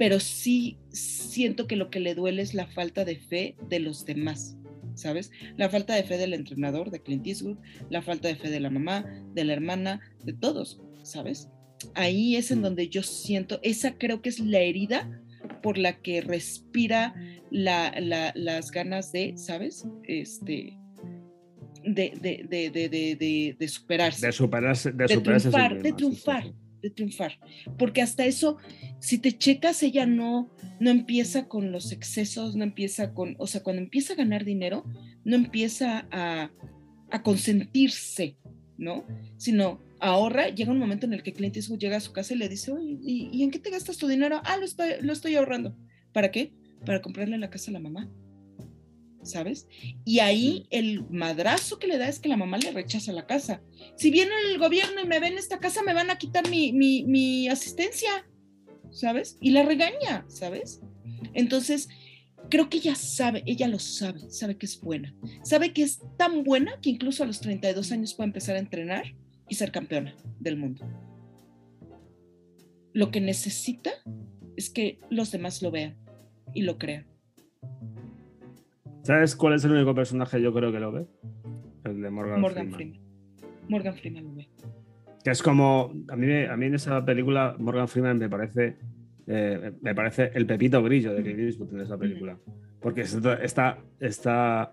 pero 0.00 0.18
sí 0.18 0.78
siento 0.88 1.66
que 1.66 1.76
lo 1.76 1.90
que 1.90 2.00
le 2.00 2.14
duele 2.14 2.40
es 2.40 2.54
la 2.54 2.66
falta 2.66 3.04
de 3.04 3.16
fe 3.16 3.54
de 3.68 3.80
los 3.80 4.06
demás, 4.06 4.56
¿sabes? 4.94 5.30
La 5.58 5.68
falta 5.68 5.94
de 5.94 6.04
fe 6.04 6.16
del 6.16 6.32
entrenador, 6.32 6.90
de 6.90 7.02
Clint 7.02 7.26
Eastwood, 7.26 7.58
la 7.90 8.00
falta 8.00 8.28
de 8.28 8.36
fe 8.36 8.48
de 8.48 8.60
la 8.60 8.70
mamá, 8.70 9.04
de 9.34 9.44
la 9.44 9.52
hermana, 9.52 10.00
de 10.24 10.32
todos, 10.32 10.80
¿sabes? 11.02 11.50
Ahí 11.92 12.36
es 12.36 12.50
en 12.50 12.62
donde 12.62 12.88
yo 12.88 13.02
siento, 13.02 13.60
esa 13.62 13.98
creo 13.98 14.22
que 14.22 14.30
es 14.30 14.40
la 14.40 14.60
herida 14.60 15.20
por 15.60 15.78
la 15.78 16.00
que 16.00 16.20
respira 16.20 17.14
la, 17.50 17.92
la, 18.00 18.32
las 18.34 18.70
ganas 18.70 19.12
de, 19.12 19.36
¿sabes? 19.36 19.86
Este, 20.04 20.78
de, 21.84 22.12
de, 22.20 22.46
de, 22.48 22.70
de, 22.70 23.16
de, 23.16 23.56
de 23.58 23.68
superarse. 23.68 24.26
De 24.26 24.32
superarse, 24.32 24.92
de, 24.92 25.08
superarse 25.08 25.50
triunfar, 25.50 25.82
de 25.82 25.92
triunfar, 25.92 26.42
sí, 26.42 26.48
sí. 26.48 26.54
de 26.82 26.90
triunfar. 26.90 27.38
Porque 27.78 28.02
hasta 28.02 28.24
eso, 28.24 28.58
si 29.00 29.18
te 29.18 29.32
checas, 29.36 29.82
ella 29.82 30.06
no, 30.06 30.50
no 30.78 30.90
empieza 30.90 31.48
con 31.48 31.72
los 31.72 31.92
excesos, 31.92 32.56
no 32.56 32.64
empieza 32.64 33.14
con, 33.14 33.36
o 33.38 33.46
sea, 33.46 33.62
cuando 33.62 33.82
empieza 33.82 34.12
a 34.12 34.16
ganar 34.16 34.44
dinero, 34.44 34.84
no 35.24 35.36
empieza 35.36 36.06
a, 36.10 36.50
a 37.10 37.22
consentirse, 37.22 38.36
¿no? 38.76 39.04
Sino 39.36 39.80
ahorra, 40.00 40.48
llega 40.48 40.72
un 40.72 40.78
momento 40.78 41.06
en 41.06 41.12
el 41.12 41.22
que 41.22 41.32
Clint 41.32 41.56
Eastwood 41.56 41.78
llega 41.78 41.96
a 41.96 42.00
su 42.00 42.12
casa 42.12 42.34
y 42.34 42.38
le 42.38 42.48
dice, 42.48 42.72
oye, 42.72 42.98
¿y, 43.02 43.30
y 43.32 43.42
en 43.42 43.50
qué 43.50 43.58
te 43.58 43.70
gastas 43.70 43.96
tu 43.96 44.06
dinero? 44.08 44.40
Ah, 44.44 44.56
lo 44.56 44.64
estoy, 44.64 44.92
lo 45.00 45.12
estoy 45.12 45.36
ahorrando. 45.36 45.76
¿Para 46.12 46.30
qué? 46.30 46.52
Para 46.84 47.02
comprarle 47.02 47.38
la 47.38 47.50
casa 47.50 47.70
a 47.70 47.74
la 47.74 47.80
mamá. 47.80 48.10
¿Sabes? 49.22 49.68
Y 50.04 50.20
ahí 50.20 50.66
el 50.70 51.04
madrazo 51.10 51.78
que 51.78 51.86
le 51.86 51.98
da 51.98 52.08
es 52.08 52.20
que 52.20 52.30
la 52.30 52.38
mamá 52.38 52.56
le 52.56 52.70
rechaza 52.70 53.12
la 53.12 53.26
casa. 53.26 53.62
Si 53.96 54.10
viene 54.10 54.32
el 54.50 54.58
gobierno 54.58 55.02
y 55.02 55.06
me 55.06 55.20
ven 55.20 55.36
esta 55.36 55.58
casa, 55.58 55.82
me 55.82 55.92
van 55.92 56.10
a 56.10 56.16
quitar 56.16 56.48
mi, 56.48 56.72
mi, 56.72 57.04
mi 57.04 57.48
asistencia, 57.48 58.10
¿sabes? 58.90 59.36
Y 59.40 59.50
la 59.50 59.62
regaña, 59.62 60.24
¿sabes? 60.28 60.80
Entonces, 61.34 61.88
creo 62.48 62.70
que 62.70 62.78
ella 62.78 62.94
sabe, 62.94 63.42
ella 63.44 63.68
lo 63.68 63.78
sabe, 63.78 64.30
sabe 64.30 64.56
que 64.56 64.64
es 64.64 64.80
buena. 64.80 65.14
Sabe 65.42 65.74
que 65.74 65.82
es 65.82 66.00
tan 66.16 66.42
buena 66.42 66.80
que 66.80 66.90
incluso 66.90 67.22
a 67.22 67.26
los 67.26 67.40
32 67.40 67.92
años 67.92 68.14
puede 68.14 68.28
empezar 68.28 68.56
a 68.56 68.60
entrenar 68.60 69.14
y 69.50 69.54
ser 69.56 69.70
campeona 69.70 70.14
del 70.38 70.56
mundo. 70.56 70.86
Lo 72.94 73.10
que 73.10 73.20
necesita 73.20 73.90
es 74.56 74.70
que 74.70 74.98
los 75.10 75.30
demás 75.30 75.60
lo 75.62 75.70
vean 75.70 75.96
y 76.54 76.62
lo 76.62 76.78
crean. 76.78 77.06
¿Sabes 79.02 79.36
cuál 79.36 79.54
es 79.54 79.64
el 79.64 79.72
único 79.72 79.94
personaje 79.94 80.40
yo 80.40 80.52
creo 80.52 80.72
que 80.72 80.80
lo 80.80 80.92
ve? 80.92 81.06
El 81.84 82.02
de 82.02 82.10
Morgan, 82.10 82.40
Morgan 82.40 82.70
Freeman. 82.70 83.00
Freeman. 83.00 83.68
Morgan 83.68 83.94
Freeman 83.94 84.24
lo 84.24 84.34
ve. 84.34 84.48
Que 85.24 85.30
es 85.30 85.42
como. 85.42 85.92
A 86.08 86.16
mí, 86.16 86.44
a 86.44 86.56
mí 86.56 86.66
en 86.66 86.74
esa 86.74 87.04
película, 87.04 87.56
Morgan 87.58 87.88
Freeman 87.88 88.18
me 88.18 88.28
parece. 88.28 88.76
eh, 89.26 89.72
me 89.80 89.94
parece 89.94 90.30
el 90.34 90.46
pepito 90.46 90.82
grillo 90.82 91.12
de 91.14 91.22
Clint 91.22 91.40
Eastwood 91.40 91.74
en 91.74 91.80
esa 91.80 91.96
película. 91.96 92.38
Porque 92.80 93.02
está, 93.02 93.34
está, 93.42 93.78
está- 94.00 94.72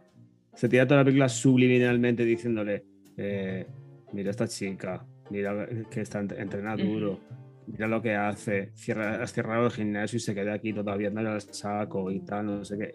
se 0.53 0.67
tira 0.69 0.87
toda 0.87 1.01
la 1.01 1.05
película 1.05 1.29
subliminalmente 1.29 2.25
diciéndole: 2.25 2.83
eh, 3.17 3.65
Mira 4.13 4.31
esta 4.31 4.47
chica, 4.47 5.05
mira 5.29 5.67
que 5.91 6.01
está 6.01 6.21
ent- 6.21 6.37
entrena 6.39 6.75
duro, 6.77 7.19
mira 7.67 7.87
lo 7.87 8.01
que 8.01 8.15
hace, 8.15 8.71
cierra, 8.73 9.21
has 9.21 9.33
cerrado 9.33 9.65
el 9.65 9.71
gimnasio 9.71 10.17
y 10.17 10.19
se 10.21 10.33
queda 10.33 10.53
aquí 10.53 10.73
todavía 10.73 11.09
no 11.09 11.19
al 11.19 11.41
saco 11.41 12.09
y 12.11 12.21
tal, 12.21 12.45
no 12.45 12.65
sé 12.65 12.77
qué. 12.77 12.91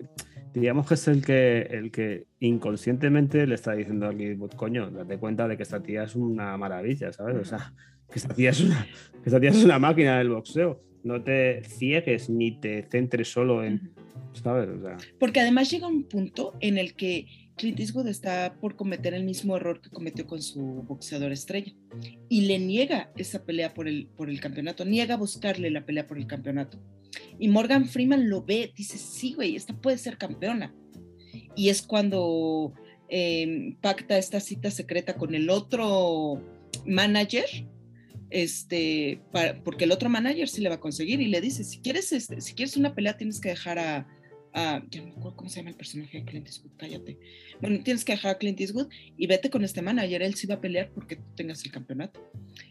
Digamos 0.55 0.86
que 0.86 0.94
es 0.94 1.09
el 1.09 1.24
que, 1.24 1.62
el 1.62 1.90
que 1.90 2.24
inconscientemente 2.40 3.47
le 3.47 3.55
está 3.55 3.72
diciendo 3.72 4.06
a 4.06 4.10
Clint 4.10 4.32
Eastwood, 4.32 4.52
coño, 4.52 4.90
date 4.90 5.18
cuenta 5.18 5.48
de 5.48 5.56
que 5.56 5.62
esta 5.62 5.82
tía 5.82 6.05
es 6.05 6.14
una 6.14 6.56
maravilla, 6.56 7.12
¿sabes? 7.12 7.36
O 7.36 7.44
sea, 7.44 7.72
que 8.10 8.18
esta 8.18 8.34
tía 8.34 8.51
es 8.51 8.60
una, 8.60 8.86
que 9.22 9.26
esta 9.28 9.40
tía 9.40 9.51
es 9.51 9.64
una 9.64 9.78
máquina 9.78 10.18
del 10.18 10.28
boxeo. 10.30 10.82
No 11.05 11.22
te 11.22 11.62
ciegues 11.64 12.30
ni 12.30 12.60
te 12.60 12.82
centres 12.90 13.32
solo 13.32 13.64
en, 13.64 13.93
¿sabes? 14.34 14.68
O 14.68 14.80
sea, 14.80 14.97
Porque 15.18 15.40
además 15.40 15.70
llega 15.70 15.86
un 15.89 16.05
punto 16.05 16.55
en 16.60 16.78
el 16.78 16.94
que 16.94 17.26
Clint 17.56 17.80
Eastwood 17.80 18.08
está 18.08 18.56
por 18.60 18.76
cometer 18.76 19.14
el 19.14 19.24
mismo 19.24 19.56
error 19.56 19.80
que 19.80 19.90
cometió 19.90 20.26
con 20.26 20.42
su 20.42 20.60
boxeador 20.60 21.32
estrella 21.32 21.72
y 22.28 22.42
le 22.42 22.58
niega 22.58 23.12
esa 23.16 23.44
pelea 23.44 23.74
por 23.74 23.88
el, 23.88 24.08
por 24.16 24.30
el 24.30 24.40
campeonato, 24.40 24.84
niega 24.84 25.16
buscarle 25.16 25.70
la 25.70 25.84
pelea 25.84 26.06
por 26.06 26.18
el 26.18 26.26
campeonato. 26.26 26.82
Y 27.38 27.48
Morgan 27.48 27.86
Freeman 27.86 28.28
lo 28.28 28.42
ve, 28.42 28.72
dice, 28.74 28.98
sí, 28.98 29.34
güey, 29.34 29.56
esta 29.56 29.74
puede 29.74 29.98
ser 29.98 30.16
campeona. 30.16 30.74
Y 31.54 31.68
es 31.68 31.82
cuando 31.82 32.72
eh, 33.08 33.76
pacta 33.80 34.16
esta 34.16 34.40
cita 34.40 34.70
secreta 34.70 35.16
con 35.16 35.34
el 35.34 35.50
otro 35.50 36.42
manager, 36.86 37.44
este, 38.30 39.20
porque 39.64 39.84
el 39.84 39.92
otro 39.92 40.08
manager 40.08 40.48
sí 40.48 40.62
le 40.62 40.70
va 40.70 40.76
a 40.76 40.80
conseguir 40.80 41.20
y 41.20 41.26
le 41.26 41.42
dice, 41.42 41.64
si 41.64 41.80
quieres, 41.80 42.12
este, 42.12 42.40
si 42.40 42.54
quieres 42.54 42.76
una 42.78 42.94
pelea 42.94 43.18
tienes 43.18 43.40
que 43.40 43.50
dejar 43.50 43.78
a, 43.78 44.08
a- 44.52 44.82
ya 44.90 45.00
no 45.00 45.06
me 45.08 45.12
acuerdo 45.12 45.36
cómo 45.36 45.50
se 45.50 45.56
llama 45.56 45.70
el 45.70 45.76
personaje 45.76 46.18
de 46.18 46.24
Clint 46.24 46.46
Eastwood, 46.46 46.72
cállate. 46.76 47.18
Bueno, 47.60 47.82
tienes 47.82 48.04
que 48.04 48.12
dejar 48.12 48.32
a 48.32 48.38
Clint 48.38 48.60
Eastwood 48.60 48.88
y 49.16 49.26
vete 49.26 49.50
con 49.50 49.64
este 49.64 49.82
manager, 49.82 50.22
él 50.22 50.34
sí 50.34 50.46
va 50.46 50.56
a 50.56 50.60
pelear 50.60 50.90
porque 50.92 51.16
tú 51.16 51.24
tengas 51.36 51.64
el 51.64 51.72
campeonato. 51.72 52.20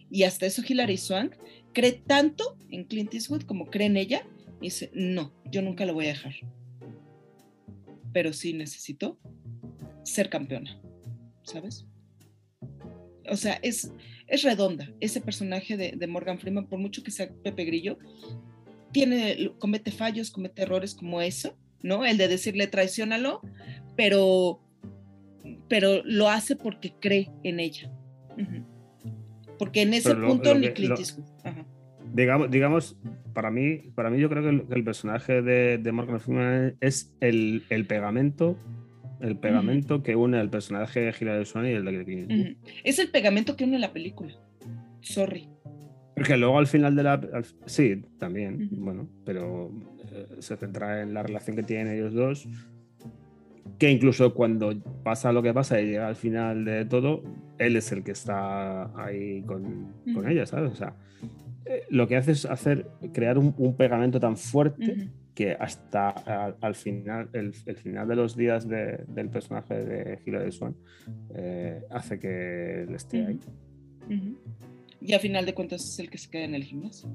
Y 0.10 0.24
hasta 0.24 0.46
eso 0.46 0.62
Hilary 0.68 0.98
Swank 0.98 1.36
cree 1.74 1.94
tanto 1.94 2.58
en 2.70 2.84
Clint 2.86 3.14
Eastwood 3.14 3.44
como 3.44 3.66
cree 3.66 3.88
en 3.88 3.98
ella 3.98 4.28
y 4.60 4.66
dice, 4.66 4.92
no, 4.94 5.34
yo 5.52 5.62
nunca 5.62 5.86
lo 5.86 5.94
voy 5.94 6.06
a 6.06 6.10
dejar. 6.10 6.34
Pero 8.14 8.34
sí 8.34 8.54
necesito 8.54 9.18
ser 10.04 10.30
campeona, 10.30 10.80
¿sabes? 11.44 11.86
O 13.30 13.38
sea, 13.38 13.54
es, 13.62 13.92
es 14.28 14.44
redonda. 14.44 14.92
Ese 15.00 15.22
personaje 15.22 15.78
de, 15.78 15.94
de 15.96 16.08
Morgan 16.08 16.40
Freeman, 16.40 16.68
por 16.68 16.80
mucho 16.80 17.04
que 17.04 17.12
sea 17.12 17.32
Pepe 17.44 17.66
Grillo, 17.66 17.98
tiene, 18.92 19.52
comete 19.60 19.92
fallos, 19.92 20.32
comete 20.32 20.64
errores 20.64 20.94
como 20.94 21.22
eso, 21.22 21.58
¿no? 21.84 22.06
El 22.06 22.18
de 22.18 22.28
decirle 22.28 22.68
traicionalo, 22.68 23.42
pero, 23.96 24.62
pero 25.68 26.02
lo 26.06 26.30
hace 26.30 26.56
porque 26.56 26.94
cree 27.00 27.30
en 27.44 27.60
ella. 27.60 27.92
Porque 29.58 29.82
en 29.84 29.94
ese 29.94 30.14
lo- 30.14 30.28
punto 30.28 30.54
lo 30.54 30.74
que-. 30.74 30.94
Ajá. 31.44 31.66
digamos, 32.14 32.50
digamos 32.52 32.98
para, 33.34 33.52
mí, 33.52 33.78
para 33.96 34.10
mí 34.10 34.20
yo 34.20 34.30
creo 34.30 34.44
que 34.44 34.74
el, 34.76 34.84
personaje 34.84 35.42
de, 35.42 35.78
de 35.78 35.92
Morgan 35.92 36.20
Freeman 36.20 36.76
es 36.82 37.14
el, 37.22 37.64
el 37.70 37.86
pegamento 37.86 38.58
el 39.22 39.38
pegamento 39.38 40.02
que 40.02 40.16
une 40.16 40.40
al 40.40 40.50
personaje 40.50 41.00
de 41.02 41.14
Hilary 41.20 41.46
Swank 41.46 41.68
y 41.68 41.70
el 41.74 41.86
de 41.86 42.04
Clint. 42.04 42.58
Es 42.84 42.98
el 42.98 43.10
pegamento 43.10 43.56
que 43.56 43.66
une 43.66 43.78
la 43.78 43.94
película. 43.94 44.34
Sorry. 45.02 45.48
Porque 46.16 46.38
luego 46.38 46.58
al 46.58 46.66
final 46.68 46.96
de 46.96 47.04
la. 47.04 47.14
al- 47.14 47.46
sí, 47.68 48.02
también, 48.18 48.68
bueno, 48.72 49.08
pero 49.24 49.72
se 50.40 50.58
centra 50.58 51.02
en 51.02 51.14
la 51.14 51.24
relación 51.24 51.56
que 51.56 51.64
tienen 51.64 51.94
ellos 51.94 52.14
dos. 52.14 52.48
Que 53.78 53.90
incluso 53.90 54.34
cuando 54.34 54.80
pasa 55.04 55.32
lo 55.32 55.42
que 55.42 55.54
pasa 55.54 55.82
y 55.82 55.88
llega 55.88 56.08
al 56.08 56.16
final 56.16 56.66
de 56.66 56.86
todo, 56.86 57.24
él 57.58 57.76
es 57.76 57.92
el 57.92 58.04
que 58.04 58.12
está 58.12 58.92
ahí 59.04 59.42
con, 59.44 59.94
con 60.14 60.30
ella, 60.30 60.46
¿sabes? 60.46 60.72
O 60.72 60.76
sea, 60.76 60.96
eh, 61.66 61.84
lo 61.90 62.08
que 62.08 62.16
hace 62.16 62.32
es 62.34 62.46
hacer, 62.46 62.88
crear 63.14 63.38
un, 63.40 63.56
un 63.58 63.76
pegamento 63.76 64.20
tan 64.20 64.38
fuerte 64.38 65.10
que 65.34 65.54
hasta 65.54 66.10
al 66.62 66.76
final, 66.76 67.30
el, 67.34 67.54
el 67.66 67.76
final 67.78 68.08
de 68.08 68.16
los 68.16 68.36
días 68.36 68.68
de- 68.68 69.04
del 69.08 69.30
personaje 69.30 69.74
de 69.84 70.20
Hilary 70.26 70.52
Swan 70.52 70.76
eh, 71.34 71.82
hace 71.90 72.20
que 72.20 72.84
él 72.84 72.94
esté 72.94 73.26
ahí. 73.26 73.40
Y 75.00 75.14
a 75.14 75.20
final 75.20 75.46
de 75.46 75.54
cuentas 75.56 75.84
es 75.84 75.98
el 76.00 76.10
que 76.12 76.18
se 76.20 76.30
queda 76.30 76.44
en 76.44 76.54
el 76.54 76.64
gimnasio. 76.66 77.10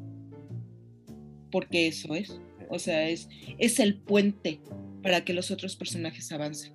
Porque 1.52 1.86
eso 1.88 2.14
es. 2.14 2.40
O 2.70 2.78
sea, 2.78 3.08
es, 3.08 3.28
es 3.58 3.78
el 3.80 3.98
puente 4.00 4.60
para 5.02 5.24
que 5.24 5.32
los 5.34 5.50
otros 5.50 5.76
personajes 5.76 6.30
avancen. 6.32 6.74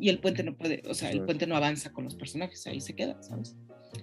Y 0.00 0.08
el 0.10 0.20
puente 0.20 0.42
no 0.44 0.56
puede, 0.56 0.82
o 0.88 0.94
sea, 0.94 1.10
el 1.10 1.24
puente 1.24 1.46
no 1.46 1.56
avanza 1.56 1.92
con 1.92 2.04
los 2.04 2.14
personajes, 2.14 2.66
ahí 2.66 2.80
se 2.80 2.94
queda, 2.94 3.20
¿sabes? 3.20 3.56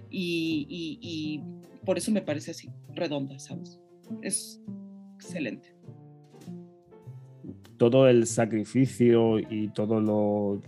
Y, 0.10 0.65
y- 0.69 0.99
y 1.02 1.43
por 1.85 1.97
eso 1.97 2.11
me 2.11 2.22
parece 2.22 2.52
así, 2.52 2.69
redonda, 2.93 3.39
¿sabes? 3.39 3.80
Es 4.22 4.61
excelente. 5.15 5.73
todo 7.77 8.07
el 8.07 8.26
sacrificio 8.26 9.38
y 9.39 9.68
todo 9.69 9.99
lo 9.99 10.61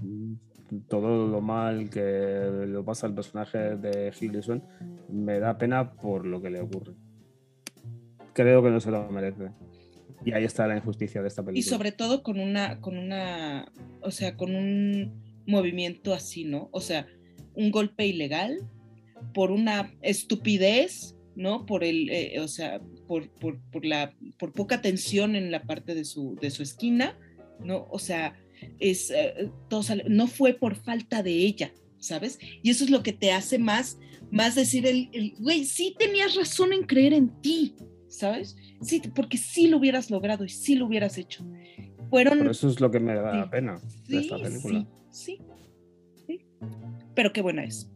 todo 0.90 1.28
lo 1.28 1.40
mal 1.42 1.90
que 1.90 2.66
lo 2.68 2.84
pasa 2.84 3.08
al 3.08 3.14
personaje 3.16 3.78
de 3.78 4.12
Swank 4.42 4.62
me 5.10 5.40
da 5.40 5.58
pena 5.58 5.94
por 5.94 6.26
lo 6.26 6.42
que 6.42 6.50
le 6.50 6.60
ocurre. 6.60 6.94
Creo 8.34 8.62
que 8.62 8.70
no 8.70 8.80
se 8.82 8.92
lo 8.92 9.10
merece. 9.10 9.50
Y 10.26 10.32
ahí 10.34 10.44
está 10.44 10.68
la 10.68 10.76
injusticia 10.78 11.22
de 11.22 11.28
esta 11.28 11.44
película. 11.44 11.60
Y 11.60 11.64
sobre 11.64 11.92
todo 11.92 12.24
con 12.24 12.40
una, 12.40 12.80
con 12.82 12.98
una, 12.98 13.72
o 14.02 14.12
sea, 14.12 14.36
con 14.36 14.56
un 14.56 15.24
movimiento 15.46 16.14
así, 16.14 16.44
¿no? 16.44 16.70
O 16.72 16.82
sea, 16.82 17.08
un 17.56 17.72
golpe 17.72 18.06
ilegal 18.06 18.60
por 19.34 19.52
una 19.52 19.94
estupidez, 20.02 21.16
¿no? 21.36 21.66
Por 21.66 21.84
el, 21.84 22.10
eh, 22.10 22.40
o 22.40 22.48
sea, 22.48 22.82
por, 23.08 23.30
por, 23.30 23.60
por 23.72 23.86
la, 23.86 24.14
por 24.38 24.54
poca 24.54 24.82
tensión 24.82 25.36
en 25.36 25.52
la 25.52 25.64
parte 25.64 25.96
de 25.96 26.04
su, 26.04 26.36
de 26.42 26.50
su 26.52 26.64
esquina, 26.64 27.18
¿no? 27.64 27.88
O 27.90 28.00
sea, 28.00 28.36
es, 28.80 29.12
eh, 29.12 29.50
todo 29.70 29.84
sale- 29.84 30.06
no 30.10 30.28
fue 30.28 30.54
por 30.54 30.76
falta 30.76 31.24
de 31.24 31.32
ella, 31.32 31.72
¿sabes? 32.00 32.40
Y 32.64 32.70
eso 32.72 32.84
es 32.84 32.90
lo 32.90 33.04
que 33.04 33.14
te 33.14 33.32
hace 33.32 33.60
más, 33.60 33.98
más 34.32 34.56
decir 34.56 34.86
el, 34.86 35.10
el, 35.14 35.36
güey, 35.40 35.64
sí 35.64 35.96
tenías 35.98 36.36
razón 36.36 36.74
en 36.74 36.84
creer 36.84 37.14
en 37.14 37.30
ti, 37.42 37.76
¿sabes? 38.08 38.56
Sí, 38.82 39.02
porque 39.14 39.38
sí 39.38 39.68
lo 39.68 39.78
hubieras 39.78 40.10
logrado 40.12 40.44
y 40.46 40.50
sí 40.50 40.76
lo 40.76 40.86
hubieras 40.86 41.18
hecho. 41.18 41.46
Fueron... 42.10 42.40
Por 42.40 42.52
eso 42.52 42.70
es 42.70 42.80
lo 42.80 42.90
que 42.92 43.00
me 43.00 43.16
da 43.16 43.44
Sí. 43.44 43.50
pena 43.50 43.80
de 44.08 44.18
esta 44.20 44.38
película. 44.38 44.86
sí, 45.10 45.40
sí. 46.26 46.42
Pero 47.14 47.34
qué 47.34 47.42
buena 47.42 47.64
es. 47.64 47.92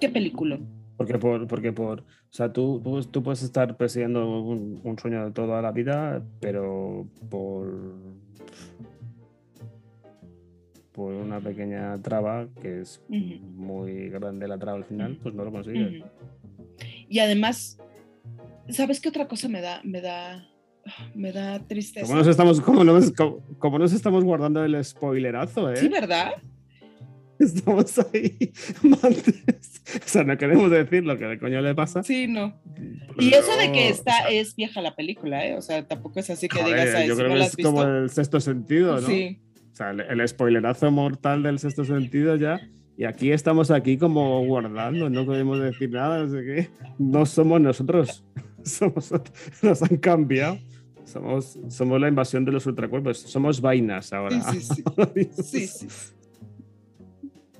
Qué 0.00 0.08
película. 0.08 0.58
Porque 0.96 1.18
por, 1.18 1.46
porque 1.46 1.72
por, 1.72 2.00
o 2.00 2.04
sea, 2.30 2.52
tú, 2.52 2.80
tú, 2.82 3.02
tú 3.04 3.22
puedes 3.22 3.42
estar 3.42 3.76
persiguiendo 3.76 4.40
un, 4.42 4.80
un 4.82 4.98
sueño 4.98 5.26
de 5.26 5.30
toda 5.32 5.60
la 5.60 5.70
vida, 5.72 6.24
pero 6.40 7.06
por 7.28 8.16
por 10.92 11.12
una 11.12 11.40
pequeña 11.40 12.00
traba, 12.00 12.48
que 12.62 12.80
es 12.80 13.02
muy 13.10 14.08
grande 14.08 14.48
la 14.48 14.56
traba 14.58 14.78
al 14.78 14.84
final, 14.86 15.18
pues 15.22 15.34
no 15.34 15.44
lo 15.44 15.52
consigues. 15.52 16.02
Y 17.06 17.18
además, 17.18 17.78
¿sabes 18.68 19.00
qué 19.00 19.08
otra 19.08 19.28
cosa 19.28 19.48
me 19.48 19.60
da, 19.60 19.80
me 19.84 20.00
da, 20.00 20.48
me 21.14 21.32
da 21.32 21.58
tristeza? 21.66 22.06
Como 22.06 22.18
nos 22.18 22.26
estamos, 22.26 22.60
como 22.60 22.84
nos, 22.84 23.12
como, 23.12 23.42
como 23.58 23.78
nos 23.78 23.92
estamos 23.92 24.24
guardando 24.24 24.64
el 24.64 24.82
spoilerazo, 24.84 25.70
¿eh? 25.70 25.76
Sí, 25.76 25.88
¿verdad? 25.88 26.32
Estamos 27.38 27.98
ahí. 27.98 28.52
mantes. 28.82 29.82
O 29.94 30.08
sea, 30.08 30.24
no 30.24 30.36
queremos 30.38 30.70
decir 30.70 31.04
lo 31.04 31.18
que 31.18 31.26
de 31.26 31.38
coño 31.38 31.60
le 31.60 31.74
pasa. 31.74 32.02
Sí, 32.02 32.26
no. 32.26 32.58
Y 33.18 33.28
eso 33.28 33.56
de 33.56 33.72
que 33.72 33.72
pero, 33.72 33.94
está, 33.94 34.12
o 34.12 34.28
sea, 34.28 34.30
es 34.30 34.56
vieja 34.56 34.80
la 34.80 34.96
película, 34.96 35.46
¿eh? 35.46 35.54
O 35.54 35.60
sea, 35.62 35.86
tampoco 35.86 36.18
es 36.20 36.30
así 36.30 36.48
que 36.48 36.60
joder, 36.62 36.78
digas, 36.80 36.94
"Ay, 36.94 37.08
yo 37.08 37.16
creo 37.16 37.28
que 37.28 37.40
es 37.40 37.56
como 37.56 37.78
visto". 37.78 37.96
el 37.96 38.10
sexto 38.10 38.40
sentido, 38.40 39.00
¿no? 39.00 39.06
Sí, 39.06 39.38
O 39.72 39.76
sea, 39.76 39.90
el, 39.90 40.00
el 40.00 40.28
spoilerazo 40.28 40.90
mortal 40.90 41.42
del 41.42 41.58
sexto 41.58 41.84
sentido 41.84 42.36
ya. 42.36 42.60
Y 42.98 43.04
aquí 43.04 43.30
estamos 43.30 43.70
aquí 43.70 43.98
como 43.98 44.42
guardando, 44.46 45.10
no 45.10 45.26
podemos 45.26 45.60
decir 45.60 45.90
nada, 45.90 46.24
no 46.24 46.30
sé 46.30 46.42
qué. 46.42 46.70
No 46.98 47.26
somos 47.26 47.60
nosotros. 47.60 48.24
Somos, 48.78 49.12
nos 49.62 49.82
han 49.82 49.96
cambiado. 49.98 50.58
Somos, 51.04 51.56
somos 51.68 52.00
la 52.00 52.08
invasión 52.08 52.44
de 52.44 52.50
los 52.52 52.66
ultracuerpos. 52.66 53.18
Somos 53.18 53.60
vainas 53.60 54.12
ahora. 54.12 54.40
sí, 54.52 54.60
sí, 54.60 54.82
sí, 55.14 55.30
sí, 55.42 55.66
sí. 55.88 55.88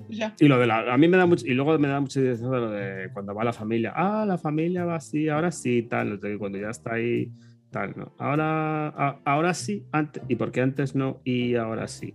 Ya. 0.09 0.35
Y 0.39 0.47
lo 0.47 0.57
de 0.59 0.67
la, 0.67 0.93
a 0.93 0.97
mí 0.97 1.07
me 1.07 1.17
da 1.17 1.25
mucho, 1.25 1.45
y 1.45 1.53
luego 1.53 1.77
me 1.79 1.87
da 1.87 1.99
mucha 1.99 2.19
idea 2.19 2.33
de 2.33 2.41
lo 2.41 2.71
de 2.71 3.09
cuando 3.13 3.33
va 3.33 3.43
la 3.43 3.51
familia, 3.53 3.93
ah, 3.95 4.25
la 4.25 4.37
familia 4.37 4.85
va 4.85 4.95
así, 4.95 5.27
ahora 5.27 5.51
sí, 5.51 5.83
tal, 5.83 6.19
cuando 6.39 6.57
ya 6.57 6.69
está 6.69 6.93
ahí, 6.93 7.29
tal, 7.71 7.93
¿no? 7.97 8.13
Ahora, 8.17 8.87
a- 8.89 9.19
ahora 9.25 9.53
sí, 9.53 9.83
antes, 9.91 10.23
y 10.29 10.35
porque 10.35 10.61
antes 10.61 10.95
no, 10.95 11.19
y 11.25 11.55
ahora 11.55 11.87
sí. 11.87 12.13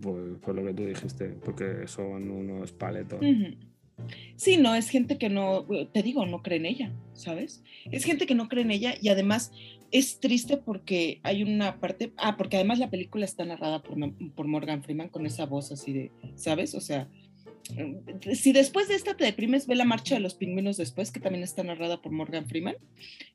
Pues 0.00 0.38
por 0.40 0.54
lo 0.54 0.64
que 0.64 0.72
tú 0.74 0.84
dijiste, 0.86 1.26
porque 1.44 1.86
son 1.86 2.30
unos 2.30 2.72
paletos. 2.72 3.20
Ujú. 3.20 3.69
Sí, 4.36 4.56
no, 4.56 4.74
es 4.74 4.88
gente 4.88 5.18
que 5.18 5.28
no, 5.28 5.66
te 5.92 6.02
digo, 6.02 6.24
no 6.26 6.42
cree 6.42 6.58
en 6.58 6.66
ella, 6.66 6.92
¿sabes? 7.12 7.62
Es 7.90 8.04
gente 8.04 8.26
que 8.26 8.34
no 8.34 8.48
cree 8.48 8.64
en 8.64 8.70
ella 8.70 8.94
y 9.00 9.08
además 9.08 9.52
es 9.90 10.20
triste 10.20 10.56
porque 10.56 11.20
hay 11.22 11.42
una 11.42 11.80
parte, 11.80 12.12
ah, 12.16 12.36
porque 12.36 12.56
además 12.56 12.78
la 12.78 12.90
película 12.90 13.24
está 13.24 13.44
narrada 13.44 13.82
por, 13.82 14.46
Morgan 14.46 14.82
Freeman 14.82 15.08
con 15.08 15.26
esa 15.26 15.46
voz 15.46 15.72
así 15.72 15.92
de, 15.92 16.10
¿sabes? 16.36 16.74
O 16.74 16.80
sea, 16.80 17.08
mm, 17.76 18.34
si 18.34 18.52
después 18.52 18.88
de 18.88 18.94
esta 18.94 19.16
te 19.16 19.24
deprimes, 19.24 19.66
ve 19.66 19.74
la 19.74 19.84
marcha 19.84 20.14
de 20.14 20.20
los 20.20 20.34
pingüinos 20.34 20.76
después, 20.76 21.10
que 21.10 21.20
también 21.20 21.44
está 21.44 21.62
narrada 21.62 22.00
por 22.00 22.12
Morgan 22.12 22.46
Freeman, 22.46 22.76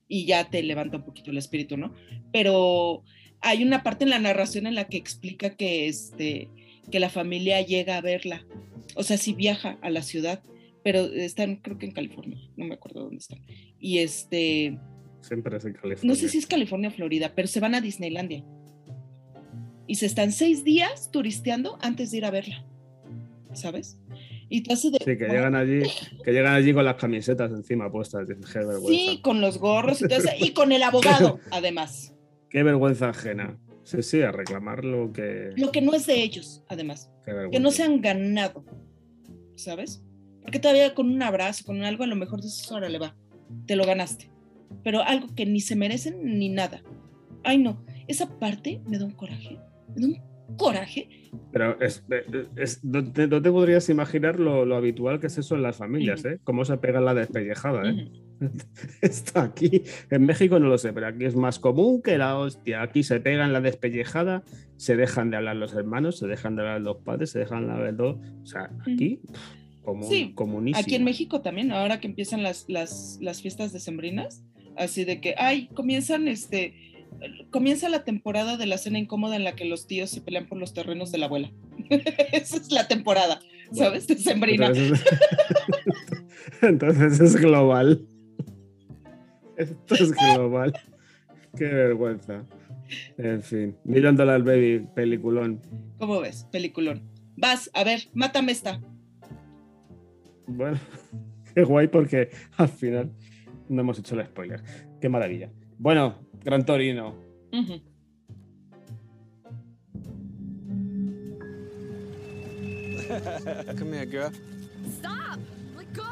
y 0.07 0.25
ya 0.25 0.49
te 0.49 0.63
levanta 0.63 0.97
un 0.97 1.03
poquito 1.03 1.31
el 1.31 1.37
espíritu, 1.37 1.77
¿no? 1.77 1.93
Pero 2.31 3.03
hay 3.41 3.63
una 3.63 3.83
parte 3.83 4.05
en 4.05 4.11
la 4.11 4.19
narración 4.19 4.65
en 4.65 4.75
la 4.75 4.87
que 4.87 4.97
explica 4.97 5.55
que, 5.55 5.87
este, 5.87 6.47
que 6.89 6.99
la 6.99 7.09
familia 7.09 7.61
llega 7.61 7.97
a 7.97 8.01
verla, 8.01 8.45
o 8.95 9.03
sea, 9.03 9.17
si 9.17 9.33
viaja 9.33 9.77
a 9.81 9.89
la 9.89 10.03
ciudad, 10.03 10.41
pero 10.85 10.99
están, 10.99 11.55
creo 11.55 11.79
que 11.79 11.87
en 11.87 11.93
California, 11.93 12.37
no 12.55 12.65
me 12.65 12.75
acuerdo 12.75 13.05
dónde 13.05 13.17
están. 13.17 13.39
Y 13.79 13.97
este, 13.97 14.77
Siempre 15.21 15.57
es 15.57 15.65
en 15.65 15.73
California. 15.73 16.07
no 16.07 16.13
sé 16.13 16.29
si 16.29 16.37
es 16.37 16.45
California 16.45 16.89
o 16.89 16.91
Florida, 16.91 17.33
pero 17.35 17.47
se 17.47 17.59
van 17.59 17.73
a 17.73 17.81
Disneylandia. 17.81 18.45
Y 19.87 19.95
se 19.95 20.05
están 20.05 20.31
seis 20.31 20.63
días 20.63 21.09
turisteando 21.11 21.79
antes 21.81 22.11
de 22.11 22.17
ir 22.17 22.25
a 22.25 22.29
verla, 22.29 22.63
¿sabes? 23.53 23.97
Y 24.47 24.61
te 24.61 24.73
hace 24.73 24.91
de... 24.91 24.99
Sí, 24.99 25.17
que 25.17 25.27
llegan 25.27 25.55
allí, 25.55 25.81
que 26.23 26.31
llegan 26.31 26.53
allí 26.53 26.71
con 26.71 26.85
las 26.85 26.97
camisetas 26.97 27.49
encima 27.49 27.91
puestas. 27.91 28.27
Sí, 28.87 29.21
con 29.23 29.41
los 29.41 29.57
gorros 29.57 30.03
y 30.03 30.07
todo 30.07 30.19
eso, 30.19 30.29
y 30.39 30.51
con 30.51 30.71
el 30.71 30.83
abogado, 30.83 31.39
además. 31.49 32.13
Qué 32.47 32.61
vergüenza 32.61 33.09
ajena. 33.09 33.57
Sí, 33.85 34.03
sí, 34.03 34.21
a 34.21 34.31
reclamar 34.31 34.85
lo 34.85 35.11
que. 35.11 35.49
Lo 35.57 35.71
que 35.71 35.81
no 35.81 35.95
es 35.95 36.05
de 36.05 36.21
ellos, 36.21 36.63
además. 36.67 37.09
qué 37.25 37.49
Que 37.51 37.59
no 37.59 37.71
se 37.71 37.81
han 37.81 38.01
ganado, 38.01 38.63
¿sabes? 39.55 40.04
Porque 40.45 40.59
todavía 40.59 40.93
con 40.93 41.09
un 41.09 41.21
abrazo, 41.23 41.65
con 41.65 41.83
algo, 41.83 42.03
a 42.03 42.07
lo 42.07 42.15
mejor 42.15 42.41
dices, 42.41 42.71
órale, 42.71 42.99
va, 42.99 43.15
te 43.65 43.75
lo 43.75 43.83
ganaste. 43.85 44.29
Pero 44.83 45.01
algo 45.01 45.27
que 45.35 45.45
ni 45.45 45.59
se 45.59 45.75
merecen 45.75 46.37
ni 46.39 46.49
nada. 46.49 46.81
Ay, 47.43 47.57
no, 47.57 47.83
esa 48.07 48.37
parte 48.39 48.81
me 48.87 48.97
da 48.99 49.05
un 49.05 49.11
coraje. 49.11 49.59
Me 49.95 50.01
da 50.01 50.07
un 50.07 50.57
coraje. 50.57 51.09
Pero 51.51 51.79
es, 51.81 52.03
es- 52.55 52.83
no, 52.83 53.11
te, 53.11 53.27
no 53.27 53.41
te 53.41 53.51
podrías 53.51 53.89
imaginar 53.89 54.39
lo, 54.39 54.65
lo 54.65 54.75
habitual 54.75 55.19
que 55.19 55.27
es 55.27 55.37
eso 55.37 55.55
en 55.55 55.63
las 55.63 55.77
familias. 55.77 56.23
¿eh? 56.25 56.39
Cómo 56.43 56.63
se 56.65 56.77
pega 56.77 57.01
la 57.01 57.13
despellejada, 57.13 57.89
¿eh? 57.89 57.93
Ujú. 58.41 58.49
Está 59.01 59.43
aquí. 59.43 59.83
En 60.11 60.25
México 60.25 60.59
no 60.59 60.67
lo 60.67 60.77
sé, 60.77 60.91
pero 60.93 61.07
aquí 61.07 61.25
es 61.25 61.35
más 61.35 61.57
común 61.57 62.01
que 62.01 62.17
la 62.17 62.37
hostia. 62.37 62.81
Aquí 62.83 63.01
se 63.03 63.19
pegan 63.19 63.53
la 63.53 63.61
despellejada, 63.61 64.43
se 64.77 64.95
dejan 64.95 65.29
de 65.31 65.37
hablar 65.37 65.55
los 65.55 65.73
hermanos, 65.73 66.17
se 66.19 66.27
dejan 66.27 66.55
de 66.55 66.61
hablar 66.63 66.81
los 66.81 66.97
padres, 66.97 67.31
se 67.31 67.39
dejan 67.39 67.65
de 67.67 67.73
hablar 67.73 67.95
todo. 67.95 68.19
O 68.43 68.45
sea, 68.45 68.69
aquí, 68.81 69.21
pff, 69.31 69.39
como 69.85 70.09
Sí, 70.09 70.33
comunísimo. 70.33 70.81
Aquí 70.81 70.95
en 70.95 71.03
México 71.03 71.41
también, 71.41 71.71
ahora 71.71 71.99
que 71.99 72.07
empiezan 72.07 72.43
las, 72.43 72.65
las, 72.67 73.19
las 73.21 73.41
fiestas 73.41 73.71
decembrinas, 73.71 74.43
así 74.75 75.05
de 75.05 75.21
que, 75.21 75.35
ay, 75.37 75.67
comienzan 75.67 76.27
este, 76.27 76.73
comienza 77.51 77.89
la 77.89 78.03
temporada 78.03 78.57
de 78.57 78.65
la 78.65 78.77
cena 78.77 78.99
incómoda 78.99 79.35
en 79.35 79.43
la 79.43 79.55
que 79.55 79.65
los 79.65 79.87
tíos 79.87 80.09
se 80.09 80.21
pelean 80.21 80.47
por 80.47 80.57
los 80.57 80.73
terrenos 80.73 81.11
de 81.11 81.17
la 81.19 81.27
abuela. 81.27 81.51
Esa 82.31 82.57
es 82.57 82.71
la 82.71 82.87
temporada, 82.87 83.39
¿sabes? 83.71 84.07
Decembrina. 84.07 84.67
Entonces, 84.67 85.03
entonces 86.61 87.19
es 87.19 87.35
global. 87.35 88.05
Esto 89.57 89.95
es 89.95 90.11
global. 90.11 90.73
Qué 91.57 91.65
vergüenza. 91.65 92.43
En 93.17 93.41
fin, 93.41 93.77
Million 93.83 94.15
Dollar 94.15 94.43
Baby, 94.43 94.85
peliculón. 94.93 95.61
¿Cómo 95.97 96.19
ves? 96.19 96.47
Peliculón. 96.51 97.01
Vas, 97.35 97.69
a 97.73 97.83
ver, 97.83 98.09
mátame 98.13 98.51
esta. 98.51 98.81
Bueno, 100.47 100.79
qué 101.55 101.63
guay 101.63 101.87
porque 101.87 102.29
al 102.57 102.69
final 102.69 103.11
no 103.69 103.81
hemos 103.81 103.99
hecho 103.99 104.19
el 104.19 104.25
spoiler. 104.25 104.63
Qué 105.01 105.09
maravilla. 105.09 105.49
Bueno, 105.77 106.15
Gran 106.43 106.65
Torino. 106.65 107.15
Come 113.77 113.93
here, 113.93 114.05
girl. 114.05 114.31
Stop! 114.99 115.39
Let 115.75 115.93
go! 115.93 116.03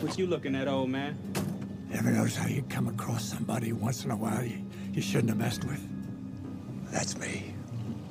What 0.00 0.18
you 0.18 0.26
looking 0.26 0.54
at, 0.54 0.68
old 0.68 0.90
man? 0.90 1.16
Ever 1.92 2.10
notice 2.10 2.36
how 2.36 2.48
you 2.48 2.62
come 2.68 2.88
across 2.88 3.24
somebody 3.24 3.72
once 3.72 4.04
in 4.04 4.10
a 4.10 4.16
while 4.16 4.44
you, 4.44 4.64
you 4.92 5.00
shouldn't 5.00 5.28
have 5.28 5.38
messed 5.38 5.64
with? 5.64 5.80
That's 6.90 7.16
me. 7.16 7.54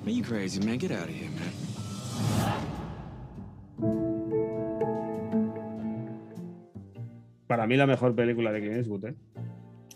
Man, 0.06 0.15
you 0.15 0.23
crazy, 0.23 0.60
man. 0.65 0.77
Get 0.77 0.91
out 0.91 1.10
of 1.10 1.10
here, 1.10 1.30
man. 1.30 2.52
Para 7.53 7.67
mí 7.67 7.75
la 7.77 7.85
mejor 7.85 8.15
película 8.15 8.51
de 8.51 8.61
Clint 8.61 8.77
Eastwood, 8.77 9.05
¿eh? 9.05 9.15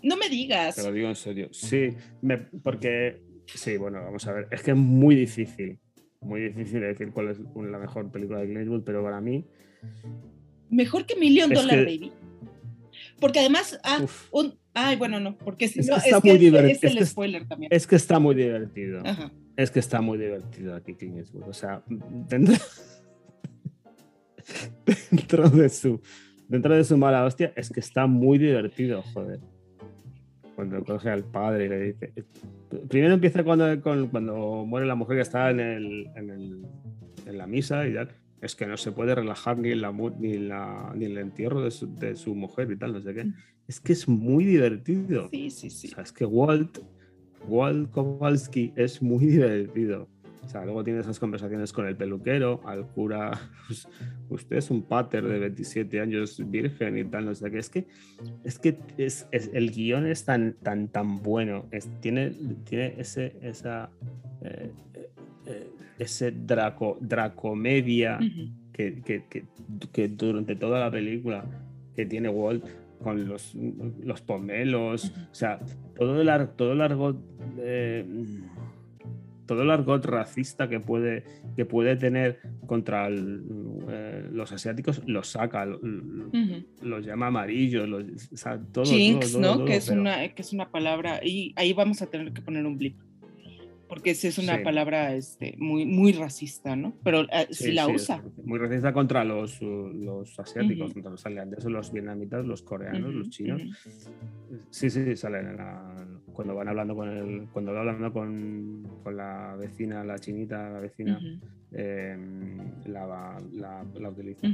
No 0.04 0.16
me 0.16 0.30
digas. 0.30 0.76
Te 0.76 0.84
lo 0.84 0.92
digo 0.92 1.08
en 1.10 1.16
serio. 1.16 1.48
Sí, 1.52 1.90
me- 2.22 2.38
porque. 2.38 3.20
Sí, 3.48 3.78
bueno, 3.78 4.00
vamos 4.04 4.28
a 4.28 4.34
ver. 4.34 4.48
Es 4.52 4.62
que 4.62 4.70
es 4.72 4.78
muy 4.78 5.16
difícil. 5.16 5.80
Muy 6.22 6.42
difícil 6.42 6.82
decir 6.82 7.10
cuál 7.12 7.30
es 7.30 7.40
la 7.40 7.80
mejor 7.80 8.12
película 8.12 8.42
de 8.42 8.46
Clint 8.46 8.60
Eastwood, 8.60 8.84
pero 8.84 9.02
para 9.04 9.20
mí. 9.22 9.44
Mejor 10.70 11.08
que 11.08 11.16
Million 11.16 11.50
Dollar 11.50 11.80
que- 11.80 11.84
Baby. 11.86 12.12
Porque 13.20 13.40
además, 13.40 13.80
ah, 13.84 14.06
un, 14.30 14.54
ay, 14.76 14.96
bueno, 14.98 15.20
no, 15.20 15.36
porque 15.36 15.68
si 15.68 15.80
Es 15.80 15.88
no, 15.88 15.96
que 15.96 16.02
está 16.10 16.22
que 16.22 16.28
muy 16.28 16.38
es- 16.38 16.84
el 16.84 17.40
que- 17.40 17.46
también. 17.48 17.72
Es 17.74 17.88
que 17.88 17.96
está 17.96 18.20
muy 18.20 18.36
divertido. 18.36 19.02
Ajá. 19.04 19.32
Es 19.56 19.72
que 19.72 19.80
está 19.80 20.00
muy 20.00 20.20
divertido 20.20 20.76
aquí 20.76 20.94
Clint 20.94 21.18
Eastwood. 21.18 21.50
O 21.50 21.54
sea, 21.54 21.82
dentro, 22.30 22.54
dentro 25.10 25.50
de 25.50 25.70
su 25.70 26.00
dentro 26.48 26.76
de 26.76 26.84
su 26.84 26.98
mala 26.98 27.26
hostia, 27.26 27.54
es 27.56 27.70
que 27.70 27.80
está 27.80 28.08
muy 28.08 28.38
divertido, 28.38 29.02
joder. 29.14 29.40
Cuando 30.56 30.84
coge 30.84 31.10
al 31.10 31.24
padre 31.24 31.66
y 31.66 31.70
le 31.70 31.80
dice. 31.94 32.14
Primero 32.90 33.14
empieza 33.14 33.44
cuando, 33.44 33.80
cuando 33.82 34.66
muere 34.66 34.88
la 34.88 34.96
mujer 34.96 35.18
que 35.18 35.22
está 35.22 35.52
en, 35.52 35.60
el, 35.60 36.08
en, 36.16 36.30
el- 36.32 36.62
en 37.26 37.38
la 37.38 37.46
misa 37.48 37.88
y 37.88 37.94
tal. 37.94 38.10
Es 38.42 38.56
que 38.56 38.66
no 38.68 38.78
se 38.78 38.92
puede 38.92 39.14
relajar 39.16 39.58
ni 39.58 39.72
en, 39.72 39.82
la, 39.82 39.92
ni 39.92 40.38
la- 40.38 40.94
ni 40.96 41.06
el 41.06 41.18
entierro 41.20 41.62
de 41.62 41.72
su, 41.72 41.94
de 41.96 42.16
su 42.16 42.34
mujer 42.36 42.72
y 42.72 42.78
tal, 42.78 42.94
no 42.94 43.02
sé 43.02 43.14
qué. 43.14 43.26
Es 43.68 43.80
que 43.80 43.94
es 43.94 44.08
muy 44.08 44.46
divertido. 44.46 45.28
Sí, 45.32 45.50
sí, 45.52 45.70
sí. 45.70 45.88
O 45.92 45.96
sea, 45.96 46.04
es 46.04 46.12
que 46.12 46.26
Walt, 46.26 46.80
Walt 47.48 47.92
Kowalski 47.92 48.74
es 48.76 49.02
muy 49.02 49.26
divertido. 49.28 50.08
O 50.48 50.50
sea, 50.50 50.64
luego 50.64 50.82
tiene 50.82 51.02
esas 51.02 51.20
conversaciones 51.20 51.74
con 51.74 51.86
el 51.88 51.98
peluquero, 51.98 52.62
al 52.66 52.88
cura, 52.88 53.32
usted 54.30 54.56
es 54.56 54.72
un 54.72 54.82
pater 54.84 55.26
de 55.26 55.40
27 55.40 56.00
años 56.00 56.42
virgen 56.50 56.98
y 56.98 57.04
tal, 57.04 57.26
no 57.26 57.36
sé 57.36 57.52
qué. 57.52 57.58
Es 57.58 57.70
que, 57.70 57.86
es 58.46 58.58
que 58.58 58.78
es, 58.98 59.28
es- 59.32 59.52
el 59.54 59.72
guion 59.72 60.08
es 60.08 60.24
tan, 60.24 60.54
tan, 60.64 60.88
tan 60.88 61.22
bueno, 61.22 61.66
es- 61.72 61.90
tiene, 62.00 62.32
tiene 62.64 62.94
ese, 62.98 63.36
esa, 63.42 63.90
eh, 64.42 64.72
eh, 65.48 65.68
ese 66.00 66.32
draco, 66.32 66.98
dracomedia 67.02 68.18
que, 68.72 69.02
que- 69.04 69.26
que- 69.30 69.46
que 69.92 70.08
durante 70.08 70.56
toda 70.56 70.80
la 70.80 70.90
película 70.90 71.44
que 71.94 72.06
tiene 72.06 72.30
Walt 72.30 72.64
con 73.04 73.28
los, 73.28 73.54
los 73.54 74.22
pomelos, 74.22 75.12
o 75.30 75.36
sea, 75.36 75.60
todo 75.98 76.22
el, 76.22 76.48
todo 76.56 76.72
el 76.72 76.80
argot, 76.82 77.18
eh, 77.60 78.06
todo 79.48 79.64
el 79.64 79.72
argot 79.72 80.06
racista 80.06 80.70
que 80.70 80.80
puede, 80.80 81.24
que 81.56 81.66
puede 81.66 81.96
tener 81.96 82.40
contra 82.68 83.08
el, 83.08 83.44
eh, 83.90 84.28
los 84.32 84.52
asiáticos, 84.52 85.02
los 85.08 85.28
saca, 85.30 85.66
lo- 85.66 85.80
los 86.82 87.06
llama 87.06 87.28
amarillos, 87.28 87.88
los, 87.90 88.04
o 88.32 88.38
sea, 88.38 88.60
todo, 88.72 88.86
todo, 89.32 89.42
¿no? 89.42 89.56
todo, 89.56 89.66
que, 89.66 89.76
es 89.78 89.88
pero- 89.90 90.02
una, 90.02 90.28
que 90.36 90.42
es 90.42 90.54
una 90.54 90.70
palabra, 90.70 91.20
y 91.26 91.54
ahí 91.56 91.74
vamos 91.74 92.02
a 92.02 92.08
tener 92.08 92.32
que 92.34 92.42
poner 92.42 92.66
un 92.66 92.78
blip. 92.78 92.98
Porque 93.88 94.16
sí 94.16 94.28
es 94.28 94.38
una 94.38 94.58
Sí. 94.58 94.64
palabra 94.64 95.14
este, 95.16 95.56
muy, 95.58 95.86
muy 95.86 96.12
racista, 96.12 96.76
¿no? 96.76 96.98
Pero 97.04 97.22
eh, 97.32 97.48
sí, 97.52 97.66
Sí, 97.66 97.72
la 97.72 97.86
sí, 97.86 97.92
usa. 97.94 98.24
Muy 98.44 98.60
racista 98.60 98.92
contra 98.92 99.24
los, 99.24 99.62
uh, 99.62 99.88
los 99.94 100.38
asiáticos, 100.40 100.88
Ujú. 100.88 100.94
contra 100.96 101.12
los 101.12 101.24
tailandeses, 101.24 101.72
los 101.72 101.92
vietnamitas, 101.94 102.46
los 102.46 102.62
coreanos, 102.64 103.14
los 103.14 103.30
chinos. 103.30 103.62
Sí, 104.72 104.90
sí, 104.90 105.16
salen 105.16 105.48
en 105.48 105.58
la- 105.58 106.06
cuando 106.34 106.54
van 106.56 106.68
hablando 106.68 106.96
con 106.96 107.10
el, 107.10 107.48
cuando 107.52 107.74
va 107.74 107.80
hablando 107.80 108.12
con, 108.14 108.84
con 109.04 109.16
la 109.18 109.56
vecina, 109.58 110.04
la 110.04 110.20
chinita, 110.20 110.70
la 110.70 110.80
vecina, 110.80 111.20
eh, 111.72 112.18
la, 112.88 113.42
la, 113.54 113.86
la 114.00 114.10
utiliza. 114.10 114.48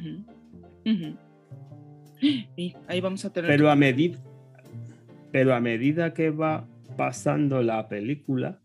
Y 2.55 2.73
ahí 2.87 3.01
vamos 3.01 3.25
a 3.25 3.33
tener 3.33 3.49
Pero 3.49 3.69
a 3.69 3.75
medida, 3.75 4.17
pero 5.31 5.53
a 5.55 5.59
medida 5.59 6.13
que 6.13 6.29
va 6.29 6.67
pasando 6.97 7.61
la 7.61 7.87
película. 7.89 8.59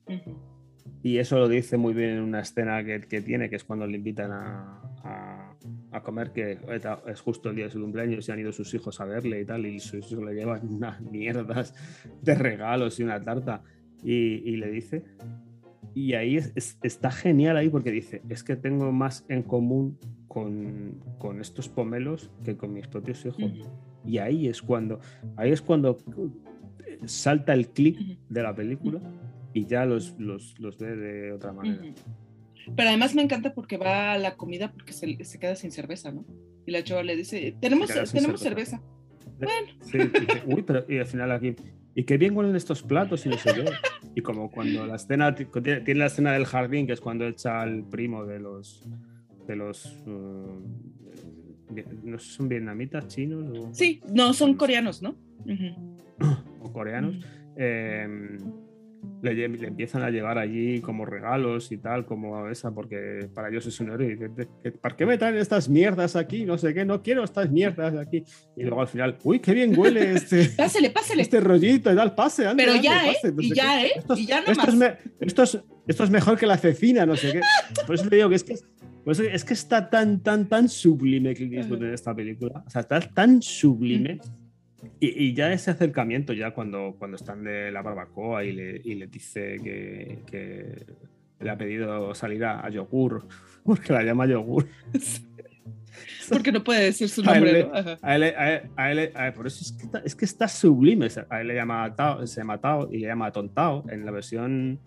Y 1.03 1.19
eso 1.19 1.39
lo 1.39 1.49
dice 1.49 1.77
muy 1.77 1.95
bien 1.95 2.11
en 2.11 2.20
una 2.23 2.41
escena 2.41 2.83
que, 2.85 3.01
que 3.03 3.20
tiene, 3.23 3.49
que 3.49 3.57
es 3.57 3.65
cuando 3.65 3.87
le 3.87 3.97
invitan 3.97 4.33
a, 4.33 4.81
a- 5.05 5.55
a 5.91 6.03
comer, 6.03 6.33
que 6.33 6.59
es 7.07 7.20
justo 7.20 7.49
el 7.51 7.57
día 7.57 7.65
de 7.66 7.70
su 7.70 7.81
cumpleaños 7.81 8.29
y 8.29 8.33
han 8.33 8.39
ido 8.41 8.53
sus 8.53 8.73
hijos 8.75 9.01
a 9.01 9.05
verle 9.07 9.41
y 9.41 9.45
tal, 9.45 9.65
y 9.66 9.79
sus 9.81 10.11
hijos 10.12 10.25
le 10.25 10.35
llevan 10.35 10.69
unas 10.69 11.01
mierdas 11.12 11.75
de 12.23 12.35
regalos 12.35 12.99
y 13.01 13.05
una 13.05 13.23
tarta, 13.23 13.62
y, 14.03 14.12
y 14.12 14.57
le 14.57 14.70
dice, 14.70 15.05
y 15.95 16.12
ahí 16.15 16.37
es- 16.37 16.53
es- 16.55 16.79
está 16.83 17.11
genial 17.11 17.57
ahí 17.57 17.69
porque 17.70 17.91
dice, 17.91 18.23
es 18.29 18.45
que 18.45 18.57
tengo 18.57 18.93
más 18.93 19.25
en 19.29 19.43
común 19.43 19.99
con, 20.29 21.01
con 21.19 21.41
estos 21.41 21.69
pomelos 21.69 22.31
que 22.45 22.57
con 22.57 22.73
mis 22.75 22.87
propios 22.87 23.25
hijos. 23.25 23.53
Y 24.05 24.19
ahí 24.19 24.47
es 24.47 24.61
cuando, 24.62 25.01
ahí 25.37 25.51
es 25.53 25.62
cuando 25.62 25.99
salta 27.07 27.53
el 27.55 27.69
clic 27.69 27.99
de 28.29 28.43
la 28.43 28.55
película 28.55 29.01
y 29.55 29.66
ya 29.66 29.85
los, 29.85 30.19
los, 30.19 30.59
los 30.59 30.79
ve 30.79 30.97
de 30.97 31.33
otra 31.33 31.53
manera. 31.53 31.83
Ujú. 31.83 31.95
Pero 32.77 32.89
además 32.91 33.15
me 33.15 33.23
encanta 33.23 33.55
porque 33.55 33.77
va 33.79 34.12
a 34.12 34.19
la 34.19 34.37
comida 34.37 34.70
porque 34.73 34.93
se, 34.93 35.25
se 35.25 35.39
queda 35.39 35.55
sin 35.57 35.70
cerveza, 35.70 36.12
¿no? 36.12 36.25
Y 36.66 36.70
la 36.70 36.85
chava 36.85 37.03
le 37.03 37.16
dice, 37.16 37.57
tenemos, 37.61 37.89
tenemos 38.12 38.41
cerveza. 38.41 38.83
cerveza. 39.39 39.55
Sí, 39.81 39.99
y 39.99 40.53
uy, 40.55 40.62
pero 40.62 40.85
y 40.89 40.99
al 40.99 41.07
final 41.07 41.33
aquí, 41.33 41.55
y 41.95 42.05
qué 42.05 42.19
bien 42.19 42.37
huelen 42.37 42.57
estos 42.57 42.83
platos 42.83 43.25
y 43.25 43.31
no 43.31 43.39
sé 43.39 43.55
qué. 43.55 43.65
Y 44.15 44.20
como 44.20 44.51
cuando 44.51 44.87
la 44.87 44.97
escena, 44.97 45.35
ti- 45.35 45.47
tiene, 45.62 45.95
la 45.95 46.07
escena 46.07 46.33
del 46.33 46.45
jardín, 46.45 46.87
que 46.87 46.93
es 46.93 47.01
cuando 47.01 47.27
echa 47.27 47.62
al 47.62 47.85
primo 47.85 48.27
de 48.27 48.39
los, 48.41 48.85
de 49.47 49.57
los, 49.57 49.87
uh, 50.07 50.61
no 52.05 52.19
sé, 52.19 52.31
son 52.33 52.49
vietnamitas, 52.49 53.07
chinos 53.09 53.57
o, 53.59 53.73
Sí, 53.75 54.01
no, 54.12 54.35
son 54.35 54.55
coreanos, 54.57 55.01
¿no? 55.03 55.16
Ujú. 55.47 55.97
o 56.61 56.73
coreanos. 56.73 57.16
eh, 57.57 58.37
le, 59.23 59.35
le 59.35 59.67
empiezan 59.67 60.03
a 60.03 60.11
llevar 60.11 60.39
allí 60.39 60.81
como 60.81 61.05
regalos 61.05 61.73
y 61.73 61.79
tal, 61.79 62.07
como 62.07 62.49
esa, 62.49 62.73
porque 62.73 63.29
para 63.35 63.49
ellos 63.49 63.67
es 63.67 63.81
un 63.81 63.91
héroe. 63.91 64.07
Y 64.07 64.11
dice, 64.15 64.29
"¿De- 64.63 64.73
¿Para 64.73 64.97
qué 64.97 65.07
me 65.07 65.19
traen 65.19 65.37
estas 65.37 65.69
mierdas 65.69 66.15
aquí? 66.17 66.45
No 66.45 66.57
sé 66.59 66.73
qué, 66.75 66.85
no 66.85 67.03
quiero 67.03 67.25
estas 67.25 67.51
mierdas 67.51 67.95
aquí. 67.97 68.23
Y 68.57 68.63
luego 68.63 68.81
al 68.81 68.89
final, 68.89 69.17
uy, 69.25 69.41
qué 69.41 69.53
bien 69.55 69.77
huele 69.79 70.13
este, 70.13 70.49
Pásele, 70.57 70.91
pásele. 70.91 71.23
este 71.23 71.41
rollito 71.41 71.93
y 71.93 71.97
tal, 71.97 72.15
pase, 72.15 72.47
ande, 72.47 72.63
Pero 72.63 72.77
ande, 72.77 72.85
ya, 72.85 73.09
¿eh? 73.11 73.15
pase, 73.15 73.33
no 73.35 73.43
Y 73.43 73.55
ya, 73.55 73.81
qué. 73.81 73.87
¿eh? 73.87 73.91
Esto 73.97 74.15
es- 74.15 74.21
Y 74.21 74.27
ya 74.27 74.39
es 74.39 74.75
me- 74.77 74.97
esto, 75.21 75.43
es, 76.05 76.11
mejor 76.11 76.39
que 76.39 76.47
la 76.47 76.57
cecina, 76.57 77.05
no 77.07 77.17
sé 77.17 77.33
qué. 77.33 77.41
Por 77.87 77.95
eso 77.95 78.05
le 78.09 78.17
digo 78.17 78.29
que 78.29 78.35
es 78.37 78.45
que, 78.45 78.55
es, 79.33 79.45
que 79.45 79.55
está 79.55 79.89
tan, 79.89 80.23
tan, 80.23 80.49
tan 80.49 80.69
sublime 80.69 81.31
Eastwood 81.31 81.83
en 81.83 81.95
esta 81.95 82.15
película. 82.15 82.63
O 82.67 82.71
sea, 82.71 82.83
está 82.83 83.01
tan 83.01 83.41
sublime. 83.43 84.21
Y, 85.01 85.25
y 85.25 85.35
ya 85.35 85.53
ese 85.53 85.71
acercamiento, 85.73 86.33
ya 86.33 86.53
cuando, 86.53 86.95
cuando 86.99 87.17
están 87.17 87.43
de 87.45 87.71
la 87.73 87.83
barbacoa 87.83 88.45
y 88.45 88.53
le, 88.53 88.81
y 88.85 88.95
le 88.95 89.07
dice 89.09 89.57
que, 89.63 90.21
que 90.27 90.87
le 91.41 91.51
ha 91.51 91.59
pedido 91.59 92.15
salir 92.15 92.45
a, 92.45 92.65
a 92.65 92.71
yogur, 92.71 93.27
porque 93.65 93.93
la 93.93 94.03
llama 94.03 94.27
yogur. 94.27 94.67
Porque 96.29 96.53
no 96.53 96.63
puede 96.63 96.85
decir 96.85 97.09
su 97.09 97.23
nombre, 97.23 97.69
a 98.03 98.15
él- 98.15 99.33
por 99.35 99.47
eso 99.47 99.63
es 99.63 99.73
que, 99.73 99.85
está, 99.85 99.99
es 100.01 100.15
que 100.15 100.25
está 100.27 100.47
sublime. 100.47 101.09
A 101.31 101.41
él 101.41 101.49
le 101.49 101.55
llama 101.55 101.95
Tao, 101.97 102.27
se 102.27 102.41
llama 102.41 102.59
Tao 102.61 102.89
y 102.93 102.99
le 102.99 103.07
llama 103.09 103.33
Tontao. 103.33 103.85
En 103.91 104.05
la 104.05 104.13
versión, 104.13 104.79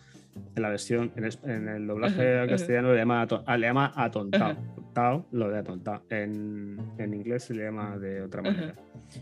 en 0.55 0.61
la 0.61 0.69
versión, 0.69 1.11
en, 1.15 1.25
es- 1.25 1.39
en 1.43 1.67
el 1.67 1.87
doblaje 1.87 2.39
al 2.39 2.49
castellano 2.49 2.91
le 2.91 2.97
llama, 2.99 3.27
ah, 3.45 3.57
le 3.57 3.67
llama 3.67 3.91
Atontao. 3.95 4.51
Ajá. 4.51 4.57
Tao 4.93 5.25
lo 5.31 5.49
de 5.49 5.59
Atontao. 5.59 6.03
En, 6.09 6.77
en 6.97 7.13
inglés 7.13 7.43
se 7.45 7.53
le 7.53 7.63
llama 7.63 7.97
de 7.97 8.21
otra 8.21 8.41
manera. 8.41 8.75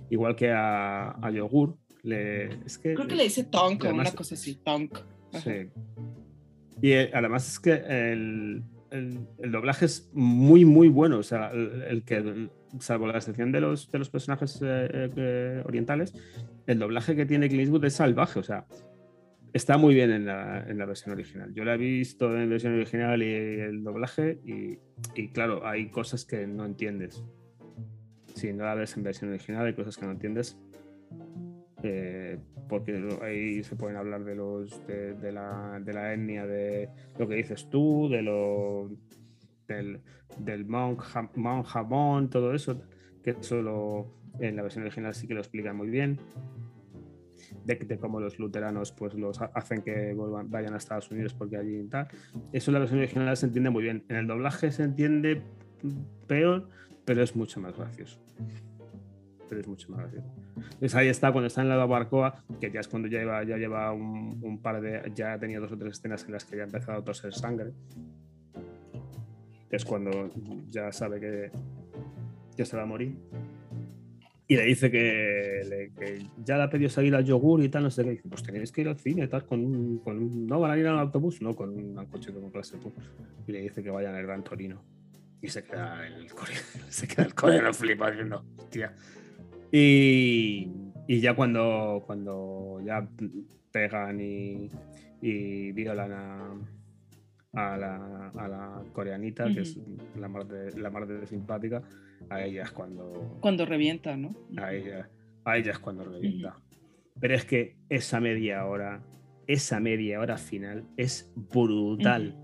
Igual 0.09 0.35
que 0.35 0.51
a, 0.51 1.11
a 1.11 1.31
yogur. 1.31 1.75
Le, 2.01 2.45
es 2.65 2.77
que, 2.77 2.93
Creo 2.95 3.07
que 3.07 3.15
le 3.15 3.23
dice 3.23 3.43
tonk 3.43 3.83
o 3.83 3.89
una 3.89 4.09
cosa 4.11 4.33
así, 4.35 4.55
tonk. 4.55 4.97
Sí. 5.43 5.69
Y 6.81 6.91
eh, 6.93 7.11
además 7.13 7.47
es 7.51 7.59
que 7.59 7.73
el, 7.73 8.63
el- 8.89 9.19
el 9.37 9.51
doblaje 9.51 9.85
es 9.85 10.09
muy, 10.13 10.65
muy 10.65 10.87
bueno. 10.87 11.17
O 11.19 11.23
sea, 11.23 11.51
el, 11.51 11.83
el 11.83 12.03
que, 12.03 12.49
salvo 12.79 13.05
la 13.07 13.17
excepción 13.17 13.51
de 13.51 13.61
los, 13.61 13.91
de 13.91 13.99
los 13.99 14.09
personajes 14.09 14.59
eh, 14.63 15.09
eh, 15.17 15.61
orientales, 15.65 16.13
el 16.67 16.79
doblaje 16.79 17.15
que 17.15 17.25
tiene 17.25 17.47
Clint 17.47 17.63
Eastwood 17.63 17.85
es 17.85 17.93
salvaje. 17.93 18.39
O 18.39 18.43
sea, 18.43 18.65
está 19.53 19.77
muy 19.77 19.93
bien 19.95 20.11
en 20.11 20.25
la, 20.25 20.65
en 20.67 20.77
la 20.77 20.85
versión 20.85 21.13
original. 21.13 21.53
Yo 21.53 21.63
la 21.63 21.75
he 21.75 21.77
visto 21.77 22.35
en 22.37 22.49
versión 22.49 22.73
original 22.75 23.21
y 23.23 23.33
el 23.33 23.83
doblaje, 23.83 24.39
y, 24.45 24.77
y 25.15 25.29
claro, 25.29 25.65
hay 25.65 25.89
cosas 25.89 26.25
que 26.25 26.45
no 26.47 26.65
entiendes. 26.65 27.23
Si 28.35 28.53
no 28.53 28.63
la 28.65 28.75
ves 28.75 28.95
en 28.95 29.03
versión 29.03 29.29
original, 29.31 29.65
hay 29.65 29.73
cosas 29.73 29.97
que 29.97 30.05
no 30.05 30.11
entiendes. 30.11 30.57
eh, 31.83 32.37
porque 32.67 33.01
ahí 33.23 33.63
se 33.63 33.75
pueden 33.75 33.97
hablar 33.97 34.23
de 34.23 34.35
los 34.35 34.85
de, 34.85 35.31
la, 35.31 35.79
de 35.83 35.93
la 35.93 36.13
etnia 36.13 36.45
de 36.45 36.87
lo 37.17 37.27
que 37.27 37.35
dices 37.35 37.67
tú, 37.69 38.07
de 38.09 38.21
lo 38.21 38.91
del, 39.67 39.99
del 40.37 40.65
Mount, 40.65 40.99
Ja- 40.99 41.31
Mount 41.35 41.65
Hamon, 41.73 42.29
todo 42.29 42.53
eso, 42.53 42.83
que 43.23 43.35
solo 43.39 44.13
en 44.39 44.55
la 44.55 44.61
versión 44.61 44.83
original 44.83 45.15
sí 45.15 45.25
que 45.27 45.33
lo 45.33 45.39
explican 45.39 45.75
muy 45.77 45.89
bien. 45.89 46.19
De, 47.77 47.97
cómo 47.99 48.19
los 48.19 48.39
luteranos 48.39 48.91
pues 48.91 49.13
los 49.13 49.39
ha- 49.41 49.51
hacen 49.53 49.81
que 49.83 50.13
vuelvan, 50.13 50.49
vayan 50.49 50.73
a 50.73 50.77
Estados 50.77 51.11
Unidos 51.11 51.33
porque 51.35 51.57
allí 51.57 51.83
tal. 51.87 52.07
Eso 52.51 52.71
en 52.71 52.73
la 52.73 52.79
versión 52.79 52.99
original 52.99 53.37
se 53.37 53.45
entiende 53.45 53.69
muy 53.69 53.83
bien. 53.83 54.03
En 54.09 54.15
el 54.15 54.27
doblaje 54.27 54.71
se 54.71 54.83
entiende 54.83 55.43
peor, 56.27 56.67
pero 57.05 57.21
es 57.21 57.35
mucho 57.35 57.59
más 57.59 57.77
gracioso. 57.77 58.19
Pero 59.47 59.61
es 59.61 59.67
mucho 59.67 59.91
más 59.91 60.01
gracioso. 60.01 60.27
Entonces 60.55 60.95
ahí 60.95 61.07
está, 61.07 61.31
cuando 61.31 61.47
está 61.47 61.61
en 61.61 61.69
la 61.69 61.85
barcoa, 61.85 62.43
que 62.59 62.71
ya 62.71 62.79
es 62.79 62.87
cuando 62.87 63.07
ya 63.07 63.19
lleva, 63.19 63.43
ya 63.43 63.57
lleva 63.57 63.91
un, 63.91 64.59
par 64.61 64.81
de. 64.81 65.11
Ya 65.15 65.37
tenido 65.39 65.61
dos 65.61 65.71
o 65.71 65.77
tres 65.77 65.93
escenas 65.93 66.25
en 66.25 66.31
las 66.31 66.45
que 66.45 66.57
ya 66.57 66.63
ha 66.63 66.65
empezado 66.65 66.99
a 66.99 67.03
toser 67.03 67.33
sangre. 67.33 67.71
Es 69.69 69.85
cuando 69.85 70.31
ya 70.69 70.91
sabe 70.91 71.19
que, 71.19 71.51
que 72.57 72.65
se 72.65 72.75
va 72.75 72.83
a 72.83 72.87
morir. 72.87 73.15
Y 74.51 74.55
le 74.55 74.63
dice 74.65 74.89
que, 74.89 75.61
ya 76.43 76.57
le 76.57 76.63
ha 76.63 76.69
pedido 76.71 76.89
salir 76.89 77.13
al 77.13 77.23
yogur 77.23 77.63
y 77.63 77.69
tal, 77.69 77.83
no 77.83 77.91
sé 77.91 78.03
qué. 78.03 78.09
Dice, 78.09 78.27
pues 78.27 78.41
tenéis 78.41 78.71
que 78.71 78.81
ir 78.81 78.87
al 78.87 78.97
cine, 78.97 79.27
tal, 79.27 79.45
con 79.45 79.63
un, 79.63 80.01
un- 80.03 80.47
No 80.47 80.59
van 80.59 80.71
a 80.71 80.77
ir 80.77 80.87
al 80.87 80.97
autobús, 80.97 81.39
no, 81.39 81.55
con 81.55 81.69
un 81.69 82.05
coche 82.07 82.33
como 82.33 82.51
clase 82.51 82.77
tú. 82.79 82.91
Y 83.47 83.51
le 83.51 83.61
dice 83.61 83.83
que 83.83 83.91
vayan 83.91 84.15
al 84.15 84.23
Gran 84.23 84.43
Torino. 84.43 84.83
Y 85.39 85.49
se 85.49 85.63
queda 85.63 86.03
el 86.07 86.33
coreano, 86.33 86.63
se 86.89 87.07
queda 87.07 87.23
el 87.25 87.35
coreano 87.35 87.71
flipa 87.75 88.09
diciendo, 88.09 88.43
hostia. 88.57 88.91
Y, 89.71 90.71
y 91.07 91.19
ya 91.19 91.35
cuando, 91.35 92.03
cuando 92.07 92.81
ya 92.83 93.07
pegan 93.71 94.19
y, 94.19 94.67
y 95.21 95.71
violan 95.73 96.11
a, 96.11 96.53
a 97.53 97.77
la, 97.77 98.29
a 98.29 98.47
la 98.47 98.83
coreanita, 98.93 99.51
que 99.53 99.61
es 99.61 99.77
la 100.15 100.27
más 100.27 100.47
de, 100.47 100.79
la 100.79 100.89
más 100.89 101.07
de 101.07 101.25
simpática, 101.25 101.81
a 102.29 102.43
ella 102.43 102.63
es 102.63 102.71
cuando, 102.71 103.37
Cuando 103.41 103.65
revienta, 103.65 104.15
¿no? 104.17 104.35
a 104.57 104.73
ella, 104.73 105.09
a 105.45 105.57
ella 105.57 105.71
es 105.71 105.79
cuando 105.79 106.03
revienta. 106.03 106.55
Pero 107.19 107.35
es 107.35 107.45
que 107.45 107.77
esa 107.89 108.19
media 108.19 108.65
hora, 108.65 109.03
esa 109.47 109.79
media 109.79 110.19
hora 110.19 110.37
final 110.37 110.85
es 110.95 111.31
brutal. 111.35 112.35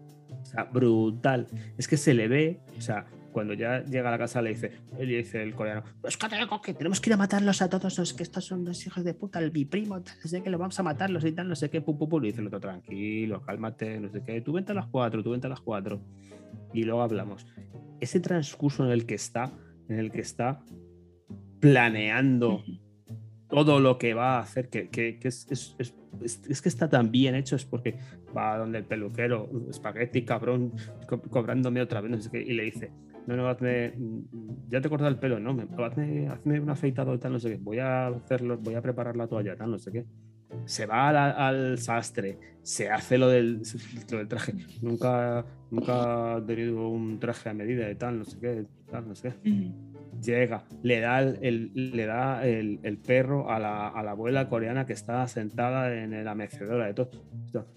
O 0.42 0.46
sea, 0.46 0.64
brutal. 0.66 1.48
Es 1.78 1.88
que 1.88 1.98
se 1.98 2.14
le 2.14 2.28
ve, 2.28 2.60
o 2.78 2.82
sea, 2.82 3.06
cuando 3.36 3.54
ya 3.54 3.84
llega 3.84 4.08
a 4.08 4.12
la 4.12 4.18
casa 4.18 4.42
le 4.42 4.52
dice, 4.52 4.72
le 4.98 5.06
dice 5.18 5.44
el 5.44 5.54
coreano, 5.54 5.84
es 6.08 6.16
que 6.16 6.30
tenemos 6.30 6.62
que, 6.62 6.74
tenemos 6.74 7.02
que 7.02 7.10
ir 7.10 7.16
a 7.16 7.18
matarlos 7.18 7.62
a 7.62 7.70
todos 7.70 7.98
los 8.00 8.14
que 8.14 8.24
estos 8.24 8.46
son 8.46 8.64
los 8.64 8.88
hijos 8.88 9.04
de 9.04 9.14
puta, 9.14 9.40
el 9.40 9.52
mi 9.52 9.66
primo, 9.66 10.02
tal, 10.02 10.16
no 10.24 10.30
sé 10.30 10.42
qué, 10.42 10.50
lo 10.50 10.58
vamos 10.58 10.80
a 10.80 10.84
matarlos 10.84 11.26
y 11.26 11.34
tal, 11.34 11.50
no 11.50 11.56
sé 11.58 11.70
qué, 11.70 11.82
pum, 11.82 11.98
pum, 11.98 12.08
pum. 12.08 12.22
Le 12.22 12.28
dice 12.30 12.40
el 12.40 12.48
otro, 12.48 12.62
tranquilo, 12.62 13.42
cálmate, 13.42 14.00
no 14.00 14.10
sé 14.10 14.24
qué, 14.26 14.40
tú 14.40 14.54
vente 14.54 14.72
a 14.72 14.76
las 14.76 14.88
cuatro, 14.88 15.22
tú 15.22 15.32
vente 15.32 15.48
a 15.48 15.50
las 15.50 15.60
cuatro. 15.60 16.02
Y 16.74 16.84
luego 16.84 17.02
hablamos. 17.02 17.46
Ese 18.00 18.22
transcurso 18.22 18.86
en 18.86 18.92
el 18.92 19.06
que 19.06 19.16
está, 19.16 19.52
en 19.90 20.00
el 20.00 20.12
que 20.14 20.22
está 20.22 20.62
planeando 21.60 22.64
todo 23.50 23.82
lo 23.82 23.98
que 23.98 24.14
va 24.14 24.38
a 24.38 24.40
hacer, 24.40 24.70
que, 24.70 24.90
que- 24.90 25.20
que 25.20 25.28
es, 25.28 25.46
es- 25.52 25.76
es- 25.78 25.94
es- 26.24 26.42
es 26.50 26.62
que 26.62 26.70
está 26.70 26.90
tan 26.90 27.12
bien 27.12 27.36
hecho, 27.36 27.58
es 27.58 27.66
porque 27.66 27.98
va 28.36 28.58
donde 28.58 28.78
el 28.80 28.86
peluquero, 28.86 29.50
espagueti, 29.70 30.24
cabrón, 30.24 30.72
co- 31.08 31.22
cobrándome 31.22 31.82
otra 31.82 32.00
vez, 32.02 32.12
no 32.12 32.22
sé 32.22 32.30
qué, 32.32 32.42
y 32.42 32.54
le 32.54 32.64
dice, 32.64 32.92
no, 33.28 33.36
no, 33.36 33.48
hazme, 33.48 33.94
ya 34.70 34.82
te 34.82 34.88
he 34.88 34.90
cortado 34.90 35.10
el 35.10 35.18
pelo, 35.18 35.40
no, 35.40 35.54
me, 35.54 35.64
hazme, 35.84 36.28
hazme 36.28 36.60
un 36.60 36.70
afeitado 36.70 37.18
tal, 37.20 37.34
no 37.34 37.40
sé 37.40 37.52
qué, 37.52 37.58
voy 37.58 37.80
a 37.80 38.08
hacerlo, 38.08 38.58
voy 38.58 38.76
a 38.76 38.82
preparar 38.82 39.16
la 39.16 39.28
toalla, 39.28 39.56
tal, 39.56 39.72
no 39.72 39.80
sé 39.80 39.92
qué. 39.92 40.06
Se 40.66 40.86
va 40.86 41.10
al, 41.10 41.18
al 41.18 41.78
sastre, 41.80 42.38
se 42.62 42.90
hace 42.90 43.18
lo 43.18 43.28
del, 43.28 43.62
lo 44.12 44.18
del 44.18 44.28
traje. 44.28 44.54
Nunca, 44.82 45.46
nunca 45.70 46.36
ha 46.36 46.46
tenido 46.46 46.88
un 46.88 47.20
traje 47.20 47.50
a 47.50 47.54
medida 47.54 47.88
de 47.88 47.96
tal, 47.96 48.20
no 48.20 48.26
sé 48.26 48.40
qué, 48.40 48.66
tal, 48.90 49.08
no 49.08 49.16
sé 49.16 49.34
qué. 49.44 49.72
Llega, 50.22 50.66
le 50.84 51.00
da 51.00 51.20
el, 51.20 51.72
le 51.74 52.06
da 52.06 52.46
el, 52.46 52.80
el 52.84 52.98
perro 52.98 53.50
a 53.50 53.60
la, 53.60 53.88
a 53.88 54.04
la 54.04 54.12
abuela 54.12 54.50
coreana 54.50 54.86
que 54.86 54.94
está 54.94 55.28
sentada 55.28 55.94
en 55.94 56.24
la 56.24 56.36
mecedora 56.36 56.86
de 56.88 56.94
todo. 56.94 57.12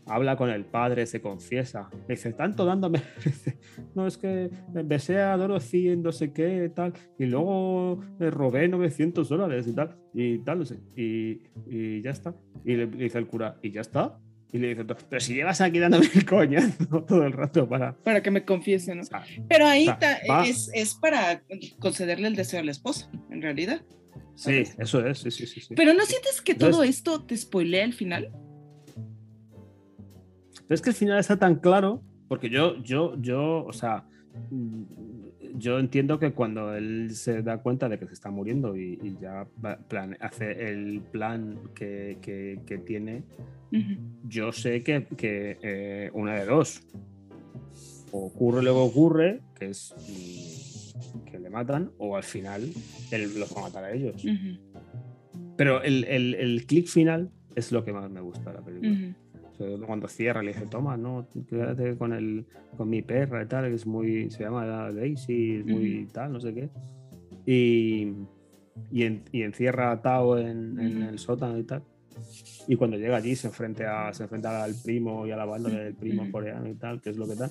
Habla 0.06 0.36
con 0.36 0.50
el 0.50 0.64
padre, 0.64 1.06
se 1.06 1.20
confiesa. 1.20 1.88
Le 2.08 2.14
dice, 2.14 2.32
tanto 2.32 2.64
dándome. 2.64 3.02
No, 3.94 4.06
es 4.06 4.16
que 4.16 4.50
besé 4.84 5.18
a 5.18 5.36
Dorothy 5.36 5.88
en 5.88 6.02
no 6.02 6.12
sé 6.12 6.32
qué, 6.32 6.70
tal. 6.74 6.92
Y 7.18 7.26
luego 7.26 8.00
le 8.18 8.30
robé 8.30 8.68
900 8.68 9.28
dólares 9.28 9.66
y 9.66 9.72
tal. 9.72 9.96
Y 10.14 10.38
tal. 10.38 10.64
Y, 10.96 11.42
y 11.66 12.02
ya 12.02 12.10
está. 12.10 12.34
Y 12.64 12.74
le 12.74 12.86
dice 12.86 13.18
el 13.18 13.26
cura, 13.26 13.56
¿y 13.62 13.72
ya 13.72 13.80
está? 13.80 14.18
Y 14.50 14.58
le 14.58 14.74
dice, 14.74 14.84
pero 14.84 15.20
si 15.20 15.34
llevas 15.34 15.60
aquí 15.60 15.78
dándome 15.78 16.08
el 16.14 16.24
coñazo 16.24 17.02
todo 17.06 17.24
el 17.24 17.32
rato 17.32 17.68
para. 17.68 17.94
Para 17.96 18.22
que 18.22 18.30
me 18.30 18.44
confiese, 18.44 18.94
¿no? 18.94 19.02
o 19.02 19.04
sea, 19.04 19.24
Pero 19.48 19.66
ahí 19.66 19.88
o 19.88 19.98
sea, 19.98 20.42
es, 20.44 20.70
es 20.72 20.94
para 20.94 21.42
concederle 21.78 22.28
el 22.28 22.36
deseo 22.36 22.60
a 22.60 22.64
la 22.64 22.70
esposa, 22.70 23.10
en 23.30 23.42
realidad. 23.42 23.82
Sí, 24.34 24.62
eso 24.78 25.04
es, 25.04 25.18
sí, 25.18 25.30
sí, 25.30 25.46
sí. 25.46 25.60
sí. 25.60 25.74
Pero 25.74 25.92
¿no 25.94 26.04
sientes 26.06 26.40
que 26.40 26.54
todo 26.54 26.82
esto 26.82 27.24
te 27.24 27.36
spoilea 27.36 27.84
al 27.84 27.92
final? 27.92 28.30
Pero 30.68 30.74
es 30.74 30.80
que 30.80 30.90
el 30.90 30.96
final 30.96 31.18
está 31.18 31.36
tan 31.36 31.56
claro, 31.56 32.02
porque 32.28 32.48
yo, 32.48 32.80
yo, 32.82 33.20
yo, 33.20 33.64
o 33.64 33.72
sea, 33.72 34.06
yo 35.58 35.78
entiendo 35.78 36.18
que 36.18 36.32
cuando 36.32 36.74
él 36.74 37.10
se 37.14 37.42
da 37.42 37.58
cuenta 37.58 37.88
de 37.88 37.98
que 37.98 38.06
se 38.06 38.12
está 38.14 38.30
muriendo 38.30 38.76
y, 38.76 38.98
y 39.02 39.16
ya 39.20 39.46
plan- 39.88 40.16
hace 40.20 40.70
el 40.70 41.00
plan 41.10 41.58
que, 41.74 42.18
que- 42.22 42.60
que 42.66 42.78
tiene, 42.78 43.24
Ujú. 43.72 44.00
yo 44.28 44.52
sé 44.52 44.82
que, 44.82 45.06
que, 45.16 45.58
eh, 45.62 46.10
una 46.14 46.34
de 46.34 46.44
dos. 46.46 46.82
O 48.10 48.26
ocurre 48.26 48.62
lo 48.62 48.72
que 48.72 48.80
ocurre, 48.80 49.40
que 49.58 49.66
es 49.70 49.94
mm, 49.98 51.24
que 51.30 51.38
le 51.38 51.50
matan, 51.50 51.90
o 51.98 52.16
al 52.16 52.22
final 52.22 52.62
él 53.10 53.38
los 53.38 53.54
va 53.54 53.60
a 53.60 53.62
matar 53.64 53.84
a 53.84 53.92
ellos. 53.92 54.24
Ujú. 54.24 54.58
Pero 55.56 55.82
el, 55.82 56.04
el, 56.04 56.34
el 56.34 56.66
clic 56.66 56.86
final 56.86 57.30
es 57.54 57.72
lo 57.72 57.84
que 57.84 57.92
más 57.92 58.10
me 58.10 58.20
gusta 58.20 58.50
de 58.50 58.58
la 58.58 58.64
película. 58.64 58.92
O 58.92 58.94
sea, 58.96 59.14
Cuando 59.86 60.06
cierra 60.08 60.42
le 60.42 60.52
dice, 60.52 60.66
toma, 60.66 60.96
no, 60.96 61.26
quédate 61.48 61.96
con 61.96 62.12
el, 62.12 62.46
con 62.76 62.88
mi 62.88 63.02
perra 63.02 63.42
y 63.42 63.46
tal, 63.46 63.68
que 63.68 63.74
es 63.74 63.86
muy, 63.86 64.30
se 64.30 64.44
llama 64.44 64.92
Daisy, 64.92 65.56
es 65.56 65.66
muy 65.66 66.06
tal, 66.12 66.32
no 66.32 66.40
sé 66.40 66.54
qué. 66.54 66.68
Y, 67.44 68.12
y, 68.92 69.02
en- 69.02 69.24
y 69.32 69.42
encierra 69.42 69.90
a 69.90 70.00
Tao 70.00 70.38
en, 70.38 70.78
en 70.78 70.98
Ujú. 71.02 71.08
el 71.10 71.18
sótano 71.18 71.58
y 71.58 71.64
tal. 71.64 71.82
Y 72.68 72.76
cuando 72.76 72.96
llega 72.96 73.16
allí 73.16 73.34
se 73.34 73.46
enfrenta, 73.48 74.08
a, 74.08 74.12
se 74.14 74.22
enfrenta 74.24 74.62
al 74.62 74.74
primo 74.84 75.26
y 75.26 75.30
a 75.32 75.36
la 75.36 75.44
banda 75.44 75.70
del 75.70 75.94
primo 75.94 76.22
Ujú. 76.22 76.30
coreano 76.32 76.68
y 76.68 76.74
tal, 76.74 77.00
que 77.00 77.10
es 77.10 77.16
lo 77.16 77.26
que 77.26 77.34
tal. 77.34 77.50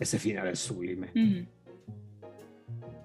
Ese 0.00 0.18
final 0.18 0.48
es 0.48 0.58
sublime. 0.58 1.10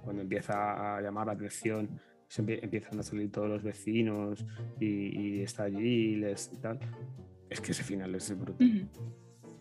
Cuando 0.04 0.22
empieza 0.24 0.98
a 0.98 1.02
llamar 1.02 1.28
la 1.28 1.34
atención, 1.34 1.90
se 2.28 2.44
empie- 2.44 2.60
empiezan 2.64 2.98
a 3.00 3.04
salir 3.04 3.32
todos 3.32 3.50
los 3.50 3.62
vecinos 3.62 4.44
y, 4.80 4.86
y 5.38 5.42
está 5.42 5.64
allí 5.64 6.14
y 6.14 6.16
les 6.16 6.50
y 6.54 6.58
tal. 6.58 6.80
Es 7.52 7.62
que 7.62 7.72
ese 7.74 7.84
final 7.84 8.16
es 8.16 8.36
brutal. 8.40 8.88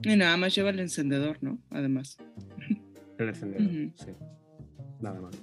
Y 0.03 0.17
nada 0.17 0.37
más 0.39 0.55
lleva 0.55 0.71
el 0.71 0.79
encendedor, 0.81 1.37
¿no? 1.43 1.59
Además. 1.71 2.17
El 3.19 3.29
encendedor, 3.29 3.93
sí. 3.97 4.07
Nada 5.03 5.21
más. 5.21 5.35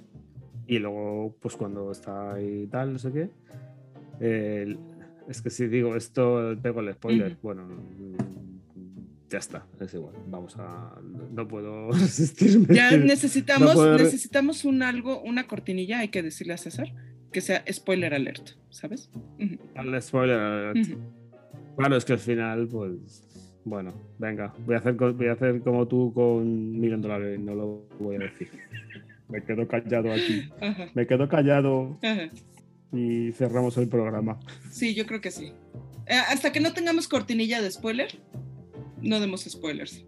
Y 0.66 0.78
luego, 0.80 1.36
pues 1.40 1.54
cuando 1.56 1.92
está 1.92 2.34
ahí 2.34 2.66
tal, 2.66 2.92
no 2.94 2.98
sé 2.98 3.12
qué. 3.12 3.30
es 5.28 5.42
que 5.42 5.50
si 5.50 5.66
digo 5.68 5.94
esto, 5.94 6.56
pego 6.60 6.80
el 6.80 6.92
spoiler. 6.94 7.36
Bueno, 7.42 7.64
mm, 7.66 8.16
ya 9.30 9.38
está, 9.38 9.66
es 9.80 9.94
igual. 9.94 10.14
Vamos 10.28 10.56
a. 10.58 10.98
No 11.32 11.46
puedo 11.46 11.90
resistirme. 11.92 12.74
Ya 12.74 12.96
necesitamos, 12.96 13.68
No 13.68 13.74
puedo 13.74 13.96
re- 13.98 14.04
necesitamos 14.04 14.64
un 14.64 14.82
algo, 14.82 15.20
una 15.22 15.46
cortinilla, 15.46 16.00
hay 16.00 16.08
que 16.08 16.22
decirle 16.22 16.54
a 16.54 16.58
César, 16.58 16.88
que 17.32 17.40
sea 17.42 17.62
spoiler 17.70 18.14
alert, 18.14 18.50
¿sabes? 18.70 19.10
Ujú. 19.38 19.58
Al 19.76 20.02
spoiler 20.02 20.38
alert. 20.40 20.78
Ujú. 20.88 20.98
Claro, 21.78 21.96
es 21.96 22.04
que 22.04 22.12
al 22.12 22.18
final, 22.18 22.66
pues. 22.68 23.24
Bueno, 23.64 23.92
venga, 24.18 24.52
voy 24.66 24.74
a 24.74 24.78
hacer, 24.78 24.94
voy 24.94 25.26
a 25.28 25.32
hacer 25.32 25.60
como 25.60 25.86
tú 25.86 26.12
con 26.12 26.72
Million 26.72 27.00
Dólares, 27.00 27.38
no 27.38 27.54
lo 27.54 27.86
voy 28.00 28.16
a 28.16 28.20
decir. 28.20 28.48
Me 29.28 29.44
quedo 29.44 29.68
callado 29.68 30.12
aquí. 30.12 30.48
Ajá. 30.60 30.88
Me 30.94 31.06
quedo 31.06 31.28
callado 31.28 31.98
Ajá. 32.02 32.30
y 32.92 33.30
cerramos 33.32 33.76
el 33.76 33.88
programa. 33.88 34.40
Sí, 34.70 34.94
yo 34.94 35.06
creo 35.06 35.20
que 35.20 35.30
sí. 35.30 35.52
Eh, 36.06 36.14
hasta 36.14 36.50
que 36.50 36.60
no 36.60 36.72
tengamos 36.72 37.06
cortinilla 37.06 37.60
de 37.60 37.70
spoiler, 37.70 38.08
no 39.02 39.20
demos 39.20 39.42
spoilers. 39.44 40.04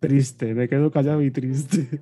Triste, 0.00 0.54
me 0.54 0.68
quedo 0.68 0.90
callado 0.90 1.22
y 1.22 1.30
triste. 1.30 2.00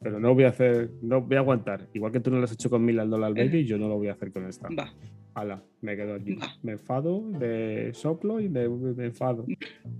Pero 0.00 0.20
no 0.20 0.34
voy 0.34 0.44
a 0.44 0.48
hacer, 0.48 0.90
no 1.00 1.22
voy 1.22 1.36
a 1.36 1.40
aguantar. 1.40 1.88
Igual 1.94 2.12
que 2.12 2.20
tú 2.20 2.30
no 2.30 2.36
lo 2.38 2.44
has 2.44 2.52
hecho 2.52 2.68
con 2.68 2.84
Million 2.84 3.08
Dollar 3.08 3.32
Baby, 3.32 3.64
yo 3.64 3.78
no 3.78 3.88
lo 3.88 3.96
voy 3.96 4.08
a 4.08 4.12
hacer 4.12 4.30
con 4.30 4.46
esta. 4.46 4.68
Va. 4.68 4.92
Hala, 5.34 5.62
me 5.80 5.96
quedo 5.96 6.14
aquí. 6.14 6.36
Me 6.62 6.72
enfado, 6.72 7.22
me 7.22 7.94
soplo 7.94 8.38
y 8.38 8.48
me, 8.50 8.68
me 8.68 9.06
enfado. 9.06 9.46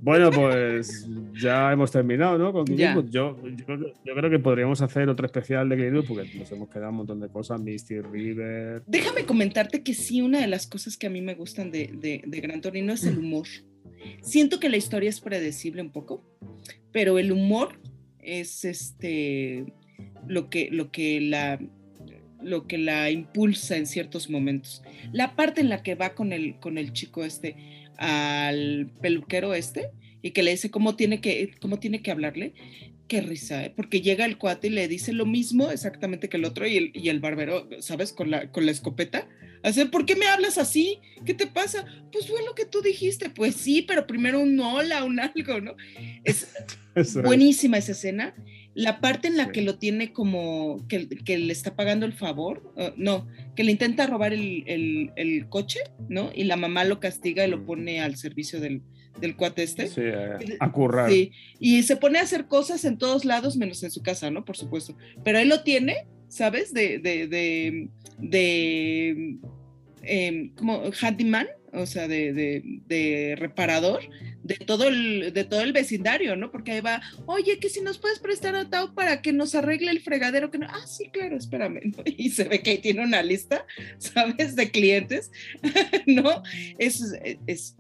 Bueno, 0.03 0.31
pues 0.31 1.09
ya 1.41 1.73
hemos 1.73 1.91
terminado, 1.91 2.37
¿no? 2.37 2.53
Con. 2.53 2.67
Yo, 2.67 3.03
yo, 3.07 3.37
creo 3.65 3.79
que- 3.79 3.93
yo 4.05 4.15
creo 4.15 4.31
que 4.31 4.39
podríamos 4.39 4.83
hacer 4.83 5.09
otro 5.09 5.25
especial 5.25 5.69
de 5.71 5.77
Clint 5.77 6.07
porque 6.07 6.29
nos 6.39 6.53
hemos 6.53 6.69
quedado 6.69 6.91
un 6.91 6.97
montón 6.99 7.21
de 7.21 7.29
cosas. 7.29 7.61
Misty 7.63 8.01
River. 8.01 8.83
Déjame 8.87 9.25
comentarte 9.25 9.83
que 9.83 9.95
sí, 9.95 10.21
una 10.21 10.39
de 10.41 10.49
las 10.49 10.67
cosas 10.67 10.99
que 10.99 11.07
a 11.07 11.11
mí 11.11 11.23
me 11.23 11.35
gustan 11.35 11.71
de, 11.71 11.91
de, 11.99 12.23
de 12.27 12.41
Gran 12.41 12.61
Torino 12.61 12.93
es 12.93 13.05
el 13.05 13.19
humor. 13.19 13.47
Siento 14.21 14.61
que 14.61 14.69
la 14.69 14.77
historia 14.77 15.09
es 15.09 15.21
predecible 15.21 15.81
un 15.81 15.93
poco, 15.93 16.25
pero 16.93 17.19
el 17.19 17.33
humor 17.33 17.79
es 18.19 18.65
este 18.67 19.65
lo 20.27 20.51
que, 20.51 20.69
lo 20.71 20.91
que 20.91 21.21
la 21.21 21.59
lo 22.45 22.67
que 22.67 22.79
la 22.79 23.11
impulsa 23.11 23.77
en 23.77 23.87
ciertos 23.87 24.31
momentos. 24.31 24.83
La 25.13 25.37
parte 25.37 25.61
en 25.61 25.69
la 25.69 25.83
que 25.83 25.95
va 25.95 26.15
con 26.15 26.33
el, 26.33 26.57
con 26.61 26.79
el 26.79 26.93
chico 26.93 27.25
este 27.25 27.57
al 27.97 28.91
peluquero 29.01 29.55
este 29.55 29.91
y 30.23 30.31
que 30.31 30.43
le 30.43 30.53
dice 30.53 30.71
cómo 30.71 30.97
tiene 30.97 31.21
que, 31.21 31.55
cómo 31.61 31.79
tiene 31.79 32.03
que 32.03 32.11
hablarle, 32.11 32.55
qué 33.09 33.21
risa, 33.21 33.65
¿eh? 33.65 33.73
porque 33.75 34.01
llega 34.01 34.25
el 34.25 34.39
cuate 34.39 34.69
y 34.69 34.71
le 34.71 34.89
dice 34.89 35.13
lo 35.13 35.27
mismo 35.27 35.71
exactamente 35.71 36.29
que 36.29 36.39
el 36.39 36.45
otro 36.45 36.67
y 36.67 36.77
el, 36.77 36.91
y 36.95 37.09
el 37.09 37.21
barbero, 37.21 37.69
¿sabes? 37.81 38.13
Con 38.13 38.31
la, 38.31 38.51
con 38.51 38.65
la 38.65 38.73
escopeta. 38.73 39.29
Hacer, 39.63 39.91
¿por 39.91 40.07
qué 40.07 40.17
me 40.17 40.27
hablas 40.27 40.59
así? 40.59 40.99
¿Qué 41.25 41.35
te 41.35 41.47
pasa? 41.47 41.85
Pues 42.11 42.27
fue 42.27 42.45
lo 42.45 42.55
que 42.55 42.65
tú 42.65 42.83
dijiste. 42.83 43.31
Pues 43.31 43.55
sí, 43.55 43.83
pero 43.83 44.07
primero 44.07 44.41
un 44.41 44.59
hola, 44.59 45.05
un 45.05 45.21
algo, 45.21 45.61
¿no? 45.61 45.77
Es. 46.25 46.49
buenísima 47.23 47.79
esa 47.79 47.93
escena. 47.93 48.35
La 48.75 49.01
parte 49.01 49.29
en 49.29 49.37
la 49.37 49.53
que 49.53 49.61
lo 49.63 49.77
tiene 49.79 50.13
como 50.13 50.87
que, 50.89 51.07
que 51.09 51.37
le 51.39 51.53
está 51.53 51.77
pagando 51.77 52.07
el 52.07 52.15
favor, 52.15 52.73
uh, 52.77 52.91
no, 52.97 53.27
que 53.55 53.65
le 53.65 53.73
intenta 53.73 54.07
robar 54.07 54.33
el, 54.33 54.65
el- 54.67 55.11
el 55.17 55.49
coche, 55.51 55.81
¿no? 56.09 56.31
Y 56.35 56.45
la 56.45 56.57
mamá 56.57 56.85
lo 56.85 56.99
castiga 56.99 57.47
y 57.47 57.51
lo 57.51 57.59
Mm. 57.59 57.67
pone 57.67 58.01
al 58.01 58.17
servicio 58.17 58.61
del, 58.61 58.81
del 59.21 59.37
cuate 59.37 59.63
este. 59.63 59.89
Sí, 59.89 60.01
a 60.59 60.73
currar. 60.73 61.11
Sí, 61.11 61.33
y 61.61 61.83
se 61.83 61.97
pone 61.97 62.19
a 62.19 62.23
hacer 62.23 62.47
cosas 62.47 62.85
en 62.87 62.97
todos 62.97 63.25
lados, 63.27 63.57
menos 63.59 63.83
en 63.83 63.91
su 63.91 64.03
casa, 64.03 64.31
¿no? 64.31 64.45
Por 64.45 64.57
supuesto. 64.57 64.97
Pero 65.23 65.39
él 65.39 65.51
lo 65.51 65.63
tiene, 65.65 66.07
¿sabes? 66.29 66.73
De, 66.73 66.99
de, 66.99 67.27
de, 67.29 67.89
de 68.19 69.37
em, 70.03 70.55
como 70.55 70.83
handyman, 71.01 71.47
o 71.75 71.87
sea, 71.87 72.09
de, 72.09 72.33
de, 72.33 72.63
de 72.87 73.35
reparador 73.37 74.01
de 74.43 74.57
todo, 74.57 74.89
el, 74.89 75.33
de 75.33 75.45
todo 75.45 75.61
el 75.63 75.73
vecindario, 75.73 76.37
¿no? 76.37 76.51
Porque 76.51 76.73
ahí 76.73 76.81
va, 76.81 77.01
oye, 77.27 77.59
que 77.59 77.69
si 77.69 77.81
nos 77.81 77.99
puedes 77.99 78.19
prestar 78.19 78.55
a 78.57 78.69
Tao 78.69 78.95
para 78.95 79.23
que 79.23 79.33
nos 79.33 79.55
arregle 79.55 79.91
el 79.91 80.01
fregadero, 80.01 80.51
que 80.51 80.59
no, 80.59 80.67
ah, 80.69 80.87
sí, 80.87 81.11
claro, 81.13 81.37
espérame. 81.37 81.93
Y 82.17 82.31
se 82.31 82.45
ve 82.45 82.61
que 82.61 82.71
ahí 82.71 82.79
tiene 82.79 83.03
una 83.03 83.23
lista, 83.23 83.67
¿sabes? 83.99 84.57
De 84.57 84.71
clientes, 84.71 85.31
¿no? 86.07 86.43
Es, 86.79 87.03
es 87.47 87.77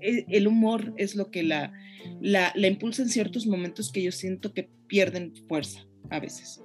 el 0.00 0.46
humor 0.46 0.94
es 0.96 1.14
lo 1.14 1.30
que 1.30 1.42
la, 1.42 1.72
la, 2.20 2.52
la 2.54 2.68
impulsa 2.68 3.02
en 3.02 3.08
ciertos 3.08 3.46
momentos 3.46 3.90
que 3.90 4.02
yo 4.02 4.12
siento 4.12 4.52
que 4.52 4.68
pierden 4.86 5.34
fuerza 5.48 5.86
a 6.10 6.20
veces. 6.20 6.62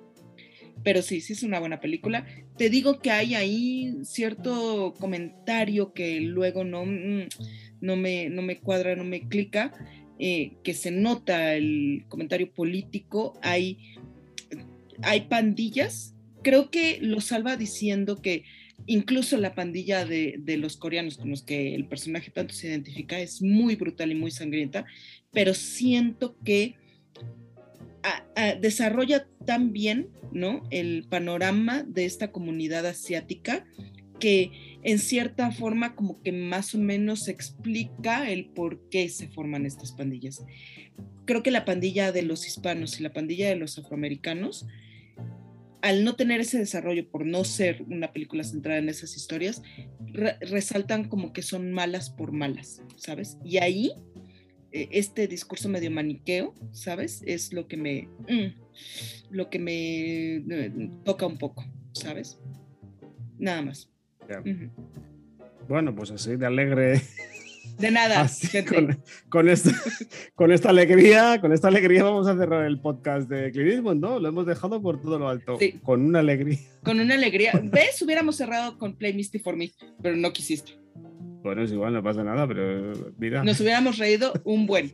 Pero 0.84 1.02
sí, 1.02 1.22
sí 1.22 1.34
es 1.34 1.44
una 1.44 1.60
buena 1.60 1.80
película. 1.80 2.26
Te 2.58 2.70
digo 2.70 3.00
que 3.00 3.12
hay 3.12 3.36
ahí 3.36 3.94
cierto 4.04 4.94
comentario 5.00 5.94
que 5.94 6.20
luego 6.22 6.64
no, 6.64 6.86
mm, 6.86 7.28
no, 7.82 7.96
me, 7.96 8.30
no 8.30 8.42
me 8.42 8.60
cuadra, 8.60 8.96
no 8.96 9.04
me 9.04 9.28
clica, 9.28 9.74
eh, 10.20 10.54
que 10.64 10.74
se 10.74 10.92
nota 10.92 11.56
el 11.56 12.06
comentario 12.08 12.52
político. 12.52 13.40
Hay, 13.42 13.96
hay 15.02 15.22
pandillas. 15.22 16.16
Creo 16.44 16.72
que 16.72 17.00
lo 17.02 17.22
salva 17.22 17.58
diciendo 17.58 18.22
que 18.22 18.44
incluso 18.88 19.38
la 19.38 19.54
pandilla 19.54 20.06
de, 20.06 20.36
de 20.40 20.58
los 20.58 20.78
coreanos 20.78 21.18
con 21.18 21.30
los 21.30 21.44
que 21.44 21.76
el 21.76 21.88
personaje 21.88 22.32
tanto 22.32 22.54
se 22.54 22.68
identifica 22.68 23.20
es 23.20 23.42
muy 23.42 23.76
brutal 23.76 24.12
y 24.12 24.16
muy 24.16 24.32
sangrienta, 24.32 24.86
pero 25.32 25.54
siento 25.54 26.36
que 26.44 26.76
desarrolla 28.60 29.28
tan 29.46 29.74
bien 29.74 30.10
¿no? 30.32 30.64
el 30.72 31.06
panorama 31.10 31.84
de 31.84 32.06
esta 32.06 32.32
comunidad 32.32 32.86
asiática 32.86 33.66
que 34.22 34.78
en 34.84 35.00
cierta 35.00 35.52
forma 35.52 35.96
como 35.96 36.22
que 36.22 36.32
más 36.32 36.74
o 36.74 36.78
menos 36.78 37.28
explica 37.28 38.30
el 38.32 38.46
por 38.46 38.88
qué 38.90 39.10
se 39.10 39.28
forman 39.28 39.66
estas 39.66 39.92
pandillas. 39.92 40.46
Creo 41.26 41.44
que 41.44 41.52
la 41.52 41.66
pandilla 41.66 42.14
de 42.14 42.22
los 42.22 42.48
hispanos 42.48 42.98
y 43.00 43.04
la 43.04 43.12
pandilla 43.12 43.50
de 43.50 43.58
los 43.58 43.78
afroamericanos, 43.78 44.66
al 45.82 46.04
no 46.06 46.16
tener 46.16 46.40
ese 46.40 46.58
desarrollo 46.60 47.10
por 47.10 47.26
no 47.26 47.44
ser 47.44 47.84
una 47.84 48.14
película 48.14 48.44
centrada 48.44 48.80
en 48.80 48.88
esas 48.90 49.18
historias, 49.18 49.62
re- 50.14 50.38
resaltan 50.40 51.10
como 51.10 51.34
que 51.34 51.42
son 51.42 51.74
malas 51.74 52.10
por 52.10 52.32
malas, 52.32 52.82
¿sabes? 52.96 53.38
Y 53.44 53.58
ahí 53.58 53.92
eh, 54.72 54.88
este 54.92 55.28
discurso 55.28 55.68
medio 55.70 55.92
maniqueo, 55.92 56.54
¿sabes? 56.72 57.24
Es 57.26 57.52
lo 57.52 57.68
que 57.68 57.78
me, 57.78 58.08
mm, 58.30 59.32
lo 59.32 59.50
que 59.50 59.60
me 59.60 60.36
eh, 60.38 60.90
toca 61.04 61.26
un 61.26 61.38
poco, 61.38 61.66
¿sabes? 61.94 62.40
Nada 63.38 63.62
más. 63.64 63.91
Bueno, 65.68 65.96
pues 65.96 66.12
así 66.12 66.36
de 66.36 66.46
alegre. 66.46 67.02
De 67.78 67.92
nada, 67.92 68.22
Así, 68.22 68.64
con, 68.64 69.00
con 69.30 69.50
esta, 69.50 69.72
con 70.36 70.52
esta 70.52 70.70
alegría, 70.70 71.40
con 71.42 71.52
esta 71.52 71.68
alegría 71.68 72.04
vamos 72.04 72.28
a 72.28 72.36
cerrar 72.36 72.66
el 72.66 72.80
podcast 72.80 73.30
de 73.30 73.48
Eastwood, 73.48 73.96
¿no? 73.96 74.20
Lo 74.20 74.30
hemos 74.30 74.46
dejado 74.46 74.82
por 74.82 75.02
todo 75.02 75.20
lo 75.20 75.30
alto. 75.30 75.58
Sí. 75.60 75.80
Con 75.84 76.06
una 76.06 76.20
alegría. 76.20 76.60
Con 76.84 77.00
una 77.00 77.16
alegría. 77.16 77.52
¿Ves? 77.64 78.02
Hubiéramos 78.02 78.36
cerrado 78.36 78.78
con 78.78 78.96
Play 78.96 79.14
Misty 79.14 79.40
for 79.40 79.56
Me, 79.56 79.72
pero 80.02 80.16
no 80.16 80.32
quisiste. 80.34 80.74
Bueno, 81.44 81.64
es 81.64 81.72
igual, 81.72 81.94
no 81.94 82.04
pasa 82.04 82.24
nada, 82.24 82.48
pero 82.48 82.94
mira. 83.18 83.44
Nos 83.44 83.60
hubiéramos 83.62 83.98
reído 83.98 84.34
un 84.44 84.68
buen. 84.68 84.92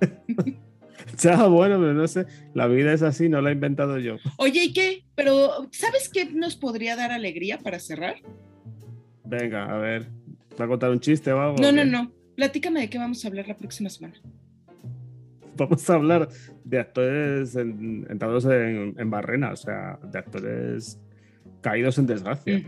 Ya, 1.21 1.45
bueno, 1.47 1.79
pero 1.79 1.93
no 1.93 2.07
sé. 2.07 2.25
La 2.53 2.67
vida 2.67 2.93
es 2.93 3.01
así, 3.01 3.27
no 3.27 3.41
la 3.41 3.49
he 3.49 3.53
inventado 3.53 3.99
yo. 3.99 4.17
Oye, 4.37 4.65
¿y 4.65 4.73
qué? 4.73 5.03
Pero, 5.15 5.67
¿sabes 5.71 6.09
qué 6.09 6.25
nos 6.25 6.55
podría 6.55 6.95
dar 6.95 7.11
alegría 7.11 7.57
para 7.59 7.79
cerrar? 7.79 8.15
Venga, 9.27 9.65
a 9.65 9.77
ver. 9.77 10.07
¿Va 10.59 10.65
a 10.65 10.67
contar 10.67 10.89
un 10.91 10.99
chiste 10.99 11.31
o 11.31 11.39
algo? 11.39 11.57
No, 11.61 11.71
no, 11.71 11.85
no. 11.85 12.11
Platícame 12.35 12.81
de 12.81 12.89
qué 12.89 12.97
vamos 12.97 13.23
a 13.23 13.27
hablar 13.27 13.47
la 13.47 13.57
próxima 13.57 13.89
semana. 13.89 14.15
Vamos 15.57 15.89
a 15.89 15.95
hablar 15.95 16.29
de 16.63 16.79
actores 16.79 17.55
en- 17.55 18.05
entrados 18.11 18.45
en, 18.45 18.93
en 18.95 19.09
barrena, 19.09 19.51
o 19.53 19.55
sea, 19.55 19.97
de 20.03 20.19
actores 20.19 20.99
caídos 21.61 21.97
en 21.97 22.05
desgracia. 22.05 22.61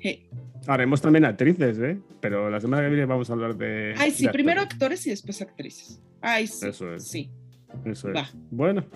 Hey. 0.00 0.28
Haremos 0.66 1.02
también 1.02 1.26
actrices, 1.26 1.78
¿eh? 1.78 1.98
Pero 2.20 2.48
la 2.48 2.58
semana 2.58 2.82
que 2.84 2.88
viene 2.88 3.04
vamos 3.04 3.28
a 3.28 3.34
hablar 3.34 3.54
de. 3.54 3.94
Ay, 3.98 4.12
sí, 4.12 4.24
de 4.26 4.32
primero 4.32 4.62
actores. 4.62 4.74
actores 5.00 5.06
y 5.06 5.10
después 5.10 5.42
actrices. 5.42 6.00
Ay, 6.22 6.46
sí. 6.46 6.66
Eso 6.68 6.94
es. 6.94 7.06
Sí. 7.06 7.30
Eso 7.84 8.08
es. 8.08 8.16
Va. 8.16 8.26
Bueno. 8.50 8.86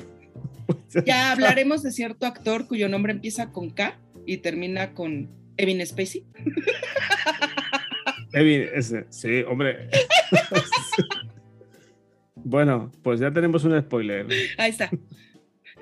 Ya 1.04 1.32
hablaremos 1.32 1.82
de 1.82 1.90
cierto 1.92 2.24
actor 2.24 2.66
cuyo 2.66 2.88
nombre 2.88 3.12
empieza 3.12 3.52
con 3.52 3.68
K 3.68 3.98
y 4.24 4.38
termina 4.38 4.94
con 4.94 5.28
Evin 5.58 5.84
Spacey. 5.84 6.24
Evin, 8.32 8.68
ese, 8.74 9.06
sí, 9.10 9.42
hombre. 9.42 9.90
bueno, 12.36 12.92
pues 13.02 13.20
ya 13.20 13.32
tenemos 13.32 13.64
un 13.64 13.78
spoiler. 13.80 14.26
Ahí 14.56 14.70
está. 14.70 14.90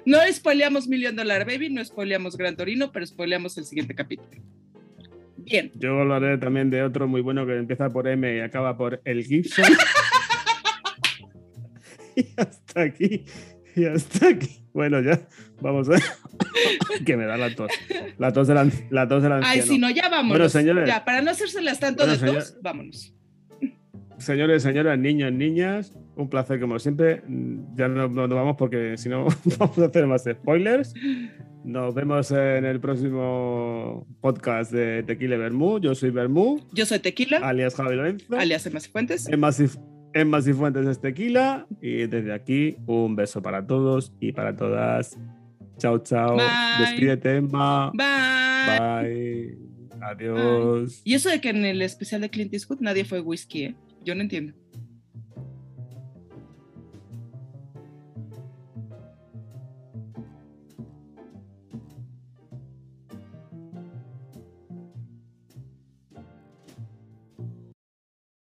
No 0.05 0.19
spoileamos 0.33 0.89
Million 0.89 1.17
Dollar 1.17 1.45
Baby, 1.45 1.71
no 1.71 1.85
spoileamos 1.85 2.37
Gran 2.37 2.57
Torino, 2.57 2.93
pero 2.93 3.07
spoileamos 3.07 3.57
el 3.59 3.65
siguiente 3.65 3.95
capítulo. 3.95 4.31
Bien. 5.37 5.71
Yo 5.75 6.01
hablaré 6.01 6.39
también 6.39 6.71
de 6.71 6.83
otro 6.83 7.07
muy 7.07 7.21
bueno 7.21 7.47
que 7.47 7.57
empieza 7.57 7.93
por 7.93 8.09
M 8.09 8.37
y 8.37 8.41
acaba 8.41 8.77
por 8.77 9.01
El 9.05 9.25
Gibson. 9.25 9.65
y 12.17 12.27
hasta 12.37 12.83
aquí. 12.83 13.25
Y 13.75 13.85
hasta 13.85 14.29
aquí. 14.29 14.63
Bueno, 14.73 15.01
ya. 15.03 15.29
Vamos 15.61 15.89
a 15.89 15.95
que 17.07 17.17
me 17.17 17.25
da 17.25 17.37
la 17.37 17.55
tos. 17.55 17.71
La 18.19 18.33
tos 18.33 18.47
del, 18.49 18.59
an- 18.59 18.73
la 18.91 19.09
tos 19.09 19.23
del 19.23 19.33
anciano. 19.33 19.53
Ay, 19.55 19.63
si 19.63 19.79
no, 19.79 19.91
ya 19.91 20.09
vámonos. 20.09 20.31
Bueno, 20.31 20.49
señores. 20.49 20.87
Ya, 20.89 21.05
para 21.05 21.23
no 21.23 21.31
hacérselas 21.31 21.81
tanto 21.81 22.05
Bueno, 22.05 22.19
de 22.21 22.27
tos, 22.33 22.45
señor- 22.49 22.63
vámonos. 22.63 23.13
Señores, 24.19 24.63
señoras, 24.63 24.99
niños, 24.99 25.31
niñas, 25.33 25.93
un 26.17 26.31
placer 26.31 26.59
como 26.59 26.79
siempre. 26.79 27.23
Ya 27.75 27.87
no 27.89 28.09
no 28.09 28.27
nos 28.27 28.35
vamos 28.37 28.57
porque 28.59 28.97
si 28.97 29.09
no 29.11 29.27
vamos 29.59 29.79
a 29.79 29.85
hacer 29.87 30.07
más 30.07 30.25
spoilers. 30.25 30.95
Nos 31.65 31.95
vemos 31.95 32.31
en 32.31 32.65
el 32.65 32.81
próximo 32.81 34.07
podcast 34.21 34.73
de 34.73 35.03
Tequila 35.03 35.37
Bermú. 35.37 35.81
Yo 35.81 35.95
soy 35.95 36.11
Bermú, 36.11 36.61
Yo 36.73 36.87
soy 36.87 37.01
Tequila, 37.01 37.39
alias 37.39 37.75
Javi 37.75 37.97
Lorenzo. 37.97 38.37
alias 38.39 38.69
Fuentes. 38.91 39.29
Masif, 39.37 39.77
en 40.15 40.31
Masifuentes 40.31 40.87
es 40.87 41.01
Tequila. 41.01 41.67
Y 41.83 42.07
desde 42.07 42.33
aquí, 42.33 42.77
un 42.87 43.17
beso 43.17 43.43
para 43.43 43.67
todos 43.67 44.13
y 44.21 44.33
para 44.33 44.57
todas. 44.57 45.19
Chao, 45.79 45.99
chao. 45.99 46.37
Bye. 46.37 46.47
Despídete, 46.81 47.37
Emma. 47.37 47.93
Bye. 47.95 48.79
Bye. 48.79 49.59
Adiós. 50.01 51.01
Y 51.05 51.15
eso 51.15 51.29
de 51.31 51.41
que 51.41 51.51
en 51.51 51.65
el 51.65 51.83
especial 51.83 52.21
de 52.21 52.31
Clint 52.31 52.53
Eastwood 52.53 52.81
nadie 52.81 53.05
fue 53.05 53.21
whisky, 53.21 53.65
¿eh? 53.65 53.77
Yo 54.05 54.15
no 54.15 54.23
entiendo. 54.23 54.55